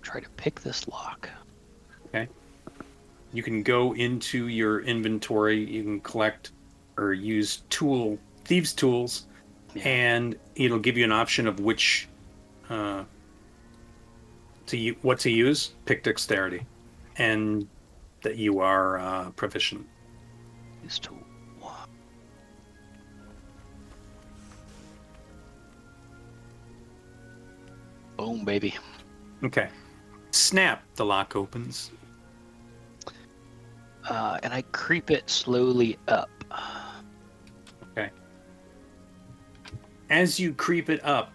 try 0.02 0.20
to 0.20 0.28
pick 0.30 0.60
this 0.60 0.86
lock. 0.88 1.28
Okay. 2.06 2.28
You 3.32 3.42
can 3.42 3.62
go 3.62 3.94
into 3.94 4.46
your 4.48 4.80
inventory. 4.82 5.64
You 5.64 5.82
can 5.82 6.00
collect 6.00 6.52
or 6.96 7.12
use 7.12 7.62
tool 7.70 8.18
thieves 8.44 8.72
tools, 8.72 9.26
Yeah. 9.74 9.82
and 9.88 10.38
it'll 10.54 10.78
give 10.78 10.96
you 10.96 11.04
an 11.04 11.12
option 11.12 11.46
of 11.48 11.58
which 11.60 12.08
uh, 12.70 13.04
to 14.66 14.94
what 15.02 15.18
to 15.20 15.30
use. 15.30 15.72
Pick 15.84 16.02
dexterity, 16.02 16.66
and 17.16 17.68
that 18.22 18.36
you 18.36 18.60
are 18.60 18.98
uh, 18.98 19.30
proficient. 19.30 19.86
Use 20.82 20.98
tool. 20.98 21.18
Boom, 28.16 28.44
baby. 28.44 28.74
Okay. 29.42 29.68
Snap. 30.30 30.82
The 30.94 31.04
lock 31.04 31.36
opens. 31.36 31.90
Uh, 34.08 34.38
and 34.42 34.52
I 34.52 34.62
creep 34.72 35.10
it 35.10 35.28
slowly 35.28 35.98
up. 36.08 36.30
Okay. 37.90 38.10
As 40.10 40.38
you 40.38 40.52
creep 40.52 40.90
it 40.90 41.04
up, 41.04 41.32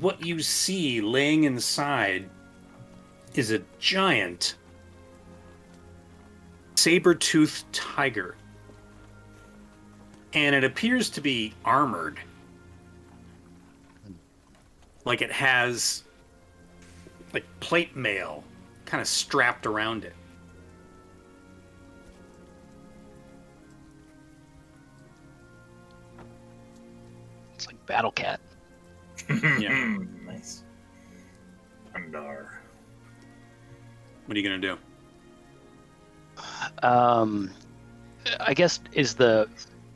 what 0.00 0.24
you 0.24 0.40
see 0.40 1.00
laying 1.00 1.44
inside 1.44 2.28
is 3.38 3.52
a 3.52 3.62
giant 3.78 4.56
saber-toothed 6.74 7.72
tiger. 7.72 8.34
And 10.32 10.56
it 10.56 10.64
appears 10.64 11.08
to 11.10 11.20
be 11.20 11.54
armored. 11.64 12.18
Like 15.04 15.22
it 15.22 15.30
has 15.30 16.02
like 17.32 17.44
plate 17.60 17.94
mail 17.94 18.42
kind 18.86 19.00
of 19.00 19.06
strapped 19.06 19.66
around 19.66 20.04
it. 20.04 20.14
It's 27.54 27.68
like 27.68 27.86
Battle 27.86 28.10
Cat. 28.12 28.40
Yeah. 29.58 29.98
nice. 30.24 30.64
Andar. 31.94 32.57
What 34.28 34.36
are 34.36 34.40
you 34.40 34.46
going 34.46 34.60
to 34.60 34.68
do? 34.68 34.78
Um, 36.86 37.50
I 38.40 38.52
guess 38.52 38.78
is 38.92 39.14
the 39.14 39.48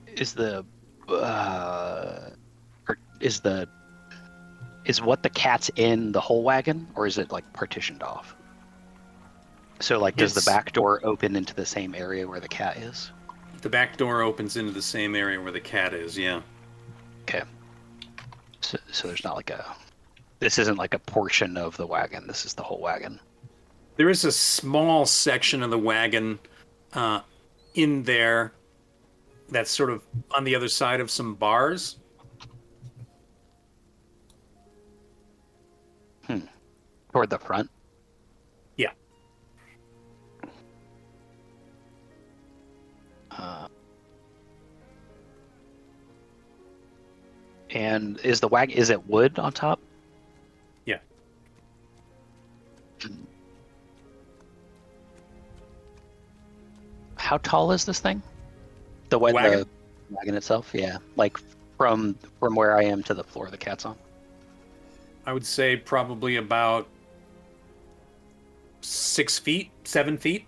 is 0.06 0.32
the 0.32 0.64
uh, 1.06 2.30
is 3.20 3.40
the 3.40 3.68
is 4.86 5.02
what 5.02 5.22
the 5.22 5.28
cat's 5.28 5.70
in 5.76 6.12
the 6.12 6.20
whole 6.20 6.42
wagon, 6.42 6.88
or 6.94 7.06
is 7.06 7.18
it 7.18 7.30
like 7.30 7.44
partitioned 7.52 8.02
off? 8.02 8.34
So 9.80 10.00
like, 10.00 10.16
does 10.16 10.30
It's- 10.32 10.46
the 10.46 10.50
back 10.50 10.72
door 10.72 10.98
open 11.04 11.36
into 11.36 11.54
the 11.54 11.66
same 11.66 11.94
area 11.94 12.26
where 12.26 12.40
the 12.40 12.48
cat 12.48 12.78
is? 12.78 13.10
The 13.60 13.68
back 13.68 13.98
door 13.98 14.22
opens 14.22 14.56
into 14.56 14.72
the 14.72 14.80
same 14.80 15.14
area 15.14 15.38
where 15.42 15.52
the 15.52 15.60
cat 15.60 15.92
is, 15.92 16.16
yeah. 16.16 16.40
Okay. 17.24 17.42
So, 18.62 18.78
so 18.90 19.08
there's 19.08 19.24
not 19.24 19.36
like 19.36 19.50
a. 19.50 19.62
This 20.38 20.58
isn't 20.58 20.78
like 20.78 20.94
a 20.94 20.98
portion 21.00 21.58
of 21.58 21.76
the 21.76 21.86
wagon. 21.86 22.26
This 22.26 22.46
is 22.46 22.54
the 22.54 22.62
whole 22.62 22.80
wagon. 22.80 23.20
There 23.96 24.08
is 24.08 24.24
a 24.24 24.32
small 24.32 25.04
section 25.04 25.62
of 25.62 25.70
the 25.70 25.78
wagon 25.78 26.38
uh, 26.94 27.20
in 27.74 28.02
there 28.02 28.52
that's 29.50 29.70
sort 29.70 29.90
of 29.90 30.02
on 30.34 30.44
the 30.44 30.54
other 30.54 30.68
side 30.68 31.00
of 31.00 31.10
some 31.10 31.34
bars. 31.34 31.98
Hmm. 36.26 36.40
Toward 37.12 37.28
the 37.30 37.38
front. 37.38 37.70
Yeah. 38.76 38.92
Uh, 43.30 43.68
and 47.70 48.18
is 48.20 48.40
the 48.40 48.48
wagon 48.48 48.76
is 48.76 48.88
it 48.88 49.06
wood 49.06 49.38
on 49.38 49.52
top? 49.52 49.80
How 57.22 57.38
tall 57.38 57.70
is 57.70 57.84
this 57.84 58.00
thing? 58.00 58.20
The 59.10 59.18
wa- 59.18 59.30
Wagon? 59.32 59.60
the 59.60 59.66
wagon 60.10 60.34
itself, 60.34 60.70
yeah. 60.74 60.98
Like 61.14 61.38
from 61.78 62.16
from 62.40 62.56
where 62.56 62.76
I 62.76 62.82
am 62.82 63.02
to 63.04 63.14
the 63.14 63.22
floor 63.22 63.48
the 63.48 63.56
cat's 63.56 63.86
on. 63.86 63.96
I 65.24 65.32
would 65.32 65.46
say 65.46 65.76
probably 65.76 66.34
about 66.36 66.88
six 68.80 69.38
feet, 69.38 69.70
seven 69.84 70.18
feet. 70.18 70.46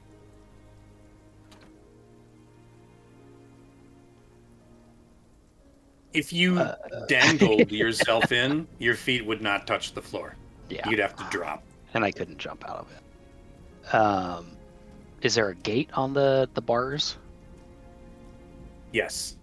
If 6.13 6.33
you 6.33 6.59
Uh, 6.61 6.77
dangled 7.09 7.71
yourself 7.73 8.31
in, 8.33 8.67
your 8.79 8.95
feet 8.95 9.25
would 9.27 9.43
not 9.43 9.67
touch 9.67 9.95
the 9.95 10.03
floor. 10.03 10.37
Yeah. 10.69 10.89
You'd 10.89 11.01
have 11.01 11.17
to 11.17 11.25
drop. 11.31 11.63
and 11.93 12.05
I 12.05 12.11
couldn't 12.11 12.39
jump 12.39 12.69
out 12.69 12.79
of 12.79 12.87
it. 12.91 13.95
Um, 13.95 14.54
is 15.25 15.35
there 15.35 15.49
a 15.49 15.55
gate 15.57 15.89
on 15.95 16.13
the 16.13 16.49
the 16.55 16.61
bars? 16.61 17.17
Yes. 18.93 19.37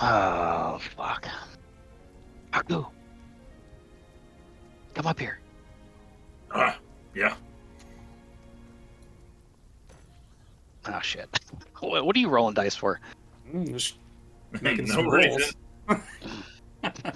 Oh 0.00 0.80
fuck! 0.96 1.26
Haku, 2.52 2.86
come 4.94 5.06
up 5.06 5.18
here. 5.20 5.38
Ah, 6.54 6.78
yeah. 7.14 7.34
Oh 10.86 11.00
shit! 11.02 11.28
What, 11.80 12.06
what 12.06 12.14
are 12.14 12.20
you 12.20 12.28
rolling 12.28 12.54
dice 12.54 12.76
for? 12.76 13.00
Mm, 13.52 13.72
just 13.72 13.96
Making 14.62 14.86
no 14.86 14.94
some 14.94 15.08
reason. 15.08 15.50
rolls. 15.88 16.00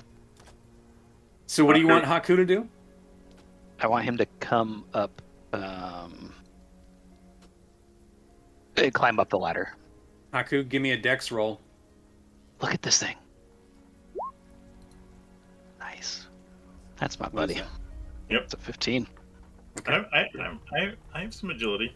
So 1.48 1.64
what 1.64 1.74
do 1.74 1.80
you 1.80 1.86
want 1.86 2.04
Haku 2.04 2.34
to 2.36 2.44
do? 2.44 2.68
I 3.80 3.86
want 3.86 4.04
him 4.04 4.16
to 4.18 4.26
come 4.40 4.84
up, 4.92 5.22
um, 5.64 6.32
and 8.76 8.92
climb 8.94 9.18
up 9.18 9.30
the 9.30 9.38
ladder. 9.38 9.74
Haku, 10.32 10.68
give 10.68 10.82
me 10.82 10.92
a 10.92 10.96
dex 10.96 11.30
roll. 11.30 11.60
Look 12.60 12.72
at 12.74 12.82
this 12.82 12.98
thing. 12.98 13.16
Nice. 15.78 16.26
That's 16.98 17.18
my 17.20 17.26
What 17.28 17.50
is 17.50 17.56
buddy. 17.56 17.60
that? 17.60 17.68
Yep. 18.30 18.42
It's 18.44 18.54
a 18.54 18.56
15. 18.58 19.06
I, 19.86 19.92
I, 19.92 20.04
I, 20.18 20.58
I, 20.78 20.92
I 21.14 21.20
have 21.20 21.34
some 21.34 21.50
agility. 21.50 21.94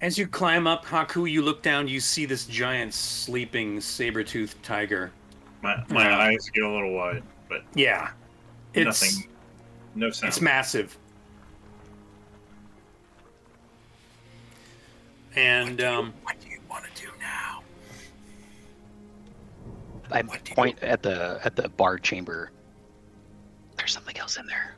As 0.00 0.18
you 0.18 0.26
climb 0.26 0.66
up, 0.66 0.84
Haku, 0.84 1.30
you 1.30 1.42
look 1.42 1.62
down, 1.62 1.86
you 1.86 2.00
see 2.00 2.24
this 2.24 2.46
giant 2.46 2.92
sleeping 2.94 3.80
saber-toothed 3.80 4.60
tiger. 4.62 5.12
My 5.62 5.76
my 5.90 6.12
eyes 6.12 6.50
get 6.52 6.64
a 6.64 6.68
little 6.68 6.92
wide, 6.92 7.22
but 7.48 7.62
Yeah. 7.76 8.10
It's 8.74 9.00
nothing. 9.02 9.30
No 9.94 10.10
sound. 10.10 10.28
it's 10.28 10.40
massive. 10.40 10.98
And 15.36 15.80
um 15.82 16.12
What 16.22 16.40
do 16.40 16.48
you 16.48 16.58
want 16.70 16.84
to 16.84 17.02
do 17.02 17.08
now? 17.20 17.62
I 20.10 20.22
What 20.22 20.44
do 20.44 20.50
you- 20.50 20.54
point 20.56 20.82
at 20.82 21.02
the 21.02 21.40
at 21.44 21.56
the 21.56 21.68
bar 21.70 21.98
chamber. 21.98 22.50
There's 23.76 23.92
something 23.92 24.16
else 24.18 24.36
in 24.36 24.46
there. 24.46 24.76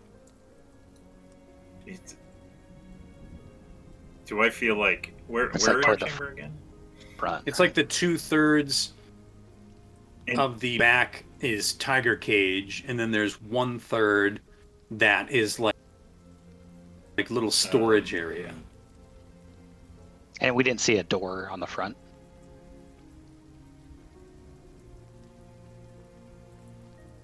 It- 1.87 2.15
do 4.27 4.43
I 4.43 4.49
feel 4.51 4.77
like 4.77 5.13
where 5.27 5.47
It's 5.51 5.67
where 5.67 5.77
like 5.77 5.83
is 5.83 5.87
our 5.89 5.97
the 5.97 6.07
chamber 6.07 6.29
again? 6.31 6.53
Front. 7.19 7.47
it's 7.47 7.59
like 7.61 7.75
the 7.75 7.85
two 7.85 8.17
thirds 8.17 8.93
And- 10.29 10.39
of 10.39 10.61
the 10.61 10.79
back 10.79 11.25
is 11.41 11.75
tiger 11.75 12.17
cage, 12.17 12.85
and 12.89 12.99
then 12.99 13.11
there's 13.11 13.41
one 13.43 13.79
third 13.79 14.41
that 14.93 15.31
is 15.31 15.59
like 15.61 15.75
like 17.19 17.31
little 17.31 17.51
storage 17.51 18.15
area. 18.15 18.55
And 20.41 20.55
we 20.55 20.63
didn't 20.63 20.81
see 20.81 20.99
a 20.99 21.03
door 21.03 21.49
on 21.51 21.61
the 21.61 21.67
front. 21.67 21.97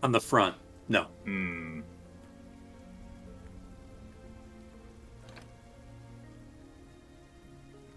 On 0.03 0.13
the 0.13 0.21
front. 0.21 0.57
No. 0.89 1.07
Hmm. 1.25 1.81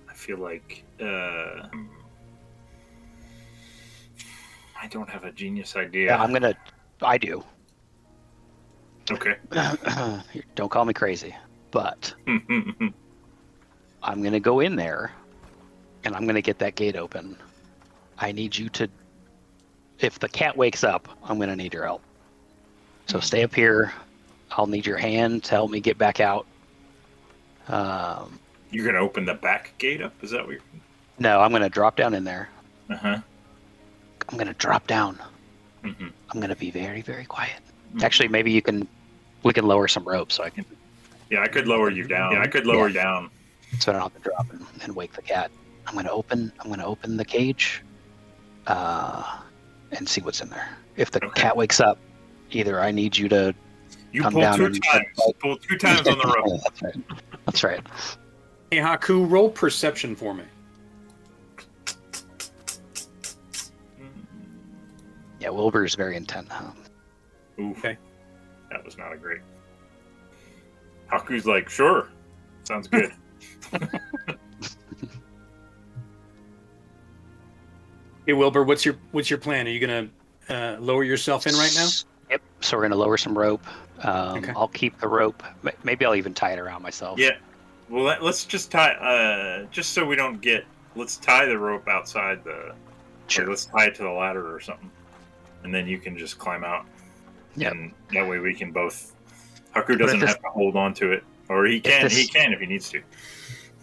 I 0.10 0.14
feel 0.14 0.38
like 0.38 0.84
uh, 1.02 1.68
I 4.80 4.88
don't 4.90 5.10
have 5.10 5.24
a 5.24 5.32
genius 5.32 5.76
idea. 5.76 6.08
Yeah, 6.08 6.22
I'm 6.22 6.32
gonna. 6.34 6.54
I 7.02 7.18
do. 7.18 7.44
Okay. 9.12 9.36
Don't 10.56 10.70
call 10.70 10.86
me 10.86 10.94
crazy, 10.94 11.36
but 11.72 12.14
I'm 14.04 14.22
gonna 14.22 14.40
go 14.40 14.60
in 14.60 14.76
there, 14.76 15.12
and 16.04 16.16
I'm 16.16 16.26
gonna 16.26 16.42
get 16.42 16.60
that 16.60 16.76
gate 16.76 16.96
open. 16.96 17.38
I 18.20 18.32
need 18.32 18.56
you 18.56 18.70
to. 18.70 18.90
If 20.00 20.20
the 20.20 20.28
cat 20.28 20.58
wakes 20.58 20.84
up, 20.84 21.08
I'm 21.24 21.40
gonna 21.40 21.56
need 21.56 21.74
your 21.74 21.86
help. 21.86 22.02
So 23.08 23.20
stay 23.20 23.44
up 23.44 23.56
here. 23.56 23.94
I'll 24.52 24.68
need 24.68 24.86
your 24.86 24.98
hand 24.98 25.44
to 25.46 25.52
help 25.52 25.72
me 25.72 25.80
get 25.80 25.98
back 25.98 26.20
out. 26.20 26.46
Um, 27.68 28.40
You're 28.72 28.86
gonna 28.86 29.00
open 29.00 29.26
the 29.26 29.34
back 29.34 29.74
gate 29.78 30.02
up? 30.02 30.14
Is 30.22 30.32
that 30.32 30.46
what? 30.46 30.52
You're... 30.54 30.62
no, 31.20 31.40
I'm 31.40 31.52
gonna 31.52 31.70
drop 31.70 31.96
down 31.96 32.14
in 32.14 32.24
there. 32.24 32.50
Uh 32.90 32.96
huh. 32.98 33.18
I'm 34.30 34.38
gonna 34.38 34.54
drop 34.54 34.88
down, 34.88 35.18
Mm-hmm. 35.84 36.08
I'm 36.30 36.40
gonna 36.40 36.56
be 36.56 36.72
very, 36.72 37.02
very 37.02 37.26
quiet. 37.26 37.60
Mhm. 37.94 38.04
Actually, 38.04 38.30
maybe 38.30 38.52
you 38.52 38.62
can, 38.62 38.88
we 39.44 39.52
can 39.54 39.66
lower 39.66 39.88
some 39.90 40.04
rope 40.06 40.32
so 40.32 40.44
I 40.44 40.50
can, 40.50 40.66
Yeah, 41.30 41.42
I 41.42 41.48
could 41.48 41.68
lower 41.68 41.90
you 41.90 42.08
down. 42.08 42.32
Yeah, 42.34 42.42
I 42.42 42.48
could 42.48 42.66
lower 42.66 42.88
you 42.88 42.94
down. 42.94 43.30
So 43.80 43.92
I 43.92 43.94
don't 43.94 44.04
have 44.04 44.14
to 44.24 44.30
drop 44.30 44.52
and, 44.52 44.66
and 44.84 44.96
wake 44.96 45.14
the 45.14 45.22
cat. 45.22 45.52
I'm 45.88 45.96
gonna 45.96 46.12
open, 46.12 46.52
I'm 46.60 46.70
gonna 46.70 46.86
open 46.86 47.18
the 47.18 47.26
cage, 47.26 47.84
uh, 48.68 49.40
and 49.92 50.08
see 50.08 50.22
what's 50.22 50.42
in 50.42 50.50
there. 50.50 50.70
If 50.96 51.12
the 51.12 51.24
Okay. 51.26 51.42
cat 51.42 51.58
wakes 51.58 51.80
up, 51.80 51.98
either 52.52 52.80
I 52.82 52.92
need 52.92 53.18
you 53.18 53.28
to 53.30 53.54
You 54.12 54.22
Come 54.22 54.34
pull 54.34 54.42
down 54.42 54.58
two 54.60 54.66
and- 54.66 54.84
times. 54.84 55.08
Pull 55.40 55.58
two 55.58 55.78
times 55.78 56.08
on 56.08 56.18
the 56.20 56.26
rope. 56.38 56.62
That's 56.64 56.82
right. 56.84 56.96
That's 57.46 57.64
right. 57.64 57.82
Hey, 58.72 58.78
Haku, 58.78 59.30
roll 59.30 59.50
perception 59.50 60.16
for 60.16 60.34
me. 60.36 60.44
Yeah, 65.40 65.50
Wilbur's 65.50 65.96
very 65.96 66.16
intent. 66.16 66.48
Huh? 66.50 66.72
Oof. 67.60 67.78
Okay. 67.80 67.98
That 68.72 68.86
was 68.86 68.98
not 68.98 69.12
a 69.14 69.18
great. 69.18 69.42
Haku's 71.12 71.46
like, 71.46 71.70
sure. 71.70 72.10
Sounds 72.64 72.88
good. 72.88 73.12
Hey, 78.26 78.34
Wilbur, 78.34 78.64
what's 78.64 78.86
your 78.86 78.96
what's 79.12 79.30
your 79.30 79.40
plan? 79.40 79.68
Are 79.68 79.70
you 79.70 79.80
gonna 79.86 80.08
uh, 80.50 80.78
lower 80.80 81.04
yourself 81.04 81.46
in 81.46 81.54
right 81.56 81.72
now? 81.76 81.88
Yep. 82.30 82.42
So 82.62 82.78
we're 82.78 82.84
gonna 82.84 82.96
lower 82.96 83.18
some 83.18 83.38
rope. 83.38 83.66
Um, 84.00 84.38
Okay. 84.38 84.54
I'll 84.56 84.70
keep 84.70 84.98
the 85.00 85.08
rope. 85.08 85.44
Maybe 85.84 86.06
I'll 86.06 86.16
even 86.16 86.34
tie 86.34 86.54
it 86.54 86.60
around 86.60 86.82
myself. 86.84 87.20
yeah. 87.20 87.32
Well, 87.90 88.04
let, 88.06 88.24
let's 88.24 88.46
just 88.46 88.72
tie. 88.72 88.94
Uh, 88.94 89.66
just 89.72 89.92
so 89.92 90.06
we 90.06 90.16
don't 90.16 90.42
get. 90.42 90.64
Let's 90.96 91.18
tie 91.18 91.46
the 91.46 91.58
rope 91.58 91.88
outside 91.90 92.44
the. 92.46 92.74
Sure. 93.28 93.48
Let's 93.50 93.66
tie 93.66 93.88
it 93.88 93.96
to 93.96 94.04
the 94.04 94.10
ladder 94.10 94.54
or 94.56 94.60
something, 94.62 94.90
and 95.64 95.74
then 95.76 95.86
you 95.88 95.98
can 95.98 96.18
just 96.18 96.40
climb 96.40 96.64
out. 96.64 96.86
Yep. 97.58 97.72
And 97.74 97.92
that 98.14 98.28
way 98.28 98.40
we 98.40 98.54
can 98.54 98.72
both. 98.72 99.14
Haku 99.76 100.00
doesn't 100.00 100.20
this- 100.20 100.30
have 100.30 100.42
to 100.42 100.48
hold 100.48 100.78
on 100.78 100.94
to 100.96 101.12
it, 101.12 101.24
or 101.50 101.66
he 101.66 101.80
can. 101.80 102.04
this- 102.04 102.16
He 102.18 102.28
can 102.28 102.54
if 102.54 102.60
he 102.60 102.66
needs 102.66 102.90
to. 102.92 103.02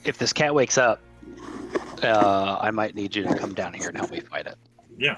If 0.05 0.19
this 0.19 0.33
cat 0.33 0.55
wakes 0.55 0.79
up, 0.79 1.01
uh, 2.03 2.59
I 2.61 2.71
might 2.71 2.95
need 2.95 3.15
you 3.15 3.23
to 3.25 3.35
come 3.37 3.53
down 3.55 3.75
here 3.75 3.89
and 3.89 3.97
help 3.97 4.11
me 4.11 4.21
fight 4.21 4.47
it, 4.47 4.57
Yeah. 4.99 5.17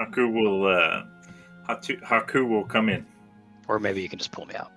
Haku 0.00 0.32
will. 0.32 0.66
Uh, 0.66 1.04
Hatu, 1.68 2.00
Haku 2.02 2.48
will 2.48 2.64
come 2.64 2.88
in. 2.88 3.04
or 3.68 3.78
maybe 3.78 4.00
you 4.02 4.08
can 4.08 4.18
just 4.18 4.32
pull 4.32 4.46
me 4.46 4.54
out. 4.54 4.70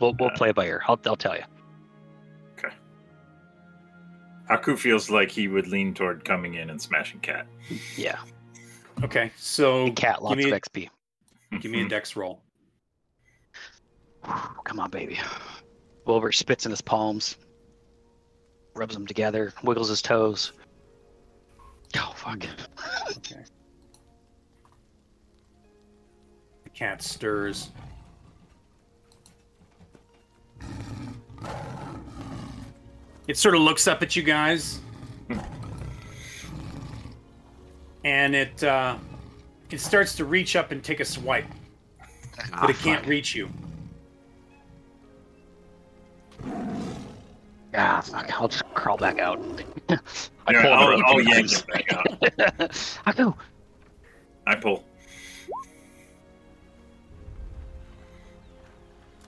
We'll 0.00 0.14
we'll 0.18 0.30
Uh, 0.30 0.34
play 0.36 0.48
it 0.50 0.54
by 0.56 0.66
ear. 0.66 0.82
I'll 0.86 0.98
I'll 1.06 1.16
tell 1.16 1.36
you. 1.36 1.44
Okay. 2.58 2.74
Haku 4.50 4.78
feels 4.78 5.10
like 5.10 5.30
he 5.30 5.46
would 5.48 5.66
lean 5.68 5.94
toward 5.94 6.24
coming 6.24 6.54
in 6.54 6.70
and 6.70 6.80
smashing 6.80 7.20
cat. 7.20 7.46
Yeah. 7.96 8.18
Okay, 9.02 9.32
so 9.36 9.90
Cat, 9.92 10.22
lots 10.22 10.36
me 10.36 10.44
of 10.44 10.52
a- 10.52 10.60
XP. 10.60 10.88
give 11.60 11.70
me 11.72 11.82
a 11.82 11.88
dex 11.88 12.14
roll. 12.16 12.40
Come 14.22 14.78
on, 14.80 14.90
baby. 14.90 15.18
Wilbur 16.06 16.32
spits 16.32 16.66
in 16.66 16.70
his 16.70 16.82
palms, 16.82 17.36
rubs 18.74 18.94
them 18.94 19.06
together, 19.06 19.52
wiggles 19.62 19.88
his 19.88 20.02
toes. 20.02 20.52
Oh 21.96 22.12
fuck! 22.16 22.44
Okay. 23.16 23.44
The 26.64 26.70
cat 26.70 27.02
stirs. 27.02 27.70
It 33.26 33.38
sort 33.38 33.54
of 33.54 33.62
looks 33.62 33.86
up 33.86 34.02
at 34.02 34.14
you 34.16 34.22
guys, 34.22 34.80
and 38.04 38.34
it 38.34 38.62
uh, 38.62 38.98
it 39.70 39.80
starts 39.80 40.14
to 40.16 40.26
reach 40.26 40.56
up 40.56 40.72
and 40.72 40.84
take 40.84 41.00
a 41.00 41.04
swipe, 41.04 41.46
but 42.60 42.68
it 42.68 42.76
can't 42.76 43.06
reach 43.06 43.34
you. 43.34 43.48
Ah, 47.76 48.00
fuck! 48.00 48.40
I'll 48.40 48.48
just 48.48 48.64
crawl 48.74 48.96
back 48.96 49.18
out. 49.18 49.40
I 49.88 50.52
Yeah, 50.52 50.62
pull 50.62 50.72
on 50.72 50.98
the 50.98 51.04
I'll, 51.06 51.12
I'll 51.14 51.20
yank 51.22 51.48
times. 51.50 51.62
back 51.62 51.92
out. 51.92 52.96
I 53.06 53.12
go. 53.12 53.36
I 54.46 54.54
pull. 54.54 54.84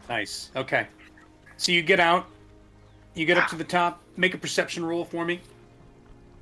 Nice. 0.08 0.50
Okay. 0.54 0.86
So 1.56 1.72
you 1.72 1.82
get 1.82 2.00
out. 2.00 2.26
You 3.14 3.24
get 3.26 3.38
up 3.38 3.48
to 3.48 3.56
the 3.56 3.64
top. 3.64 4.00
Make 4.16 4.34
a 4.34 4.38
perception 4.38 4.84
roll 4.84 5.04
for 5.04 5.24
me. 5.24 5.40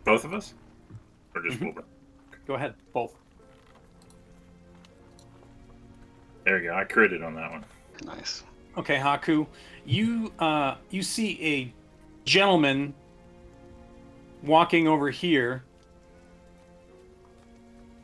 Both 0.05 0.25
of 0.25 0.35
us? 0.35 0.55
Or 1.35 1.43
just 1.43 1.59
Mhm. 1.61 1.67
Wilbur? 1.67 1.85
Go 2.47 2.55
ahead. 2.55 2.75
Both. 2.93 3.15
There 6.45 6.59
you 6.63 6.69
go. 6.69 6.75
I 6.77 6.85
critted 6.85 7.25
on 7.25 7.35
that 7.37 7.51
one. 7.51 7.65
Nice. 8.05 8.43
Okay, 8.77 8.97
Haku, 8.99 9.47
you 9.85 10.33
uh, 10.39 10.77
you 10.91 11.03
see 11.03 11.39
a 11.45 11.73
gentleman 12.25 12.95
walking 14.43 14.89
over 14.89 15.11
here, 15.11 15.63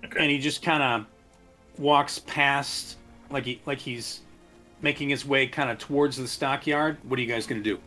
Okay. 0.05 0.19
and 0.21 0.31
he 0.31 0.39
just 0.39 0.63
kind 0.63 0.83
of 0.83 1.07
walks 1.79 2.19
past, 2.21 2.97
like 3.31 3.45
he 3.45 3.61
like 3.67 3.79
he's 3.79 4.21
making 4.83 5.09
his 5.11 5.27
way 5.27 5.47
kind 5.47 5.71
of 5.71 5.79
towards 5.79 6.17
the 6.17 6.27
stockyard. 6.29 6.97
What 7.09 7.19
are 7.19 7.23
you 7.23 7.29
guys 7.29 7.47
gonna 7.47 7.61
do? 7.61 7.79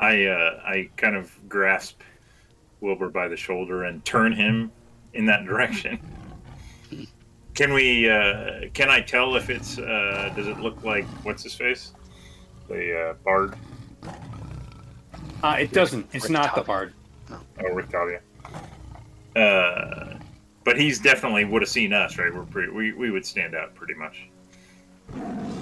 I 0.00 0.26
uh, 0.26 0.60
I 0.64 0.88
kind 0.96 1.16
of 1.16 1.32
grasp 1.48 2.00
Wilbur 2.80 3.08
by 3.10 3.28
the 3.28 3.36
shoulder 3.36 3.84
and 3.84 4.04
turn 4.04 4.32
him 4.32 4.70
in 5.14 5.26
that 5.26 5.44
direction. 5.44 5.98
Can 7.54 7.72
we? 7.72 8.10
Uh, 8.10 8.62
can 8.72 8.90
I 8.90 9.00
tell 9.00 9.36
if 9.36 9.48
it's? 9.48 9.78
Uh, 9.78 10.32
does 10.34 10.48
it 10.48 10.58
look 10.58 10.82
like 10.82 11.04
what's 11.24 11.44
his 11.44 11.54
face? 11.54 11.92
The 12.68 13.10
uh, 13.10 13.14
bard 13.24 13.54
Uh, 15.42 15.56
it 15.60 15.72
doesn't. 15.72 16.06
It's 16.12 16.28
not 16.28 16.54
the 16.54 16.62
Rictavio. 16.62 16.66
bard. 16.66 16.92
or 17.58 17.82
Rictavio? 17.82 18.20
Uh, 19.36 20.18
but 20.64 20.78
he's 20.80 20.98
definitely 21.00 21.44
would 21.44 21.60
have 21.62 21.68
seen 21.68 21.92
us, 21.92 22.16
right? 22.18 22.32
We're 22.34 22.44
pretty. 22.44 22.72
We, 22.72 22.92
we 22.92 23.10
would 23.10 23.26
stand 23.26 23.54
out 23.54 23.74
pretty 23.74 23.94
much. 23.94 24.26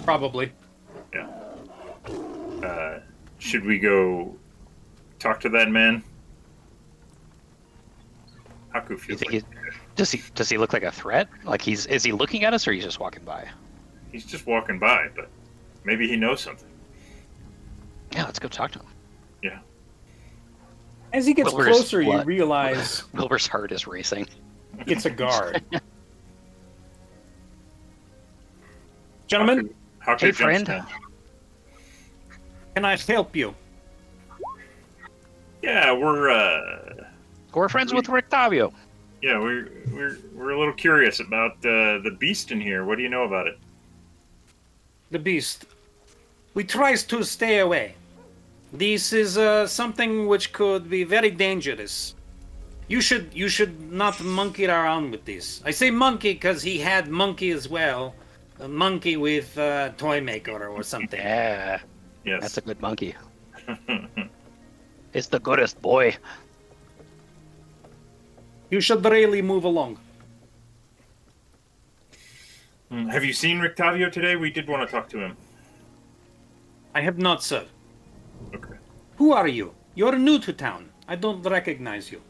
Probably. 0.05 0.53
Yeah. 1.12 1.29
Uh, 2.62 3.01
should 3.39 3.65
we 3.65 3.79
go 3.79 4.37
talk 5.19 5.41
to 5.41 5.49
that 5.49 5.70
man? 5.70 6.03
Haku 8.73 8.91
You 8.91 8.99
feels 8.99 9.20
think 9.20 9.33
like 9.33 9.43
he, 9.43 9.49
does 9.97 10.11
he 10.12 10.23
does 10.35 10.49
he 10.49 10.57
look 10.59 10.73
like 10.73 10.85
a 10.85 10.93
threat? 10.93 11.29
Like 11.45 11.61
he's 11.61 11.87
is 11.87 12.05
he 12.05 12.12
looking 12.12 12.45
at 12.45 12.55
us 12.55 12.66
or 12.66 12.73
he's 12.73 12.85
just 12.85 13.01
walking 13.01 13.24
by? 13.24 13.49
he's 14.12 14.24
just 14.27 14.47
walking 14.47 14.79
by, 14.79 15.09
but 15.16 15.29
maybe 15.85 16.07
he 16.07 16.16
knows 16.16 16.41
something. 16.41 16.69
Yeah, 18.12 18.24
let's 18.24 18.39
go 18.39 18.48
talk 18.48 18.70
to 18.72 18.78
him. 18.80 18.86
Yeah. 19.43 19.59
As 21.12 21.26
he 21.26 21.34
gets 21.34 21.52
Wilbur's 21.52 21.76
closer, 21.76 22.01
you 22.02 22.22
realize 22.22 23.05
Wilbur's 23.14 23.47
heart 23.47 23.72
is 23.72 23.86
racing. 23.86 24.26
it's 24.86 25.05
a 25.06 25.10
guard. 25.10 25.62
Gentlemen, 29.26 29.68
Haku, 30.05 30.14
Haku 30.16 30.20
Hey, 30.20 30.32
friend. 30.32 30.66
down. 30.66 30.86
can 32.74 32.84
I 32.84 32.97
help 32.97 33.34
you? 33.34 33.55
Yeah, 35.62 35.93
we're 35.93 36.28
uh, 36.30 37.05
We're 37.55 37.68
friends 37.68 37.94
with 37.94 38.06
Rictavio. 38.06 38.72
yeah 39.22 39.39
we're 39.39 39.68
we're 39.93 40.18
we're 40.34 40.51
a 40.51 40.59
little 40.59 40.74
curious 40.74 41.20
about 41.20 41.52
uh, 41.64 41.98
the 42.02 42.16
beast 42.18 42.51
in 42.51 42.60
here. 42.60 42.84
What 42.84 42.97
do 42.97 43.02
you 43.02 43.09
know 43.09 43.22
about 43.24 43.47
it? 43.47 43.59
the 45.10 45.18
beast. 45.18 45.66
We 46.55 46.64
tries 46.64 47.05
to 47.05 47.22
stay 47.22 47.59
away. 47.60 47.94
This 48.73 49.12
is 49.12 49.36
uh, 49.36 49.66
something 49.66 50.27
which 50.27 50.53
could 50.53 50.89
be 50.89 51.05
very 51.05 51.31
dangerous. 51.31 52.15
You 52.89 53.01
should 53.01 53.31
you 53.35 53.49
should 53.49 53.93
not 53.93 54.20
monkey 54.23 54.66
around 54.66 55.11
with 55.12 55.24
this. 55.24 55.62
I 55.65 55.70
say 55.70 55.90
monkey 55.90 56.32
because 56.32 56.62
he 56.62 56.78
had 56.78 57.09
monkey 57.09 57.51
as 57.51 57.69
well, 57.69 58.15
a 58.61 58.69
monkey 58.69 59.16
with 59.16 59.57
uh, 59.59 59.90
toy 59.99 60.20
maker 60.20 60.69
or 60.69 60.82
something. 60.82 61.20
Yeah, 61.20 61.81
Yes. 62.24 62.40
that's 62.43 62.57
a 62.59 62.61
good 62.62 62.81
monkey. 62.81 63.15
It's 65.15 65.27
the 65.28 65.39
goodest 65.40 65.81
boy. 65.82 66.16
You 68.70 68.81
should 68.81 69.05
really 69.05 69.43
move 69.43 69.65
along. 69.65 69.99
Hmm, 72.89 73.09
Have 73.09 73.23
you 73.23 73.35
seen 73.35 73.59
Rictavio 73.61 74.11
today? 74.11 74.36
We 74.36 74.51
did 74.51 74.66
want 74.66 74.89
to 74.89 74.90
talk 74.90 75.11
to 75.11 75.19
him. 75.19 75.36
I 76.94 77.03
have 77.03 77.19
not, 77.19 77.43
sir. 77.43 77.66
Okay. 78.55 78.74
Who 79.16 79.32
are 79.32 79.48
you? 79.48 79.74
You're 79.94 80.16
new 80.19 80.39
to 80.40 80.52
town. 80.52 80.89
I 81.09 81.16
don't 81.16 81.43
recognize 81.43 82.10
you. 82.12 82.20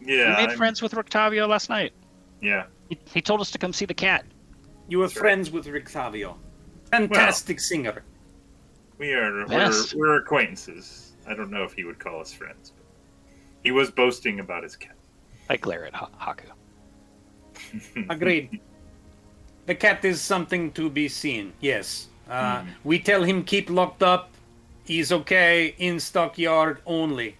Yeah. 0.00 0.30
we 0.30 0.42
made 0.42 0.48
I'm- 0.50 0.56
friends 0.56 0.80
with 0.82 0.92
Rictavio 0.92 1.46
last 1.48 1.68
night. 1.68 1.92
Yeah. 2.40 2.64
He, 2.88 2.98
he 3.12 3.20
told 3.20 3.40
us 3.40 3.50
to 3.52 3.58
come 3.58 3.72
see 3.72 3.84
the 3.84 3.94
cat. 3.94 4.24
You 4.88 5.02
are 5.02 5.08
Sure. 5.08 5.20
friends 5.22 5.50
with 5.50 5.66
Rictavio. 5.66 6.36
Fantastic 6.90 7.60
singer. 7.60 8.02
We 8.98 9.12
are 9.12 9.46
Yes. 9.48 9.94
we're, 9.94 10.00
we're 10.08 10.16
acquaintances. 10.16 11.12
I 11.28 11.34
don't 11.34 11.50
know 11.50 11.62
if 11.64 11.72
he 11.74 11.84
would 11.84 11.98
call 11.98 12.20
us 12.20 12.32
friends. 12.32 12.72
He 13.62 13.70
was 13.70 13.90
boasting 13.90 14.40
about 14.40 14.62
his 14.62 14.74
cat. 14.74 14.96
I 15.50 15.56
glare 15.56 15.84
at 15.86 15.94
ha- 15.94 16.08
Haku. 16.20 16.48
Agreed. 18.10 18.60
the 19.66 19.74
cat 19.74 20.04
is 20.04 20.20
something 20.20 20.72
to 20.72 20.88
be 20.90 21.08
seen. 21.08 21.52
Yes. 21.60 22.08
Uh, 22.28 22.62
Hmm. 22.62 22.68
We 22.84 22.98
tell 22.98 23.22
him 23.22 23.44
keep 23.44 23.68
locked 23.70 24.02
up. 24.02 24.30
He's 24.90 25.12
okay 25.12 25.76
in 25.78 26.00
stockyard 26.00 26.82
only. 26.84 27.36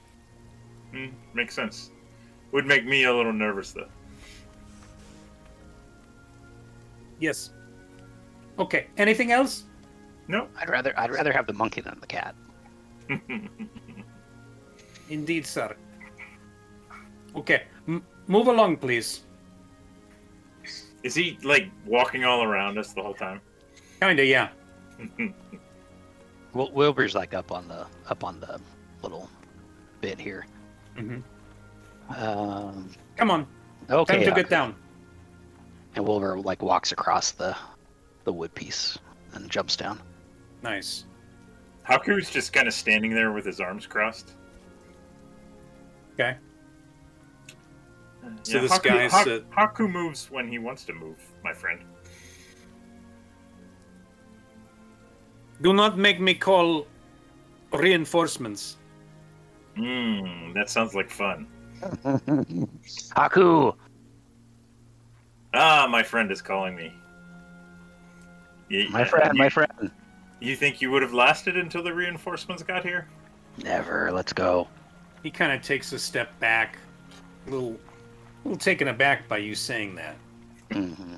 Hmm, 0.93 1.09
makes 1.35 1.53
sense. 1.53 1.91
Would 2.53 2.65
make 2.65 2.87
me 2.87 3.03
a 3.03 3.13
little 3.13 3.33
nervous 3.33 3.73
though. 3.73 3.89
Yes. 7.19 7.51
Okay. 8.57 8.87
Anything 8.99 9.33
else? 9.33 9.65
No. 10.29 10.47
I'd 10.61 10.69
rather 10.71 10.97
I'd 10.97 11.11
rather 11.11 11.33
have 11.33 11.49
the 11.49 11.53
monkey 11.53 11.81
than 11.81 11.99
the 12.01 12.07
cat. 12.07 12.37
Indeed, 15.09 15.45
sir. 15.45 15.75
Okay. 17.35 17.65
M- 17.89 18.07
move 18.29 18.47
along, 18.47 18.77
please. 18.77 19.23
Is 21.03 21.17
he 21.17 21.37
like 21.43 21.69
walking 21.85 22.25
all 22.25 22.45
around 22.45 22.79
us 22.79 22.93
the 22.93 23.03
whole 23.03 23.15
time? 23.15 23.41
Kinda, 24.01 24.25
yeah. 24.25 24.51
Wil- 26.53 26.73
Wilbur's 26.73 27.15
like 27.15 27.35
up 27.35 27.53
on 27.53 27.69
the 27.69 27.87
up 28.09 28.25
on 28.25 28.41
the 28.41 28.61
little 29.03 29.29
bit 30.01 30.19
here. 30.21 30.47
Mhm. 30.97 31.23
Um, 32.17 32.91
Come 33.17 33.31
on. 33.31 33.47
okay. 33.89 34.15
Time 34.17 34.25
to 34.25 34.33
uh, 34.33 34.35
get 34.35 34.49
down. 34.51 34.75
And 35.95 36.07
Wilbur 36.07 36.39
like 36.39 36.63
walks 36.63 36.93
across 36.93 37.31
the 37.33 37.57
the 38.25 38.33
wood 38.33 38.55
piece 38.55 38.99
and 39.33 39.49
jumps 39.51 39.77
down. 39.77 40.01
Nice. 40.63 41.05
Haku's 41.89 42.31
just 42.31 42.53
kind 42.53 42.69
of 42.69 42.75
standing 42.75 43.15
there 43.15 43.33
with 43.33 43.45
his 43.45 43.61
arms 43.61 43.87
crossed. 43.87 44.35
Okay. 46.15 46.37
So 48.43 48.61
this 48.61 48.71
Haku, 48.73 48.83
guy's, 48.85 49.13
Hak- 49.13 49.27
uh, 49.27 49.41
Haku 49.57 49.91
moves 49.91 50.31
when 50.31 50.47
he 50.47 50.59
wants 50.59 50.85
to 50.85 50.93
move, 50.93 51.17
my 51.43 51.53
friend. 51.53 51.81
Do 55.63 55.73
not 55.73 55.99
make 55.99 56.21
me 56.21 56.35
call 56.35 56.87
reinforcements. 57.73 58.77
Mmm, 59.77 60.55
that 60.55 60.71
sounds 60.71 60.95
like 60.95 61.11
fun. 61.11 61.47
Haku, 63.17 63.75
Ah, 65.53 65.87
my 65.91 66.03
friend 66.03 66.31
is 66.31 66.41
calling 66.43 66.77
me. 66.77 66.93
Y- 68.71 68.87
my 68.91 69.05
friend, 69.05 69.37
my 69.37 69.49
friend. 69.49 69.91
You 70.41 70.57
think 70.57 70.81
you 70.81 70.91
would 70.91 71.03
have 71.03 71.13
lasted 71.13 71.57
until 71.57 71.83
the 71.83 71.93
reinforcements 71.93 72.63
got 72.63 72.85
here? 72.85 73.09
Never. 73.63 74.11
Let's 74.13 74.33
go. 74.33 74.69
He 75.23 75.31
kind 75.31 75.53
of 75.53 75.61
takes 75.61 75.93
a 75.93 75.99
step 75.99 76.39
back, 76.39 76.79
a 77.47 77.51
little, 77.51 77.73
a 78.45 78.49
little 78.49 78.59
taken 78.59 78.89
aback 78.89 79.29
by 79.29 79.39
you 79.39 79.55
saying 79.55 79.97
that. 79.97 80.17
hmm 80.73 81.17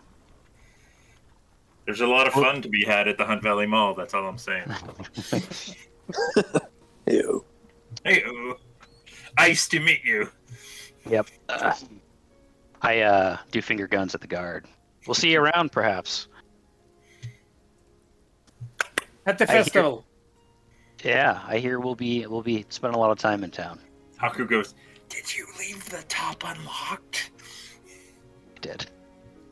There's 1.84 2.00
a 2.00 2.06
lot 2.06 2.26
of 2.26 2.32
fun 2.32 2.62
to 2.62 2.68
be 2.68 2.84
had 2.84 3.08
at 3.08 3.18
the 3.18 3.24
Hunt 3.24 3.42
Valley 3.42 3.66
Mall. 3.66 3.94
That's 3.94 4.14
all 4.14 4.26
I'm 4.26 4.38
saying. 4.38 4.64
Ew. 7.06 7.44
hey, 8.04 8.22
oh, 8.26 8.54
nice 9.36 9.66
to 9.68 9.80
meet 9.80 10.04
you. 10.04 10.28
Yep. 11.08 11.26
Uh, 11.48 11.74
I 12.82 13.00
uh, 13.00 13.36
do 13.50 13.60
finger 13.60 13.88
guns 13.88 14.14
at 14.14 14.20
the 14.20 14.26
guard. 14.28 14.66
We'll 15.06 15.14
see 15.14 15.32
you 15.32 15.40
around, 15.40 15.72
perhaps. 15.72 16.28
At 19.26 19.38
the 19.38 19.48
I 19.50 19.54
hear- 19.54 19.64
festival. 19.64 20.04
Yeah, 21.04 21.40
I 21.48 21.58
hear 21.58 21.80
we'll 21.80 21.96
be 21.96 22.24
we'll 22.28 22.42
be 22.42 22.64
spending 22.68 22.96
a 22.96 23.00
lot 23.00 23.10
of 23.10 23.18
time 23.18 23.42
in 23.42 23.50
town. 23.50 23.80
Haku 24.20 24.48
goes, 24.48 24.74
Did 25.08 25.36
you 25.36 25.46
leave 25.58 25.84
the 25.90 26.04
top 26.08 26.44
unlocked? 26.46 27.32
I 28.56 28.60
Did. 28.60 28.86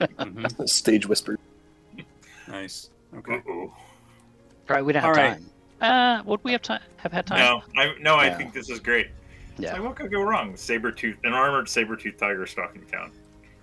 Mhm. 0.01 0.69
Stage 0.69 1.09
whisper. 1.09 1.37
Nice. 2.51 2.91
Okay. 3.17 3.35
Uh-oh. 3.37 3.75
Right, 4.69 4.85
we 4.85 4.93
don't 4.93 5.03
have 5.03 5.11
All 5.17 5.23
right. 5.23 5.39
time. 5.39 5.51
Uh, 5.81 6.23
would 6.27 6.41
we 6.45 6.53
have 6.53 6.63
time? 6.63 6.83
Have 6.99 7.13
had 7.13 7.27
time? 7.27 7.39
No, 7.39 7.63
I 7.81 7.95
no, 8.01 8.17
I 8.17 8.27
Yeah. 8.27 8.37
think 8.37 8.53
this 8.53 8.69
is 8.69 8.81
great. 8.81 9.09
Yeah. 9.59 9.73
Like, 9.75 9.83
what 9.83 9.97
could 9.97 10.11
go 10.11 10.23
wrong? 10.23 10.57
Saber 10.57 10.93
tooth, 10.93 11.17
an 11.25 11.33
armored 11.33 11.69
saber 11.69 11.97
tooth 11.97 12.17
tiger 12.19 12.47
stalking 12.47 12.85
town. 12.87 13.13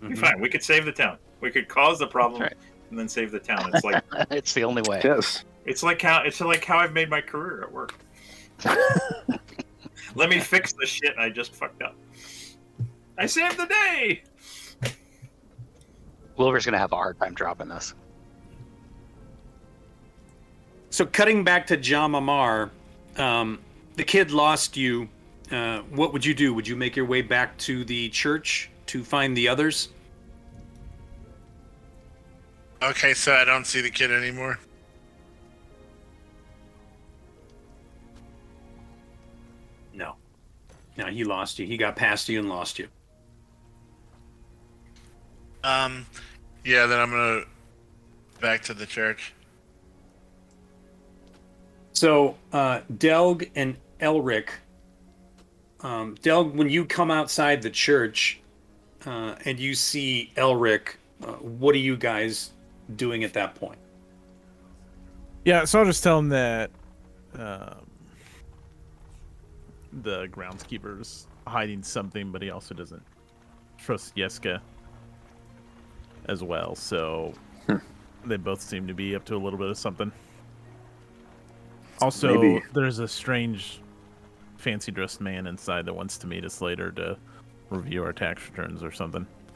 Be 0.01 0.07
Mhm. 0.09 0.18
fine. 0.18 0.39
We 0.39 0.49
could 0.49 0.64
save 0.64 0.85
the 0.85 0.91
town. 0.91 1.18
We 1.41 1.51
could 1.51 1.68
cause 1.68 1.99
the 1.99 2.07
problem 2.07 2.41
That's 2.41 2.55
and 2.89 2.97
then 2.99 3.07
save 3.07 3.31
the 3.31 3.39
town. 3.39 3.72
It's 3.73 3.84
like 3.84 4.03
it's 4.31 4.53
the 4.53 4.64
only 4.64 4.81
way. 4.88 5.01
Yes. 5.03 5.43
it's 5.65 5.84
like 5.84 6.01
how 6.01 6.23
it's 6.23 6.39
like 6.41 6.64
how 6.65 6.77
I've 6.80 6.93
made 6.93 7.09
my 7.09 7.22
career 7.22 7.61
at 7.64 7.72
work. 7.72 7.93
Let 10.15 10.30
me 10.30 10.39
fix 10.39 10.73
the 10.73 10.85
shit 10.85 11.15
I 11.18 11.30
just 11.30 11.53
fucked 11.55 11.84
up. 11.84 11.95
I 13.18 13.26
saved 13.27 13.57
the 13.57 13.68
day. 13.68 14.23
Wilbur's 16.38 16.65
gonna 16.65 16.77
have 16.80 16.91
a 16.91 16.95
hard 16.95 17.19
time 17.19 17.34
dropping 17.35 17.68
this. 17.68 17.93
So 20.89 21.05
cutting 21.05 21.43
back 21.43 21.68
to 21.68 21.77
Jamamar, 21.77 22.69
um, 23.18 23.59
the 23.95 24.03
kid 24.03 24.31
lost 24.31 24.77
you. 24.77 25.09
Uh, 25.51 25.80
what 25.91 26.14
would 26.14 26.26
you 26.26 26.34
do? 26.34 26.53
Would 26.53 26.68
you 26.68 26.76
make 26.76 26.95
your 26.95 27.05
way 27.05 27.22
back 27.22 27.57
to 27.59 27.84
the 27.85 28.09
church 28.09 28.69
to 28.88 29.03
find 29.03 29.35
the 29.35 29.47
others? 29.47 29.89
Okay, 32.81 33.14
so 33.14 33.34
I 33.34 33.43
don't 33.43 33.65
see 33.65 33.81
the 33.81 33.89
kid 33.89 34.11
anymore. 34.11 34.59
No. 39.93 40.15
No, 40.97 41.07
he 41.07 41.23
lost 41.23 41.59
you. 41.59 41.65
He 41.65 41.76
got 41.76 41.95
past 41.95 42.30
you 42.30 42.39
and 42.39 42.49
lost 42.49 42.77
you. 42.77 42.88
Um, 45.64 46.05
yeah, 46.64 46.85
then 46.85 46.99
I'm 46.99 47.09
gonna 47.09 47.41
back 48.39 48.61
to 48.64 48.73
the 48.73 48.85
church. 48.85 49.34
So, 51.98 52.36
uh, 52.53 52.82
Delg 52.99 53.49
and 53.56 53.76
Elric, 53.99 54.49
um, 55.80 56.15
Delg, 56.22 56.53
when 56.53 56.69
you 56.69 56.86
come 56.86 57.10
outside 57.10 57.64
the 57.64 57.72
church 57.72 58.40
uh, 59.07 59.34
and 59.45 59.60
you 59.60 59.74
see 59.74 60.32
Elric, 60.36 60.90
uh, 61.24 61.32
what 61.38 61.74
are 61.74 61.80
you 61.80 61.98
guys 61.98 62.52
doing 62.98 63.24
at 63.24 63.34
that 63.34 63.56
point? 63.56 63.80
Yeah, 65.44 65.65
so 65.65 65.80
I'll 65.80 65.86
just 65.86 66.03
tell 66.03 66.19
him 66.19 66.30
that 66.30 66.69
um, 67.34 67.88
the 70.03 70.28
groundskeeper's 70.28 71.26
hiding 71.48 71.82
something, 71.82 72.32
but 72.32 72.44
he 72.44 72.52
also 72.52 72.76
doesn't 72.76 73.02
trust 73.80 74.15
Yeska 74.15 74.61
as 76.26 76.44
well. 76.44 76.76
So 76.76 77.34
they 78.24 78.38
both 78.38 78.61
seem 78.61 78.86
to 78.86 78.94
be 78.94 79.15
up 79.15 79.26
to 79.26 79.36
a 79.36 79.40
little 79.40 79.57
bit 79.57 79.72
of 79.72 79.80
something. 79.80 80.11
Also, 82.02 82.40
Maybe- 82.41 82.64
there's 82.74 82.99
a 82.99 83.07
strange, 83.07 83.82
fancy 84.57 84.91
dressed 84.91 85.22
man 85.22 85.48
inside 85.48 85.86
that 85.86 85.94
wants 85.94 86.18
to 86.19 86.28
meet 86.28 86.44
us 86.45 86.61
later 86.61 86.91
to 86.94 87.18
review 87.69 88.03
our 88.03 88.14
tax 88.14 88.44
returns 88.49 88.84
or 88.84 88.91
something. 88.91 89.26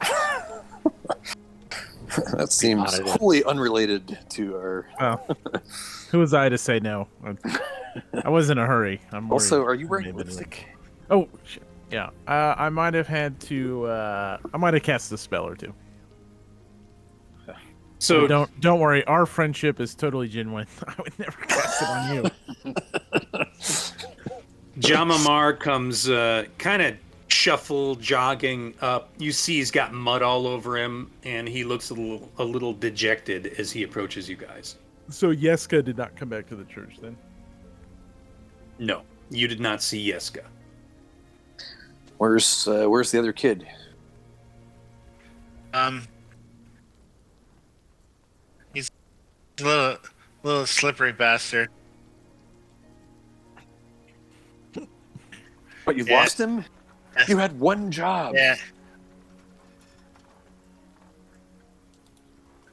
that 2.34 2.48
seems 2.52 2.82
Audited. 2.94 3.06
wholly 3.08 3.44
unrelated 3.44 4.18
to 4.30 4.56
our. 4.56 4.86
Well, 5.00 5.36
who 6.10 6.18
was 6.18 6.34
I 6.34 6.48
to 6.48 6.58
say 6.58 6.78
no? 6.80 7.08
I, 7.24 7.36
I 8.24 8.28
was 8.28 8.50
in 8.50 8.58
a 8.58 8.66
hurry. 8.66 9.00
I'm 9.12 9.30
Also, 9.32 9.62
are 9.64 9.74
you 9.74 9.86
wearing 9.88 10.14
lipstick? 10.16 10.66
Oh, 11.10 11.28
shit. 11.44 11.62
yeah. 11.90 12.10
Uh, 12.26 12.54
I 12.58 12.68
might 12.68 12.94
have 12.94 13.06
had 13.06 13.38
to. 13.42 13.86
Uh, 13.86 14.38
I 14.52 14.56
might 14.56 14.74
have 14.74 14.82
cast 14.82 15.12
a 15.12 15.18
spell 15.18 15.46
or 15.46 15.54
two. 15.54 15.72
So, 18.02 18.26
don't 18.26 18.60
don't 18.60 18.80
worry. 18.80 19.04
Our 19.04 19.26
friendship 19.26 19.78
is 19.80 19.94
totally 19.94 20.28
genuine. 20.28 20.66
I 20.86 20.94
would 21.00 21.16
never 21.18 21.38
cast 21.42 21.82
it 21.82 21.88
on 21.88 22.14
you. 22.14 22.22
Jamamar 24.78 25.58
comes 25.60 26.08
uh, 26.08 26.46
kind 26.58 26.82
of 26.82 26.96
shuffle 27.28 27.94
jogging 27.94 28.74
up. 28.80 29.10
You 29.18 29.30
see 29.30 29.58
he's 29.58 29.70
got 29.70 29.92
mud 29.92 30.22
all 30.22 30.48
over 30.48 30.76
him, 30.76 31.12
and 31.22 31.48
he 31.48 31.62
looks 31.62 31.90
a 31.90 31.94
little 31.94 32.28
a 32.38 32.44
little 32.44 32.72
dejected 32.72 33.54
as 33.58 33.70
he 33.70 33.84
approaches 33.84 34.28
you 34.28 34.36
guys. 34.36 34.76
So 35.08 35.32
Yeska 35.32 35.84
did 35.84 35.96
not 35.96 36.16
come 36.16 36.28
back 36.28 36.48
to 36.48 36.56
the 36.56 36.64
church 36.64 36.96
then. 37.00 37.16
No, 38.80 39.02
you 39.30 39.46
did 39.46 39.60
not 39.60 39.80
see 39.80 40.10
Yeska. 40.10 40.42
Where's 42.18 42.66
uh, 42.66 42.86
Where's 42.86 43.12
the 43.12 43.20
other 43.20 43.32
kid? 43.32 43.66
Um, 45.74 46.02
he's 48.74 48.88
a 48.88 48.90
little, 49.62 49.96
little 50.42 50.66
slippery 50.66 51.12
bastard. 51.12 51.68
But 55.84 55.96
you 55.96 56.04
Yeah. 56.04 56.20
lost 56.20 56.38
him? 56.40 56.64
You 57.28 57.38
had 57.38 57.58
one 57.58 57.90
job. 57.90 58.34
Yeah. 58.36 58.56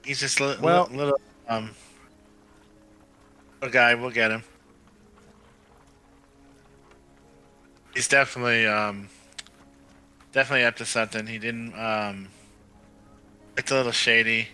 He's 0.06 0.20
just 0.20 0.40
a 0.40 0.46
li- 0.48 0.58
Well- 0.62 0.84
little, 0.92 0.98
little 0.98 1.22
um. 1.48 1.72
Little 3.62 3.74
guy, 3.74 3.96
we'll 3.96 4.12
get 4.12 4.32
him. 4.32 4.44
He's 7.94 8.08
definitely 8.08 8.66
um. 8.68 9.10
Definitely 10.32 10.66
up 10.66 10.76
to 10.78 10.86
something. 10.86 11.28
He 11.28 11.38
didn't 11.40 11.74
um. 11.78 12.30
It's 13.58 13.72
a 13.72 13.76
little 13.76 13.92
shady, 13.92 14.48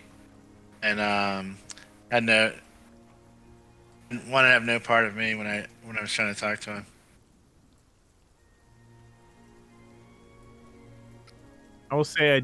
and 0.82 0.98
um, 0.98 1.58
had 2.10 2.24
no 2.24 2.52
wanted 4.28 4.48
to 4.48 4.52
have 4.52 4.62
no 4.62 4.78
part 4.78 5.04
of 5.04 5.16
me 5.16 5.34
when 5.34 5.46
I 5.46 5.66
when 5.84 5.98
I 5.98 6.02
was 6.02 6.12
trying 6.12 6.32
to 6.32 6.40
talk 6.40 6.60
to 6.60 6.70
him. 6.74 6.86
I 11.90 11.94
will 11.94 12.04
say 12.04 12.36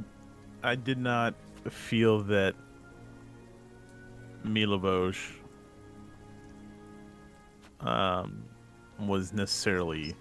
I, 0.62 0.70
I 0.70 0.74
did 0.76 0.98
not 0.98 1.34
feel 1.68 2.22
that 2.24 2.54
Milivoj 4.44 5.16
um, 7.80 8.44
was 8.98 9.32
necessarily 9.32 10.14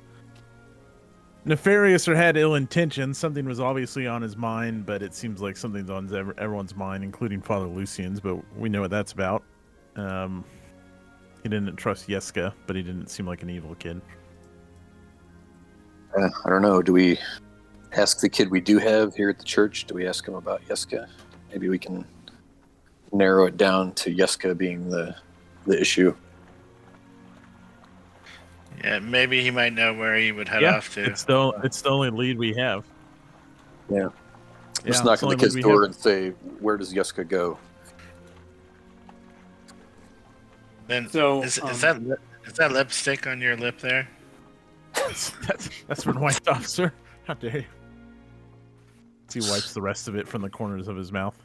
nefarious 1.46 2.08
or 2.08 2.16
had 2.16 2.38
ill 2.38 2.56
intentions. 2.56 3.18
Something 3.18 3.46
was 3.46 3.60
obviously 3.60 4.08
on 4.08 4.22
his 4.22 4.38
mind, 4.38 4.86
but 4.86 5.02
it 5.02 5.14
seems 5.14 5.42
like 5.42 5.58
something's 5.58 5.90
on 5.90 6.06
everyone's 6.38 6.76
mind, 6.76 7.04
including 7.04 7.42
Father 7.42 7.68
Lucian's. 7.68 8.20
But 8.20 8.38
we 8.58 8.70
know 8.70 8.82
what 8.82 8.92
that's 8.92 9.12
about. 9.12 9.44
Um, 9.96 10.44
he 11.44 11.50
didn't 11.50 11.76
trust 11.76 12.08
Yeska, 12.08 12.54
but 12.68 12.76
he 12.76 12.84
didn't 12.84 13.08
seem 13.08 13.26
like 13.26 13.44
an 13.44 13.50
evil 13.50 13.76
kid. 13.76 14.02
Uh, 16.18 16.30
I 16.46 16.50
don't 16.50 16.62
know. 16.62 16.82
Do 16.82 16.94
we 16.94 17.18
ask 17.94 18.20
the 18.20 18.30
kid 18.30 18.52
we 18.52 18.62
do 18.62 18.78
have 18.78 19.16
here 19.16 19.30
at 19.30 19.40
the 19.40 19.46
church? 19.46 19.86
Do 19.86 19.96
we 19.96 20.08
ask 20.08 20.28
him 20.28 20.36
about 20.36 20.62
Yeska? 20.68 21.08
Maybe 21.52 21.70
we 21.70 21.80
can 21.80 22.06
narrow 23.12 23.46
it 23.46 23.58
down 23.58 23.94
to 23.94 24.14
Yeska 24.14 24.58
being 24.58 24.90
the 24.90 25.16
the 25.66 25.80
issue. 25.80 26.16
Yeah, 28.84 29.00
maybe 29.00 29.42
he 29.44 29.52
might 29.52 29.74
know 29.74 29.94
where 29.94 30.16
he 30.18 30.32
would 30.32 30.48
head 30.48 30.62
yeah, 30.62 30.78
off 30.78 30.94
to. 30.96 31.04
it's 31.04 31.24
the 31.24 31.50
it's 31.64 31.82
the 31.82 31.90
only 31.90 32.10
lead 32.10 32.38
we 32.38 32.54
have. 32.54 32.84
Yeah. 33.90 33.98
Yeah, 33.98 34.08
Just 34.86 34.88
it's 34.88 35.04
knock 35.04 35.20
the 35.20 35.26
on 35.28 35.30
the 35.30 35.36
only 35.36 35.38
kid's 35.38 35.56
door 35.64 35.82
have. 35.82 35.92
and 35.92 35.96
say, 35.96 36.30
"Where 36.60 36.78
does 36.78 36.94
Yeska 36.94 37.28
go?" 37.28 37.58
Then 40.88 41.08
So, 41.10 41.44
is, 41.44 41.60
um, 41.60 41.70
is 41.70 41.82
that 41.82 42.02
that 42.56 42.72
lipstick 42.72 43.28
on 43.28 43.40
your 43.40 43.56
lip 43.56 43.80
there? 43.80 44.08
that's 44.94 45.32
that's 45.88 46.04
been 46.04 46.20
wiped 46.20 46.48
off, 46.48 46.68
sir. 46.68 46.92
How 47.26 47.36
dare 47.36 47.60
you? 47.60 47.66
He 49.34 49.40
wipes 49.42 49.74
the 49.74 49.82
rest 49.82 50.08
of 50.08 50.16
it 50.16 50.28
from 50.28 50.42
the 50.42 50.50
corners 50.50 50.88
of 50.88 50.98
his 50.98 51.12
mouth. 51.12 51.38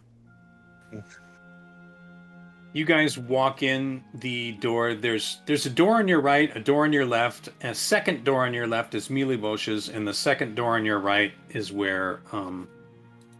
You 2.76 2.84
guys 2.84 3.16
walk 3.16 3.62
in 3.62 4.04
the 4.12 4.52
door. 4.52 4.92
There's 4.92 5.40
there's 5.46 5.64
a 5.64 5.70
door 5.70 5.94
on 5.94 6.08
your 6.08 6.20
right, 6.20 6.54
a 6.54 6.60
door 6.60 6.84
on 6.84 6.92
your 6.92 7.06
left, 7.06 7.48
a 7.62 7.74
second 7.74 8.22
door 8.22 8.44
on 8.44 8.52
your 8.52 8.66
left 8.66 8.94
is 8.94 9.08
Milivoj's, 9.08 9.88
and 9.88 10.06
the 10.06 10.12
second 10.12 10.56
door 10.56 10.74
on 10.74 10.84
your 10.84 10.98
right 10.98 11.32
is 11.48 11.72
where 11.72 12.20
um, 12.32 12.68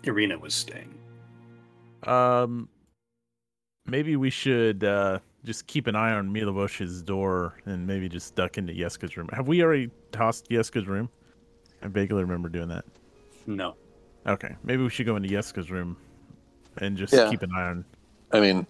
Ireena 0.04 0.40
was 0.40 0.54
staying. 0.54 0.94
Um, 2.04 2.70
maybe 3.84 4.16
we 4.16 4.30
should 4.30 4.84
uh, 4.84 5.18
just 5.44 5.66
keep 5.66 5.86
an 5.86 5.96
eye 5.96 6.12
on 6.12 6.32
Milovosh's 6.32 7.02
door 7.02 7.58
and 7.66 7.86
maybe 7.86 8.08
just 8.08 8.36
duck 8.36 8.56
into 8.56 8.72
Yeska's 8.72 9.18
room. 9.18 9.28
Have 9.34 9.48
we 9.48 9.62
already 9.62 9.90
tossed 10.12 10.48
Yeska's 10.48 10.86
room? 10.86 11.10
I 11.82 11.88
vaguely 11.88 12.22
remember 12.22 12.48
doing 12.48 12.68
that. 12.68 12.86
No. 13.46 13.74
Okay, 14.26 14.56
maybe 14.64 14.82
we 14.82 14.88
should 14.88 15.04
go 15.04 15.16
into 15.16 15.28
Yeska's 15.28 15.70
room 15.70 15.98
and 16.78 16.96
just 16.96 17.12
Yeah. 17.12 17.28
keep 17.28 17.42
an 17.42 17.50
eye 17.54 17.64
on. 17.64 17.84
I 18.32 18.40
mean, 18.40 18.66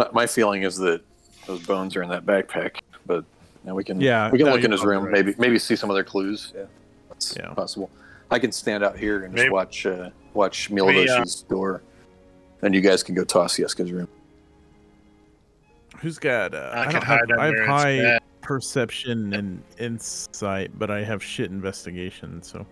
my, 0.00 0.08
my 0.12 0.26
feeling 0.26 0.62
is 0.62 0.76
that 0.78 1.02
those 1.46 1.64
bones 1.66 1.94
are 1.96 2.02
in 2.02 2.08
that 2.08 2.24
backpack, 2.24 2.76
but 3.06 3.24
you 3.62 3.68
know, 3.68 3.74
we 3.74 3.84
can 3.84 4.00
Yeah, 4.00 4.30
we 4.30 4.38
can 4.38 4.46
no, 4.46 4.54
look 4.54 4.64
in 4.64 4.72
his 4.72 4.84
room, 4.84 5.04
right. 5.04 5.12
maybe 5.12 5.34
maybe 5.38 5.58
see 5.58 5.76
some 5.76 5.90
other 5.90 6.04
clues. 6.04 6.52
Yeah, 6.56 6.64
that's 7.10 7.36
Yeah. 7.38 7.52
possible. 7.54 7.90
I 8.30 8.38
can 8.38 8.52
stand 8.52 8.82
out 8.84 8.98
here 8.98 9.24
and 9.24 9.34
just 9.34 9.42
Maybe- 9.44 9.52
watch 9.52 9.86
uh, 9.86 10.10
watch 10.34 10.70
We, 10.70 10.80
uh, 11.08 11.24
door, 11.48 11.82
and 12.62 12.74
you 12.74 12.80
guys 12.80 13.02
can 13.02 13.14
go 13.14 13.24
toss 13.24 13.58
Yeska's 13.58 13.92
room. 13.92 14.08
Who's 15.98 16.18
got? 16.18 16.54
Uh, 16.54 16.70
I 16.72 16.80
I, 16.80 16.84
could 16.86 16.92
don't 16.92 17.02
have. 17.04 17.38
I 17.38 17.46
have 17.46 17.66
high 17.66 17.96
bed. 17.98 18.22
perception 18.40 19.34
and 19.34 19.62
insight, 19.78 20.70
but 20.78 20.90
I 20.90 21.02
have 21.04 21.22
shit 21.22 21.50
investigation, 21.50 22.42
so 22.42 22.64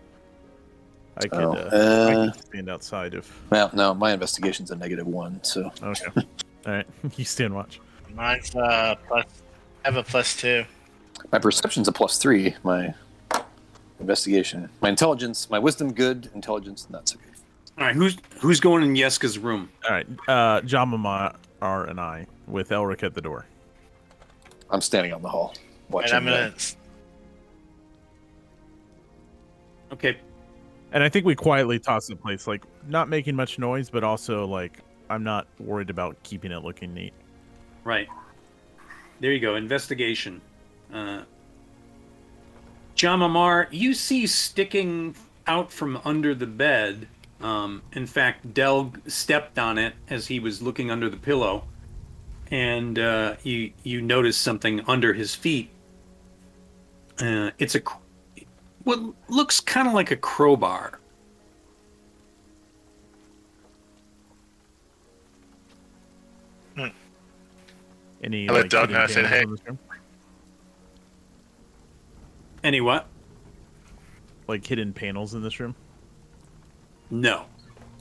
I 1.18 1.22
could. 1.26 1.32
Oh, 1.42 1.52
uh, 1.52 1.68
I 2.08 2.14
uh, 2.14 2.32
could 2.32 2.44
stand 2.44 2.70
outside 2.70 3.12
if. 3.12 3.38
Well, 3.50 3.70
no, 3.74 3.92
my 3.92 4.12
investigation's 4.12 4.70
a 4.70 4.76
negative 4.76 5.06
one, 5.06 5.42
so 5.42 5.70
Okay. 5.82 6.06
All 6.68 6.74
right. 6.74 6.86
you 7.16 7.24
stand 7.24 7.54
watch. 7.54 7.80
Mine's 8.14 8.54
uh 8.54 8.94
plus. 9.06 9.24
I 9.84 9.88
have 9.88 9.96
a 9.96 10.02
plus 10.02 10.36
two. 10.36 10.64
my 11.32 11.38
perception's 11.38 11.88
a 11.88 11.92
plus 11.92 12.18
three. 12.18 12.54
My 12.62 12.92
investigation, 14.00 14.68
my 14.82 14.90
intelligence, 14.90 15.48
my 15.48 15.58
wisdom 15.58 15.92
good, 15.92 16.28
intelligence 16.34 16.88
not 16.90 17.08
so 17.08 17.16
good. 17.16 17.24
All 17.78 17.84
right, 17.86 17.94
who's 17.94 18.18
who's 18.40 18.60
going 18.60 18.82
in 18.82 18.94
Yeska's 18.94 19.38
room? 19.38 19.70
All 19.88 19.92
right. 19.92 20.06
Uh, 20.28 20.60
Jamama 20.60 21.36
R 21.62 21.86
and 21.86 21.98
I 21.98 22.26
with 22.46 22.68
Elric 22.68 23.02
at 23.02 23.14
the 23.14 23.20
door. 23.22 23.46
I'm 24.70 24.82
standing 24.82 25.14
on 25.14 25.22
the 25.22 25.28
hall 25.28 25.54
watching. 25.88 26.14
and 26.14 26.28
I'm 26.28 26.34
gonna. 26.50 26.54
Okay, 29.90 30.18
And 30.92 31.02
I 31.02 31.08
think 31.08 31.24
we 31.24 31.34
quietly 31.34 31.78
toss 31.78 32.08
the 32.08 32.16
place, 32.16 32.46
like 32.46 32.62
not 32.88 33.08
making 33.08 33.34
much 33.34 33.58
noise, 33.58 33.88
but 33.88 34.04
also 34.04 34.46
like 34.46 34.80
I'm 35.10 35.24
not 35.24 35.46
worried 35.58 35.90
about 35.90 36.22
keeping 36.22 36.52
it 36.52 36.62
looking 36.64 36.94
neat. 36.94 37.12
right. 37.84 38.08
There 39.20 39.32
you 39.32 39.40
go. 39.40 39.56
Investigation. 39.56 40.40
Uh, 40.92 41.22
Jamamar, 42.94 43.66
you 43.70 43.94
see 43.94 44.26
sticking 44.26 45.16
out 45.46 45.72
from 45.72 46.00
under 46.04 46.34
the 46.34 46.46
bed. 46.46 47.08
Um, 47.40 47.82
in 47.92 48.06
fact, 48.06 48.54
Delg 48.54 49.00
stepped 49.10 49.58
on 49.58 49.78
it 49.78 49.94
as 50.08 50.26
he 50.26 50.40
was 50.40 50.62
looking 50.62 50.90
under 50.90 51.08
the 51.08 51.16
pillow, 51.16 51.64
and 52.50 52.98
uh, 52.98 53.36
you 53.42 53.72
you 53.82 54.00
notice 54.00 54.36
something 54.36 54.80
under 54.86 55.12
his 55.14 55.34
feet. 55.34 55.70
Uh, 57.20 57.50
it's 57.58 57.74
a 57.74 57.82
what 58.84 59.00
looks 59.28 59.60
kind 59.60 59.86
of 59.86 59.94
like 59.94 60.10
a 60.10 60.16
crowbar. 60.16 61.00
Any 68.22 68.48
I 68.48 68.52
let 68.52 68.62
like, 68.62 68.70
Doug 68.70 68.88
hidden 68.88 68.96
know, 68.96 69.02
I 69.02 69.06
said, 69.06 69.24
panels 69.26 69.30
"Hey." 69.30 69.42
in 69.42 69.50
this 69.50 69.66
room? 69.66 69.78
Any 72.64 72.80
what? 72.80 73.06
like 74.48 74.66
hidden 74.66 74.94
panels 74.94 75.34
in 75.34 75.42
this 75.42 75.60
room, 75.60 75.74
No. 77.10 77.44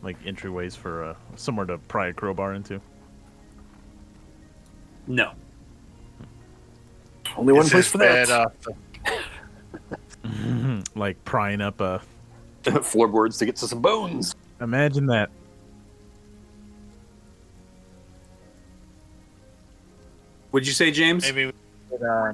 like 0.01 0.17
entryways 0.23 0.77
for 0.77 1.03
uh, 1.03 1.15
somewhere 1.35 1.65
to 1.65 1.77
pry 1.77 2.07
a 2.07 2.13
crowbar 2.13 2.53
into. 2.53 2.79
No. 5.07 5.33
Hmm. 7.35 7.39
only 7.41 7.51
one 7.53 7.67
place 7.67 7.87
for 7.91 7.97
that. 7.97 8.49
bed 9.03 9.13
uh, 10.25 10.81
like 10.95 11.21
prying 11.25 11.59
up 11.59 11.81
uh, 11.81 11.99
a. 12.65 12.81
Floorboards 12.81 13.37
to 13.39 13.45
get 13.45 13.57
to 13.57 13.67
some 13.67 13.81
bones. 13.81 14.33
Imagine 14.61 15.05
that. 15.07 15.29
What'd 20.57 20.65
you 20.67 20.73
say, 20.73 20.89
James? 20.89 21.21
Maybe. 21.21 21.45
We 21.45 21.53
could, 21.91 22.01
uh, 22.03 22.33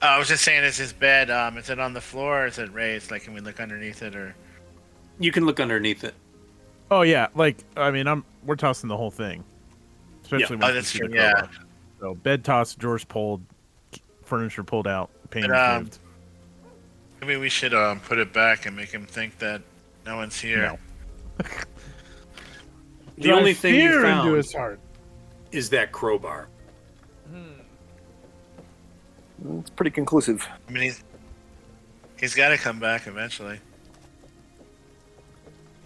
I 0.00 0.16
was 0.16 0.28
just 0.28 0.44
saying, 0.44 0.62
is 0.62 0.76
his 0.76 0.92
bed? 0.92 1.28
Um, 1.28 1.58
is 1.58 1.70
it 1.70 1.80
on 1.80 1.92
the 1.92 2.00
floor 2.00 2.44
or 2.44 2.46
is 2.46 2.56
it 2.60 2.72
raised? 2.72 3.10
Like, 3.10 3.24
can 3.24 3.34
we 3.34 3.40
look 3.40 3.58
underneath 3.58 4.00
it 4.00 4.14
or? 4.14 4.32
You 5.18 5.32
can 5.32 5.44
look 5.44 5.58
underneath 5.58 6.04
it. 6.04 6.14
Oh 6.92 7.02
yeah, 7.02 7.26
like 7.34 7.56
I 7.76 7.90
mean, 7.90 8.06
I'm 8.06 8.24
we're 8.44 8.54
tossing 8.54 8.86
the 8.88 8.96
whole 8.96 9.10
thing, 9.10 9.42
especially 10.22 10.54
Oh, 10.54 10.58
when 10.60 10.74
that's 10.76 10.86
see 10.86 11.00
the 11.00 11.08
true, 11.08 11.16
yeah. 11.16 11.32
crowbar. 11.32 11.50
So 11.98 12.14
bed 12.14 12.44
toss, 12.44 12.76
drawers 12.76 13.02
pulled, 13.02 13.42
furniture 14.22 14.62
pulled 14.62 14.86
out, 14.86 15.10
paintings 15.30 15.50
But, 15.50 15.70
um, 15.74 15.82
moved. 15.82 15.98
Maybe 17.22 17.36
we 17.38 17.48
should 17.48 17.74
um 17.74 17.98
put 17.98 18.18
it 18.20 18.32
back 18.32 18.66
and 18.66 18.76
make 18.76 18.90
him 18.92 19.04
think 19.04 19.36
that 19.40 19.62
no 20.06 20.14
one's 20.14 20.38
here. 20.40 20.78
No. 21.40 21.46
The 23.18 23.32
only 23.32 23.52
thing 23.52 23.74
you 23.74 23.80
Fear 23.88 23.94
into 24.04 24.08
found 24.08 24.36
his 24.36 24.52
heart. 24.52 24.78
is 25.50 25.70
that 25.70 25.90
crowbar. 25.90 26.46
It's 29.60 29.70
pretty 29.70 29.90
conclusive. 29.90 30.46
I 30.68 30.72
mean, 30.72 30.82
he's 30.84 31.04
he's 32.18 32.34
got 32.34 32.48
to 32.48 32.56
come 32.56 32.80
back 32.80 33.06
eventually. 33.06 33.60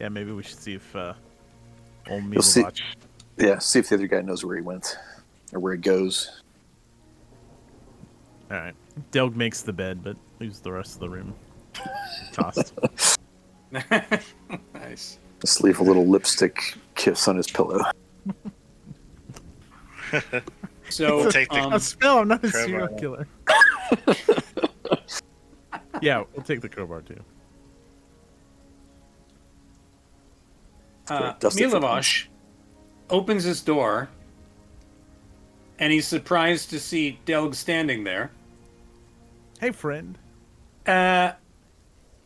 Yeah, 0.01 0.09
maybe 0.11 0.31
we 0.33 0.43
should 0.45 0.59
see 0.59 0.75
if 0.75 0.95
uh, 0.97 1.15
old 2.09 2.33
You'll 2.33 2.43
see- 2.43 2.63
Milovac. 2.63 2.81
Yeah, 3.37 3.59
see 3.59 3.79
if 3.81 3.89
the 3.89 3.97
other 3.97 4.07
guy 4.07 4.21
knows 4.21 4.45
where 4.45 4.57
he 4.57 4.63
went 4.63 4.97
or 5.53 5.61
where 5.61 5.75
he 5.75 5.81
goes. 5.81 6.41
All 8.51 8.57
right, 8.59 8.75
Delg 9.13 9.37
makes 9.37 9.63
the 9.63 9.73
bed, 9.73 10.03
but 10.03 10.17
leaves 10.41 10.61
the 10.61 10.73
rest 10.73 10.95
of 10.95 11.01
the 11.01 11.09
room 11.09 11.35
tossed. 12.33 12.73
nice. 14.75 15.19
Just 15.41 15.63
leave 15.63 15.81
a 15.81 15.83
little 15.83 16.07
lipstick 16.07 16.75
kiss 16.95 17.29
on 17.29 17.37
his 17.37 17.47
pillow. 17.49 17.83
So, 20.91 21.19
We'll 21.19 21.31
take 21.31 21.51
the- 21.51 21.57
um, 21.61 21.75
A 21.75 21.81
spell. 21.81 22.21
I'm 22.21 22.29
not 22.29 22.43
a 22.43 22.51
Crowbar. 22.51 22.67
serial 22.67 22.89
killer. 22.99 23.29
yeah, 26.03 26.25
we'll 26.35 26.45
take 26.45 26.61
the 26.61 26.69
crowbar 26.69 27.03
too. 27.03 27.23
uh, 31.11 31.35
Dusty 31.39 31.65
opens 33.11 33.45
his 33.45 33.63
door 33.63 34.09
and 35.79 35.93
he's 35.93 36.07
surprised 36.07 36.71
to 36.71 36.81
see 36.81 37.19
Delg 37.25 37.55
standing 37.55 38.05
there. 38.05 38.31
Hey, 39.61 39.71
friend. 39.71 40.19
Uh, 40.87 41.33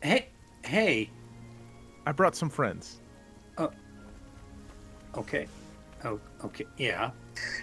hey, 0.02 0.28
hey, 0.64 1.10
I 2.06 2.12
brought 2.12 2.34
some 2.34 2.50
friends. 2.50 3.00
Uh, 3.58 3.68
okay, 5.16 5.46
oh, 6.04 6.18
okay, 6.44 6.64
yeah. 6.76 7.10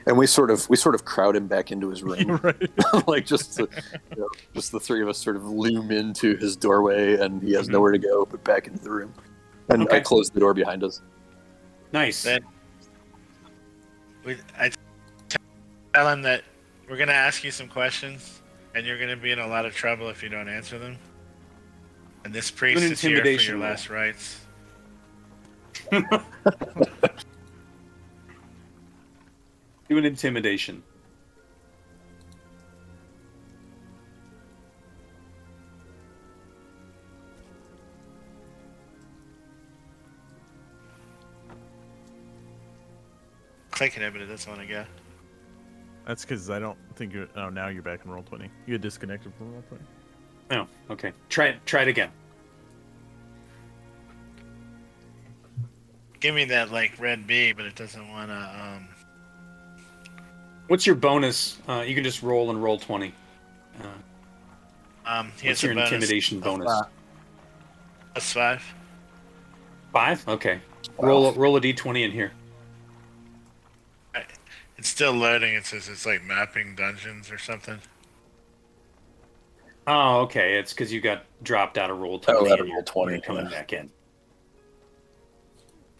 And 0.07 0.17
we 0.17 0.25
sort 0.27 0.49
of 0.51 0.67
we 0.69 0.75
sort 0.77 0.95
of 0.95 1.05
crowd 1.05 1.35
him 1.35 1.47
back 1.47 1.71
into 1.71 1.89
his 1.89 2.01
room, 2.09 2.39
right. 2.43 2.69
like 3.07 3.25
just 3.25 3.55
to, 3.57 3.69
you 4.11 4.17
know, 4.21 4.27
just 4.53 4.71
the 4.71 4.79
three 4.79 5.01
of 5.01 5.07
us 5.07 5.17
sort 5.17 5.35
of 5.35 5.45
loom 5.45 5.91
into 5.91 6.35
his 6.37 6.55
doorway, 6.55 7.17
and 7.17 7.41
he 7.43 7.53
has 7.53 7.67
Mhm. 7.67 7.73
nowhere 7.73 7.91
to 7.91 7.99
go 7.99 8.25
but 8.25 8.43
back 8.43 8.67
into 8.67 8.79
the 8.83 8.89
room. 8.91 9.13
And 9.69 9.87
I 9.91 9.99
close 9.99 10.29
the 10.31 10.39
door 10.39 10.53
behind 10.53 10.83
us. 10.83 11.01
Nice. 11.91 12.23
Then- 12.23 12.43
We, 14.25 14.37
I 14.57 14.71
tell 15.93 16.09
him 16.09 16.21
that 16.23 16.43
we're 16.89 16.97
gonna 16.97 17.11
ask 17.11 17.43
you 17.43 17.51
some 17.51 17.67
questions, 17.67 18.41
and 18.75 18.85
you're 18.85 18.99
gonna 18.99 19.15
be 19.15 19.31
in 19.31 19.39
a 19.39 19.47
lot 19.47 19.65
of 19.65 19.75
trouble 19.75 20.09
if 20.09 20.21
you 20.23 20.29
don't 20.29 20.49
answer 20.49 20.79
them. 20.79 20.97
And 22.25 22.33
this 22.33 22.49
priest 22.51 22.81
is 22.83 22.99
here 22.99 23.21
for 23.23 23.29
your 23.29 23.55
roll. 23.57 23.63
last 23.63 23.89
rites. 23.89 24.39
Do 29.89 29.97
an 29.97 30.05
intimidation. 30.05 30.83
Clicking 43.71 44.03
it, 44.03 44.11
but 44.11 44.21
it 44.21 44.27
doesn't 44.27 44.47
want 44.47 44.61
to 44.61 44.67
go. 44.67 44.85
That's 46.05 46.23
because 46.23 46.49
I 46.51 46.59
don't 46.59 46.77
think 46.95 47.13
you're. 47.13 47.27
Oh, 47.35 47.49
now 47.49 47.69
you're 47.69 47.81
back 47.81 48.01
in 48.05 48.11
Roll20. 48.11 48.49
You 48.67 48.73
had 48.73 48.81
disconnected 48.81 49.33
from 49.37 49.53
roll 49.53 49.63
twenty. 49.69 49.83
Oh, 50.51 50.67
okay. 50.93 51.13
Try 51.29 51.47
it. 51.47 51.65
Try 51.65 51.83
it 51.83 51.87
again. 51.87 52.11
Give 56.19 56.35
me 56.35 56.45
that 56.45 56.71
like 56.71 56.99
red 56.99 57.25
B, 57.25 57.53
but 57.53 57.65
it 57.65 57.75
doesn't 57.75 58.07
want 58.09 58.29
to. 58.29 58.35
Um, 58.35 58.89
What's 60.69 60.85
your 60.85 60.95
bonus? 60.95 61.57
Uh, 61.67 61.83
you 61.85 61.95
can 61.95 62.03
just 62.03 62.21
roll 62.21 62.51
and 62.51 62.59
Roll20. 62.59 63.11
Uh, 63.81 63.87
um, 65.03 65.31
what's 65.43 65.63
your 65.63 65.73
bonus 65.73 65.91
intimidation 65.91 66.37
of, 66.37 66.43
bonus? 66.43 66.67
That's 66.67 66.91
plus 68.13 68.33
five. 68.33 68.63
Five. 69.91 70.27
Okay. 70.27 70.61
Roll 70.99 71.33
roll 71.33 71.55
a 71.55 71.61
d 71.61 71.73
twenty 71.73 72.03
in 72.03 72.11
here. 72.11 72.33
It's 74.77 74.87
still 74.87 75.11
loading. 75.11 75.55
It 75.55 75.65
says 75.65 75.89
it's 75.89 76.05
like 76.05 76.23
mapping 76.23 76.75
dungeons 76.75 77.31
or 77.31 77.39
something. 77.39 77.79
Oh, 79.87 80.19
okay. 80.19 80.59
It's 80.59 80.71
because 80.71 80.93
you 80.93 81.01
got 81.01 81.25
dropped 81.41 81.79
out 81.79 81.89
of 81.89 81.97
roll 81.97 82.19
twenty. 82.19 82.47
Oh, 82.47 82.53
out 82.53 82.59
of 82.59 82.67
Roll20, 82.67 83.09
you're 83.09 83.21
coming 83.21 83.45
yeah. 83.45 83.51
back 83.51 83.73
in. 83.73 83.89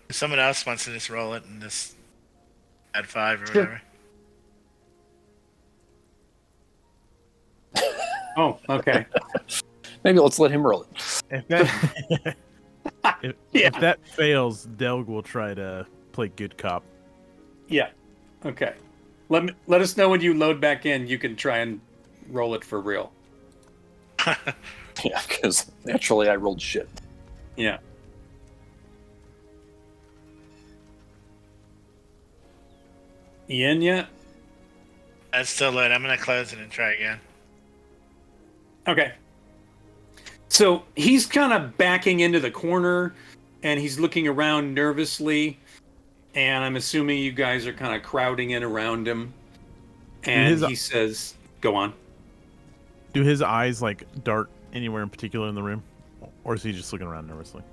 If 0.10 0.16
someone 0.16 0.40
else 0.40 0.64
wants 0.64 0.86
to 0.86 0.94
just 0.94 1.10
roll 1.10 1.34
it 1.34 1.44
and 1.46 1.60
just 1.60 1.96
add 2.94 3.08
five 3.08 3.41
or 3.41 3.48
Sure. 3.48 3.64
whatever. 3.64 3.82
Oh, 8.38 8.58
okay. 8.70 9.06
Maybe 10.04 10.20
let's 10.20 10.40
let 10.40 10.52
him 10.52 10.66
roll 10.66 10.84
it. 10.84 11.22
If 11.30 11.48
that 11.50 12.36
if, 13.24 13.36
Yeah. 13.52 13.68
if 13.68 13.74
that 13.82 14.06
fails, 14.08 14.66
Delg 14.78 15.08
will 15.08 15.22
try 15.24 15.54
to 15.54 15.86
play 16.14 16.30
good 16.30 16.58
cop. 16.58 16.84
yeah. 17.68 17.90
Okay. 18.46 18.74
Let 19.28 19.44
me 19.44 19.54
let 19.68 19.82
us 19.82 19.98
know 19.98 20.08
when 20.10 20.22
you 20.22 20.34
load 20.34 20.62
back 20.62 20.86
in. 20.86 21.06
You 21.08 21.18
can 21.18 21.36
try 21.36 21.58
and 21.58 21.82
roll 22.30 22.56
it 22.56 22.64
for 22.64 22.80
real. 22.82 23.12
Yeah, 25.06 25.22
because 25.30 25.72
naturally 25.86 26.28
I 26.28 26.36
rolled 26.36 26.62
shit. 26.62 26.90
Yeah. 27.56 27.78
Ian 33.50 33.82
yet? 33.82 34.08
That's 35.32 35.50
still 35.50 35.72
loading. 35.72 35.94
I'm 35.94 36.02
gonna 36.02 36.18
close 36.18 36.54
it 36.54 36.60
and 36.60 36.72
try 36.72 36.94
again. 36.94 37.20
Okay. 38.90 39.14
So 40.49 40.84
he's 40.95 41.26
kind 41.26 41.53
of 41.53 41.78
backing 41.78 42.22
into 42.22 42.40
the 42.40 42.52
corner 42.52 43.14
and 43.64 43.80
he's 43.80 43.99
looking 43.99 44.28
around 44.28 44.74
nervously. 44.74 45.60
And 46.36 46.64
I'm 46.64 46.76
assuming 46.76 47.20
you 47.20 47.32
guys 47.32 47.68
are 47.68 47.74
kind 47.74 47.95
of 47.95 48.03
crowding 48.03 48.52
in 48.52 48.64
around 48.64 49.07
him. 49.07 49.34
And 50.24 50.52
his- 50.52 50.66
he 50.66 50.76
says, 50.76 51.36
Go 51.61 51.76
on. 51.76 51.94
Do 53.14 53.24
his 53.24 53.41
eyes 53.41 53.82
like 53.82 54.03
dart 54.24 54.49
anywhere 54.74 55.02
in 55.03 55.10
particular 55.10 55.48
in 55.49 55.56
the 55.56 55.64
room, 55.64 55.82
or 56.44 56.53
is 56.53 56.61
he 56.61 56.72
just 56.72 56.94
looking 56.94 57.07
around 57.07 57.28
nervously? 57.28 57.64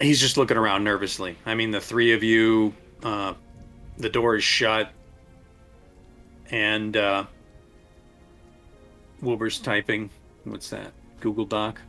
He's 0.00 0.20
just 0.20 0.36
looking 0.36 0.56
around 0.56 0.84
nervously. 0.84 1.36
I 1.46 1.54
mean, 1.56 1.72
the 1.72 1.80
three 1.80 2.12
of 2.12 2.22
you, 2.22 2.72
uh, 3.02 3.34
the 3.98 4.08
door 4.08 4.36
is 4.36 4.44
shut. 4.44 4.90
And 6.50 6.96
uh, 6.96 7.24
Wilbur's 9.20 9.58
typing. 9.58 10.10
What's 10.44 10.70
that? 10.70 10.92
Google 11.20 11.46
Doc? 11.46 11.80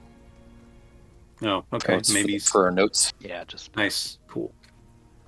Oh, 1.43 1.65
okay. 1.73 1.99
Maybe 2.13 2.39
for, 2.39 2.51
for 2.51 2.65
our 2.65 2.71
notes. 2.71 3.13
Yeah, 3.19 3.43
just 3.45 3.75
Nice. 3.75 4.19
Cool. 4.27 4.53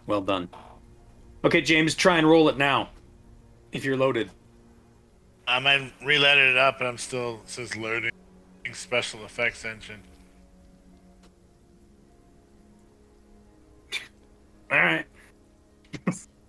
Well 0.05 0.21
done. 0.21 0.49
Okay, 1.43 1.61
James, 1.61 1.93
try 1.95 2.17
and 2.17 2.27
roll 2.27 2.49
it 2.49 2.57
now. 2.57 2.89
If 3.71 3.83
you're 3.83 3.97
loaded. 3.97 4.31
I 5.47 5.59
might 5.59 5.91
reloaded 6.03 6.51
it 6.51 6.57
up, 6.57 6.79
but 6.79 6.87
I'm 6.87 6.97
still 6.97 7.41
it 7.43 7.49
says 7.49 7.75
loading 7.75 8.11
special 8.73 9.25
effects 9.25 9.65
engine. 9.65 10.01
All 14.71 14.77
right. 14.77 15.05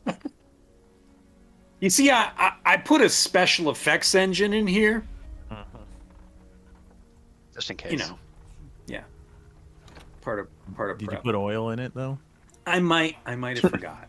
you 1.80 1.90
see, 1.90 2.10
I, 2.10 2.30
I 2.36 2.52
I 2.64 2.76
put 2.76 3.00
a 3.00 3.08
special 3.08 3.70
effects 3.70 4.14
engine 4.14 4.52
in 4.52 4.66
here. 4.66 5.04
Just 7.58 7.70
in 7.70 7.76
case. 7.76 7.92
You 7.92 7.98
know. 7.98 8.18
Yeah. 8.86 9.02
Part 10.22 10.38
of 10.40 10.48
part 10.76 10.90
of 10.90 10.98
Did 10.98 11.10
you 11.12 11.18
put 11.18 11.34
oil 11.34 11.70
in 11.70 11.78
it 11.78 11.94
though? 11.94 12.18
I 12.66 12.78
might 12.80 13.16
I 13.26 13.34
might 13.36 13.58
have 13.58 13.70
forgot. 13.72 14.08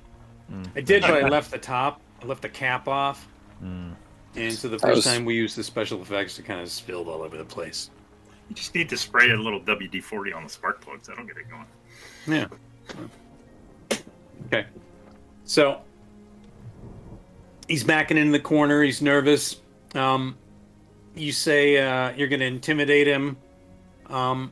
Mm. 0.51 0.67
I 0.75 0.81
did, 0.81 1.01
but 1.01 1.23
I 1.23 1.27
left 1.27 1.51
the 1.51 1.57
top. 1.57 2.01
I 2.21 2.25
left 2.25 2.41
the 2.41 2.49
cap 2.49 2.87
off. 2.87 3.27
Mm. 3.63 3.93
And 4.35 4.53
so 4.53 4.67
the 4.67 4.79
first 4.79 4.95
was- 4.97 5.05
time 5.05 5.25
we 5.25 5.35
used 5.35 5.55
the 5.57 5.63
special 5.63 6.01
effects, 6.01 6.37
it 6.39 6.43
kind 6.45 6.61
of 6.61 6.69
spilled 6.69 7.07
all 7.07 7.21
over 7.21 7.37
the 7.37 7.45
place. 7.45 7.89
You 8.49 8.55
just 8.55 8.73
need 8.73 8.89
to 8.89 8.97
spray 8.97 9.29
a 9.29 9.35
little 9.37 9.59
WD 9.61 10.01
40 10.03 10.33
on 10.33 10.43
the 10.43 10.49
spark 10.49 10.81
plugs. 10.81 11.07
That'll 11.07 11.23
get 11.25 11.37
it 11.37 11.45
going. 11.49 11.65
Yeah. 12.27 13.97
Okay. 14.47 14.65
So 15.43 15.81
he's 17.67 17.83
backing 17.83 18.17
in 18.17 18.31
the 18.31 18.39
corner. 18.39 18.81
He's 18.81 19.01
nervous. 19.03 19.57
Um, 19.93 20.35
you 21.19 21.31
say 21.31 21.77
uh, 21.77 22.11
you're 22.15 22.27
going 22.27 22.39
to 22.39 22.45
intimidate 22.45 23.07
him. 23.07 23.37
Um, 24.07 24.51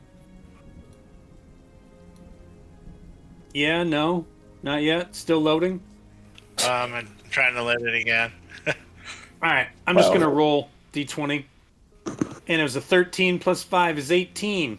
yeah, 3.54 3.82
no, 3.82 4.26
not 4.62 4.82
yet. 4.82 5.14
Still 5.14 5.40
loading. 5.40 5.80
Um, 6.64 6.92
I'm 6.94 7.08
trying 7.30 7.54
to 7.54 7.62
load 7.62 7.82
it 7.82 7.94
again. 7.94 8.32
All 8.66 8.74
right, 9.42 9.68
I'm 9.86 9.96
just 9.96 10.08
Wow. 10.08 10.18
going 10.18 10.28
to 10.28 10.34
roll 10.36 10.70
d20. 10.92 11.44
And 12.06 12.60
it 12.60 12.62
was 12.62 12.76
a 12.76 12.80
13 12.80 13.38
plus 13.38 13.62
5 13.62 13.98
is 13.98 14.10
18. 14.12 14.78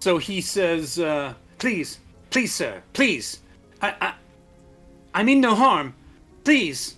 So 0.00 0.18
he 0.18 0.40
says, 0.40 0.98
uh, 0.98 1.34
please, 1.58 1.98
please, 2.30 2.52
sir, 2.54 2.82
please. 2.94 3.40
I, 3.82 3.94
I, 4.00 4.14
I 5.14 5.22
mean 5.22 5.40
no 5.40 5.54
harm. 5.54 5.94
Please. 6.44 6.96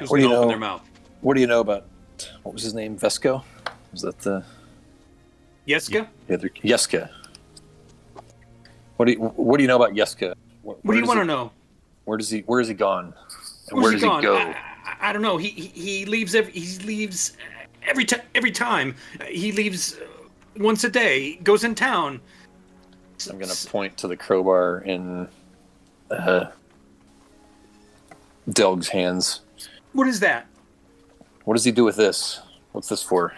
Who's 0.00 0.08
What 0.08 0.16
do 0.16 0.22
you 0.22 0.28
open 0.28 0.40
know? 0.40 0.48
their 0.48 0.58
mouth? 0.58 0.82
What 1.20 1.34
do 1.34 1.40
you 1.40 1.46
know 1.46 1.60
about 1.60 1.86
what 2.42 2.54
was 2.54 2.62
his 2.62 2.72
name? 2.72 2.98
Vesco? 2.98 3.44
Was 3.92 4.00
that 4.00 4.18
the 4.20 4.42
Yeska? 5.68 6.08
the 6.26 6.34
other 6.34 6.48
Yeska? 6.48 7.10
What 8.96 9.04
do 9.04 9.12
you 9.12 9.18
What 9.18 9.58
do 9.58 9.62
you 9.62 9.68
know 9.68 9.76
about 9.76 9.92
Yeska? 9.92 10.34
What 10.62 10.82
do 10.82 10.96
you 10.96 11.04
want 11.04 11.20
to 11.20 11.26
know? 11.26 11.52
Where 12.06 12.16
does 12.16 12.30
he 12.30 12.40
Where 12.40 12.60
is 12.60 12.68
he 12.68 12.74
gone? 12.74 13.12
And 13.68 13.82
Where's 13.82 13.82
where 13.82 13.92
does 13.92 14.00
he, 14.00 14.08
gone? 14.08 14.22
go? 14.22 14.36
I, 14.36 14.56
I, 14.84 14.96
I 15.10 15.12
don't 15.12 15.22
know. 15.22 15.36
He, 15.36 15.48
he 15.48 15.66
he 15.66 16.04
leaves 16.06 16.34
every 16.34 16.52
he 16.52 16.78
leaves 16.78 17.36
every 17.82 18.06
time 18.06 18.22
every 18.34 18.50
time 18.50 18.94
he 19.28 19.52
leaves 19.52 19.96
uh, 19.96 20.06
once 20.56 20.82
a 20.84 20.90
day. 20.90 21.36
Goes 21.36 21.62
in 21.64 21.74
town. 21.74 22.20
I'm 23.28 23.38
gonna 23.38 23.52
point 23.66 23.98
to 23.98 24.08
the 24.08 24.16
crowbar 24.16 24.78
in 24.78 25.28
uh, 26.10 26.46
Delg's 28.50 28.88
hands. 28.88 29.42
What 29.92 30.06
is 30.08 30.20
that? 30.20 30.46
What 31.44 31.54
does 31.54 31.64
he 31.64 31.72
do 31.72 31.84
with 31.84 31.96
this? 31.96 32.40
What's 32.72 32.88
this 32.88 33.02
for? 33.02 33.32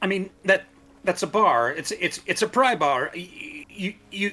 I 0.00 0.06
mean 0.06 0.30
that 0.44 0.64
that's 1.04 1.22
a 1.22 1.26
bar. 1.26 1.70
It's 1.72 1.92
it's 1.92 2.20
it's 2.26 2.42
a 2.42 2.48
pry 2.48 2.74
bar. 2.74 3.10
You 3.14 3.64
you, 3.68 3.94
you 4.10 4.32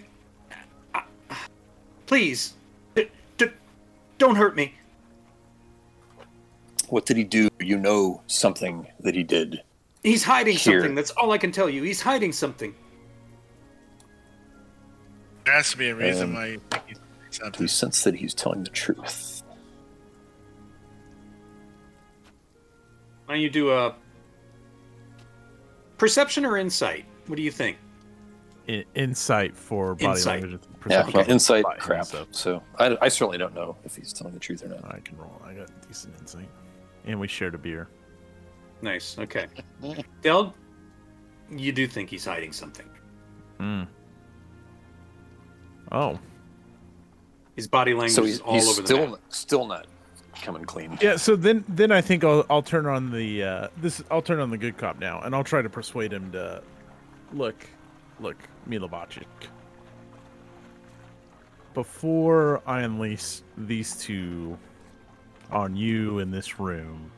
uh, 0.96 1.02
please, 2.08 2.54
d- 2.96 3.10
d- 3.38 3.48
Don't 4.18 4.36
hurt 4.36 4.56
me. 4.56 4.74
What 6.90 7.06
did 7.06 7.18
he 7.18 7.24
do? 7.24 7.50
You 7.60 7.78
know 7.78 8.22
something 8.28 8.88
that 9.02 9.14
he 9.14 9.22
did. 9.24 9.62
He's 10.04 10.24
hiding 10.24 10.58
Here. 10.58 10.80
something. 10.80 10.96
That's 10.96 11.12
all 11.12 11.32
I 11.32 11.38
can 11.38 11.52
tell 11.52 11.70
you. 11.70 11.84
He's 11.84 12.02
hiding 12.02 12.32
something. 12.32 12.74
There 15.46 15.54
has 15.54 15.72
to 15.72 15.78
be 15.78 15.90
a 15.90 15.96
reason 15.96 16.30
Um, 16.30 16.34
why 16.36 16.46
you 16.48 16.62
think 16.72 16.84
he's 16.88 17.40
Do 17.40 17.64
you 17.64 17.68
sense 17.68 18.04
that 18.04 18.16
he's 18.16 18.34
telling 18.34 18.64
the 18.64 18.70
truth? 18.70 19.39
Why 23.30 23.36
don't 23.36 23.44
you 23.44 23.50
do 23.52 23.70
a 23.72 23.94
perception 26.00 26.46
or 26.46 26.58
insight? 26.58 27.06
What 27.28 27.36
do 27.36 27.44
you 27.44 27.52
think? 27.52 27.78
I- 28.68 28.84
insight 28.96 29.56
for 29.56 29.94
body 29.94 30.06
Insight. 30.08 30.42
language. 30.42 30.54
and 30.54 30.62
Yeah, 30.64 30.80
perception 30.80 31.14
well, 31.14 31.24
for 31.26 31.32
insight, 31.32 31.64
body 31.64 31.80
crap. 31.80 32.06
stuff. 32.06 32.28
So 32.32 32.64
I, 32.80 32.98
I 33.04 33.08
certainly 33.08 33.38
don't 33.38 33.54
know 33.54 33.76
if 33.86 33.96
he's 33.96 34.14
telling 34.14 34.34
the 34.34 34.40
truth 34.40 34.64
or 34.66 34.70
not. 34.70 34.84
I 34.84 35.00
can 35.02 35.16
roll. 35.20 35.40
I 35.46 35.54
got 35.54 35.70
decent 35.88 36.16
insight, 36.20 36.50
and 37.06 37.20
we 37.20 37.28
shared 37.28 37.54
a 37.54 37.60
beer. 37.60 37.88
Nice. 38.82 39.16
Okay. 39.20 39.46
Del, 40.24 40.56
you 41.52 41.72
do 41.72 41.86
think 41.86 42.10
he's 42.10 42.26
hiding 42.26 42.52
something. 42.52 42.90
Hmm. 43.60 43.84
Oh, 45.92 46.18
His 47.56 47.68
body 47.68 47.92
language 47.94 48.14
So 48.14 48.24
is 48.24 48.30
he's, 48.38 48.40
all 48.42 48.54
he's 48.56 48.68
over 48.70 48.82
the 48.82 48.88
still 48.88 49.08
map. 49.08 49.20
still 49.30 49.68
not 49.68 49.86
coming 50.42 50.66
clean. 50.66 50.98
yeah. 51.02 51.16
So 51.18 51.36
then, 51.36 51.64
then 51.68 51.92
I 51.92 52.02
think 52.02 52.24
I'll 52.24 52.46
I'll 52.50 52.62
turn 52.62 52.86
on 52.86 53.12
the 53.12 53.44
uh, 53.44 53.68
this. 53.78 54.04
I'll 54.10 54.22
turn 54.22 54.40
on 54.40 54.50
the 54.50 54.58
good 54.58 54.78
cop 54.78 55.00
now, 55.00 55.22
and 55.22 55.36
I'll 55.36 55.44
try 55.44 55.62
to 55.62 55.70
persuade 55.70 56.12
him 56.14 56.32
to 56.32 56.62
look, 57.34 57.68
look, 58.20 58.38
Milovacic. 58.68 59.26
Before 61.74 62.62
I 62.66 62.82
unleash 62.82 63.42
these 63.58 63.96
two 63.96 64.58
on 65.52 65.76
you 65.76 66.20
in 66.20 66.32
this 66.32 66.60
room, 66.60 67.12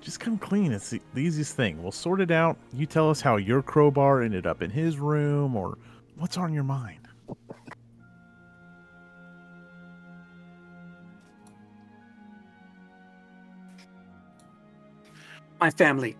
just 0.00 0.20
come 0.20 0.36
clean. 0.36 0.72
It's 0.72 0.90
the, 0.90 1.00
the 1.14 1.20
easiest 1.20 1.54
thing. 1.56 1.82
We'll 1.82 1.92
sort 1.92 2.20
it 2.20 2.30
out. 2.30 2.58
You 2.72 2.86
tell 2.86 3.08
us 3.08 3.20
how 3.20 3.36
your 3.36 3.62
crowbar 3.62 4.22
ended 4.22 4.46
up 4.46 4.62
in 4.62 4.70
his 4.70 4.98
room, 4.98 5.56
or 5.56 5.78
what's 6.16 6.36
on 6.36 6.52
your 6.52 6.64
mind. 6.64 7.03
My 15.64 15.70
family. 15.70 16.14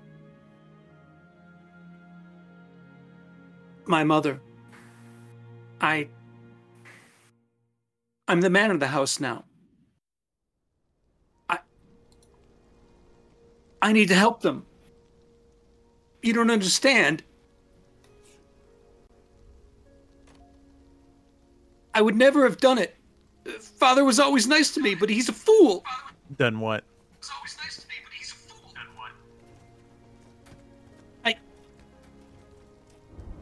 My 3.84 4.02
mother. 4.02 4.40
I. 5.82 6.08
I'm 8.26 8.40
the 8.40 8.48
man 8.48 8.70
of 8.70 8.80
the 8.80 8.86
house 8.86 9.20
now. 9.20 9.44
I. 11.50 11.58
I 13.82 13.92
need 13.92 14.08
to 14.08 14.14
help 14.14 14.40
them. 14.40 14.64
You 16.22 16.32
don't 16.32 16.50
understand. 16.50 17.22
I 21.92 22.00
would 22.00 22.16
never 22.16 22.44
have 22.44 22.56
done 22.56 22.78
it. 22.78 22.96
Father 23.60 24.06
was 24.06 24.18
always 24.18 24.46
nice 24.46 24.72
to 24.72 24.80
me, 24.80 24.94
but 24.94 25.10
he's 25.10 25.28
a 25.28 25.34
fool. 25.34 25.84
Done 26.38 26.60
what? 26.60 26.84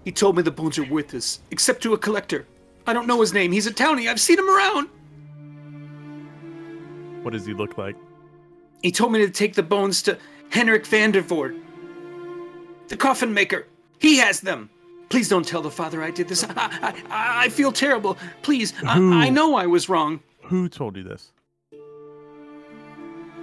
He 0.04 0.12
told 0.12 0.36
me 0.36 0.42
the 0.42 0.50
bones 0.50 0.78
are 0.78 0.84
worthless, 0.84 1.40
except 1.50 1.82
to 1.84 1.94
a 1.94 1.98
collector. 1.98 2.46
I 2.86 2.92
don't 2.92 3.06
know 3.06 3.20
his 3.20 3.32
name. 3.32 3.52
He's 3.52 3.66
a 3.66 3.72
townie. 3.72 4.08
I've 4.08 4.20
seen 4.20 4.38
him 4.38 4.48
around. 4.48 4.88
What 7.22 7.32
does 7.32 7.46
he 7.46 7.54
look 7.54 7.78
like? 7.78 7.94
He 8.82 8.90
told 8.90 9.12
me 9.12 9.20
to 9.20 9.30
take 9.30 9.54
the 9.54 9.62
bones 9.62 10.02
to 10.02 10.18
Henrik 10.50 10.84
van 10.86 11.12
der 11.12 11.22
Voort, 11.22 11.56
the 12.88 12.96
coffin 12.96 13.32
maker. 13.32 13.66
He 14.00 14.18
has 14.18 14.40
them. 14.40 14.68
Please 15.08 15.28
don't 15.28 15.46
tell 15.46 15.62
the 15.62 15.70
father 15.70 16.02
I 16.02 16.10
did 16.10 16.26
this. 16.26 16.42
I, 16.48 16.94
I, 17.10 17.44
I 17.44 17.48
feel 17.48 17.70
terrible. 17.70 18.18
Please, 18.42 18.74
I? 18.84 19.26
I 19.26 19.28
know 19.28 19.54
I 19.54 19.66
was 19.66 19.88
wrong. 19.88 20.20
Who 20.44 20.68
told 20.68 20.96
you 20.96 21.04
this? 21.04 21.32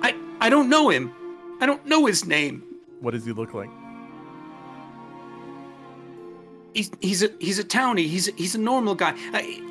I, 0.02 0.16
I 0.42 0.50
don't 0.50 0.70
know 0.70 0.90
him. 0.90 1.14
I 1.62 1.66
don't 1.66 1.86
know 1.86 2.06
his 2.06 2.26
name. 2.26 2.64
What 3.00 3.12
does 3.12 3.26
he 3.26 3.32
look 3.32 3.54
like? 3.54 3.70
He's, 6.74 6.92
he's 7.02 7.24
a 7.24 7.30
he's 7.40 7.58
a 7.60 7.64
townie. 7.64 8.08
He's 8.08 8.28
he's 8.38 8.56
a 8.56 8.60
normal 8.60 8.96
guy. 8.96 9.14
I, 9.34 9.62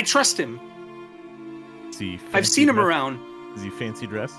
I 0.00 0.04
trust 0.04 0.38
him. 0.38 0.60
Is 1.90 1.98
he 1.98 2.14
I've 2.14 2.20
fancy 2.22 2.50
seen 2.50 2.68
him 2.68 2.74
dress- 2.76 2.86
around. 2.86 3.20
Is 3.56 3.62
he 3.62 3.70
fancy 3.70 4.06
dress? 4.06 4.32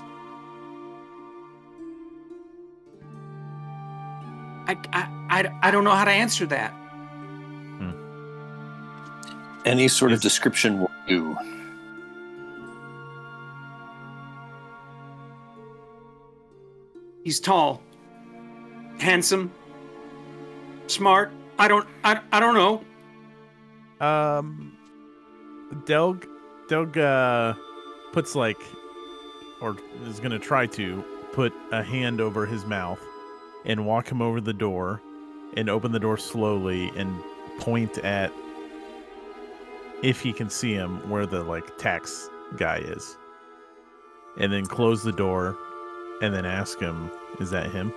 I, 4.66 4.76
I, 4.92 5.08
I, 5.30 5.58
I 5.62 5.70
don't 5.70 5.82
know 5.84 5.90
how 5.90 6.04
to 6.04 6.10
answer 6.10 6.46
that. 6.46 6.70
Hmm. 7.78 7.90
Any 9.64 9.88
sort 9.88 10.12
of 10.12 10.20
description 10.20 10.78
will 10.78 10.90
do. 11.08 11.36
He's 17.24 17.40
tall, 17.40 17.82
handsome, 18.98 19.50
smart. 20.86 21.30
I 21.60 21.68
don't 21.68 21.86
I, 22.04 22.18
I 22.32 22.40
don't 22.40 22.54
know. 22.54 22.84
Um, 24.04 24.72
Delg, 25.84 26.26
Delg 26.68 26.96
uh, 26.96 27.52
puts 28.12 28.34
like, 28.34 28.56
or 29.60 29.76
is 30.06 30.20
gonna 30.20 30.38
try 30.38 30.64
to 30.68 31.04
put 31.34 31.52
a 31.70 31.82
hand 31.82 32.18
over 32.18 32.46
his 32.46 32.64
mouth 32.64 32.98
and 33.66 33.86
walk 33.86 34.10
him 34.10 34.22
over 34.22 34.40
the 34.40 34.54
door, 34.54 35.02
and 35.54 35.68
open 35.68 35.92
the 35.92 36.00
door 36.00 36.16
slowly 36.16 36.90
and 36.96 37.22
point 37.58 37.98
at 37.98 38.32
if 40.02 40.22
he 40.22 40.32
can 40.32 40.48
see 40.48 40.72
him 40.72 41.10
where 41.10 41.26
the 41.26 41.42
like 41.42 41.76
tax 41.76 42.30
guy 42.56 42.78
is, 42.78 43.18
and 44.38 44.50
then 44.50 44.64
close 44.64 45.02
the 45.02 45.12
door, 45.12 45.58
and 46.22 46.32
then 46.32 46.46
ask 46.46 46.80
him, 46.80 47.10
"Is 47.38 47.50
that 47.50 47.70
him?" 47.70 47.92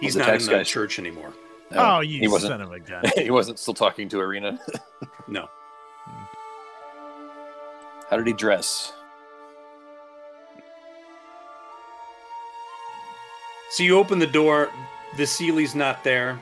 He's 0.00 0.16
not 0.16 0.34
in 0.34 0.44
the 0.44 0.52
guy. 0.52 0.62
church 0.62 0.98
anymore. 0.98 1.32
No, 1.70 1.96
oh, 1.96 2.00
you 2.00 2.20
he 2.20 2.28
wasn't. 2.28 2.50
son 2.52 2.60
of 2.60 2.72
a 2.72 2.80
gun! 2.80 3.04
he 3.16 3.30
wasn't 3.30 3.58
still 3.58 3.74
talking 3.74 4.08
to 4.08 4.16
Ireena. 4.16 4.58
No. 5.28 5.48
How 8.08 8.16
did 8.16 8.26
he 8.26 8.32
dress? 8.32 8.92
So 13.70 13.84
you 13.84 13.96
open 13.96 14.18
the 14.18 14.26
door. 14.26 14.70
The 15.16 15.24
Sealy's 15.24 15.76
not 15.76 16.02
there. 16.02 16.40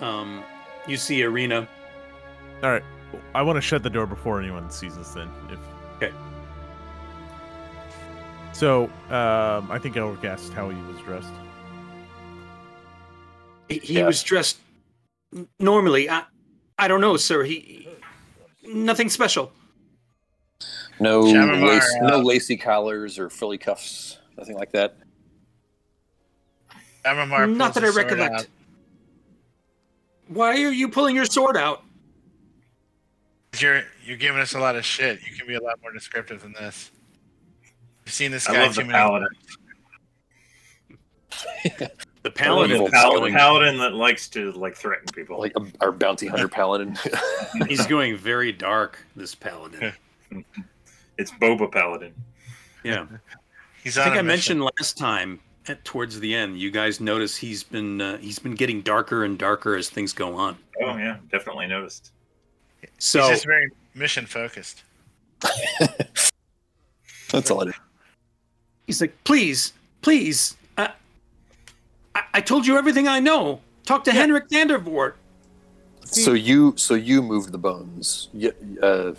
Um, 0.00 0.44
you 0.86 0.98
see 0.98 1.20
Ireena. 1.20 1.66
All 2.62 2.70
right, 2.70 2.82
I 3.34 3.40
want 3.40 3.56
to 3.56 3.62
shut 3.62 3.82
the 3.82 3.88
door 3.88 4.06
before 4.06 4.38
anyone 4.38 4.70
sees 4.70 4.98
us. 4.98 5.14
Then, 5.14 5.30
if 5.48 5.58
Okay. 5.96 6.14
So, 8.52 8.84
um, 9.08 9.70
I 9.70 9.78
think 9.80 9.96
Elric 9.96 10.24
asked 10.24 10.52
how 10.52 10.68
he 10.68 10.80
was 10.82 10.98
dressed. 10.98 11.32
He, 13.74 13.86
he 13.86 13.94
Yeah. 13.98 14.06
was 14.06 14.22
dressed 14.22 14.58
normally. 15.58 16.08
I 16.08 16.24
I 16.78 16.88
don't 16.88 17.00
know, 17.00 17.16
sir. 17.16 17.42
He 17.44 17.88
nothing 18.66 19.08
special. 19.08 19.52
No, 21.00 21.20
lace, 21.20 21.96
no 22.02 22.18
lacy 22.20 22.56
collars 22.56 23.18
or 23.18 23.28
frilly 23.28 23.58
cuffs, 23.58 24.18
nothing 24.38 24.56
like 24.56 24.70
that. 24.72 24.96
Amramar 27.04 27.54
Not 27.54 27.74
that 27.74 27.84
I 27.84 27.88
recollect. 27.88 28.34
out. 28.34 28.46
Why 30.28 30.62
are 30.62 30.70
you 30.72 30.88
pulling 30.88 31.16
your 31.16 31.26
sword 31.26 31.56
out? 31.56 31.82
You're 33.58 33.82
you're 34.04 34.16
giving 34.16 34.40
us 34.40 34.54
a 34.54 34.58
lot 34.60 34.76
of 34.76 34.84
shit. 34.84 35.20
You 35.28 35.36
can 35.36 35.46
be 35.46 35.54
a 35.54 35.60
lot 35.60 35.80
more 35.82 35.92
descriptive 35.92 36.42
than 36.42 36.52
this. 36.52 36.90
You've 38.04 38.14
seen 38.14 38.30
this 38.30 38.48
I 38.48 38.52
guy 38.54 38.62
love 38.66 38.74
too 38.74 38.82
the 38.82 38.88
many 38.88 38.98
paladin. 38.98 39.28
The 42.24 42.30
paladin. 42.30 42.82
the 42.82 42.90
paladin, 42.90 43.18
killing. 43.18 43.34
paladin 43.34 43.78
that 43.78 43.92
likes 43.92 44.28
to 44.30 44.50
like 44.52 44.74
threaten 44.74 45.04
people. 45.14 45.38
Like 45.38 45.52
our 45.82 45.92
bounty 45.92 46.26
hunter 46.26 46.48
paladin. 46.60 46.98
He's 47.68 47.86
going 47.86 48.16
very 48.16 48.50
dark. 48.50 48.98
This 49.14 49.34
paladin. 49.34 49.92
it's 51.18 51.30
Boba 51.32 51.70
Paladin. 51.70 52.14
Yeah. 52.82 53.06
He's 53.82 53.98
I 53.98 54.04
think 54.04 54.16
I 54.16 54.22
mission. 54.22 54.58
mentioned 54.58 54.70
last 54.78 54.96
time 54.96 55.38
at 55.68 55.84
towards 55.84 56.18
the 56.18 56.34
end. 56.34 56.58
You 56.58 56.70
guys 56.70 56.98
notice 56.98 57.36
he's 57.36 57.62
been 57.62 58.00
uh, 58.00 58.16
he's 58.16 58.38
been 58.38 58.54
getting 58.54 58.80
darker 58.80 59.24
and 59.24 59.38
darker 59.38 59.76
as 59.76 59.90
things 59.90 60.14
go 60.14 60.34
on. 60.34 60.56
Oh 60.82 60.96
yeah, 60.96 61.18
definitely 61.30 61.66
noticed. 61.66 62.12
So 62.98 63.20
He's 63.20 63.28
just 63.30 63.46
very 63.46 63.70
mission 63.94 64.24
focused. 64.24 64.82
That's 67.30 67.50
all 67.50 67.60
it 67.62 67.68
is. 67.68 67.74
he's 68.86 69.00
like, 69.02 69.14
please, 69.24 69.72
please. 70.00 70.56
I, 72.14 72.20
I, 72.20 72.22
I 72.34 72.40
told 72.40 72.66
you 72.66 72.76
everything 72.76 73.06
I 73.08 73.20
know. 73.20 73.60
Talk 73.84 74.04
to 74.04 74.12
Henrik 74.12 74.44
van 74.50 74.68
der 74.68 74.78
Voort. 74.78 75.14
So 76.04 76.32
you, 76.32 76.74
so 76.76 76.94
you 76.94 77.22
moved 77.22 77.52
the 77.52 77.58
bones. 77.58 78.28
Y- 78.32 78.50
Uh, 78.82 79.12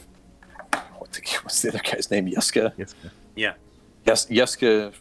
what's 0.99 1.61
the 1.61 1.69
other 1.69 1.79
guy's 1.79 2.09
name? 2.11 2.27
Yeska. 2.27 2.73
Yes. 2.77 2.95
Yeah. 3.35 3.53
Yes, 4.05 4.25
Yeska. 4.27 4.93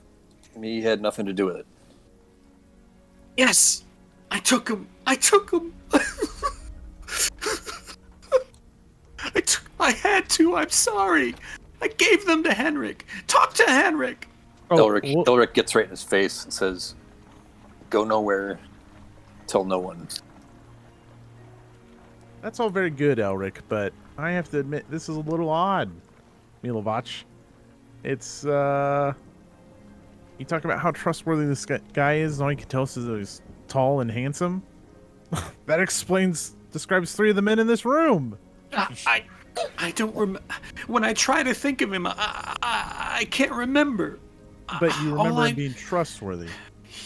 He 0.60 0.80
had 0.82 1.00
nothing 1.02 1.26
to 1.26 1.32
do 1.32 1.46
with 1.46 1.56
it. 1.56 1.66
Yes, 3.36 3.84
I 4.30 4.38
took 4.38 4.68
him. 4.68 4.86
I 5.06 5.16
took 5.16 5.50
him. 5.50 5.72
I 9.18 9.40
took. 9.40 9.62
I 9.80 9.90
had 9.92 10.28
to. 10.30 10.56
I'm 10.56 10.70
sorry. 10.70 11.34
I 11.82 11.88
gave 11.88 12.24
them 12.26 12.42
to 12.44 12.52
Henrik. 12.54 13.04
Talk 13.26 13.54
to 13.54 13.64
Henrik. 13.64 14.28
Oh, 14.70 14.76
Elric, 14.78 15.14
well- 15.14 15.24
Elric 15.26 15.52
gets 15.54 15.74
right 15.74 15.84
in 15.84 15.90
his 15.90 16.02
face 16.02 16.44
and 16.44 16.52
says, 16.52 16.94
"Go 17.94 18.02
nowhere. 18.02 18.58
Tell 19.46 19.64
no 19.64 19.78
one." 19.78 20.08
That's 22.42 22.58
all 22.58 22.68
very 22.68 22.90
good, 22.90 23.18
Elric, 23.18 23.60
but 23.68 23.92
I 24.18 24.32
have 24.32 24.50
to 24.50 24.58
admit 24.58 24.84
this 24.90 25.08
is 25.08 25.16
a 25.16 25.20
little 25.20 25.48
odd, 25.48 25.92
Milovac. 26.64 27.22
It's 28.02 28.44
uh 28.44 29.12
you 30.38 30.44
talk 30.44 30.64
about 30.64 30.80
how 30.80 30.90
trustworthy 30.90 31.46
this 31.46 31.64
guy 31.64 32.14
is, 32.14 32.38
and 32.38 32.42
all 32.44 32.50
you 32.50 32.56
can 32.56 32.66
tell 32.66 32.82
us 32.82 32.96
is 32.96 33.06
that 33.06 33.16
he's 33.16 33.42
tall 33.68 34.00
and 34.00 34.10
handsome. 34.10 34.64
that 35.66 35.78
explains 35.78 36.56
describes 36.72 37.14
three 37.14 37.30
of 37.30 37.36
the 37.36 37.42
men 37.42 37.60
in 37.60 37.68
this 37.68 37.84
room. 37.84 38.36
I, 38.72 38.96
I, 39.06 39.24
I 39.78 39.90
don't 39.92 40.16
remember. 40.16 40.42
When 40.88 41.04
I 41.04 41.12
try 41.12 41.44
to 41.44 41.54
think 41.54 41.80
of 41.80 41.92
him, 41.92 42.08
I, 42.08 42.14
I, 42.60 43.16
I 43.20 43.24
can't 43.26 43.52
remember. 43.52 44.18
But 44.80 45.00
you 45.00 45.14
remember 45.14 45.42
I- 45.42 45.48
him 45.50 45.54
being 45.54 45.74
trustworthy. 45.74 46.48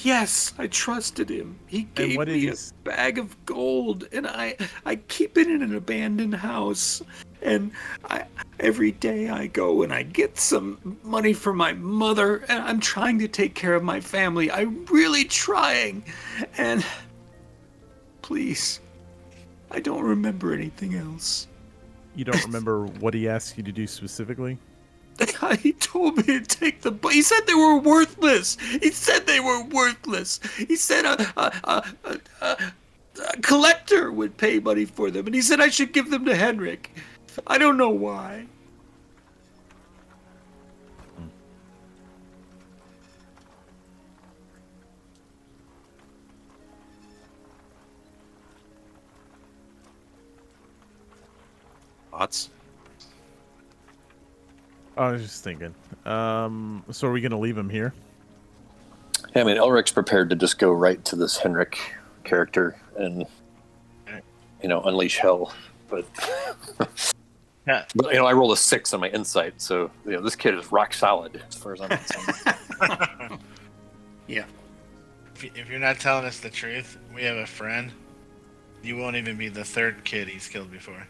Yes, 0.02 0.55
I 0.59 0.66
trusted 0.66 1.31
him. 1.31 1.59
He 1.66 1.82
gave 1.82 2.19
me 2.19 2.40
he 2.40 2.48
a 2.48 2.55
bag 2.85 3.19
of 3.19 3.44
gold, 3.47 4.06
and 4.12 4.27
I 4.27 4.56
I 4.85 4.97
keep 4.97 5.36
it 5.36 5.48
in 5.48 5.62
an 5.62 5.74
abandoned 5.74 6.35
house. 6.35 7.02
And 7.43 7.73
I 8.05 8.24
every 8.60 8.93
day 8.93 9.28
I 9.28 9.47
go 9.47 9.82
and 9.82 9.93
I 9.93 10.02
get 10.02 10.39
some 10.39 10.98
money 11.02 11.32
for 11.32 11.52
my 11.52 11.73
mother, 11.73 12.39
and 12.48 12.62
I'm 12.62 12.81
trying 12.81 13.19
to 13.20 13.28
take 13.28 13.55
care 13.55 13.74
of 13.74 13.82
my 13.82 14.01
family. 14.01 14.51
I'm 14.51 14.85
really 14.86 15.24
trying, 15.24 16.05
and 16.56 16.85
please, 18.23 18.81
I 19.70 19.81
don't 19.81 20.02
remember 20.02 20.52
anything 20.52 20.94
else. 20.94 21.48
You 22.15 22.24
don't 22.24 22.44
remember 22.44 22.86
what 22.86 23.15
he 23.15 23.28
asked 23.28 23.56
you 23.56 23.62
to 23.62 23.73
do 23.73 23.86
specifically? 23.86 24.59
He 25.58 25.72
told 25.72 26.16
me 26.18 26.22
to 26.22 26.40
take 26.40 26.82
the. 26.82 26.92
He 27.10 27.22
said 27.22 27.40
they 27.46 27.54
were 27.54 27.78
worthless. 27.78 28.56
He 28.60 28.90
said 28.90 29.26
they 29.26 29.40
were 29.40 29.64
worthless. 29.64 30.40
He 30.56 30.76
said 30.76 31.04
a 31.04 31.40
a, 31.40 31.52
a, 31.64 32.22
a, 32.40 32.72
collector 33.42 34.12
would 34.12 34.36
pay 34.36 34.60
money 34.60 34.84
for 34.84 35.10
them, 35.10 35.26
and 35.26 35.34
he 35.34 35.42
said 35.42 35.60
I 35.60 35.68
should 35.68 35.92
give 35.92 36.10
them 36.10 36.24
to 36.24 36.36
Henrik. 36.36 36.94
I 37.46 37.58
don't 37.58 37.76
know 37.76 37.90
why. 37.90 38.46
Thoughts? 52.10 52.50
I 54.98 55.12
was 55.12 55.22
just 55.22 55.44
thinking. 55.44 55.74
Um, 56.04 56.84
so 56.90 57.08
are 57.08 57.12
we 57.12 57.20
gonna 57.20 57.38
leave 57.38 57.56
him 57.56 57.70
here? 57.70 57.94
Yeah, 59.34 59.42
I 59.42 59.44
mean, 59.44 59.56
Elric's 59.56 59.92
prepared 59.92 60.30
to 60.30 60.36
just 60.36 60.58
go 60.58 60.72
right 60.72 61.02
to 61.04 61.16
this 61.16 61.36
Henrik 61.36 61.78
character 62.24 62.76
and, 62.96 63.26
you 64.62 64.68
know, 64.68 64.82
unleash 64.82 65.18
hell. 65.18 65.52
But, 65.88 66.04
Yeah. 67.66 67.84
but 67.94 68.12
you 68.12 68.18
know, 68.18 68.26
I 68.26 68.32
rolled 68.32 68.52
a 68.52 68.56
six 68.56 68.94
on 68.94 69.00
my 69.00 69.10
insight, 69.10 69.60
so 69.60 69.90
you 70.04 70.12
know, 70.12 70.22
this 70.22 70.34
kid 70.34 70.54
is 70.54 70.72
rock 70.72 70.94
solid 70.94 71.42
as 71.48 71.54
far 71.54 71.74
as 71.74 71.80
I'm 71.80 71.90
concerned. 71.90 73.40
yeah. 74.26 74.44
if 75.36 75.68
you're 75.68 75.78
not 75.78 76.00
telling 76.00 76.24
us 76.24 76.40
the 76.40 76.50
truth, 76.50 76.98
we 77.14 77.22
have 77.24 77.36
a 77.36 77.46
friend. 77.46 77.92
You 78.82 78.96
won't 78.96 79.16
even 79.16 79.36
be 79.36 79.48
the 79.48 79.64
third 79.64 80.02
kid 80.04 80.28
he's 80.28 80.48
killed 80.48 80.70
before. 80.70 81.06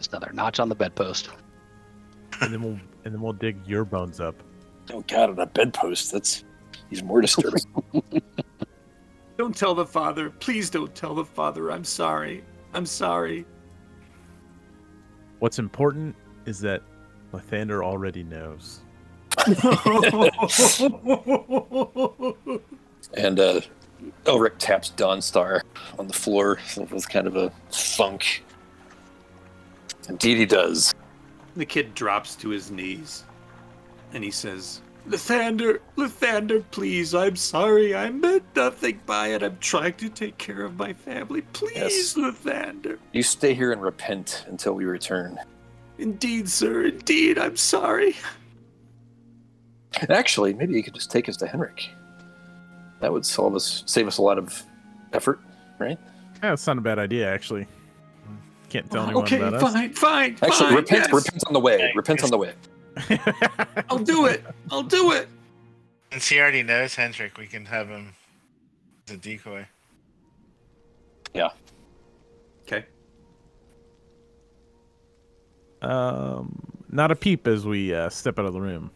Just 0.00 0.14
another 0.14 0.32
notch 0.32 0.58
on 0.60 0.70
the 0.70 0.74
bedpost. 0.74 1.28
And 2.40 2.50
then 2.50 2.62
we'll 2.62 2.80
and 3.04 3.12
then 3.12 3.20
we'll 3.20 3.34
dig 3.34 3.58
your 3.66 3.84
bones 3.84 4.18
up. 4.18 4.34
oh 4.94 5.04
God, 5.06 5.28
on 5.28 5.38
a 5.38 5.44
bedpost. 5.44 6.10
That's 6.10 6.42
he's 6.88 7.02
more 7.02 7.20
disturbing. 7.20 7.60
Don't 9.36 9.54
tell 9.54 9.74
the 9.74 9.84
father. 9.84 10.30
Please 10.30 10.70
don't 10.70 10.94
tell 10.94 11.14
the 11.14 11.24
father. 11.24 11.70
I'm 11.70 11.84
sorry. 11.84 12.42
I'm 12.72 12.86
sorry. 12.86 13.44
What's 15.38 15.58
important 15.58 16.16
is 16.46 16.60
that 16.60 16.82
Lathander 17.32 17.84
already 17.84 18.22
knows. 18.22 18.80
and 23.14 23.40
uh, 23.40 23.60
Elric 24.24 24.54
taps 24.58 24.92
Dawnstar 24.96 25.60
on 25.98 26.06
the 26.06 26.14
floor 26.14 26.58
with 26.76 27.08
kind 27.08 27.26
of 27.26 27.36
a 27.36 27.50
thunk. 27.70 28.42
Indeed, 30.10 30.38
he 30.38 30.46
does. 30.46 30.92
The 31.56 31.64
kid 31.64 31.94
drops 31.94 32.34
to 32.36 32.48
his 32.48 32.70
knees 32.70 33.24
and 34.12 34.24
he 34.24 34.30
says, 34.30 34.80
Lathander, 35.08 35.80
Lathander, 35.96 36.62
please, 36.72 37.14
I'm 37.14 37.36
sorry. 37.36 37.94
I 37.94 38.10
meant 38.10 38.42
nothing 38.54 39.00
by 39.06 39.28
it. 39.28 39.42
I'm 39.42 39.56
trying 39.58 39.94
to 39.94 40.08
take 40.08 40.36
care 40.36 40.62
of 40.62 40.76
my 40.76 40.92
family. 40.92 41.42
Please, 41.52 41.74
Yes. 41.76 42.14
Lathander. 42.14 42.98
You 43.12 43.22
stay 43.22 43.54
here 43.54 43.72
and 43.72 43.80
repent 43.80 44.44
until 44.48 44.74
we 44.74 44.84
return. 44.84 45.38
Indeed, 45.98 46.48
sir, 46.48 46.86
indeed, 46.86 47.38
I'm 47.38 47.56
sorry. 47.56 48.16
Actually, 50.08 50.54
maybe 50.54 50.74
you 50.74 50.82
could 50.82 50.94
just 50.94 51.10
take 51.10 51.28
us 51.28 51.36
to 51.38 51.46
Henrik. 51.46 51.88
That 53.00 53.12
would 53.12 53.24
solve 53.24 53.54
us, 53.54 53.82
save 53.86 54.06
us 54.06 54.18
a 54.18 54.22
lot 54.22 54.38
of 54.38 54.62
effort, 55.12 55.40
right? 55.78 55.98
Yeah, 56.42 56.52
it's 56.52 56.66
not 56.66 56.78
a 56.78 56.80
bad 56.80 56.98
idea 56.98 57.32
actually. 57.32 57.66
Can't 58.70 58.90
tell 58.90 59.04
anyone 59.04 59.24
okay, 59.24 59.40
about 59.40 59.60
fine, 59.60 59.92
fine, 59.92 60.32
Actually, 60.42 60.66
fine. 60.68 60.74
repent, 60.76 61.00
yes. 61.06 61.12
repent 61.12 61.42
on 61.46 61.52
the 61.52 61.60
way. 61.60 61.74
Okay. 61.74 61.92
Repent 61.94 62.22
on 62.24 62.30
the 62.30 62.38
way. 62.38 62.52
I'll 63.90 63.98
do 63.98 64.26
it. 64.26 64.44
I'll 64.70 64.82
do 64.84 65.12
it. 65.12 65.28
Since 66.12 66.28
he 66.28 66.40
already 66.40 66.62
knows 66.62 66.94
Hendrik, 66.94 67.36
we 67.36 67.46
can 67.46 67.64
have 67.66 67.88
him 67.88 68.12
as 69.08 69.14
a 69.14 69.16
decoy. 69.16 69.66
Yeah. 71.34 71.48
Okay. 72.62 72.84
um, 75.82 76.54
not 76.90 77.10
a 77.10 77.16
peep 77.16 77.46
as 77.46 77.64
we 77.66 77.94
uh, 77.94 78.08
step 78.08 78.38
out 78.38 78.44
of 78.44 78.52
the 78.52 78.60
room. 78.60 78.90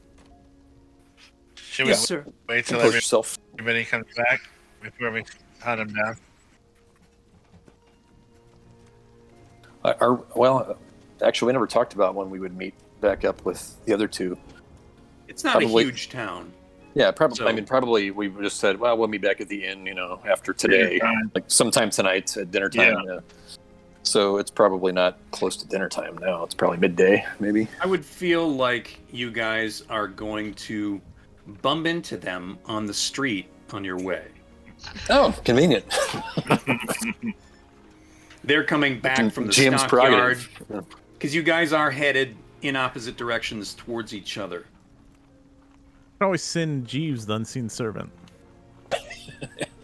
Should 1.57 1.89
Yes, 1.89 2.07
sir. 2.07 2.25
wait 2.49 2.67
till 2.67 2.77
Compose 2.79 2.87
every- 2.89 2.97
yourself. 2.99 3.39
everybody 3.59 3.85
comes 3.85 4.07
back 4.17 4.41
before 4.83 5.11
we 5.11 5.25
hunt 5.61 5.81
him 5.81 5.93
down? 5.95 6.17
Our, 9.85 10.15
well, 10.35 10.79
actually, 11.23 11.49
we 11.49 11.53
never 11.53 11.67
talked 11.67 11.93
about 11.95 12.15
when 12.15 12.31
we 12.31 12.39
would 12.39 12.57
meet 12.57 12.75
back 13.01 13.25
up 13.25 13.45
with 13.45 13.77
the 13.85 13.93
other 13.93 14.09
two. 14.09 14.37
It's 15.29 15.45
not 15.45 15.59
Probably- 15.59 15.83
a 15.83 15.87
huge 15.87 16.09
town. 16.09 16.53
Yeah, 16.95 17.11
probably. 17.11 17.37
So- 17.37 17.49
I 17.49 17.53
mean, 17.53 17.67
probably 17.67 18.11
we 18.13 18.29
just 18.29 18.59
said, 18.61 18.79
well, 18.79 18.97
we'll 18.97 19.09
meet 19.09 19.23
back 19.23 19.41
at 19.41 19.49
the 19.49 19.65
inn, 19.65 19.85
you 19.85 19.95
know, 19.95 20.21
after 20.29 20.53
today, 20.53 21.01
like 21.35 21.45
sometime 21.49 21.91
tonight 21.91 22.37
at 22.37 22.51
dinner 22.51 22.69
time. 22.71 23.03
Yeah. 23.07 23.19
So 24.05 24.37
it's 24.37 24.51
probably 24.51 24.93
not 24.93 25.19
close 25.33 25.57
to 25.57 25.67
dinner 25.67 25.89
time 25.89 26.17
now. 26.19 26.45
It's 26.45 26.55
probably 26.55 26.77
midday, 26.79 27.25
maybe. 27.41 27.69
I 27.81 27.87
would 27.87 28.05
feel 28.05 28.49
like 28.55 29.01
you 29.11 29.31
guys 29.31 29.83
are 29.91 30.07
going 30.07 30.55
to 30.55 31.01
bump 31.63 31.87
into 31.87 32.17
them 32.17 32.59
on 32.67 32.87
the 32.87 32.95
street 32.95 33.49
on 33.73 33.83
your 33.83 33.99
way. 33.99 34.27
Oh, 35.11 35.35
convenient. 35.45 35.85
They're 38.45 38.65
coming 38.65 39.01
back 39.01 39.33
from 39.33 39.47
the 39.47 39.53
GM's 39.53 39.81
stockyard 39.81 40.39
prerogative. 40.69 40.87
Because 41.15 41.35
you 41.35 41.43
guys 41.43 41.73
are 41.73 41.91
headed 41.91 42.37
in 42.63 42.77
opposite 42.77 43.17
directions 43.17 43.75
towards 43.75 44.13
each 44.13 44.37
other. 44.37 44.61
can 46.19 46.27
always 46.27 46.43
send 46.43 46.87
Jeeves 46.87 47.25
the 47.27 47.35
unseen 47.35 47.69
servant. 47.69 48.11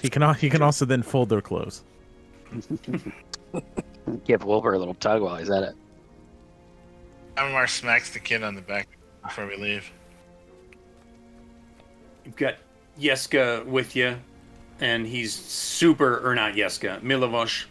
he 0.02 0.10
can 0.10 0.34
he 0.34 0.50
can 0.50 0.62
also 0.62 0.84
then 0.84 1.02
fold 1.02 1.30
their 1.30 1.40
clothes. 1.40 1.84
Give 4.24 4.44
Wilbur 4.44 4.74
a 4.74 4.78
little 4.78 4.94
tug 4.94 5.22
while 5.22 5.36
he's 5.36 5.50
at 5.50 5.62
it. 5.62 5.74
Amar 7.36 7.66
smacks 7.66 8.10
the 8.10 8.18
kid 8.18 8.42
on 8.42 8.54
the 8.54 8.60
back 8.60 8.88
before 9.22 9.46
we 9.46 9.56
leave. 9.56 9.90
You've 12.24 12.36
got 12.36 12.56
Yeska 13.00 13.64
with 13.64 13.96
you, 13.96 14.16
and 14.80 15.06
he's 15.06 15.32
super, 15.32 16.26
or 16.28 16.34
not 16.34 16.54
Yeska, 16.54 17.00
Milovosh. 17.00 17.64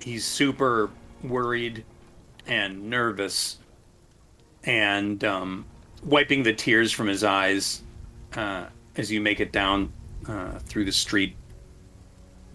He's 0.00 0.24
super 0.24 0.90
worried 1.22 1.84
and 2.46 2.88
nervous, 2.88 3.58
and 4.64 5.22
um, 5.24 5.66
wiping 6.02 6.42
the 6.42 6.52
tears 6.52 6.90
from 6.90 7.06
his 7.06 7.22
eyes 7.22 7.82
uh, 8.34 8.66
as 8.96 9.12
you 9.12 9.20
make 9.20 9.40
it 9.40 9.52
down 9.52 9.92
uh, 10.26 10.58
through 10.60 10.84
the 10.84 10.92
street. 10.92 11.36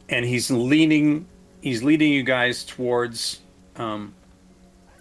And 0.10 0.26
he's 0.26 0.52
leaning, 0.52 1.28
he's 1.62 1.84
leading 1.84 2.12
you 2.12 2.24
guys 2.24 2.64
towards 2.64 3.42
um, 3.76 4.14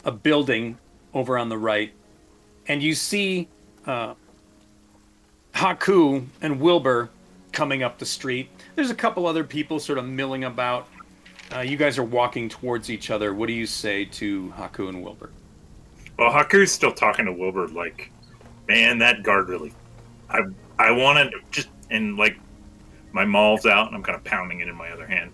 a 0.04 0.12
building 0.12 0.78
over 1.12 1.38
on 1.38 1.48
the 1.48 1.58
right, 1.58 1.92
and 2.68 2.82
you 2.82 2.94
see 2.94 3.48
uh, 3.86 4.14
Haku 5.54 6.26
and 6.42 6.60
Wilbur 6.60 7.10
coming 7.52 7.82
up 7.82 7.98
the 7.98 8.06
street. 8.06 8.50
There's 8.74 8.90
a 8.90 8.94
couple 8.94 9.26
other 9.26 9.44
people 9.44 9.78
sort 9.78 9.98
of 9.98 10.04
milling 10.04 10.44
about. 10.44 10.88
Uh, 11.54 11.60
you 11.60 11.76
guys 11.76 11.98
are 11.98 12.04
walking 12.04 12.48
towards 12.48 12.90
each 12.90 13.10
other. 13.10 13.32
What 13.32 13.46
do 13.46 13.52
you 13.52 13.66
say 13.66 14.04
to 14.06 14.52
Haku 14.56 14.88
and 14.88 15.04
Wilbur? 15.04 15.30
Well, 16.18 16.32
Haku's 16.32 16.72
still 16.72 16.92
talking 16.92 17.26
to 17.26 17.32
Wilbur, 17.32 17.68
like, 17.68 18.10
man, 18.68 18.98
that 18.98 19.22
guard 19.22 19.48
really. 19.48 19.72
I 20.30 20.40
I 20.78 20.90
want 20.90 21.30
to 21.30 21.38
just 21.50 21.68
and 21.90 22.16
like, 22.16 22.36
my 23.12 23.24
maul's 23.24 23.66
out, 23.66 23.86
and 23.86 23.96
I'm 23.96 24.02
kind 24.02 24.16
of 24.16 24.24
pounding 24.24 24.60
it 24.60 24.68
in 24.68 24.74
my 24.74 24.90
other 24.90 25.06
hand. 25.06 25.30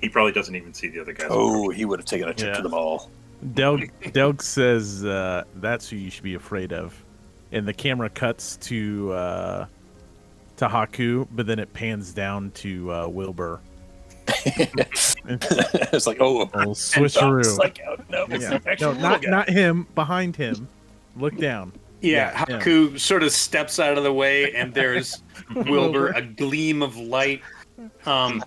He 0.00 0.08
probably 0.08 0.32
doesn't 0.32 0.54
even 0.54 0.72
see 0.74 0.88
the 0.88 1.00
other 1.00 1.12
guys. 1.12 1.28
Oh, 1.30 1.70
he 1.70 1.84
would 1.84 1.98
have 1.98 2.06
taken 2.06 2.28
a 2.28 2.34
trip 2.34 2.50
Yeah. 2.50 2.56
to 2.58 2.62
the 2.62 2.68
mall. 2.68 3.10
Delg 3.54 3.90
Delg 4.12 4.42
says 4.42 5.04
uh, 5.04 5.44
that's 5.56 5.88
who 5.88 5.96
you 5.96 6.10
should 6.10 6.22
be 6.24 6.34
afraid 6.34 6.72
of, 6.72 7.02
and 7.52 7.66
the 7.66 7.74
camera 7.74 8.08
cuts 8.08 8.56
to 8.58 9.12
uh, 9.12 9.66
to 10.56 10.68
Haku, 10.68 11.26
but 11.32 11.46
then 11.46 11.58
it 11.58 11.72
pans 11.72 12.12
down 12.12 12.50
to 12.52 12.92
uh, 12.92 13.08
Wilbur. 13.08 13.60
it's 14.44 16.06
like, 16.06 16.18
oh, 16.20 16.42
and 16.42 16.50
switcheroo. 16.50 17.42
Tom's 17.42 17.58
like, 17.58 17.80
oh, 17.86 17.96
no, 18.08 18.26
Yeah. 18.28 18.58
No, 18.80 18.92
not 18.92 19.22
guy. 19.22 19.30
not 19.30 19.48
him. 19.48 19.86
Behind 19.94 20.34
him. 20.34 20.68
Look 21.16 21.36
down. 21.36 21.72
Yeah, 22.00 22.32
Yeah, 22.32 22.44
yeah. 22.48 22.60
Haku 22.60 22.98
sort 22.98 23.22
of 23.22 23.32
steps 23.32 23.78
out 23.78 23.96
of 23.96 24.04
the 24.04 24.12
way, 24.12 24.52
and 24.54 24.74
there's 24.74 25.22
Wilbur, 25.54 26.08
a 26.08 26.22
gleam 26.22 26.82
of 26.82 26.96
light. 26.96 27.42
Um, 28.04 28.42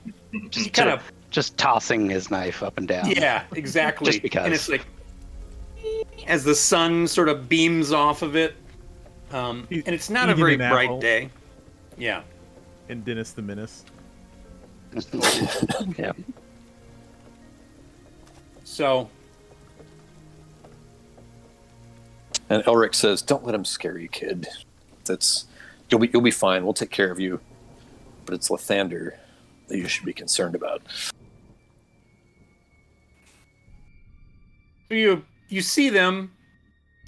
Just 0.49 0.73
kind 0.73 0.89
of 0.89 1.03
just 1.29 1.57
tossing 1.57 2.09
his 2.09 2.31
knife 2.31 2.63
up 2.63 2.77
and 2.77 2.87
down. 2.87 3.09
Yeah, 3.09 3.43
exactly. 3.55 4.11
Just 4.11 4.21
because. 4.23 4.45
And 4.45 4.53
it's 4.53 4.69
like 4.69 4.85
as 6.27 6.43
the 6.43 6.55
sun 6.55 7.07
sort 7.07 7.29
of 7.29 7.47
beams 7.49 7.91
off 7.91 8.21
of 8.21 8.35
it, 8.35 8.55
um, 9.31 9.67
and 9.69 9.87
it's 9.87 10.09
not 10.09 10.29
a 10.29 10.35
very 10.35 10.57
bright 10.57 10.85
apple. 10.85 10.99
day. 10.99 11.29
Yeah. 11.99 12.23
And 12.87 13.05
Dennis 13.05 13.33
the 13.33 13.43
Menace. 13.43 13.85
yeah. 15.97 16.13
So 18.63 19.09
And 22.49 22.63
Elric 22.63 22.95
says, 22.95 23.21
"Don't 23.21 23.45
let 23.45 23.53
him 23.53 23.63
scare 23.63 23.97
you, 23.97 24.09
kid. 24.09 24.47
That's 25.05 25.45
you'll 25.89 25.99
be 25.99 26.09
you'll 26.11 26.23
be 26.23 26.31
fine. 26.31 26.63
We'll 26.63 26.73
take 26.73 26.89
care 26.89 27.11
of 27.11 27.19
you. 27.19 27.39
But 28.25 28.35
it's 28.35 28.49
Lathander 28.49 29.13
that 29.67 29.77
you 29.77 29.87
should 29.87 30.05
be 30.05 30.13
concerned 30.13 30.55
about." 30.55 30.81
So 34.87 34.95
you 34.95 35.23
you 35.47 35.61
see 35.61 35.89
them, 35.89 36.31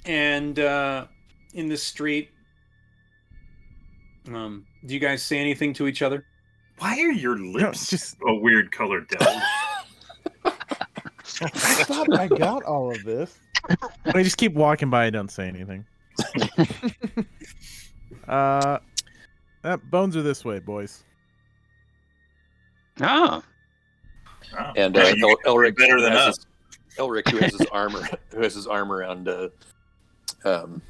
and 0.06 0.58
uh, 0.58 1.06
in 1.54 1.68
the 1.68 1.76
street. 1.76 2.30
Um, 4.28 4.64
do 4.86 4.94
you 4.94 5.00
guys 5.00 5.22
say 5.22 5.38
anything 5.38 5.72
to 5.74 5.86
each 5.86 6.02
other? 6.02 6.24
Why 6.78 6.98
are 7.00 7.12
your 7.12 7.38
lips 7.38 7.90
just- 7.90 8.16
a 8.26 8.34
weird 8.34 8.72
color, 8.72 9.00
Del? 9.02 9.42
I 11.40 11.84
thought 11.84 12.18
I 12.18 12.28
got 12.28 12.62
all 12.64 12.90
of 12.90 13.02
this. 13.04 13.38
I 14.06 14.22
just 14.22 14.36
keep 14.36 14.52
walking 14.54 14.90
by 14.90 15.04
and 15.06 15.12
don't 15.12 15.30
say 15.30 15.46
anything. 15.48 15.84
uh, 18.28 18.78
uh, 19.64 19.76
bones 19.90 20.16
are 20.16 20.22
this 20.22 20.44
way, 20.44 20.58
boys. 20.58 21.04
Oh, 23.00 23.42
Oh, 24.58 24.72
And 24.76 24.96
uh, 24.98 25.12
you 25.16 25.30
El- 25.46 25.54
Elric 25.54 25.76
better 25.78 25.96
who 25.96 26.02
than 26.02 26.12
has 26.12 26.20
us. 26.28 26.36
his- 26.36 26.46
Elric, 26.98 27.30
who 27.30 27.38
has 27.38 27.52
his 27.52 27.66
armor, 27.72 28.06
who 28.34 28.42
has 28.42 28.54
his 28.54 28.66
arm 28.66 28.92
around, 28.92 29.26
uh, 29.28 29.48
um, 30.44 30.82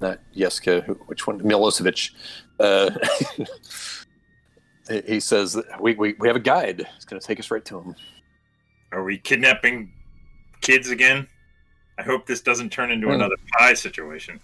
not 0.00 0.18
Yeska, 0.36 0.82
who, 0.84 0.92
which 1.06 1.26
one? 1.26 1.40
Milosevic. 1.40 2.10
Uh, 2.60 2.90
he- 4.88 5.02
he 5.06 5.20
says, 5.20 5.54
that 5.54 5.80
we, 5.80 5.94
we 5.94 6.14
we 6.18 6.26
have 6.28 6.36
a 6.36 6.40
guide. 6.40 6.86
It's 6.96 7.04
going 7.04 7.20
to 7.20 7.26
take 7.26 7.38
us 7.40 7.50
right 7.50 7.64
to 7.64 7.78
him. 7.80 7.94
Are 8.92 9.02
we 9.04 9.18
kidnapping 9.18 9.92
kids 10.60 10.90
again? 10.90 11.26
I 11.98 12.02
hope 12.02 12.26
this 12.26 12.40
doesn't 12.40 12.70
turn 12.70 12.90
into 12.90 13.06
Hmm. 13.06 13.14
another 13.14 13.36
pie 13.58 13.74
situation. 13.74 14.40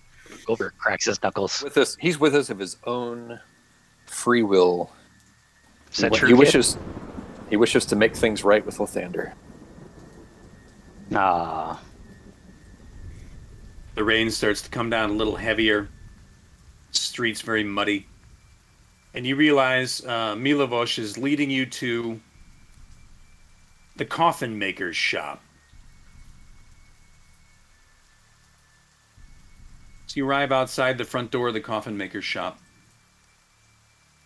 Wilbur 0.49 0.73
cracks 0.79 1.07
his 1.07 1.23
knuckles. 1.23 1.63
With 1.63 1.77
us, 1.77 1.97
he's 2.01 2.19
with 2.19 2.35
us 2.35 2.49
of 2.51 2.59
his 2.59 2.77
own 2.85 3.39
free 4.07 4.43
will. 4.43 4.91
Is 5.93 5.99
he, 5.99 6.09
true, 6.11 6.29
he 6.29 6.33
kid? 6.35 6.39
wishes 6.39 6.79
he 7.51 7.57
wishes 7.57 7.87
to 7.87 7.97
make 7.97 8.15
things 8.17 8.43
right 8.45 8.65
with 8.67 8.79
Lathander. 8.79 9.33
Ah, 11.15 11.81
The 13.95 14.03
rain 14.05 14.31
starts 14.31 14.63
to 14.63 14.71
come 14.71 14.91
down 14.91 15.11
a 15.11 15.13
little 15.15 15.37
heavier. 15.37 15.89
Streets 16.99 17.41
very 17.41 17.65
muddy, 17.65 18.07
and 19.15 19.27
you 19.27 19.37
realize 19.37 20.05
uh, 20.05 20.37
is 20.99 21.19
leading 21.19 21.51
you 21.51 21.67
to 21.67 22.21
the 23.97 24.05
coffin 24.05 24.59
maker's 24.59 24.97
shop. 24.97 25.43
So 30.07 30.19
you 30.19 30.29
arrive 30.29 30.53
outside 30.53 30.99
the 30.99 31.05
front 31.05 31.31
door 31.31 31.49
of 31.49 31.55
the 31.55 31.61
coffin 31.61 31.97
maker's 31.97 32.25
shop. 32.25 32.59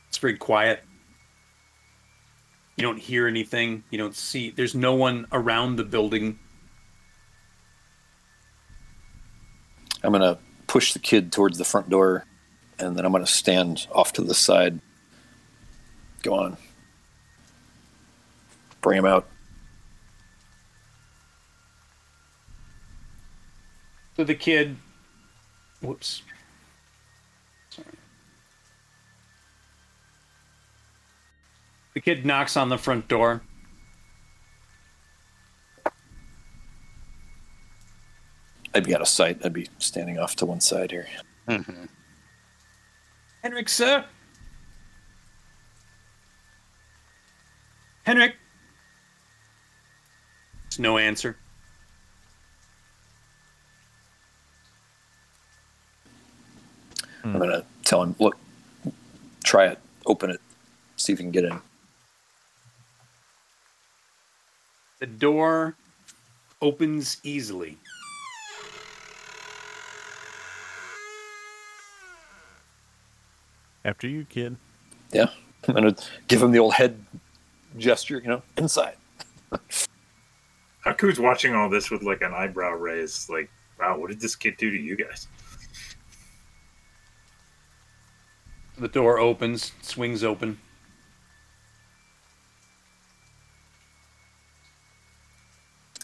It's 0.08 0.18
very 0.18 0.36
quiet. 0.36 0.82
You 2.76 2.82
don't 2.82 2.98
hear 2.98 3.26
anything. 3.28 3.84
You 3.90 3.98
don't 3.98 4.14
see. 4.14 4.50
There's 4.50 4.74
no 4.74 4.94
one 4.94 5.26
around 5.32 5.76
the 5.76 5.84
building. 5.84 6.38
I'm 10.02 10.12
going 10.12 10.22
to 10.22 10.38
push 10.66 10.92
the 10.92 10.98
kid 10.98 11.30
towards 11.30 11.58
the 11.58 11.64
front 11.64 11.90
door, 11.90 12.24
and 12.80 12.96
then 12.96 13.04
I'm 13.04 13.12
going 13.12 13.24
to 13.24 13.30
stand 13.30 13.86
off 13.92 14.12
to 14.14 14.22
the 14.22 14.34
side. 14.34 14.80
Go 16.22 16.34
on. 16.34 16.56
Bring 18.80 18.98
him 18.98 19.06
out. 19.06 19.26
So 24.16 24.24
the 24.24 24.34
kid, 24.34 24.76
whoops. 25.80 26.22
Sorry. 27.70 27.86
The 31.94 32.00
kid 32.00 32.26
knocks 32.26 32.56
on 32.56 32.68
the 32.68 32.78
front 32.78 33.08
door. 33.08 33.42
I'd 38.74 38.84
be 38.84 38.94
out 38.94 39.00
of 39.00 39.08
sight. 39.08 39.40
I'd 39.44 39.52
be 39.52 39.68
standing 39.78 40.18
off 40.18 40.36
to 40.36 40.46
one 40.46 40.60
side 40.60 40.90
here. 40.90 41.06
mhm. 41.48 41.88
Henrik, 43.42 43.68
sir. 43.68 44.04
Henrik. 48.04 48.36
There's 50.64 50.78
no 50.78 50.98
answer. 50.98 51.36
I'm 57.22 57.38
going 57.38 57.50
to 57.50 57.64
tell 57.84 58.02
him, 58.02 58.14
look, 58.18 58.36
try 59.44 59.66
it, 59.66 59.78
open 60.06 60.30
it, 60.30 60.40
see 60.96 61.12
if 61.12 61.18
you 61.18 61.24
can 61.24 61.30
get 61.30 61.44
in. 61.44 61.60
The 65.00 65.06
door 65.06 65.76
opens 66.60 67.18
easily. 67.22 67.78
After 73.84 74.06
you, 74.08 74.24
kid. 74.24 74.56
Yeah. 75.12 75.26
I'm 75.68 75.74
going 75.74 75.94
to 75.94 76.04
give 76.28 76.42
him 76.42 76.52
the 76.52 76.58
old 76.58 76.74
head 76.74 77.04
gesture, 77.78 78.18
you 78.18 78.28
know, 78.28 78.42
inside. 78.56 78.96
Haku's 80.84 81.20
watching 81.20 81.54
all 81.54 81.68
this 81.68 81.90
with 81.90 82.02
like 82.02 82.22
an 82.22 82.32
eyebrow 82.32 82.72
raised, 82.72 83.28
like, 83.28 83.50
wow, 83.78 83.98
what 83.98 84.08
did 84.08 84.20
this 84.20 84.34
kid 84.36 84.56
do 84.56 84.70
to 84.70 84.76
you 84.76 84.96
guys? 84.96 85.28
The 88.78 88.88
door 88.88 89.18
opens, 89.18 89.72
swings 89.82 90.24
open. 90.24 90.58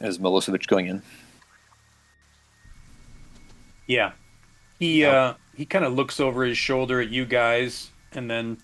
Is 0.02 0.18
Milosevic 0.18 0.66
going 0.66 0.88
in? 0.88 1.02
Yeah. 3.86 4.12
He 4.78 5.04
uh 5.04 5.34
he 5.56 5.64
kind 5.64 5.84
of 5.84 5.94
looks 5.94 6.20
over 6.20 6.44
his 6.44 6.58
shoulder 6.58 7.00
at 7.00 7.08
you 7.08 7.24
guys 7.24 7.90
and 8.12 8.30
then 8.30 8.58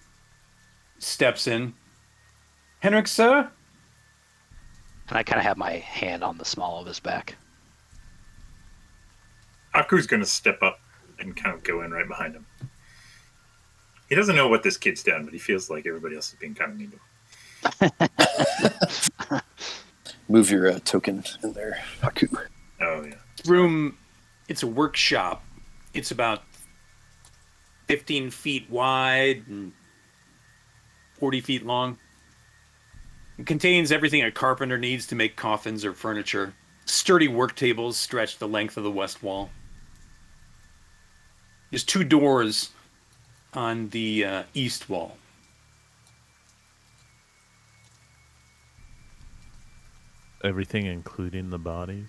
steps 0.99 1.47
in. 1.47 1.75
Henrik, 2.81 3.09
sir? 3.09 3.51
and 5.09 5.19
I 5.19 5.23
kind 5.23 5.39
of 5.39 5.45
have 5.45 5.59
my 5.59 5.73
hand 5.73 6.25
on 6.25 6.39
the 6.39 6.45
small 6.45 6.81
of 6.81 6.87
his 6.87 6.99
back. 6.99 7.37
Haku's 9.75 10.07
gonna 10.07 10.25
step 10.25 10.63
up 10.63 10.81
and 11.19 11.37
kind 11.37 11.55
of 11.55 11.63
go 11.63 11.83
in 11.83 11.91
right 11.91 12.09
behind 12.09 12.35
him. 12.35 12.47
He 14.09 14.15
doesn't 14.15 14.37
know 14.37 14.49
what 14.49 14.63
this 14.63 14.79
kid's 14.79 15.03
done, 15.03 15.25
but 15.25 15.35
he 15.35 15.39
feels 15.39 15.69
like 15.69 15.87
everybody 15.87 16.17
else 16.17 16.33
is 16.33 16.39
being 16.39 16.55
kind 16.55 16.73
of 16.73 16.79
mean 16.79 16.93
to 17.71 17.91
him. 19.31 19.41
move 20.29 20.51
your 20.51 20.71
uh, 20.71 20.79
token 20.85 21.25
in 21.43 21.53
there, 21.53 21.79
Haku. 22.01 22.35
Oh 22.81 23.05
yeah. 23.05 23.15
room 23.45 23.99
it's 24.49 24.63
a 24.63 24.67
workshop 24.67 25.45
it's 25.95 26.11
about 26.11 26.43
15 27.89 28.31
feet 28.31 28.71
wide 28.71 29.45
and 29.49 29.73
40 31.15 31.41
feet 31.41 31.67
long. 31.67 31.99
It 33.39 33.47
contains 33.47 33.91
everything 33.93 34.23
a 34.23 34.31
carpenter 34.31 34.79
needs 34.79 35.07
to 35.07 35.15
make 35.15 35.37
coffins 35.37 35.85
or 35.85 35.93
furniture. 35.93 36.55
Sturdy 36.85 37.29
work 37.29 37.55
tables 37.55 37.97
stretch 37.97 38.39
the 38.39 38.49
length 38.49 38.77
of 38.77 38.85
the 38.85 38.91
west 38.91 39.23
wall. 39.23 39.51
There's 41.71 41.85
two 41.85 42.05
doors 42.05 42.71
on 43.55 43.89
the 43.91 44.25
uh, 44.25 44.43
east 44.53 44.91
wall. 44.91 45.17
Everything, 50.45 50.87
including 50.87 51.51
the 51.51 51.59
bodies. 51.59 52.09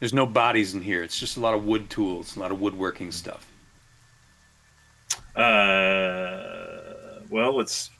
There's 0.00 0.12
no 0.12 0.26
bodies 0.26 0.74
in 0.74 0.82
here 0.82 1.02
it's 1.02 1.18
just 1.18 1.36
a 1.36 1.40
lot 1.40 1.54
of 1.54 1.64
wood 1.64 1.88
tools 1.88 2.36
a 2.36 2.40
lot 2.40 2.50
of 2.50 2.60
woodworking 2.60 3.12
stuff 3.12 3.46
Uh, 5.36 7.20
well, 7.30 7.56
let's. 7.56 7.90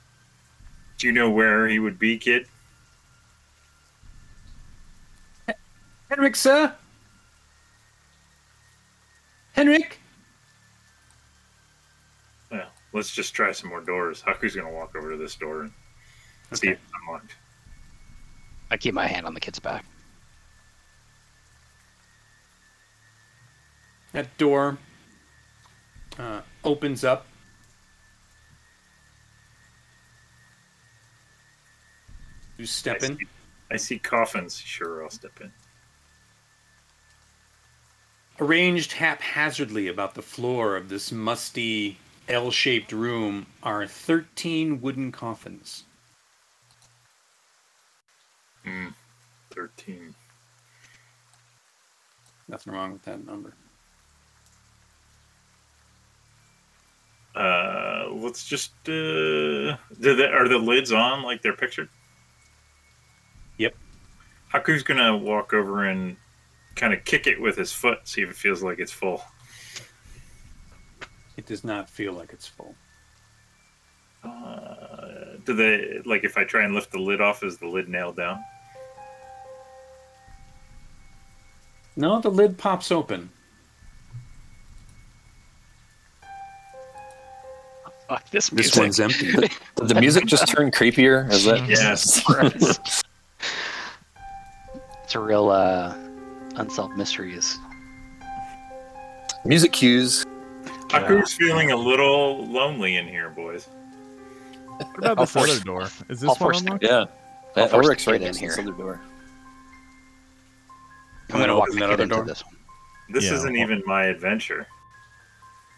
Do 0.99 1.07
you 1.07 1.13
know 1.13 1.31
where 1.31 1.69
he 1.69 1.79
would 1.79 1.99
be, 1.99 2.19
kid? 2.19 2.47
henrik 6.11 6.35
sir 6.35 6.75
henrik 9.53 10.01
Well, 12.51 12.67
let's 12.93 13.15
just 13.15 13.33
try 13.33 13.53
some 13.53 13.71
more 13.71 13.81
doors. 13.81 14.21
Haku's 14.21 14.57
gonna 14.57 14.73
walk 14.73 14.97
over 14.97 15.11
to 15.13 15.17
this 15.17 15.37
door 15.37 15.63
and 15.63 16.59
see 16.59 16.69
if 16.69 16.79
it's 16.83 16.93
unlocked. 17.07 17.37
I 18.73 18.77
keep 18.77 18.93
my 18.93 19.07
hand 19.07 19.25
on 19.25 19.35
the 19.35 19.41
kid's 19.41 19.61
back. 19.61 19.85
That 24.13 24.37
door 24.39 24.79
uh, 26.19 26.41
opens 26.65 27.05
up. 27.05 27.27
You 32.59 32.67
step 32.67 33.03
I 33.03 33.07
in. 33.07 33.17
see, 33.19 33.27
I 33.71 33.77
see 33.77 33.99
coffins. 33.99 34.59
Sure, 34.59 35.03
I'll 35.03 35.11
step 35.11 35.41
in. 35.41 35.51
Arranged 38.39 38.93
haphazardly 38.93 39.89
about 39.89 40.15
the 40.15 40.23
floor 40.23 40.77
of 40.77 40.89
this 40.89 41.13
musty 41.13 41.99
L 42.29 42.51
shaped 42.51 42.93
room 42.93 43.47
are 43.63 43.87
13 43.87 44.81
wooden 44.81 45.13
coffins. 45.13 45.85
Hmm. 48.65 48.89
Thirteen. 49.51 50.15
Nothing 52.49 52.73
wrong 52.73 52.93
with 52.93 53.03
that 53.03 53.25
number. 53.25 53.55
Uh, 57.35 58.07
let's 58.13 58.45
just. 58.45 58.73
Uh, 58.89 59.77
do 60.01 60.17
the, 60.17 60.29
are 60.33 60.49
the 60.49 60.59
lids 60.59 60.93
on 60.93 61.23
like 61.23 61.43
they're 61.43 61.57
pictured? 61.57 61.89
Yep. 63.59 63.75
Haku's 64.53 64.83
gonna 64.83 65.17
walk 65.17 65.53
over 65.53 65.85
and 65.85 66.17
kind 66.75 66.93
of 66.93 67.05
kick 67.05 67.27
it 67.27 67.41
with 67.41 67.57
his 67.57 67.73
foot, 67.73 68.01
see 68.09 68.23
if 68.23 68.31
it 68.31 68.37
feels 68.37 68.63
like 68.63 68.79
it's 68.79 68.93
full. 68.93 69.23
It 71.37 71.47
does 71.47 71.65
not 71.65 71.89
feel 71.89 72.13
like 72.13 72.33
it's 72.33 72.47
full. 72.47 72.75
Uh, 74.25 75.37
do 75.45 75.55
they 75.55 76.01
like 76.05 76.25
if 76.25 76.37
I 76.37 76.45
try 76.45 76.65
and 76.65 76.75
lift 76.75 76.93
the 76.93 76.99
lid 76.99 77.21
off? 77.21 77.43
Is 77.43 77.59
the 77.59 77.67
lid 77.67 77.89
nailed 77.89 78.17
down? 78.17 78.45
No, 81.97 82.21
the 82.21 82.31
lid 82.31 82.59
pops 82.59 82.91
open. 82.91 83.31
Fuck 88.11 88.29
this 88.31 88.49
This 88.51 88.77
one's 88.77 88.99
empty. 88.99 89.31
Did 89.31 89.51
the 89.77 89.95
music 90.01 90.27
just 90.27 90.49
turn 90.49 90.73
creepier? 90.73 91.31
Is 91.31 91.45
that? 91.45 91.67
Yes. 91.69 92.21
It's 95.05 95.17
a 95.17 95.19
real 95.19 95.49
uh, 95.49 95.97
unsolved 96.55 96.97
mysteries. 96.97 97.59
music 99.45 99.73
cues. 99.73 100.25
Haku's 100.89 101.33
feeling 101.35 101.73
a 101.73 101.77
little 101.77 102.47
lonely 102.47 102.95
in 102.97 103.09
here, 103.09 103.29
boys. 103.31 103.67
What 104.77 104.99
about 104.99 105.19
I'll 105.19 105.25
this 105.25 105.33
force- 105.33 105.51
other 105.51 105.65
door? 105.65 105.83
Is 105.83 105.91
I'll 105.99 106.09
this 106.09 106.23
one 106.29 106.37
force 106.37 106.61
unlocked? 106.61 106.85
Yeah. 106.85 107.07
I'll 107.57 107.65
Uh, 107.65 107.69
force 107.69 108.07
right 108.07 108.17
in 108.17 108.23
next 108.23 108.39
this 108.41 108.55
here. 108.55 108.63
other 108.65 108.71
door. 108.77 109.01
I'm 111.33 111.41
gonna 111.41 111.57
walk 111.57 111.71
open 111.71 111.81
that 111.81 111.87
kid 111.87 111.93
other 111.95 112.03
into 112.05 112.15
door. 112.15 112.25
this 112.25 112.45
one. 112.45 112.57
This 113.11 113.25
Yeah. 113.25 113.35
isn't 113.35 113.57
even 113.57 113.83
my 113.87 114.05
adventure. 114.05 114.69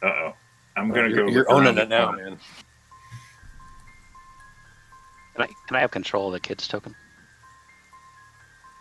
Uh 0.02 0.06
oh. 0.08 0.32
I'm 0.76 0.88
gonna 0.90 1.08
you're, 1.08 1.26
go. 1.26 1.28
You're 1.28 1.44
look 1.44 1.50
owning 1.50 1.78
it 1.78 1.88
now, 1.88 2.06
corner. 2.06 2.24
man. 2.30 2.38
Can 5.34 5.42
I, 5.44 5.46
can 5.66 5.76
I 5.76 5.80
have 5.80 5.90
control 5.90 6.26
of 6.28 6.32
the 6.34 6.40
kid's 6.40 6.68
token? 6.68 6.94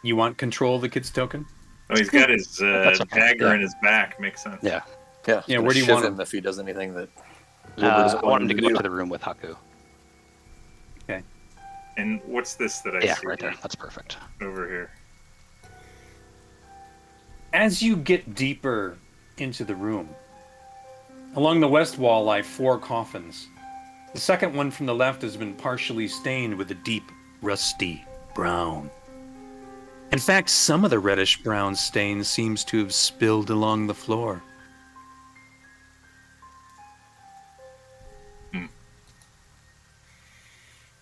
You 0.03 0.15
want 0.15 0.37
control 0.37 0.75
of 0.75 0.81
the 0.81 0.89
kid's 0.89 1.09
token? 1.09 1.45
Oh, 1.89 1.97
he's 1.97 2.09
got 2.09 2.29
his 2.29 2.59
uh, 2.61 2.95
okay. 3.01 3.19
dagger 3.19 3.47
Yeah. 3.47 3.53
in 3.55 3.61
his 3.61 3.75
back. 3.81 4.19
Makes 4.19 4.43
sense. 4.43 4.57
Yeah. 4.61 4.81
Yeah. 5.27 5.43
Yeah, 5.47 5.59
where 5.59 5.73
do 5.73 5.79
you 5.79 5.91
want 5.91 6.05
him 6.05 6.19
if 6.19 6.31
he 6.31 6.41
does 6.41 6.59
anything 6.59 6.93
that? 6.95 7.09
Uh, 7.77 8.19
I 8.21 8.25
want 8.25 8.43
him 8.43 8.47
to 8.49 8.53
go 8.55 8.69
do? 8.69 8.75
to 8.75 8.83
the 8.83 8.89
room 8.89 9.07
with 9.09 9.21
Haku. 9.21 9.55
Okay. 11.03 11.21
And 11.97 12.21
what's 12.25 12.55
this 12.55 12.79
that 12.79 12.95
I 12.95 12.99
Yeah, 13.01 13.15
see 13.15 13.27
right 13.27 13.39
there. 13.39 13.53
That's 13.61 13.75
perfect. 13.75 14.17
over 14.41 14.67
here? 14.67 14.91
As 17.53 17.81
you 17.83 17.95
get 17.97 18.33
deeper 18.33 18.97
into 19.37 19.63
the 19.63 19.75
room, 19.75 20.09
along 21.35 21.59
the 21.59 21.67
west 21.67 21.97
wall 21.97 22.23
lie 22.23 22.41
four 22.41 22.77
coffins. 22.77 23.47
The 24.13 24.19
second 24.19 24.53
one 24.55 24.71
from 24.71 24.85
the 24.85 24.95
left 24.95 25.21
has 25.21 25.37
been 25.37 25.53
partially 25.53 26.07
stained 26.07 26.57
with 26.57 26.71
a 26.71 26.75
deep, 26.75 27.11
rusty 27.41 28.03
brown. 28.35 28.89
In 30.11 30.19
fact, 30.19 30.49
some 30.49 30.83
of 30.83 30.91
the 30.91 30.99
reddish 30.99 31.41
brown 31.41 31.75
stain 31.75 32.23
seems 32.23 32.65
to 32.65 32.79
have 32.79 32.93
spilled 32.93 33.49
along 33.49 33.87
the 33.87 33.93
floor. 33.93 34.43
Hmm. 38.51 38.65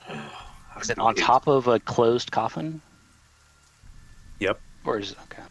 Is 0.80 0.92
it 0.92 1.00
on 1.00 1.16
top 1.16 1.48
of 1.48 1.68
a 1.68 1.80
closed 1.80 2.32
coffin? 2.32 2.80
Yep. 4.40 4.62
Or 4.86 5.00
is 5.00 5.16
okay? 5.24 5.44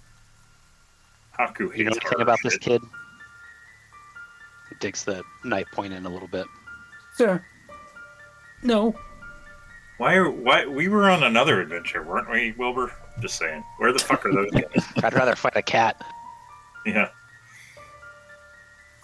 Haku 1.38 1.76
You 1.76 1.84
know 1.84 1.90
anything 1.90 2.08
horror 2.08 2.22
about 2.22 2.38
this 2.42 2.56
kid? 2.56 2.80
He 4.80 4.86
digs 4.86 5.04
the 5.04 5.22
knife 5.44 5.66
point 5.72 5.92
in 5.92 6.06
a 6.06 6.08
little 6.08 6.28
bit. 6.28 6.46
Sir. 7.16 7.44
No. 8.62 8.94
Why? 9.98 10.14
Are, 10.14 10.30
why? 10.30 10.66
We 10.66 10.86
were 10.88 11.10
on 11.10 11.24
another 11.24 11.60
adventure, 11.60 12.02
weren't 12.04 12.30
we, 12.30 12.52
Wilbur? 12.56 12.92
Just 13.20 13.38
saying. 13.38 13.64
Where 13.78 13.92
the 13.92 13.98
fuck 13.98 14.24
are 14.24 14.32
those 14.32 14.50
guys? 14.52 14.84
I'd 15.02 15.14
rather 15.14 15.34
fight 15.34 15.56
a 15.56 15.62
cat. 15.62 16.00
Yeah. 16.86 17.08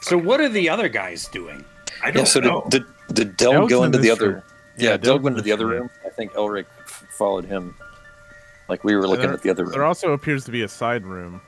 So 0.02 0.16
what 0.16 0.40
are 0.40 0.48
the 0.48 0.68
other 0.68 0.88
guys 0.88 1.26
doing? 1.28 1.64
I 2.02 2.10
don't 2.10 2.22
Yeah. 2.22 2.24
So 2.24 2.40
know. 2.40 2.66
did, 2.68 2.84
did 3.08 3.14
did 3.14 3.36
Del 3.36 3.52
Delg's 3.52 3.70
go 3.72 3.84
into 3.84 3.98
the 3.98 4.10
other? 4.10 4.30
room. 4.34 4.42
Yeah, 4.76 4.90
Yeah, 4.90 4.96
Del 4.96 5.14
Delg's 5.14 5.24
went 5.24 5.34
into 5.34 5.42
the 5.44 5.52
other 5.52 5.66
room. 5.66 5.80
room. 5.82 5.90
I 6.06 6.10
think 6.10 6.32
Elric 6.34 6.66
f- 6.84 7.04
followed 7.10 7.44
him. 7.46 7.74
Like 8.68 8.84
we 8.84 8.94
were 8.94 9.06
looking 9.08 9.24
there- 9.26 9.32
at 9.34 9.42
the 9.42 9.50
other 9.50 9.64
room. 9.64 9.72
There 9.72 9.84
also 9.84 10.12
appears 10.12 10.44
to 10.44 10.52
be 10.52 10.62
a 10.62 10.68
side 10.68 11.04
room. 11.04 11.40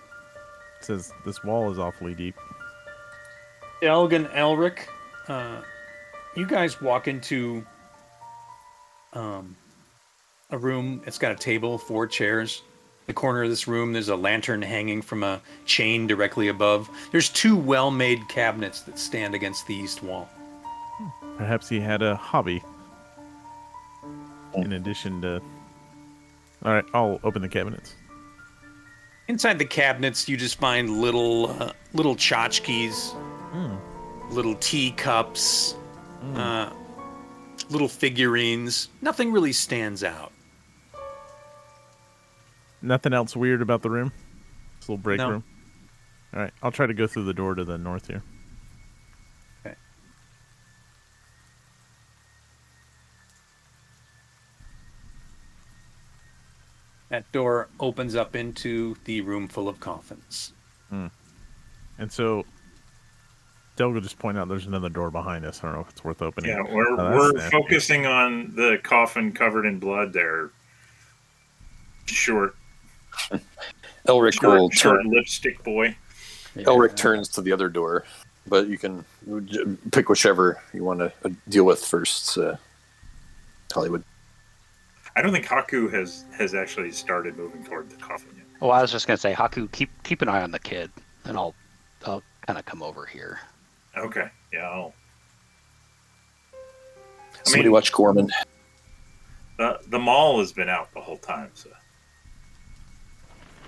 It 0.81 0.85
says 0.85 1.13
this 1.25 1.45
wall 1.45 1.71
is 1.71 1.79
awfully 1.79 2.15
deep. 2.15 2.35
Elgin 3.83 4.27
Elric, 4.27 4.81
uh, 5.29 5.61
you 6.35 6.47
guys 6.47 6.81
walk 6.81 7.09
into 7.09 7.65
um, 9.13 9.57
a 10.51 10.59
room. 10.59 11.03
It's 11.07 11.19
got 11.19 11.33
a 11.33 11.37
table, 11.37 11.79
four 11.79 12.07
chairs. 12.07 12.63
In 12.67 13.07
The 13.09 13.15
corner 13.15 13.43
of 13.45 13.51
this 13.51 13.69
room, 13.69 13.93
there's 13.93 14.09
a 14.09 14.17
lantern 14.17 14.63
hanging 14.63 15.03
from 15.03 15.23
a 15.23 15.41
chain 15.65 16.07
directly 16.07 16.49
above. 16.49 16.91
There's 17.13 17.29
two 17.29 17.57
well-made 17.57 18.29
cabinets 18.29 18.81
that 18.83 18.99
stand 18.99 19.35
against 19.35 19.67
the 19.67 19.75
east 19.75 20.03
wall. 20.03 20.29
Perhaps 21.37 21.69
he 21.69 21.79
had 21.79 22.03
a 22.03 22.17
hobby. 22.17 22.63
In 24.55 24.73
addition 24.73 25.21
to. 25.23 25.43
Alright, 26.65 26.87
I'll 26.95 27.21
open 27.23 27.43
the 27.43 27.49
cabinets. 27.49 27.95
Inside 29.29 29.59
the 29.59 29.67
cabinets, 29.67 30.29
you 30.29 30.37
just 30.37 30.59
find 30.59 30.99
little 30.99 31.51
uh, 31.63 31.73
little 31.93 32.17
tchotchkes, 32.17 33.15
Little 34.31 34.55
teacups, 34.57 35.77
uh, 36.35 36.71
little 37.71 37.89
figurines. 37.89 38.89
Nothing 39.01 39.31
really 39.33 39.53
stands 39.53 40.03
out. 40.03 40.33
Nothing 42.83 43.13
else 43.13 43.35
weird 43.37 43.63
about 43.63 43.83
the 43.83 43.91
room? 43.91 44.13
This 44.79 44.89
little 44.89 45.03
break 45.03 45.19
No. 45.19 45.31
room? 45.31 45.45
Alright, 46.35 46.53
I'll 46.63 46.73
try 46.73 46.87
to 46.87 46.95
go 46.95 47.07
through 47.07 47.25
the 47.25 47.35
door 47.35 47.55
to 47.55 47.65
the 47.65 47.79
north 47.79 48.09
here. 48.09 48.23
Okay. 49.65 49.77
That 57.09 57.31
door 57.33 57.69
opens 57.79 58.17
up 58.17 58.35
into 58.35 58.97
the 59.05 59.21
room 59.21 59.49
full 59.49 59.69
of 59.69 59.79
coffins. 59.81 60.53
And 60.91 62.13
so, 62.13 62.45
Delg 63.77 63.93
will 63.95 64.01
just 64.01 64.19
point 64.19 64.39
out 64.39 64.49
there's 64.49 64.67
another 64.67 64.89
door 64.89 65.11
behind 65.11 65.45
us. 65.45 65.61
I 65.63 65.67
don't 65.67 65.75
know 65.77 65.81
if 65.83 65.91
it's 65.91 66.03
worth 66.03 66.23
opening. 66.23 66.51
Yeah, 66.51 66.63
we're 66.73 66.89
Oh, 66.99 67.11
we're 67.15 67.33
nasty. 67.33 67.51
focusing 67.51 68.07
on 68.07 68.55
the 68.57 68.79
coffin 68.83 69.33
covered 69.33 69.67
in 69.67 69.79
blood 69.79 70.13
there. 70.13 70.51
Short, 72.07 72.55
Elric 74.09 74.41
will 74.43 74.71
short, 74.71 74.75
short 74.75 75.03
turn. 75.03 75.11
lipstick 75.13 75.63
boy. 75.65 75.95
Elric 76.57 76.97
turns 76.97 77.29
to 77.31 77.43
the 77.43 77.53
other 77.53 77.69
door, 77.69 78.05
but 78.47 78.69
you 78.69 78.79
can 78.79 79.05
pick 79.91 80.09
whichever 80.09 80.63
you 80.73 80.85
want 80.85 81.01
to 81.01 81.13
deal 81.49 81.65
with 81.65 81.85
first. 81.85 82.39
Uh, 82.39 82.57
Hollywood. 83.75 84.05
I 85.17 85.23
don't 85.23 85.33
think 85.33 85.47
Haku 85.47 85.93
has 85.93 86.25
has 86.39 86.55
actually 86.55 86.93
started 86.93 87.37
moving 87.37 87.65
toward 87.65 87.91
the 87.91 87.97
coffin 87.97 88.31
yet. 88.37 88.47
Well, 88.61 88.71
I 88.71 88.81
was 88.81 88.93
just 88.93 89.07
gonna 89.09 89.17
say, 89.17 89.35
Haku, 89.35 89.71
keep 89.73 89.91
keep 90.05 90.23
an 90.23 90.29
eye 90.29 90.43
on 90.43 90.53
the 90.53 90.61
kid, 90.61 90.91
and 91.25 91.37
I'll 91.37 91.55
I'll 92.07 92.23
kind 92.47 92.59
of 92.59 92.65
come 92.65 92.83
over 92.83 93.05
here. 93.05 93.41
Okay, 93.97 94.29
yeah. 94.53 94.69
I'll, 94.69 94.95
Somebody 97.45 97.65
mean- 97.65 97.73
watch 97.73 97.93
Gorman. 97.93 98.31
the 99.59 99.81
the 99.89 99.99
mall 99.99 100.39
has 100.41 100.53
been 100.53 100.69
out 100.69 100.93
the 100.93 101.01
whole 101.01 101.17
time, 101.19 101.51
so 101.55 101.71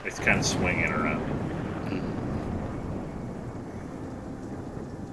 it's 0.05 0.19
kind 0.19 0.39
of 0.39 0.45
swinging 0.47 0.91
around. 0.93 1.23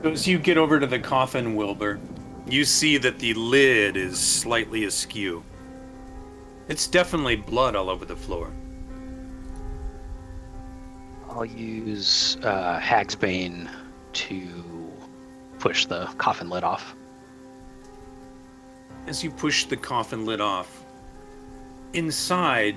As 0.04 0.28
you 0.28 0.38
get 0.38 0.58
over 0.58 0.80
to 0.80 0.86
the 0.86 1.00
coffin, 1.00 1.56
Wilbur, 1.56 2.00
you 2.48 2.64
see 2.64 2.98
that 2.98 3.18
the 3.18 3.34
lid 3.34 3.98
is 3.98 4.20
slightly 4.20 4.84
askew. 4.86 5.44
It's 6.68 6.88
definitely 6.88 7.38
blood 7.38 7.76
all 7.76 7.90
over 7.90 8.06
the 8.06 8.16
floor. 8.16 8.52
I'll 11.30 11.46
use 11.46 12.38
uh, 12.44 12.80
Hagsbane 12.80 13.68
to 14.14 14.75
push 15.60 15.86
the 15.86 16.06
coffin 16.18 16.50
lid 16.50 16.64
off. 16.64 16.96
As 19.08 19.24
you 19.24 19.32
push 19.32 19.66
the 19.66 19.78
coffin 19.78 20.26
lid 20.26 20.42
off, 20.42 20.84
inside 21.94 22.76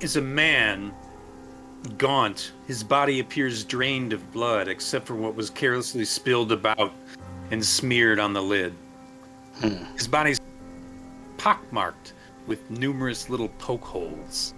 is 0.00 0.16
a 0.16 0.20
man, 0.20 0.92
gaunt. 1.98 2.52
His 2.66 2.82
body 2.84 3.20
appears 3.20 3.64
drained 3.64 4.12
of 4.12 4.32
blood, 4.32 4.68
except 4.68 5.06
for 5.06 5.14
what 5.14 5.34
was 5.34 5.50
carelessly 5.50 6.04
spilled 6.04 6.52
about 6.52 6.92
and 7.50 7.64
smeared 7.64 8.18
on 8.18 8.32
the 8.32 8.42
lid. 8.42 8.74
Hmm. 9.60 9.84
His 9.96 10.06
body's 10.06 10.40
pockmarked 11.38 12.12
with 12.46 12.70
numerous 12.70 13.30
little 13.30 13.48
poke 13.58 13.84
holes. 13.84 14.54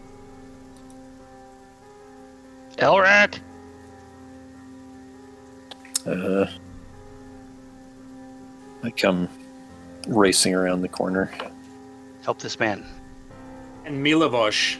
Elric, 2.78 3.40
Uh, 6.08 6.46
I 8.82 8.90
come 8.90 9.28
racing 10.06 10.54
around 10.54 10.80
the 10.82 10.88
corner. 10.88 11.30
help 12.24 12.38
this 12.38 12.58
man. 12.58 12.84
And 13.84 14.04
Milivoj. 14.04 14.78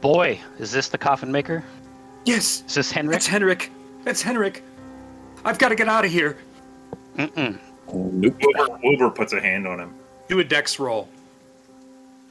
Boy, 0.00 0.40
is 0.58 0.72
this 0.72 0.88
the 0.88 0.96
coffin 0.98 1.30
maker? 1.30 1.62
Yes, 2.24 2.62
Is 2.66 2.74
this 2.74 2.90
Henrik? 2.90 3.12
that's 3.14 3.26
Henrik. 3.26 3.70
That's 4.04 4.22
Henrik. 4.22 4.62
I've 5.44 5.58
got 5.58 5.68
to 5.70 5.74
get 5.74 5.88
out 5.88 6.04
of 6.04 6.10
here. 6.10 6.38
Mm-mm. 7.16 7.58
Nope. 7.92 8.34
Wilbur, 8.40 8.78
Wilbur 8.82 9.10
puts 9.10 9.32
a 9.32 9.40
hand 9.40 9.66
on 9.66 9.80
him. 9.80 9.94
Do 10.28 10.38
a 10.40 10.44
dex 10.44 10.78
roll. 10.78 11.08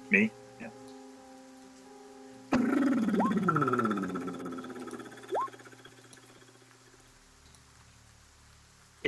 Me? 0.09 0.31
Yeah. 0.61 0.69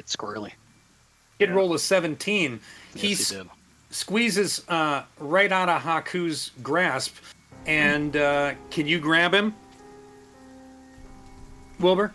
It's 0.02 0.16
squirrely. 0.16 0.52
Kid 1.38 1.50
Yeah. 1.50 1.56
roll 1.56 1.74
a 1.76 1.80
17. 1.80 2.60
He 2.96 3.10
Yes, 3.10 3.32
s- 3.32 3.38
he 3.38 3.44
squeezes 3.92 4.68
uh, 4.68 5.04
right 5.20 5.52
out 5.52 5.70
of 5.70 5.84
Haku's 5.84 6.50
grasp. 6.64 7.16
And 7.68 8.18
uh, 8.18 8.56
can 8.72 8.88
you 8.88 9.00
grab 9.00 9.32
him? 9.32 9.54
Wilbur? 11.80 12.12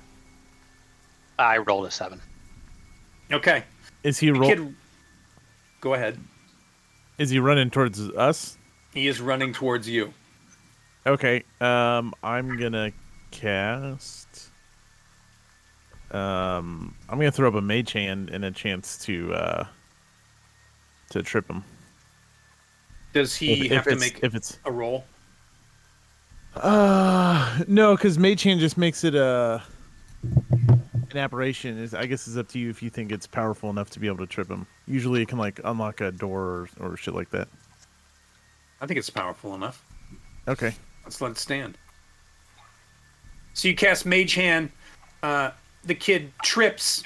I 1.38 1.58
rolled 1.58 1.86
a 1.86 1.90
seven. 1.92 2.20
Okay. 3.30 3.62
Is 4.02 4.18
he 4.18 4.26
The 4.32 4.38
roll? 4.40 4.48
Kid, 4.48 4.74
go 5.80 5.94
ahead. 5.94 6.18
Is 7.18 7.30
he 7.30 7.38
running 7.38 7.70
towards 7.70 8.00
us? 8.00 8.58
He 8.92 9.06
is 9.06 9.20
running 9.20 9.52
towards 9.52 9.88
you. 9.88 10.12
Okay. 11.06 11.44
Um, 11.60 12.12
I'm 12.24 12.56
gonna 12.58 12.90
cast. 13.30 14.25
Um, 16.12 16.94
I'm 17.08 17.18
gonna 17.18 17.32
throw 17.32 17.48
up 17.48 17.54
a 17.54 17.60
mage 17.60 17.92
hand 17.92 18.30
and 18.30 18.44
a 18.44 18.50
chance 18.50 18.96
to 19.06 19.32
uh 19.34 19.64
to 21.10 21.22
trip 21.22 21.48
him. 21.50 21.64
Does 23.12 23.34
he 23.34 23.66
If- 23.66 23.72
have 23.72 23.86
if 23.86 23.94
to 23.94 24.00
make 24.00 24.20
if 24.22 24.34
it's 24.34 24.58
a 24.64 24.70
roll? 24.72 25.04
uh 26.56 27.58
no, 27.68 27.96
because 27.96 28.18
mage 28.18 28.42
hand 28.42 28.60
just 28.60 28.78
makes 28.78 29.04
it 29.04 29.14
a 29.14 29.62
an 30.22 31.16
apparition. 31.18 31.78
Is 31.78 31.92
I 31.94 32.06
guess 32.06 32.26
it's 32.26 32.36
up 32.36 32.48
to 32.48 32.58
you 32.58 32.70
if 32.70 32.82
you 32.82 32.90
think 32.90 33.12
it's 33.12 33.26
powerful 33.26 33.68
enough 33.70 33.90
to 33.90 34.00
be 34.00 34.06
able 34.06 34.18
to 34.18 34.26
trip 34.26 34.48
him. 34.48 34.66
Usually, 34.86 35.22
it 35.22 35.28
can 35.28 35.38
like 35.38 35.60
unlock 35.64 36.00
a 36.00 36.12
door 36.12 36.42
or, 36.42 36.68
or 36.92 36.96
shit 36.96 37.14
like 37.14 37.30
that. 37.30 37.48
I 38.80 38.86
think 38.86 38.98
it's 38.98 39.10
powerful 39.10 39.54
enough. 39.54 39.82
Okay. 40.48 40.74
Let's 41.04 41.20
let 41.20 41.32
it 41.32 41.38
stand. 41.38 41.78
So 43.54 43.68
you 43.68 43.74
cast 43.74 44.04
Mage 44.06 44.34
Hand. 44.34 44.70
Uh, 45.22 45.50
the 45.86 45.94
kid 45.94 46.32
trips. 46.42 47.02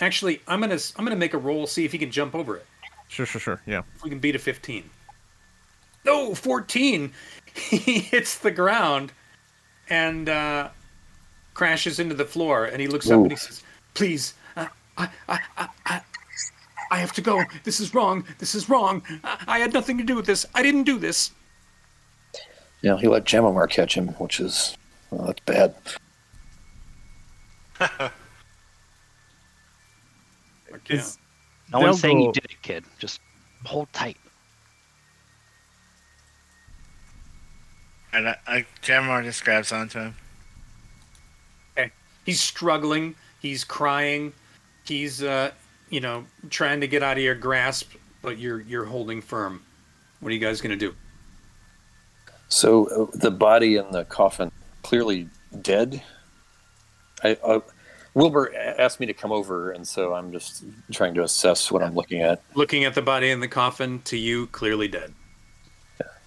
Actually, 0.00 0.40
I'm 0.46 0.60
gonna 0.60 0.78
I'm 0.96 1.04
gonna 1.04 1.16
make 1.16 1.34
a 1.34 1.38
roll. 1.38 1.66
See 1.66 1.84
if 1.84 1.92
he 1.92 1.98
can 1.98 2.10
jump 2.10 2.34
over 2.34 2.56
it. 2.56 2.66
Sure, 3.08 3.26
sure, 3.26 3.40
sure. 3.40 3.60
Yeah. 3.66 3.82
If 3.96 4.04
we 4.04 4.10
can 4.10 4.20
beat 4.20 4.36
a 4.36 4.38
15. 4.38 4.88
No, 6.04 6.34
14. 6.34 7.12
He 7.52 7.98
hits 7.98 8.38
the 8.38 8.52
ground 8.52 9.12
and 9.88 10.28
uh, 10.28 10.68
crashes 11.52 11.98
into 11.98 12.14
the 12.14 12.24
floor. 12.24 12.66
And 12.66 12.80
he 12.80 12.86
looks 12.86 13.10
up 13.10 13.22
and 13.22 13.32
he 13.32 13.36
says, 13.36 13.64
"Please, 13.94 14.34
uh, 14.54 14.68
I, 14.96 15.08
I, 15.28 15.38
I, 15.56 15.68
I, 15.84 16.00
I 16.92 16.98
have 16.98 17.12
to 17.14 17.20
go. 17.20 17.42
This 17.64 17.80
is 17.80 17.92
wrong. 17.92 18.24
This 18.38 18.54
is 18.54 18.68
wrong. 18.68 19.02
I, 19.24 19.38
I 19.48 19.58
had 19.58 19.72
nothing 19.72 19.98
to 19.98 20.04
do 20.04 20.14
with 20.14 20.26
this. 20.26 20.46
I 20.54 20.62
didn't 20.62 20.84
do 20.84 20.96
this." 20.96 21.32
Yeah, 22.82 22.96
he 22.98 23.08
let 23.08 23.24
Jamamar 23.24 23.68
catch 23.68 23.96
him, 23.96 24.08
which 24.18 24.38
is 24.38 24.76
well, 25.10 25.26
that's 25.26 25.40
bad. 25.40 25.74
Okay. 30.72 30.94
Is- 30.94 31.18
No 31.72 31.80
one's 31.80 31.86
They'll 31.86 31.98
saying 31.98 32.20
you 32.22 32.32
did 32.32 32.44
it, 32.46 32.62
kid. 32.62 32.84
Just 32.98 33.20
hold 33.64 33.92
tight. 33.92 34.16
And 38.12 38.28
I, 38.28 38.36
I 38.46 38.66
Jamar 38.82 39.22
just 39.22 39.44
grabs 39.44 39.70
onto 39.72 39.98
him. 40.00 40.14
Okay. 41.78 41.90
he's 42.26 42.40
struggling 42.40 43.14
he's 43.40 43.62
crying 43.62 44.32
he's 44.84 45.22
uh 45.22 45.52
you 45.90 46.00
know 46.00 46.24
trying 46.50 46.80
to 46.80 46.88
get 46.88 47.02
out 47.04 47.16
of 47.16 47.22
your 47.22 47.36
grasp 47.36 47.92
but 48.20 48.36
you're 48.38 48.60
you're 48.62 48.84
holding 48.84 49.22
firm 49.22 49.62
what 50.18 50.30
are 50.30 50.32
you 50.32 50.40
guys 50.40 50.60
gonna 50.60 50.74
do 50.76 50.92
So 52.48 52.86
uh, 52.88 53.16
the 53.16 53.30
body 53.30 53.76
in 53.76 53.92
the 53.92 54.04
coffin 54.04 54.50
clearly 54.82 55.28
dead. 55.62 56.02
I 57.22 57.36
uh, 57.44 57.60
Wilbur 58.14 58.54
asked 58.56 58.98
me 58.98 59.06
to 59.06 59.14
come 59.14 59.30
over, 59.30 59.70
and 59.70 59.86
so 59.86 60.14
I'm 60.14 60.32
just 60.32 60.64
trying 60.92 61.14
to 61.14 61.22
assess 61.22 61.70
what 61.70 61.82
I'm 61.82 61.94
looking 61.94 62.22
at. 62.22 62.42
looking 62.54 62.84
at 62.84 62.94
the 62.94 63.02
body 63.02 63.30
in 63.30 63.40
the 63.40 63.48
coffin 63.48 64.00
to 64.02 64.16
you 64.16 64.48
clearly 64.48 64.88
dead 64.88 65.14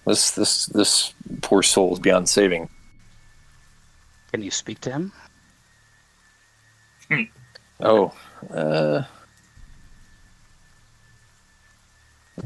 This 0.06 0.30
this 0.30 0.66
this 0.66 1.14
poor 1.42 1.62
soul 1.62 1.92
is 1.92 1.98
beyond 1.98 2.28
saving. 2.28 2.68
Can 4.32 4.42
you 4.42 4.50
speak 4.50 4.80
to 4.80 4.90
him? 4.90 5.12
Oh, 7.80 8.12
uh, 8.50 9.02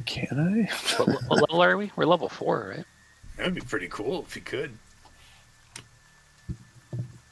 can 0.04 0.66
I? 0.68 0.74
What, 0.96 1.08
what 1.28 1.40
level 1.42 1.62
are 1.62 1.76
we? 1.76 1.92
We're 1.96 2.06
level 2.06 2.28
four, 2.28 2.74
right? 2.76 2.84
that'd 3.36 3.54
be 3.54 3.60
pretty 3.60 3.86
cool 3.88 4.24
if 4.26 4.34
you 4.34 4.42
could 4.42 4.76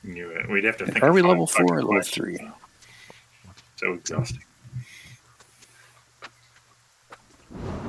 You, 0.07 0.33
uh, 0.33 0.51
we'd 0.53 0.65
have 0.65 0.77
to 0.79 0.87
think. 0.87 1.03
Are 1.03 1.13
we 1.13 1.21
level 1.21 1.47
four 1.47 1.65
or 1.65 1.83
level 1.83 1.89
questions. 1.95 2.39
three? 2.39 2.51
So 3.77 3.93
exhausting. 3.95 4.43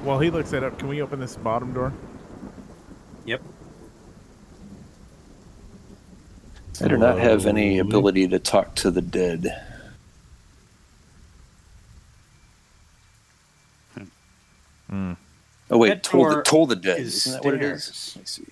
While 0.03 0.19
he 0.19 0.29
looks 0.29 0.49
that 0.51 0.63
up, 0.63 0.79
can 0.79 0.87
we 0.87 1.01
open 1.01 1.19
this 1.19 1.35
bottom 1.35 1.73
door? 1.73 1.93
yep 3.25 3.41
I 6.81 6.87
do 6.87 6.97
not 6.97 7.17
have 7.17 7.45
any 7.45 7.79
ability 7.79 8.27
to 8.29 8.39
talk 8.39 8.75
to 8.75 8.91
the 8.91 9.01
dead. 9.01 9.63
Hmm. 14.87 15.13
Oh 15.69 15.77
wait, 15.77 15.89
That 15.89 16.03
toll 16.03 16.29
the 16.29 16.41
toll 16.43 16.65
the 16.67 16.75
dead. 16.75 16.99
is 16.99 17.15
Isn't 17.27 17.33
that 17.33 17.43
what 17.45 17.55
it 17.55 17.63
is? 17.63 18.13
Let 18.15 18.21
me 18.21 18.25
see. 18.25 18.43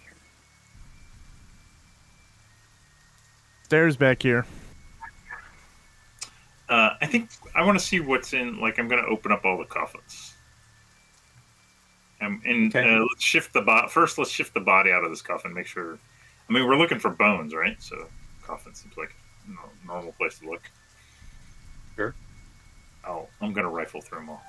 Stairs 3.75 3.97
back 3.97 4.23
here. 4.23 4.45
Uh, 6.69 6.91
I 7.01 7.05
think 7.07 7.29
I 7.53 7.61
want 7.65 7.77
to 7.77 7.83
see 7.83 7.99
what's 7.99 8.31
in. 8.31 8.61
Like, 8.61 8.79
I'm 8.79 8.87
going 8.87 9.03
to 9.03 9.09
open 9.09 9.33
up 9.33 9.43
all 9.43 9.57
the 9.57 9.65
coffins. 9.65 10.33
Um, 12.21 12.41
and 12.45 12.73
Okay. 12.73 12.95
uh, 12.95 12.99
let's 13.01 13.21
shift 13.21 13.51
the 13.51 13.61
body. 13.61 13.89
First, 13.89 14.17
let's 14.17 14.31
shift 14.31 14.53
the 14.53 14.61
body 14.61 14.91
out 14.91 15.03
of 15.03 15.09
this 15.09 15.21
coffin. 15.21 15.53
Make 15.53 15.67
sure. 15.67 15.99
I 16.49 16.53
mean, 16.53 16.65
we're 16.65 16.77
looking 16.77 16.99
for 16.99 17.09
bones, 17.09 17.53
right? 17.53 17.75
So, 17.83 18.07
coffin 18.43 18.73
seems 18.73 18.95
like 18.95 19.13
a 19.45 19.85
normal 19.85 20.13
place 20.13 20.39
to 20.39 20.49
look. 20.49 20.61
Sure. 21.97 22.15
Oh, 23.05 23.27
I'm 23.41 23.51
going 23.51 23.65
to 23.65 23.71
rifle 23.71 23.99
through 23.99 24.19
them 24.19 24.29
all. 24.29 24.43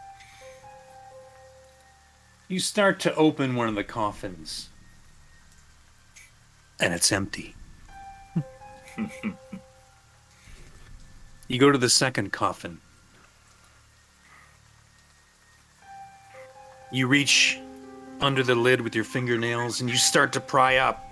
You 2.46 2.60
start 2.60 3.00
to 3.00 3.14
open 3.16 3.56
one 3.56 3.68
of 3.68 3.74
the 3.74 3.82
coffins, 3.82 4.68
and 6.78 6.94
it's 6.94 7.10
empty. 7.10 7.55
You 11.48 11.60
go 11.60 11.70
to 11.70 11.78
the 11.78 11.88
second 11.88 12.32
coffin. 12.32 12.80
You 16.90 17.06
reach 17.06 17.60
under 18.20 18.42
the 18.42 18.54
lid 18.54 18.80
with 18.80 18.94
your 18.94 19.04
fingernails 19.04 19.80
and 19.80 19.88
you 19.88 19.96
start 19.96 20.32
to 20.32 20.40
pry 20.40 20.78
up. 20.78 21.04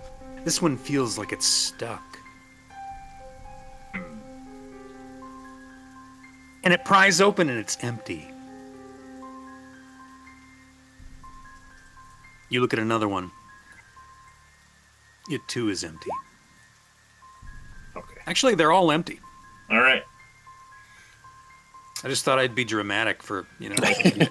This 0.45 0.61
one 0.61 0.77
feels 0.77 1.19
like 1.19 1.33
it's 1.33 1.47
stuck. 1.47 2.03
And 6.65 6.73
it 6.73 6.85
pries 6.85 7.21
open 7.21 7.49
and 7.49 7.59
it's 7.59 7.77
empty. 7.83 8.29
You 12.49 12.61
look 12.61 12.73
at 12.73 12.79
another 12.79 13.09
one. 13.09 13.31
It 15.29 15.43
too 15.47 15.69
is 15.69 15.85
empty. 15.85 16.11
Okay. 18.25 18.31
Actually, 18.31 18.55
they're 18.55 18.73
all 18.73 18.91
empty. 18.91 19.21
All 19.71 19.81
right. 19.81 20.03
I 22.03 22.09
just 22.09 22.25
thought 22.25 22.39
I'd 22.39 22.55
be 22.55 22.65
dramatic 22.65 23.23
for, 23.23 23.47
you 23.59 23.71
know. 23.71 23.77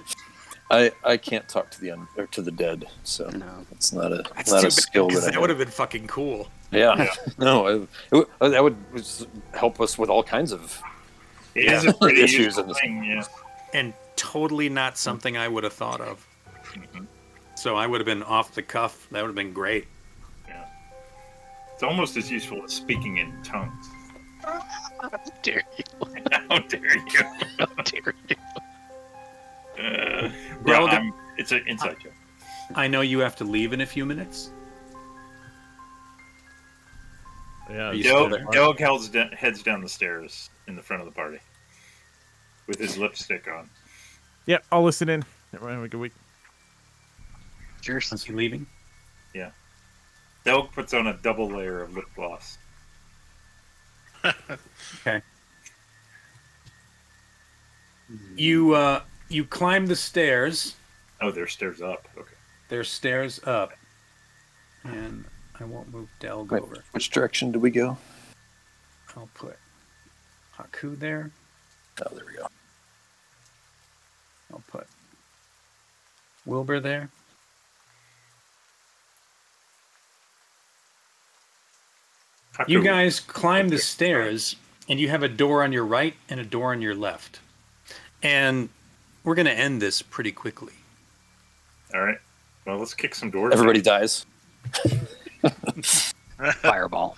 I 0.70 0.92
I 1.04 1.16
can't 1.18 1.46
talk 1.48 1.70
to 1.72 1.80
the 1.80 1.90
un, 1.90 2.08
or 2.16 2.26
to 2.28 2.40
the 2.40 2.50
dead, 2.50 2.86
so 3.02 3.28
No. 3.28 3.66
it's 3.72 3.92
not 3.92 4.12
a 4.12 4.24
That's 4.34 4.50
not 4.50 4.62
too 4.62 4.68
a 4.68 4.70
skill 4.70 5.08
that 5.08 5.24
I 5.24 5.30
that 5.32 5.40
would 5.40 5.50
have 5.50 5.58
been 5.58 5.68
fucking 5.68 6.06
cool. 6.06 6.48
Yeah, 6.70 7.08
no, 7.38 7.66
I, 8.12 8.16
it 8.16 8.28
that 8.52 8.62
would 8.62 8.76
help 9.52 9.80
us 9.80 9.98
with 9.98 10.08
all 10.08 10.22
kinds 10.22 10.52
of. 10.52 10.80
It 11.54 11.64
Yeah. 11.64 11.72
is 11.78 11.84
a 11.86 11.92
pretty 11.94 12.22
Issues 12.22 12.56
in 12.58 12.66
this- 12.66 12.78
thing. 12.80 13.04
Yeah. 13.04 13.24
And 13.74 13.92
totally 14.16 14.68
not 14.68 14.96
something 14.96 15.36
I 15.36 15.48
would 15.48 15.64
have 15.64 15.72
thought 15.74 16.00
of. 16.00 16.26
Mhm. 16.72 17.06
So 17.56 17.76
I 17.76 17.86
would 17.86 18.00
have 18.00 18.06
been 18.06 18.22
off 18.22 18.54
the 18.54 18.62
cuff. 18.62 19.06
That 19.10 19.20
would 19.20 19.28
have 19.28 19.34
been 19.36 19.52
great. 19.52 19.86
It's 21.84 21.90
almost 21.90 22.16
as 22.16 22.30
useful 22.30 22.64
as 22.64 22.72
speaking 22.72 23.18
in 23.18 23.30
tongues. 23.42 23.90
How 24.42 25.10
dare 25.42 25.62
you? 25.76 25.84
How 26.48 26.58
dare 26.60 26.96
you? 26.96 27.22
How 27.58 27.66
dare 27.82 28.14
you? 28.26 28.36
Uh, 29.78 30.30
Well, 30.64 30.86
well, 30.86 30.88
I'm, 30.88 31.12
it's 31.36 31.52
an 31.52 31.62
inside 31.66 31.96
joke. 32.02 32.14
I 32.74 32.88
know 32.88 33.02
you 33.02 33.18
have 33.18 33.36
to 33.36 33.44
leave 33.44 33.74
in 33.74 33.82
a 33.82 33.86
few 33.86 34.06
minutes. 34.06 34.48
Yeah. 37.68 37.88
Are 37.88 37.94
you 37.94 38.04
Doug, 38.50 38.78
heads, 38.78 39.08
down, 39.10 39.32
heads 39.32 39.62
down 39.62 39.82
the 39.82 39.88
stairs 39.88 40.48
in 40.66 40.76
the 40.76 40.82
front 40.82 41.02
of 41.02 41.06
the 41.06 41.14
party 41.14 41.38
with 42.66 42.78
his 42.78 42.96
lipstick 42.96 43.46
on. 43.46 43.68
Yeah, 44.46 44.60
I'll 44.72 44.84
listen 44.84 45.10
in. 45.10 45.22
Everyone 45.52 45.74
have 45.74 45.84
a 45.84 45.88
good 45.88 46.00
week. 46.00 46.12
Cheers. 47.82 48.10
Is 48.10 48.24
he 48.24 48.32
leaving? 48.32 48.66
Doug 50.44 50.72
puts 50.72 50.92
on 50.92 51.06
a 51.06 51.14
double 51.14 51.48
layer 51.48 51.82
of 51.82 51.94
lip 51.94 52.06
gloss. 52.14 52.58
Okay. 55.00 55.20
You 58.36 58.74
uh 58.74 59.02
you 59.28 59.44
climb 59.44 59.86
the 59.86 59.96
stairs. 59.96 60.76
Oh, 61.20 61.30
there's 61.30 61.52
stairs 61.52 61.82
up. 61.82 62.08
Okay. 62.16 62.34
There's 62.68 62.88
stairs 62.90 63.40
up. 63.44 63.72
And 64.84 65.24
I 65.60 65.64
won't 65.64 65.92
move 65.92 66.08
Delg 66.20 66.50
Wait, 66.52 66.62
over. 66.62 66.84
which 66.92 67.10
direction 67.10 67.52
do 67.52 67.58
we 67.58 67.70
go? 67.70 67.96
I'll 69.16 69.28
put 69.34 69.56
Haku 70.56 70.98
there. 70.98 71.30
Oh, 72.04 72.14
there 72.14 72.24
we 72.26 72.34
go. 72.38 72.46
I'll 74.52 74.62
put 74.70 74.86
Wilbur 76.46 76.80
there. 76.80 77.08
You 82.68 82.80
Haku- 82.80 82.84
guys 82.84 83.20
climb 83.20 83.68
the 83.68 83.78
stairs, 83.78 84.56
and 84.88 85.00
you 85.00 85.08
have 85.08 85.22
a 85.22 85.28
door 85.28 85.62
on 85.64 85.72
your 85.72 85.84
right 85.84 86.14
and 86.28 86.38
a 86.40 86.44
door 86.44 86.72
on 86.72 86.80
your 86.80 86.94
left. 86.94 87.40
And 88.22 88.68
we're 89.24 89.34
going 89.34 89.46
to 89.46 89.52
end 89.52 89.82
this 89.82 90.02
pretty 90.02 90.32
quickly. 90.32 90.74
All 91.94 92.00
right. 92.02 92.18
Well, 92.66 92.78
let's 92.78 92.94
kick 92.94 93.14
some 93.14 93.30
doors. 93.30 93.52
Everybody 93.52 93.82
dies. 93.82 94.24
Fireball. 96.62 97.16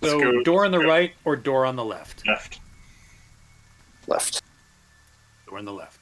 Let's 0.00 0.12
So, 0.14 0.20
go- 0.20 0.42
door 0.42 0.64
on 0.64 0.72
the 0.72 0.78
go 0.80 0.88
right 0.88 1.12
or 1.24 1.36
door 1.36 1.64
on 1.64 1.76
the 1.76 1.84
left? 1.84 2.26
Left. 2.26 2.58
Left. 4.08 4.42
Door 5.46 5.58
on 5.58 5.64
the 5.64 5.72
left. 5.72 6.01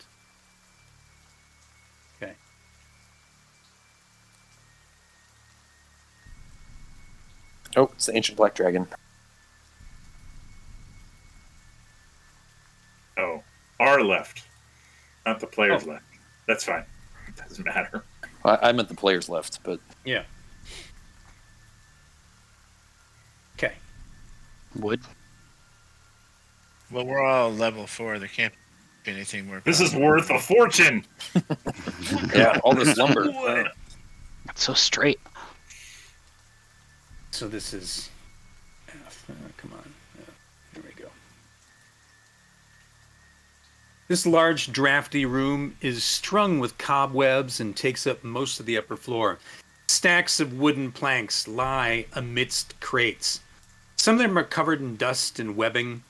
Oh, 7.77 7.91
it's 7.95 8.07
the 8.07 8.17
ancient 8.17 8.37
black 8.37 8.55
dragon. 8.55 8.87
Oh, 13.19 13.43
our 13.79 14.03
left, 14.03 14.45
not 15.27 15.41
the 15.41 15.47
player's 15.47 15.85
Oh. 15.87 15.91
left. 15.93 16.05
That's 16.47 16.65
fine. 16.65 16.85
It 17.29 17.37
doesn't 17.37 17.65
matter. 17.65 18.05
I, 18.45 18.59
I 18.69 18.73
meant 18.73 18.89
the 18.89 18.95
players 18.95 19.29
left, 19.29 19.61
but 19.63 19.79
Yeah. 20.05 20.25
Okay. 23.57 23.75
Wood. 24.75 25.01
Well, 26.91 27.05
we're 27.05 27.23
all 27.23 27.53
level 27.53 27.87
four. 27.87 28.19
There 28.19 28.27
can't 28.29 28.55
be 29.05 29.13
anything 29.13 29.47
more. 29.47 29.61
This 29.65 29.81
is 29.81 29.95
worth 29.95 30.31
a 30.31 30.39
fortune. 30.41 31.05
yeah, 32.35 32.59
all 32.65 32.75
this 32.75 32.97
lumber. 32.97 33.31
That's 34.47 34.63
so 34.63 34.73
straight. 34.75 35.21
So 37.31 37.49
this 37.49 37.73
is 37.73 38.11
F. 38.89 39.25
Uh, 39.31 39.35
come 39.57 39.73
on. 39.73 39.95
Uh, 40.19 40.31
here 40.75 40.83
we 40.87 41.03
go. 41.03 41.09
This 44.09 44.27
large, 44.27 44.73
drafty 44.73 45.25
room 45.25 45.77
is 45.81 46.03
strung 46.03 46.59
with 46.59 46.77
cobwebs 46.79 47.61
and 47.61 47.77
takes 47.77 48.07
up 48.07 48.25
most 48.25 48.61
of 48.61 48.67
the 48.67 48.77
upper 48.77 48.97
floor. 48.97 49.39
Stacks 49.89 50.41
of 50.41 50.59
wooden 50.59 50.93
planks 50.93 51.47
lie 51.47 52.07
amidst 52.13 52.79
crates. 52.81 53.41
Some 53.97 54.17
of 54.17 54.21
them 54.21 54.39
are 54.39 54.45
covered 54.45 54.81
in 54.81 54.97
dust 54.97 55.39
and 55.39 55.57
webbing. 55.57 56.03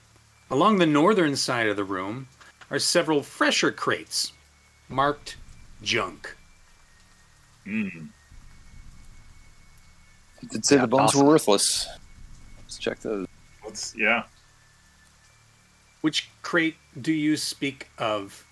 Along 0.50 0.78
the 0.78 0.86
northern 0.86 1.36
side 1.36 1.66
of 1.66 1.76
the 1.76 1.84
room 1.84 2.28
are 2.70 2.78
several 2.78 3.22
fresher 3.22 3.70
crates 3.70 4.32
marked 4.88 5.36
junk. 5.82 6.36
Mm. 7.66 8.08
You 10.40 10.48
did 10.48 10.64
say 10.64 10.76
Yeah, 10.76 10.82
the 10.82 10.88
bones 10.88 11.10
awesome. 11.10 11.22
were 11.22 11.28
worthless. 11.28 11.88
Let's 12.58 12.78
check 12.78 13.00
those. 13.00 13.26
Let's 13.64 13.94
yeah. 13.96 14.24
Which 16.00 16.30
crate 16.42 16.76
do 17.00 17.12
you 17.12 17.36
speak 17.36 17.88
of? 17.98 18.44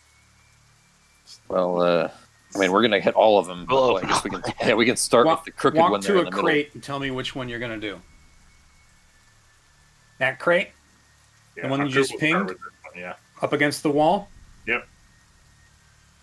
Well, 1.48 1.80
uh, 1.80 2.10
I 2.54 2.58
mean, 2.58 2.72
we're 2.72 2.82
gonna 2.82 3.00
hit 3.00 3.14
all 3.14 3.38
of 3.38 3.46
them. 3.46 3.64
But 3.66 3.74
We'll 3.74 3.94
well, 3.94 4.04
I 4.04 4.08
guess 4.08 4.24
we 4.24 4.30
can. 4.30 4.42
Yeah, 4.66 4.74
we 4.74 4.84
can 4.86 4.96
start 4.96 5.26
walk 5.26 5.44
with 5.44 5.54
the 5.54 5.58
crooked 5.58 5.78
walk 5.80 5.90
one 5.92 6.00
to 6.02 6.06
there 6.08 6.16
a 6.16 6.18
in 6.20 6.24
the 6.26 6.30
middle. 6.30 6.42
crate 6.44 6.74
and 6.74 6.82
tell 6.82 6.98
me 6.98 7.10
which 7.10 7.34
one 7.34 7.48
you're 7.48 7.58
gonna 7.58 7.78
do. 7.78 8.00
That 10.18 10.38
crate 10.38 10.70
yeah 11.56 11.68
one 11.68 11.86
you 11.86 11.92
just 11.92 12.16
pinged? 12.18 12.48
with 12.48 12.58
this 12.58 12.66
one, 12.92 12.98
Yeah. 13.00 13.14
up 13.42 13.52
against 13.52 13.82
the 13.82 13.90
wall. 13.90 14.28
Yep. 14.66 14.86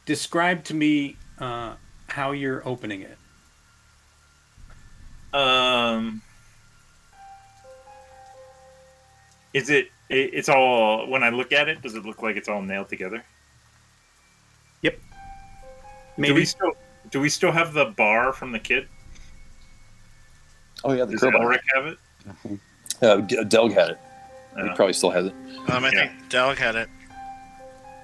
Describe 0.06 0.64
to 0.66 0.74
me 0.74 1.18
uh, 1.40 1.76
how 2.08 2.32
you're 2.32 2.66
opening 2.68 3.02
it. 3.02 3.18
Um. 5.36 6.22
Is 9.54 9.70
it, 9.70 9.90
it? 10.10 10.32
It's 10.34 10.50
all. 10.50 11.08
When 11.08 11.24
I 11.24 11.30
look 11.30 11.52
at 11.52 11.68
it, 11.70 11.82
does 11.82 11.96
it 11.96 12.06
look 12.06 12.22
like 12.22 12.36
it's 12.38 12.48
all 12.50 12.62
nailed 12.62 12.90
together? 12.90 13.24
Yep. 14.82 15.00
Maybe 16.18 16.34
we 16.34 16.46
still? 16.46 16.72
Do 17.12 17.20
we 17.20 17.30
still 17.30 17.52
have 17.52 17.74
the 17.74 17.86
bar 17.86 18.32
from 18.34 18.52
the 18.52 18.60
kid? 18.60 18.88
Oh 20.84 20.94
yeah, 20.94 21.06
the 21.06 21.12
Does 21.14 21.22
crowbar. 21.22 21.42
Elric 21.42 21.60
have 21.74 21.86
it? 21.88 21.98
Uh, 23.02 23.18
D- 23.18 23.44
Delg 23.46 23.74
had 23.74 23.90
it. 23.90 24.00
He 24.56 24.62
Uh, 24.62 24.76
probably 24.76 24.94
still 24.94 25.10
has 25.12 25.26
it. 25.26 25.34
Um, 25.70 25.84
I 25.84 25.92
Yeah. 25.92 26.08
think 26.08 26.30
Delg 26.30 26.58
had 26.58 26.76
it. 26.76 26.90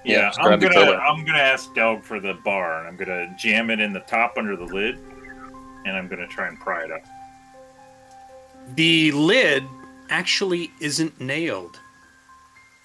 Yeah, 0.04 0.32
Yeah, 0.36 0.42
I'm 0.42 0.58
gonna. 0.60 0.80
I'm 0.80 1.24
gonna 1.24 1.38
ask 1.38 1.72
Delg 1.74 2.02
for 2.04 2.20
the 2.20 2.34
bar, 2.44 2.80
and 2.80 2.88
I'm 2.88 2.96
gonna 2.96 3.34
jam 3.38 3.70
it 3.70 3.80
in 3.80 3.92
the 3.92 4.00
top 4.00 4.34
under 4.36 4.56
the 4.56 4.64
lid, 4.64 4.96
and 5.86 5.96
I'm 5.96 6.08
gonna 6.08 6.26
try 6.26 6.48
and 6.48 6.58
pry 6.60 6.84
it 6.84 6.90
up. 6.92 7.02
The 8.74 9.12
lid 9.12 9.64
actually 10.08 10.72
isn't 10.80 11.20
nailed. 11.20 11.78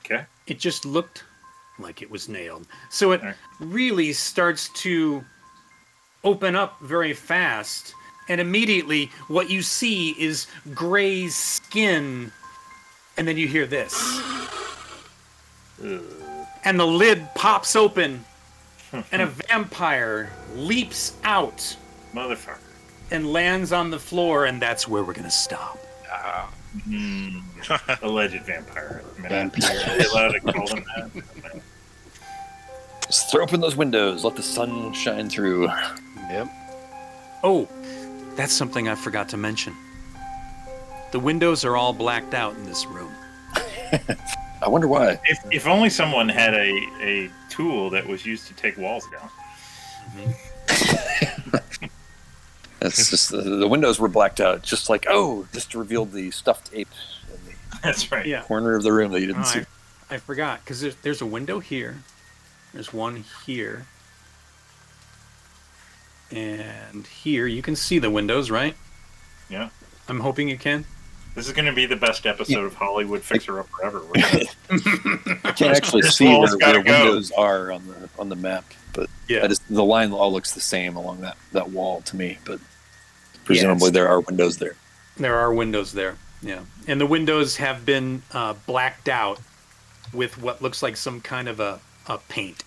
Okay. 0.05 0.25
It 0.47 0.59
just 0.59 0.85
looked 0.85 1.23
like 1.79 2.01
it 2.01 2.09
was 2.09 2.27
nailed. 2.29 2.67
So 2.89 3.11
it 3.11 3.21
Alright. 3.21 3.35
really 3.59 4.13
starts 4.13 4.69
to 4.81 5.23
open 6.23 6.55
up 6.55 6.79
very 6.81 7.13
fast. 7.13 7.93
And 8.29 8.41
immediately, 8.41 9.11
what 9.27 9.49
you 9.49 9.61
see 9.61 10.11
is 10.11 10.47
Gray's 10.73 11.35
skin. 11.35 12.31
And 13.17 13.27
then 13.27 13.37
you 13.37 13.47
hear 13.47 13.65
this. 13.65 13.93
Ugh. 15.83 16.01
And 16.63 16.79
the 16.79 16.87
lid 16.87 17.27
pops 17.35 17.75
open. 17.75 18.25
Hmm. 18.91 19.01
And 19.11 19.21
a 19.21 19.27
vampire 19.27 20.31
leaps 20.55 21.13
out 21.23 21.77
Motherfucker. 22.13 22.57
And 23.11 23.31
lands 23.31 23.71
on 23.71 23.89
the 23.91 23.99
floor. 23.99 24.45
And 24.45 24.61
that's 24.61 24.87
where 24.87 25.03
we're 25.03 25.13
going 25.13 25.23
to 25.25 25.31
stop. 25.31 25.79
Mm. 26.87 27.41
Alleged 28.03 28.43
vampire. 28.43 29.01
I 29.17 29.21
mean, 29.21 29.31
I'm 29.31 29.49
Vampire. 29.49 30.05
allowed 30.11 30.31
to 30.33 30.39
call 30.39 30.67
them 30.67 30.83
that. 30.95 31.61
Just 33.07 33.31
throw 33.31 33.43
open 33.43 33.61
those 33.61 33.75
windows, 33.77 34.23
let 34.25 34.35
the 34.35 34.43
sun 34.43 34.91
shine 34.93 35.29
through. 35.29 35.69
Yep. 36.29 36.49
Oh, 37.41 37.67
that's 38.35 38.51
something 38.51 38.89
I 38.89 38.95
forgot 38.95 39.29
to 39.29 39.37
mention. 39.37 39.73
The 41.11 41.19
windows 41.19 41.63
are 41.63 41.77
all 41.77 41.93
blacked 41.93 42.33
out 42.33 42.55
in 42.55 42.65
this 42.65 42.85
room. 42.85 43.13
I 44.61 44.67
wonder 44.67 44.89
why. 44.89 45.19
If, 45.23 45.39
if 45.51 45.67
only 45.67 45.89
someone 45.89 46.27
had 46.27 46.53
a, 46.53 46.69
a 46.99 47.31
tool 47.49 47.89
that 47.91 48.05
was 48.05 48.25
used 48.25 48.47
to 48.47 48.53
take 48.55 48.77
walls 48.77 49.05
down. 49.11 49.29
It's 52.87 53.09
just 53.09 53.29
the, 53.31 53.41
the 53.41 53.67
windows 53.67 53.99
were 53.99 54.07
blacked 54.07 54.39
out, 54.39 54.61
just 54.63 54.89
like 54.89 55.05
oh, 55.09 55.47
just 55.53 55.73
revealed 55.75 56.11
the 56.11 56.31
stuffed 56.31 56.69
ape 56.73 56.87
in 57.31 57.39
the 57.51 57.77
That's 57.83 58.11
right. 58.11 58.25
Yeah. 58.25 58.41
corner 58.43 58.75
of 58.75 58.83
the 58.83 58.91
room 58.93 59.11
that 59.11 59.21
you 59.21 59.27
didn't 59.27 59.41
Oh, 59.41 59.45
see. 59.45 59.59
I, 60.09 60.15
I 60.15 60.17
forgot 60.17 60.61
because 60.63 60.81
there's, 60.81 60.95
there's 60.97 61.21
a 61.21 61.25
window 61.25 61.59
here. 61.59 61.97
There's 62.73 62.93
one 62.93 63.23
here. 63.45 63.85
And 66.31 67.07
here 67.07 67.47
you 67.47 67.61
can 67.61 67.75
see 67.75 67.99
the 67.99 68.09
windows, 68.09 68.51
right? 68.51 68.75
Yeah. 69.49 69.69
I'm 70.09 70.19
hoping 70.19 70.49
you 70.49 70.57
can. 70.57 70.85
This 71.35 71.47
is 71.47 71.53
going 71.53 71.65
to 71.67 71.73
be 71.73 71.85
the 71.85 71.95
best 71.95 72.25
episode 72.25 72.65
of 72.65 72.73
Hollywood 72.73 73.21
Fixer 73.21 73.59
Up 73.59 73.67
ever. 73.83 74.01
I 74.15 74.19
can't 75.55 75.75
actually 75.75 76.01
see 76.01 76.25
where, 76.25 76.37
wall's 76.39 76.55
where 76.57 76.81
go. 76.83 76.91
windows 77.05 77.31
are 77.31 77.71
on 77.71 77.85
the 77.87 78.09
on 78.17 78.29
the 78.29 78.35
map, 78.35 78.65
but 78.93 79.07
Yeah. 79.29 79.43
I 79.43 79.47
just, 79.47 79.61
the 79.69 79.83
line 79.83 80.11
all 80.11 80.31
looks 80.33 80.53
the 80.53 80.59
same 80.61 80.95
along 80.95 81.21
that, 81.21 81.37
that 81.51 81.69
wall 81.69 82.01
to 82.01 82.15
me. 82.15 82.39
But 82.43 82.59
presumably 83.47 83.89
there 83.91 84.07
are 84.07 84.19
windows 84.19 84.57
there. 84.57 84.75
There 85.17 85.35
are 85.35 85.51
windows 85.53 85.93
there. 85.93 86.15
Yeah. 86.41 86.61
And 86.87 87.01
the 87.01 87.05
windows 87.07 87.57
have 87.57 87.85
been 87.85 88.21
uh, 88.31 88.53
blacked 88.67 89.09
out 89.09 89.39
with 90.13 90.37
what 90.39 90.61
looks 90.61 90.83
like 90.83 90.95
some 90.95 91.19
kind 91.21 91.47
of 91.47 91.59
a, 91.59 91.79
a 92.07 92.19
paint. 92.29 92.63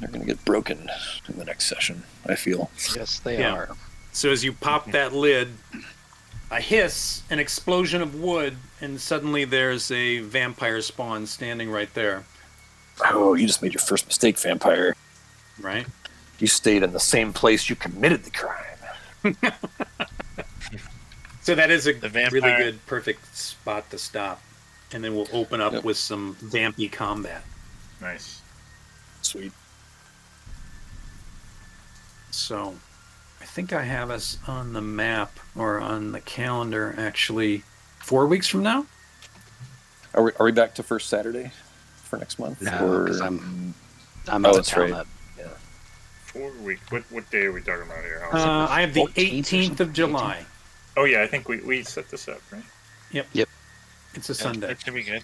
They're 0.00 0.08
going 0.10 0.20
to 0.20 0.26
get 0.26 0.44
broken 0.44 0.90
in 1.28 1.38
the 1.38 1.44
next 1.44 1.66
session. 1.66 2.02
I 2.26 2.34
feel. 2.34 2.70
Yes, 2.94 3.18
they 3.20 3.38
Yeah. 3.38 3.54
are. 3.54 3.76
So 4.12 4.30
as 4.30 4.44
you 4.44 4.52
pop 4.52 4.90
that 4.92 5.12
lid, 5.14 5.48
a 6.50 6.60
hiss, 6.60 7.22
an 7.30 7.38
explosion 7.38 8.02
of 8.02 8.14
wood, 8.14 8.56
and 8.80 9.00
suddenly 9.00 9.44
there's 9.44 9.90
a 9.90 10.18
vampire 10.20 10.80
spawn 10.82 11.26
standing 11.26 11.70
right 11.70 11.92
there. 11.94 12.24
Oh, 13.04 13.34
you 13.34 13.46
just 13.46 13.62
made 13.62 13.72
your 13.74 13.82
first 13.82 14.06
mistake, 14.06 14.38
vampire. 14.38 14.94
Right? 15.60 15.86
You 16.38 16.46
stayed 16.46 16.82
in 16.82 16.92
the 16.92 17.00
same 17.00 17.32
place 17.32 17.68
you 17.70 17.76
committed 17.76 18.24
the 18.24 18.30
crime. 18.30 19.36
So 21.42 21.54
that 21.54 21.70
is 21.70 21.86
a 21.86 21.92
The 21.92 22.08
really 22.10 22.40
good, 22.40 22.84
perfect 22.86 23.36
spot 23.36 23.88
to 23.92 23.98
stop. 23.98 24.42
And 24.92 25.04
then 25.04 25.14
we'll 25.14 25.28
open 25.32 25.60
up 25.60 25.74
Yep. 25.74 25.84
with 25.84 25.96
some 25.96 26.34
vampy 26.42 26.90
combat. 26.90 27.44
nice. 28.00 28.40
Sweet. 29.22 29.52
So 32.32 32.74
I 33.40 33.44
think 33.44 33.72
I 33.72 33.82
have 33.84 34.10
us 34.10 34.38
on 34.48 34.72
the 34.72 34.80
map 34.80 35.38
or 35.54 35.80
on 35.80 36.10
the 36.10 36.20
calendar 36.20 36.94
actually 36.98 37.62
four 38.00 38.26
weeks 38.26 38.48
from 38.48 38.64
now. 38.64 38.86
Are 40.14 40.24
we, 40.24 40.32
are 40.40 40.46
we 40.46 40.52
back 40.52 40.74
to 40.76 40.82
first 40.82 41.08
Saturday 41.08 41.52
for 42.04 42.18
next 42.18 42.38
month? 42.40 42.60
No, 42.60 42.86
or 42.92 43.06
'cause 43.06 43.20
I'm 43.20 43.72
I'm 44.28 44.44
Oh, 44.44 44.48
out 44.48 44.50
of 44.50 44.56
that's 44.56 44.70
town. 44.70 44.80
right. 44.82 44.92
That, 44.94 45.06
Four 46.36 46.50
week. 46.62 46.80
What 46.90 47.02
what 47.10 47.30
day 47.30 47.44
are 47.44 47.52
we 47.52 47.60
talking 47.62 47.82
about 47.86 48.04
here? 48.04 48.22
Uh, 48.32 48.66
I 48.68 48.82
have 48.82 48.92
the 48.94 49.06
18th 49.06 49.70
of 49.70 49.76
something? 49.78 49.92
July. 49.94 50.44
oh 50.96 51.04
yeah, 51.04 51.22
I 51.22 51.26
think 51.26 51.48
we, 51.48 51.58
we 51.60 51.82
set 51.82 52.10
this 52.10 52.28
up, 52.28 52.40
right? 52.52 52.62
Yep. 53.12 53.26
Yep. 53.32 53.48
It's 54.14 54.28
a 54.28 54.34
Sunday. 54.34 54.66
That 54.66 54.80
should 54.80 54.94
be 54.94 55.02
good. 55.02 55.22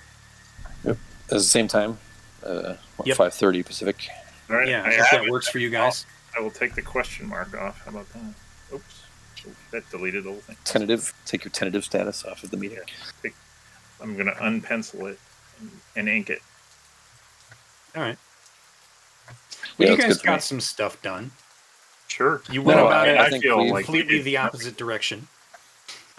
Yep. 0.85 0.97
at 1.25 1.29
the 1.29 1.41
same 1.41 1.69
time? 1.69 1.99
Uh, 2.45 2.75
what, 2.97 3.07
Yep. 3.09 3.17
5.30 3.17 3.65
Pacific. 3.67 4.09
All 4.51 4.57
right. 4.57 4.69
Yeah, 4.69 4.83
I 4.85 4.89
if 4.91 4.97
have 4.97 5.11
that 5.21 5.25
it. 5.25 5.31
works 5.31 5.49
for 5.49 5.59
you 5.59 5.71
guys. 5.71 6.07
I 6.37 6.41
will 6.41 6.51
take 6.51 6.75
the 6.75 6.83
question 6.83 7.29
mark 7.29 7.55
off. 7.59 7.83
How 7.85 7.91
about 7.91 8.09
that? 8.13 8.75
Oops. 8.75 9.03
That 9.71 9.89
deleted 9.91 10.25
the 10.25 10.31
whole 10.31 10.41
thing. 10.41 10.57
Tentative. 10.65 11.13
Take 11.27 11.45
your 11.45 11.51
tentative 11.51 11.85
status 11.85 12.25
off 12.25 12.43
of 12.45 12.51
the 12.51 12.57
meeting. 12.57 12.79
I'm 14.01 14.17
gonna 14.17 14.33
unpencil 14.33 15.11
it 15.11 15.19
and, 15.61 15.71
and 15.97 16.09
ink 16.09 16.31
it. 16.31 16.41
All 17.97 18.03
right. 18.03 18.19
Yeah, 19.79 19.91
you 19.91 19.97
guys 19.97 20.17
good 20.19 20.25
me. 20.27 20.33
got 20.33 20.43
some 20.43 20.61
stuff 20.61 21.01
done. 21.03 21.31
Sure. 22.09 22.43
You 22.51 22.63
went 22.63 22.79
No, 22.79 22.87
about 22.89 23.09
I- 23.09 23.13
it 23.13 23.19
I 23.19 23.27
I 23.27 23.31
think 23.31 23.43
feel 23.43 23.71
like 23.71 23.85
completely 23.87 24.21
the 24.23 24.37
opposite 24.45 24.77
direction. 24.77 25.29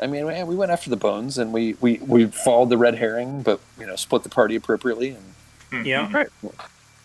I 0.00 0.06
mean, 0.08 0.26
we- 0.26 0.42
we 0.44 0.56
went 0.56 0.72
after 0.72 0.90
the 0.90 0.96
bones, 0.96 1.38
and 1.38 1.52
we, 1.52 1.74
we, 1.80 1.98
we 1.98 2.26
followed 2.26 2.68
the 2.70 2.76
red 2.78 2.96
herring, 2.96 3.42
but 3.42 3.60
you 3.78 3.86
know, 3.86 3.94
split 3.96 4.22
the 4.24 4.28
party 4.28 4.56
appropriately, 4.56 5.10
and 5.10 5.24
Hmm. 5.70 5.84
Yeah. 5.86 6.24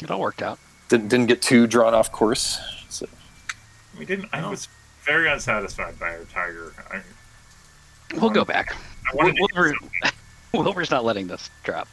it 0.02 0.12
all 0.12 0.20
worked 0.20 0.42
out. 0.42 0.60
didn't 0.90 1.08
didn't 1.08 1.28
get 1.28 1.42
too 1.42 1.66
drawn 1.68 1.94
off 1.94 2.12
course. 2.12 2.60
So 2.90 3.06
We 3.98 4.06
didn't. 4.06 4.30
I 4.34 4.42
No. 4.42 4.50
was 4.50 4.68
very 5.04 5.30
unsatisfied 5.30 5.98
by 6.00 6.10
our 6.10 6.24
tiger. 6.26 6.74
I, 6.92 7.02
We'll 8.16 8.30
go 8.32 8.44
back. 8.44 8.76
I 9.12 9.16
wanted 9.16 9.36
to 9.38 9.48
Wilbur, 9.54 9.74
eat 10.04 10.12
Wilbur's 10.54 10.90
not 10.92 11.06
letting 11.06 11.28
this 11.28 11.50
drop. 11.64 11.88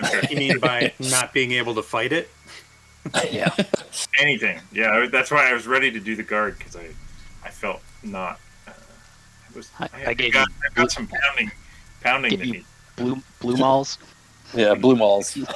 Something. 0.00 0.30
You 0.30 0.36
mean 0.36 0.58
by 0.58 0.92
not 0.98 1.32
being 1.32 1.52
able 1.52 1.74
to 1.74 1.82
fight 1.82 2.12
it? 2.12 2.30
Yeah. 3.32 3.50
anything. 4.20 4.60
Yeah, 4.72 5.06
that's 5.10 5.30
why 5.32 5.50
I 5.50 5.52
was 5.54 5.66
ready 5.66 5.90
to 5.90 5.98
do 5.98 6.14
the 6.14 6.22
guard 6.22 6.56
because 6.56 6.76
I, 6.76 6.86
I 7.44 7.48
felt 7.50 7.80
not. 8.04 8.38
Uh, 8.68 8.70
I 8.70 9.56
was. 9.56 9.70
I- 9.80 9.88
I, 9.92 10.10
I 10.10 10.14
gave 10.14 10.32
got, 10.34 10.48
you- 10.48 10.54
I 10.70 10.74
got 10.74 10.92
some 10.92 11.08
pounding, 11.08 11.50
pounding 12.00 12.30
Give 12.30 12.44
you- 12.46 12.64
Blue 12.94 13.20
blue 13.40 13.56
malls. 13.56 13.98
yeah, 14.54 14.74
blue 14.74 14.94
malls. 14.94 15.36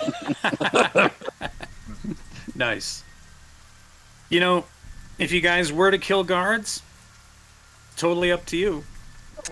Nice. 2.55 3.05
You 4.31 4.40
know, 4.40 4.65
if 5.18 5.31
you 5.32 5.40
guys 5.40 5.73
were 5.73 5.90
to 5.90 5.98
kill 5.98 6.24
guards, 6.24 6.82
totally 7.97 8.32
up 8.32 8.44
to 8.47 8.56
you. 8.56 8.84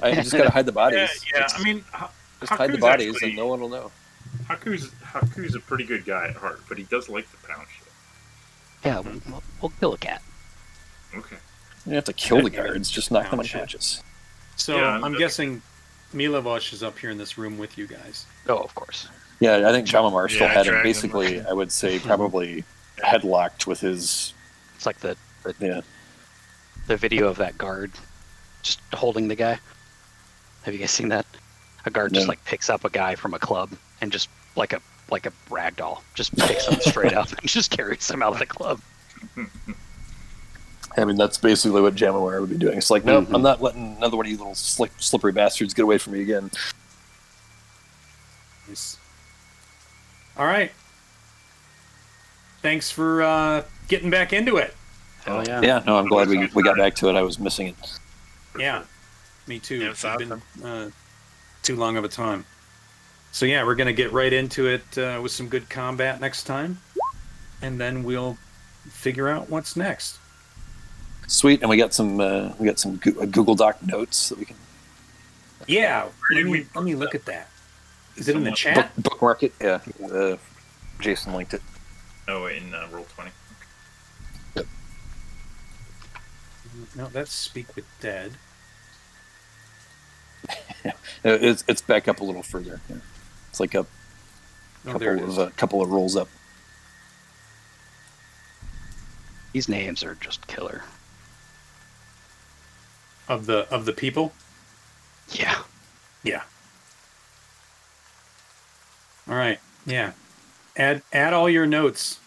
I 0.02 0.14
just 0.14 0.32
gotta 0.32 0.50
hide 0.50 0.66
the 0.66 0.72
bodies. 0.72 0.96
Yeah, 0.98 1.08
yeah. 1.38 1.42
Just, 1.42 1.60
I 1.60 1.62
mean, 1.62 1.84
Ha- 1.92 2.10
just 2.40 2.52
hide 2.52 2.72
the 2.72 2.78
bodies, 2.78 3.14
actually- 3.14 3.28
and 3.30 3.36
no 3.36 3.46
one 3.46 3.60
will 3.60 3.68
know. 3.68 3.92
Haku's 4.48 4.90
Haku's 5.02 5.55
a 5.55 5.60
pretty 5.60 5.84
good 5.84 6.05
guy 6.05 6.28
at 6.28 6.36
heart, 6.36 6.60
but 6.68 6.78
he 6.78 6.84
does 6.84 7.08
like 7.08 7.31
the 7.31 7.36
pound 7.48 7.66
shit. 7.76 7.86
Yeah, 8.84 9.00
we'll, 9.00 9.42
we'll 9.62 9.73
kill 9.81 9.94
a 9.94 9.98
cat. 9.98 10.23
Okay. 11.14 11.36
You 11.86 11.94
have 11.94 12.05
to 12.05 12.12
kill 12.12 12.42
the 12.42 12.50
guards; 12.50 12.90
just 12.90 13.10
knock 13.10 13.31
them 13.31 13.40
unconscious. 13.40 14.02
So 14.56 14.76
Yeah, 14.76 15.00
I'm 15.02 15.12
but- 15.12 15.18
guessing 15.18 15.62
Milivoj 16.12 16.73
is 16.73 16.82
up 16.82 16.98
here 16.98 17.10
in 17.10 17.18
this 17.18 17.39
room 17.39 17.58
with 17.58 17.76
you 17.78 17.86
guys. 17.86 18.26
Oh, 18.48 18.58
of 18.58 18.74
course. 18.74 19.08
Yeah, 19.40 19.68
I 19.68 19.73
think 19.73 19.86
Jamamar 19.89 20.31
still 20.31 20.47
Yeah, 20.47 20.52
had 20.55 20.66
him 20.66 20.73
Dragon 20.74 20.89
basically. 20.89 21.40
I 21.42 21.52
would 21.52 21.73
say 21.73 21.98
probably 22.00 22.64
headlocked 22.98 23.66
with 23.66 23.81
his. 23.81 24.32
It's 24.76 24.86
like 24.86 24.98
the, 24.98 25.16
the 25.42 25.55
Yeah, 25.60 25.81
the 26.86 26.97
video 26.97 27.26
of 27.28 27.36
that 27.39 27.56
guard 27.58 27.90
just 28.62 28.81
holding 28.94 29.28
the 29.28 29.34
guy. 29.34 29.58
Have 30.62 30.73
you 30.73 30.81
guys 30.81 30.90
seen 30.90 31.08
that? 31.10 31.26
A 31.86 31.90
guard 31.90 32.12
just 32.14 32.28
like 32.28 32.42
picks 32.44 32.70
up 32.70 32.84
a 32.84 32.90
guy 32.90 33.14
from 33.14 33.34
a 33.34 33.38
club 33.38 33.70
and 34.00 34.10
just 34.10 34.28
like 34.56 34.72
a 34.72 34.80
like 35.10 35.26
a 35.26 35.32
rag 35.50 35.76
doll, 35.76 36.02
just 36.14 36.34
picks 36.36 36.66
him 36.66 36.80
straight 36.80 37.12
up 37.12 37.30
and 37.30 37.42
just 37.48 37.70
carries 37.70 38.10
him 38.10 38.22
out 38.22 38.32
of 38.32 38.38
the 38.38 38.46
club. 38.46 38.80
I 40.96 41.04
mean 41.04 41.16
that's 41.16 41.36
basically 41.38 41.82
what 41.82 41.94
Jamamar 41.94 42.40
would 42.40 42.50
be 42.50 42.56
doing. 42.56 42.78
It's 42.78 42.90
like, 42.90 43.04
no, 43.04 43.22
Mhm. 43.22 43.34
I'm 43.34 43.42
not 43.42 43.60
letting 43.60 43.96
another 43.98 44.16
one 44.16 44.26
of 44.26 44.32
you 44.32 44.38
little 44.38 44.54
slick, 44.54 44.92
slippery 44.98 45.32
bastards 45.32 45.74
get 45.74 45.82
away 45.82 45.98
from 45.98 46.14
me 46.14 46.22
again. 46.22 46.50
Nice. 48.68 48.96
All 50.38 50.46
right. 50.46 50.72
Thanks 52.62 52.90
for 52.90 53.22
uh, 53.22 53.62
getting 53.88 54.08
back 54.08 54.32
into 54.32 54.56
it. 54.56 54.74
Hell 55.26 55.44
yeah. 55.46 55.60
Yeah, 55.60 55.82
no, 55.86 55.98
I'm 55.98 56.06
glad 56.06 56.28
we 56.28 56.46
we 56.54 56.62
got 56.62 56.76
back 56.76 56.94
to 56.96 57.08
it. 57.10 57.14
I 57.16 57.22
was 57.22 57.38
missing 57.38 57.68
it. 57.68 57.74
Yeah, 58.58 58.84
me 59.46 59.58
too. 59.58 59.76
Yeah, 59.76 59.90
it's 59.90 60.04
It's 60.04 60.16
been 60.16 60.32
uh, 60.64 60.90
too 61.64 61.76
long 61.76 61.96
of 61.96 62.04
a 62.04 62.08
time. 62.08 62.44
So 63.32 63.46
yeah, 63.46 63.64
we're 63.64 63.74
gonna 63.74 63.92
get 63.92 64.12
right 64.12 64.32
into 64.32 64.68
it 64.68 64.98
uh, 64.98 65.18
with 65.20 65.32
some 65.32 65.48
good 65.48 65.68
combat 65.68 66.20
next 66.20 66.44
time, 66.44 66.78
and 67.62 67.80
then 67.80 68.04
we'll 68.04 68.38
figure 68.88 69.28
out 69.28 69.50
what's 69.50 69.74
next. 69.74 70.18
Sweet, 71.26 71.62
and 71.62 71.70
we 71.70 71.76
got 71.76 71.92
some 71.92 72.20
uh, 72.20 72.52
we 72.58 72.66
got 72.66 72.78
some 72.78 73.00
uh, 73.04 73.24
Google 73.24 73.54
Doc 73.54 73.82
notes 73.84 74.28
that 74.28 74.38
we 74.38 74.44
can 74.44 74.56
Yeah, 75.66 76.08
let 76.32 76.44
me, 76.44 76.66
let 76.74 76.84
me 76.84 76.94
look 76.94 77.14
at 77.14 77.24
that. 77.24 77.48
Is 78.16 78.28
it 78.28 78.36
in 78.36 78.44
the 78.44 78.52
chat? 78.52 78.94
book, 78.94 79.04
bookmark 79.04 79.42
it. 79.42 79.52
Yeah, 79.60 79.80
uh, 80.12 80.36
Jason 81.00 81.32
linked 81.32 81.54
it. 81.54 81.62
Oh, 82.28 82.46
in 82.46 82.72
uh, 82.74 82.88
Roll20. 82.92 83.30
No, 86.96 87.06
that's 87.08 87.32
Speak 87.32 87.74
with 87.74 87.86
Dead. 88.00 88.32
Uh, 91.26 91.39
It's 91.40 91.64
it's 91.68 91.81
back 91.81 92.06
up 92.08 92.20
a 92.20 92.24
little 92.24 92.42
further. 92.42 92.78
It's 93.48 93.58
like 93.58 93.74
a 93.74 93.86
Oh, 94.86 94.92
couple 94.92 95.08
is. 95.08 95.39
of 95.39 95.48
a 95.48 95.50
couple 95.52 95.81
of 95.81 95.90
rolls 95.90 96.14
up. 96.16 96.28
These 99.55 99.68
names 99.68 100.02
are 100.05 100.16
just 100.16 100.47
killer. 100.47 100.82
Of 103.28 103.47
the 103.47 103.66
of 103.73 103.86
the 103.86 103.92
people. 103.94 104.32
Yeah. 105.31 105.62
Yeah. 106.23 106.42
All 109.26 109.34
right. 109.36 109.58
Yeah. 109.86 110.12
Add 110.76 111.00
add 111.12 111.32
all 111.32 111.48
your 111.48 111.64
notes. 111.66 112.18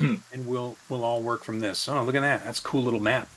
Hmm. 0.00 0.14
And 0.32 0.46
we'll 0.46 0.76
we'll 0.88 1.04
all 1.04 1.20
work 1.22 1.44
from 1.44 1.60
this. 1.60 1.86
Oh, 1.88 2.02
look 2.02 2.14
at 2.14 2.20
that. 2.22 2.42
That's 2.44 2.58
a 2.58 2.62
cool 2.62 2.82
little 2.82 3.00
map. 3.00 3.28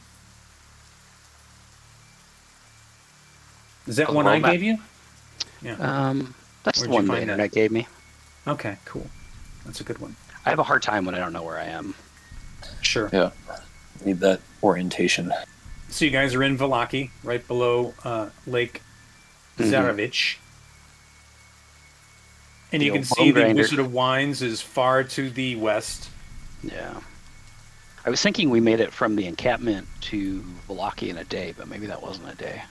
Is 3.88 3.98
that 3.98 4.10
A 4.10 4.14
one 4.14 4.28
I 4.28 4.40
map. 4.40 4.52
gave 4.52 4.64
you? 4.64 4.78
Yeah. 5.62 5.74
Um, 5.76 6.34
that's 6.64 6.80
Where'd 6.80 6.90
the 6.90 6.94
one 6.96 7.06
the 7.06 7.08
find 7.12 7.18
that? 7.20 7.34
internet 7.34 7.52
gave 7.52 7.72
me. 7.72 7.88
Okay, 8.48 8.78
cool. 8.86 9.08
That's 9.66 9.82
a 9.82 9.84
good 9.84 10.00
one. 10.00 10.16
I 10.46 10.50
have 10.50 10.60
a 10.60 10.64
hard 10.64 10.82
time 10.82 11.06
when 11.06 11.16
I 11.16 11.20
don't 11.20 11.34
know 11.34 11.44
where 11.44 11.58
I 11.58 11.66
am. 11.66 11.96
Sure. 12.82 13.10
Yeah, 13.12 13.32
need 14.06 14.20
that 14.22 14.40
orientation. 14.62 15.34
So 15.90 16.06
you 16.06 16.12
guys 16.12 16.34
are 16.34 16.44
in 16.44 16.58
Vallaki, 16.58 17.10
right 17.24 17.46
below 17.46 17.94
uh, 18.04 18.30
Lake 18.48 18.82
Mhm. 19.58 19.70
Zarovich. 19.70 20.38
And 22.72 22.82
you 22.82 22.92
The 22.92 22.98
can 23.00 23.06
see 23.06 23.32
bone 23.32 23.50
the. 23.50 23.62
Wizard 23.62 23.80
of 23.80 23.94
Wines 23.94 24.42
is 24.42 24.62
far 24.62 25.04
to 25.04 25.30
the 25.30 25.56
west. 25.58 26.10
Yeah. 26.64 27.00
I 28.06 28.10
was 28.10 28.22
thinking 28.22 28.50
we 28.50 28.60
made 28.60 28.80
it 28.80 28.92
from 28.92 29.16
the 29.16 29.26
encampment 29.28 29.88
to 30.02 30.42
Vallaki 30.68 31.10
in 31.10 31.18
a 31.18 31.24
day, 31.24 31.54
but 31.58 31.68
maybe 31.68 31.86
that 31.88 32.02
wasn't 32.02 32.30
a 32.32 32.36
day. 32.36 32.62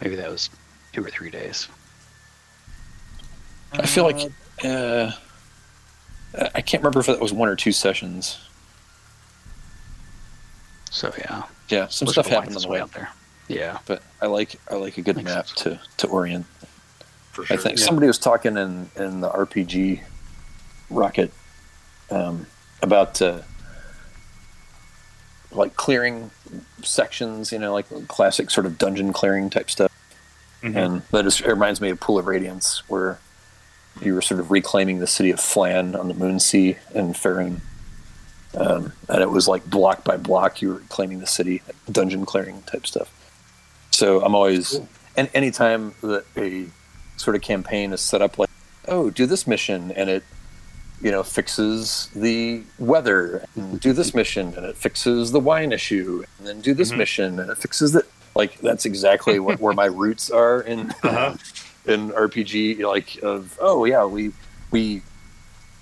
Maybe 0.00 0.14
that 0.16 0.30
was 0.30 0.48
two 0.92 1.04
or 1.04 1.10
three 1.10 1.30
days. 1.30 1.68
I 3.72 3.86
feel 3.86 4.04
like 4.04 4.30
uh, 4.64 5.12
I 6.54 6.60
can't 6.60 6.82
remember 6.82 7.00
if 7.00 7.06
that 7.06 7.20
was 7.20 7.32
one 7.32 7.48
or 7.48 7.56
two 7.56 7.72
sessions. 7.72 8.38
So 10.90 11.12
yeah. 11.18 11.42
Yeah, 11.68 11.88
some 11.88 12.06
Wizard 12.06 12.12
stuff 12.12 12.26
of 12.26 12.32
happened 12.32 12.56
on 12.56 12.62
the 12.62 12.68
way 12.68 12.74
way, 12.78 12.82
out 12.82 12.92
there. 12.92 13.08
Yeah. 13.48 13.78
but 13.86 14.02
I 14.20 14.26
like 14.26 14.56
I 14.70 14.74
like 14.76 14.98
a 14.98 15.02
good 15.02 15.16
Makes 15.16 15.28
map 15.30 15.46
sense. 15.48 15.60
to 15.62 15.80
to 15.98 16.06
orient. 16.08 16.46
For 17.32 17.44
I 17.50 17.56
think 17.56 17.78
Yeah. 17.78 17.84
somebody 17.86 18.06
was 18.06 18.18
talking 18.18 18.56
in 18.56 18.90
in 18.96 19.20
the 19.20 19.30
RPG 19.30 20.02
Rocket 20.90 21.32
um, 22.10 22.46
about 22.82 23.22
uh, 23.22 23.40
like 25.50 25.76
clearing 25.76 26.30
sections, 26.82 27.52
you 27.52 27.58
know, 27.58 27.72
like 27.72 27.86
classic 28.08 28.50
sort 28.50 28.66
of 28.66 28.78
dungeon 28.78 29.12
clearing 29.12 29.50
type 29.50 29.70
stuff. 29.70 29.90
Mhm. 30.62 30.76
And 30.76 31.02
that 31.10 31.24
just 31.24 31.40
it 31.40 31.48
reminds 31.48 31.80
me 31.80 31.90
of 31.90 32.00
Pool 32.00 32.18
of 32.18 32.26
Radiance, 32.26 32.82
where 32.88 33.18
you 34.00 34.14
were 34.14 34.22
sort 34.22 34.40
of 34.40 34.50
reclaiming 34.50 34.98
the 34.98 35.06
city 35.06 35.30
of 35.30 35.38
Phlan 35.38 35.98
on 35.98 36.08
the 36.08 36.14
Moon 36.14 36.40
Sea 36.40 36.76
in 36.94 37.12
Faerun. 37.12 37.60
Um, 38.54 38.92
and 39.08 39.22
it 39.22 39.30
was 39.30 39.48
like 39.48 39.68
block 39.68 40.04
by 40.04 40.16
block, 40.16 40.60
you 40.60 40.68
were 40.68 40.74
reclaiming 40.74 41.20
the 41.20 41.26
city, 41.26 41.62
dungeon 41.90 42.26
clearing 42.26 42.62
type 42.62 42.86
stuff. 42.86 43.10
So 43.90 44.22
I'm 44.22 44.34
always, 44.34 44.80
and 45.16 45.30
anytime 45.34 45.94
that 46.02 46.24
a 46.36 46.66
sort 47.16 47.34
of 47.34 47.42
campaign 47.42 47.92
is 47.92 48.00
set 48.00 48.20
up 48.20 48.38
like, 48.38 48.50
oh, 48.88 49.10
do 49.10 49.26
this 49.26 49.46
mission, 49.46 49.90
and 49.92 50.10
it, 50.10 50.24
you 51.02 51.10
know, 51.10 51.22
fixes 51.22 52.08
the 52.14 52.62
weather, 52.78 53.44
and 53.56 53.80
do 53.80 53.92
this 53.92 54.14
mission, 54.14 54.54
and 54.56 54.64
it 54.64 54.76
fixes 54.76 55.32
the 55.32 55.40
wine 55.40 55.72
issue, 55.72 56.24
and 56.38 56.46
then 56.46 56.60
do 56.60 56.72
this 56.74 56.92
Mhm. 56.92 56.96
mission, 56.98 57.40
and 57.40 57.50
it 57.50 57.58
fixes 57.58 57.92
the 57.92 58.04
like. 58.34 58.58
That's 58.60 58.86
exactly 58.86 59.38
what, 59.40 59.60
where 59.60 59.74
my 59.74 59.86
roots 59.86 60.30
are 60.30 60.60
in 60.62 60.90
Uh-huh. 61.02 61.34
in 61.86 62.10
RPG. 62.12 62.82
Like 62.84 63.18
of 63.22 63.58
oh 63.60 63.84
yeah, 63.84 64.04
we 64.04 64.32
we. 64.70 65.02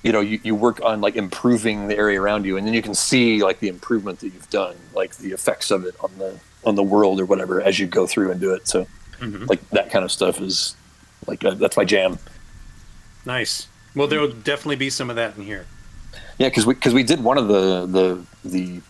You 0.03 0.13
know, 0.13 0.21
you, 0.21 0.41
you 0.43 0.55
work 0.55 0.81
on 0.83 1.03
like 1.03 1.15
improving 1.17 1.89
the 1.89 1.95
area 1.99 2.19
around 2.19 2.47
you, 2.47 2.57
and 2.57 2.67
then 2.67 2.73
you 2.73 2.81
can 2.81 2.95
see 2.95 3.43
like 3.43 3.61
the 3.61 3.69
improvement 3.69 4.21
that 4.21 4.29
you've 4.33 4.49
done, 4.49 4.75
like 4.95 5.15
the 5.19 5.33
effects 5.33 5.71
of 5.71 5.85
it 5.85 5.95
on 6.01 6.11
the 6.17 6.39
on 6.65 6.75
the 6.75 6.83
world 6.83 7.21
or 7.21 7.27
whatever 7.27 7.61
as 7.61 7.79
you 7.79 7.87
go 7.87 8.07
through 8.07 8.31
and 8.31 8.41
do 8.41 8.55
it. 8.55 8.67
So, 8.67 8.87
Mhm. 9.21 9.47
like 9.51 9.61
that 9.71 9.91
kind 9.91 10.03
of 10.03 10.11
stuff 10.11 10.41
is 10.41 10.75
like 11.27 11.45
uh, 11.45 11.51
that's 11.51 11.77
my 11.77 11.85
jam. 11.85 12.19
Nice. 13.27 13.67
Well, 13.95 14.07
there 14.07 14.21
will 14.21 14.33
definitely 14.33 14.77
be 14.77 14.91
some 14.91 15.11
of 15.11 15.17
that 15.17 15.37
in 15.37 15.43
here. 15.45 15.67
Yeah, 16.39 16.49
because 16.49 16.67
we 16.67 16.75
because 16.75 16.95
we 16.95 17.03
did 17.03 17.23
one 17.23 17.39
of 17.39 17.49
the 17.49 17.87
the 17.87 18.25
the 18.49 18.81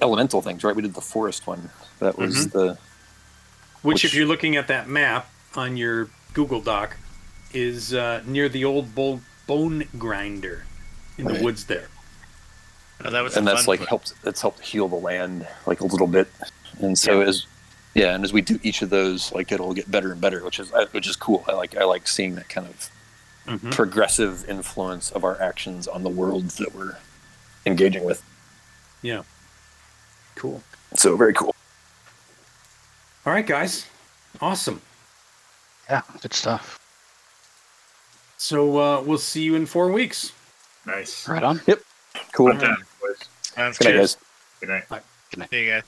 elemental 0.00 0.42
things, 0.42 0.64
right? 0.64 0.74
We 0.74 0.82
did 0.82 0.94
the 0.94 1.00
forest 1.00 1.46
one. 1.46 1.70
That 2.00 2.18
was 2.18 2.48
the 2.48 2.76
Which, 3.82 4.04
if 4.04 4.14
you're 4.14 4.26
looking 4.26 4.56
at 4.56 4.66
that 4.68 4.88
map 4.88 5.30
on 5.54 5.76
your 5.76 6.08
Google 6.34 6.60
Doc, 6.60 6.96
is 7.52 7.94
uh, 7.94 8.22
near 8.26 8.48
the 8.48 8.64
old 8.64 8.94
bo- 8.94 9.20
bone 9.46 9.84
grinder 9.98 10.64
in 11.18 11.26
the 11.26 11.42
woods 11.42 11.66
there. 11.66 11.88
Oh, 13.04 13.10
that 13.10 13.22
was 13.22 13.36
and 13.36 13.46
that's 13.46 13.66
like 13.68 13.80
one. 13.80 13.88
helped 13.88 14.14
it's 14.24 14.40
helped 14.40 14.60
heal 14.60 14.88
the 14.88 14.96
land 14.96 15.46
like 15.66 15.80
a 15.80 15.86
little 15.86 16.06
bit. 16.06 16.28
And 16.80 16.98
so 16.98 17.20
Yeah. 17.20 17.26
as 17.28 17.46
yeah, 17.94 18.14
and 18.14 18.24
as 18.24 18.32
we 18.32 18.40
do 18.40 18.58
each 18.62 18.80
of 18.82 18.90
those, 18.90 19.32
like 19.32 19.52
it'll 19.52 19.74
get 19.74 19.90
better 19.90 20.12
and 20.12 20.20
better, 20.20 20.42
which 20.44 20.58
is 20.58 20.72
uh, 20.72 20.86
which 20.92 21.08
is 21.08 21.16
cool. 21.16 21.44
I 21.48 21.52
like 21.52 21.76
I 21.76 21.84
like 21.84 22.06
seeing 22.08 22.34
that 22.36 22.48
kind 22.48 22.66
of 22.66 22.90
Mhm. 23.46 23.72
progressive 23.72 24.48
influence 24.48 25.10
of 25.10 25.24
our 25.24 25.40
actions 25.40 25.88
on 25.88 26.02
the 26.04 26.08
world 26.08 26.48
that 26.50 26.74
we're 26.74 26.96
engaging 27.66 28.04
with. 28.04 28.22
Yeah. 29.02 29.22
Cool. 30.36 30.62
So 30.94 31.16
very 31.16 31.34
cool. 31.34 31.54
All 33.26 33.32
right, 33.32 33.46
guys. 33.46 33.86
Awesome. 34.40 34.80
Yeah. 35.90 36.02
Good 36.20 36.34
stuff. 36.34 36.78
So 38.38 38.78
uh, 38.78 39.02
we'll 39.02 39.18
see 39.18 39.42
you 39.42 39.54
in 39.54 39.66
four 39.66 39.90
weeks. 39.92 40.32
Nice. 40.86 41.28
Right 41.28 41.42
on. 41.42 41.60
Yep. 41.66 41.80
Cool. 42.32 42.48
Fun 42.52 42.60
time, 42.60 42.84
boys. 43.00 43.16
Sounds 43.42 43.78
Good 43.78 43.84
night, 43.86 43.92
good. 43.92 43.98
guys. 43.98 44.16
Good 45.30 45.38
night. 45.38 45.50
See 45.50 45.64
you 45.64 45.70
guys. 45.70 45.84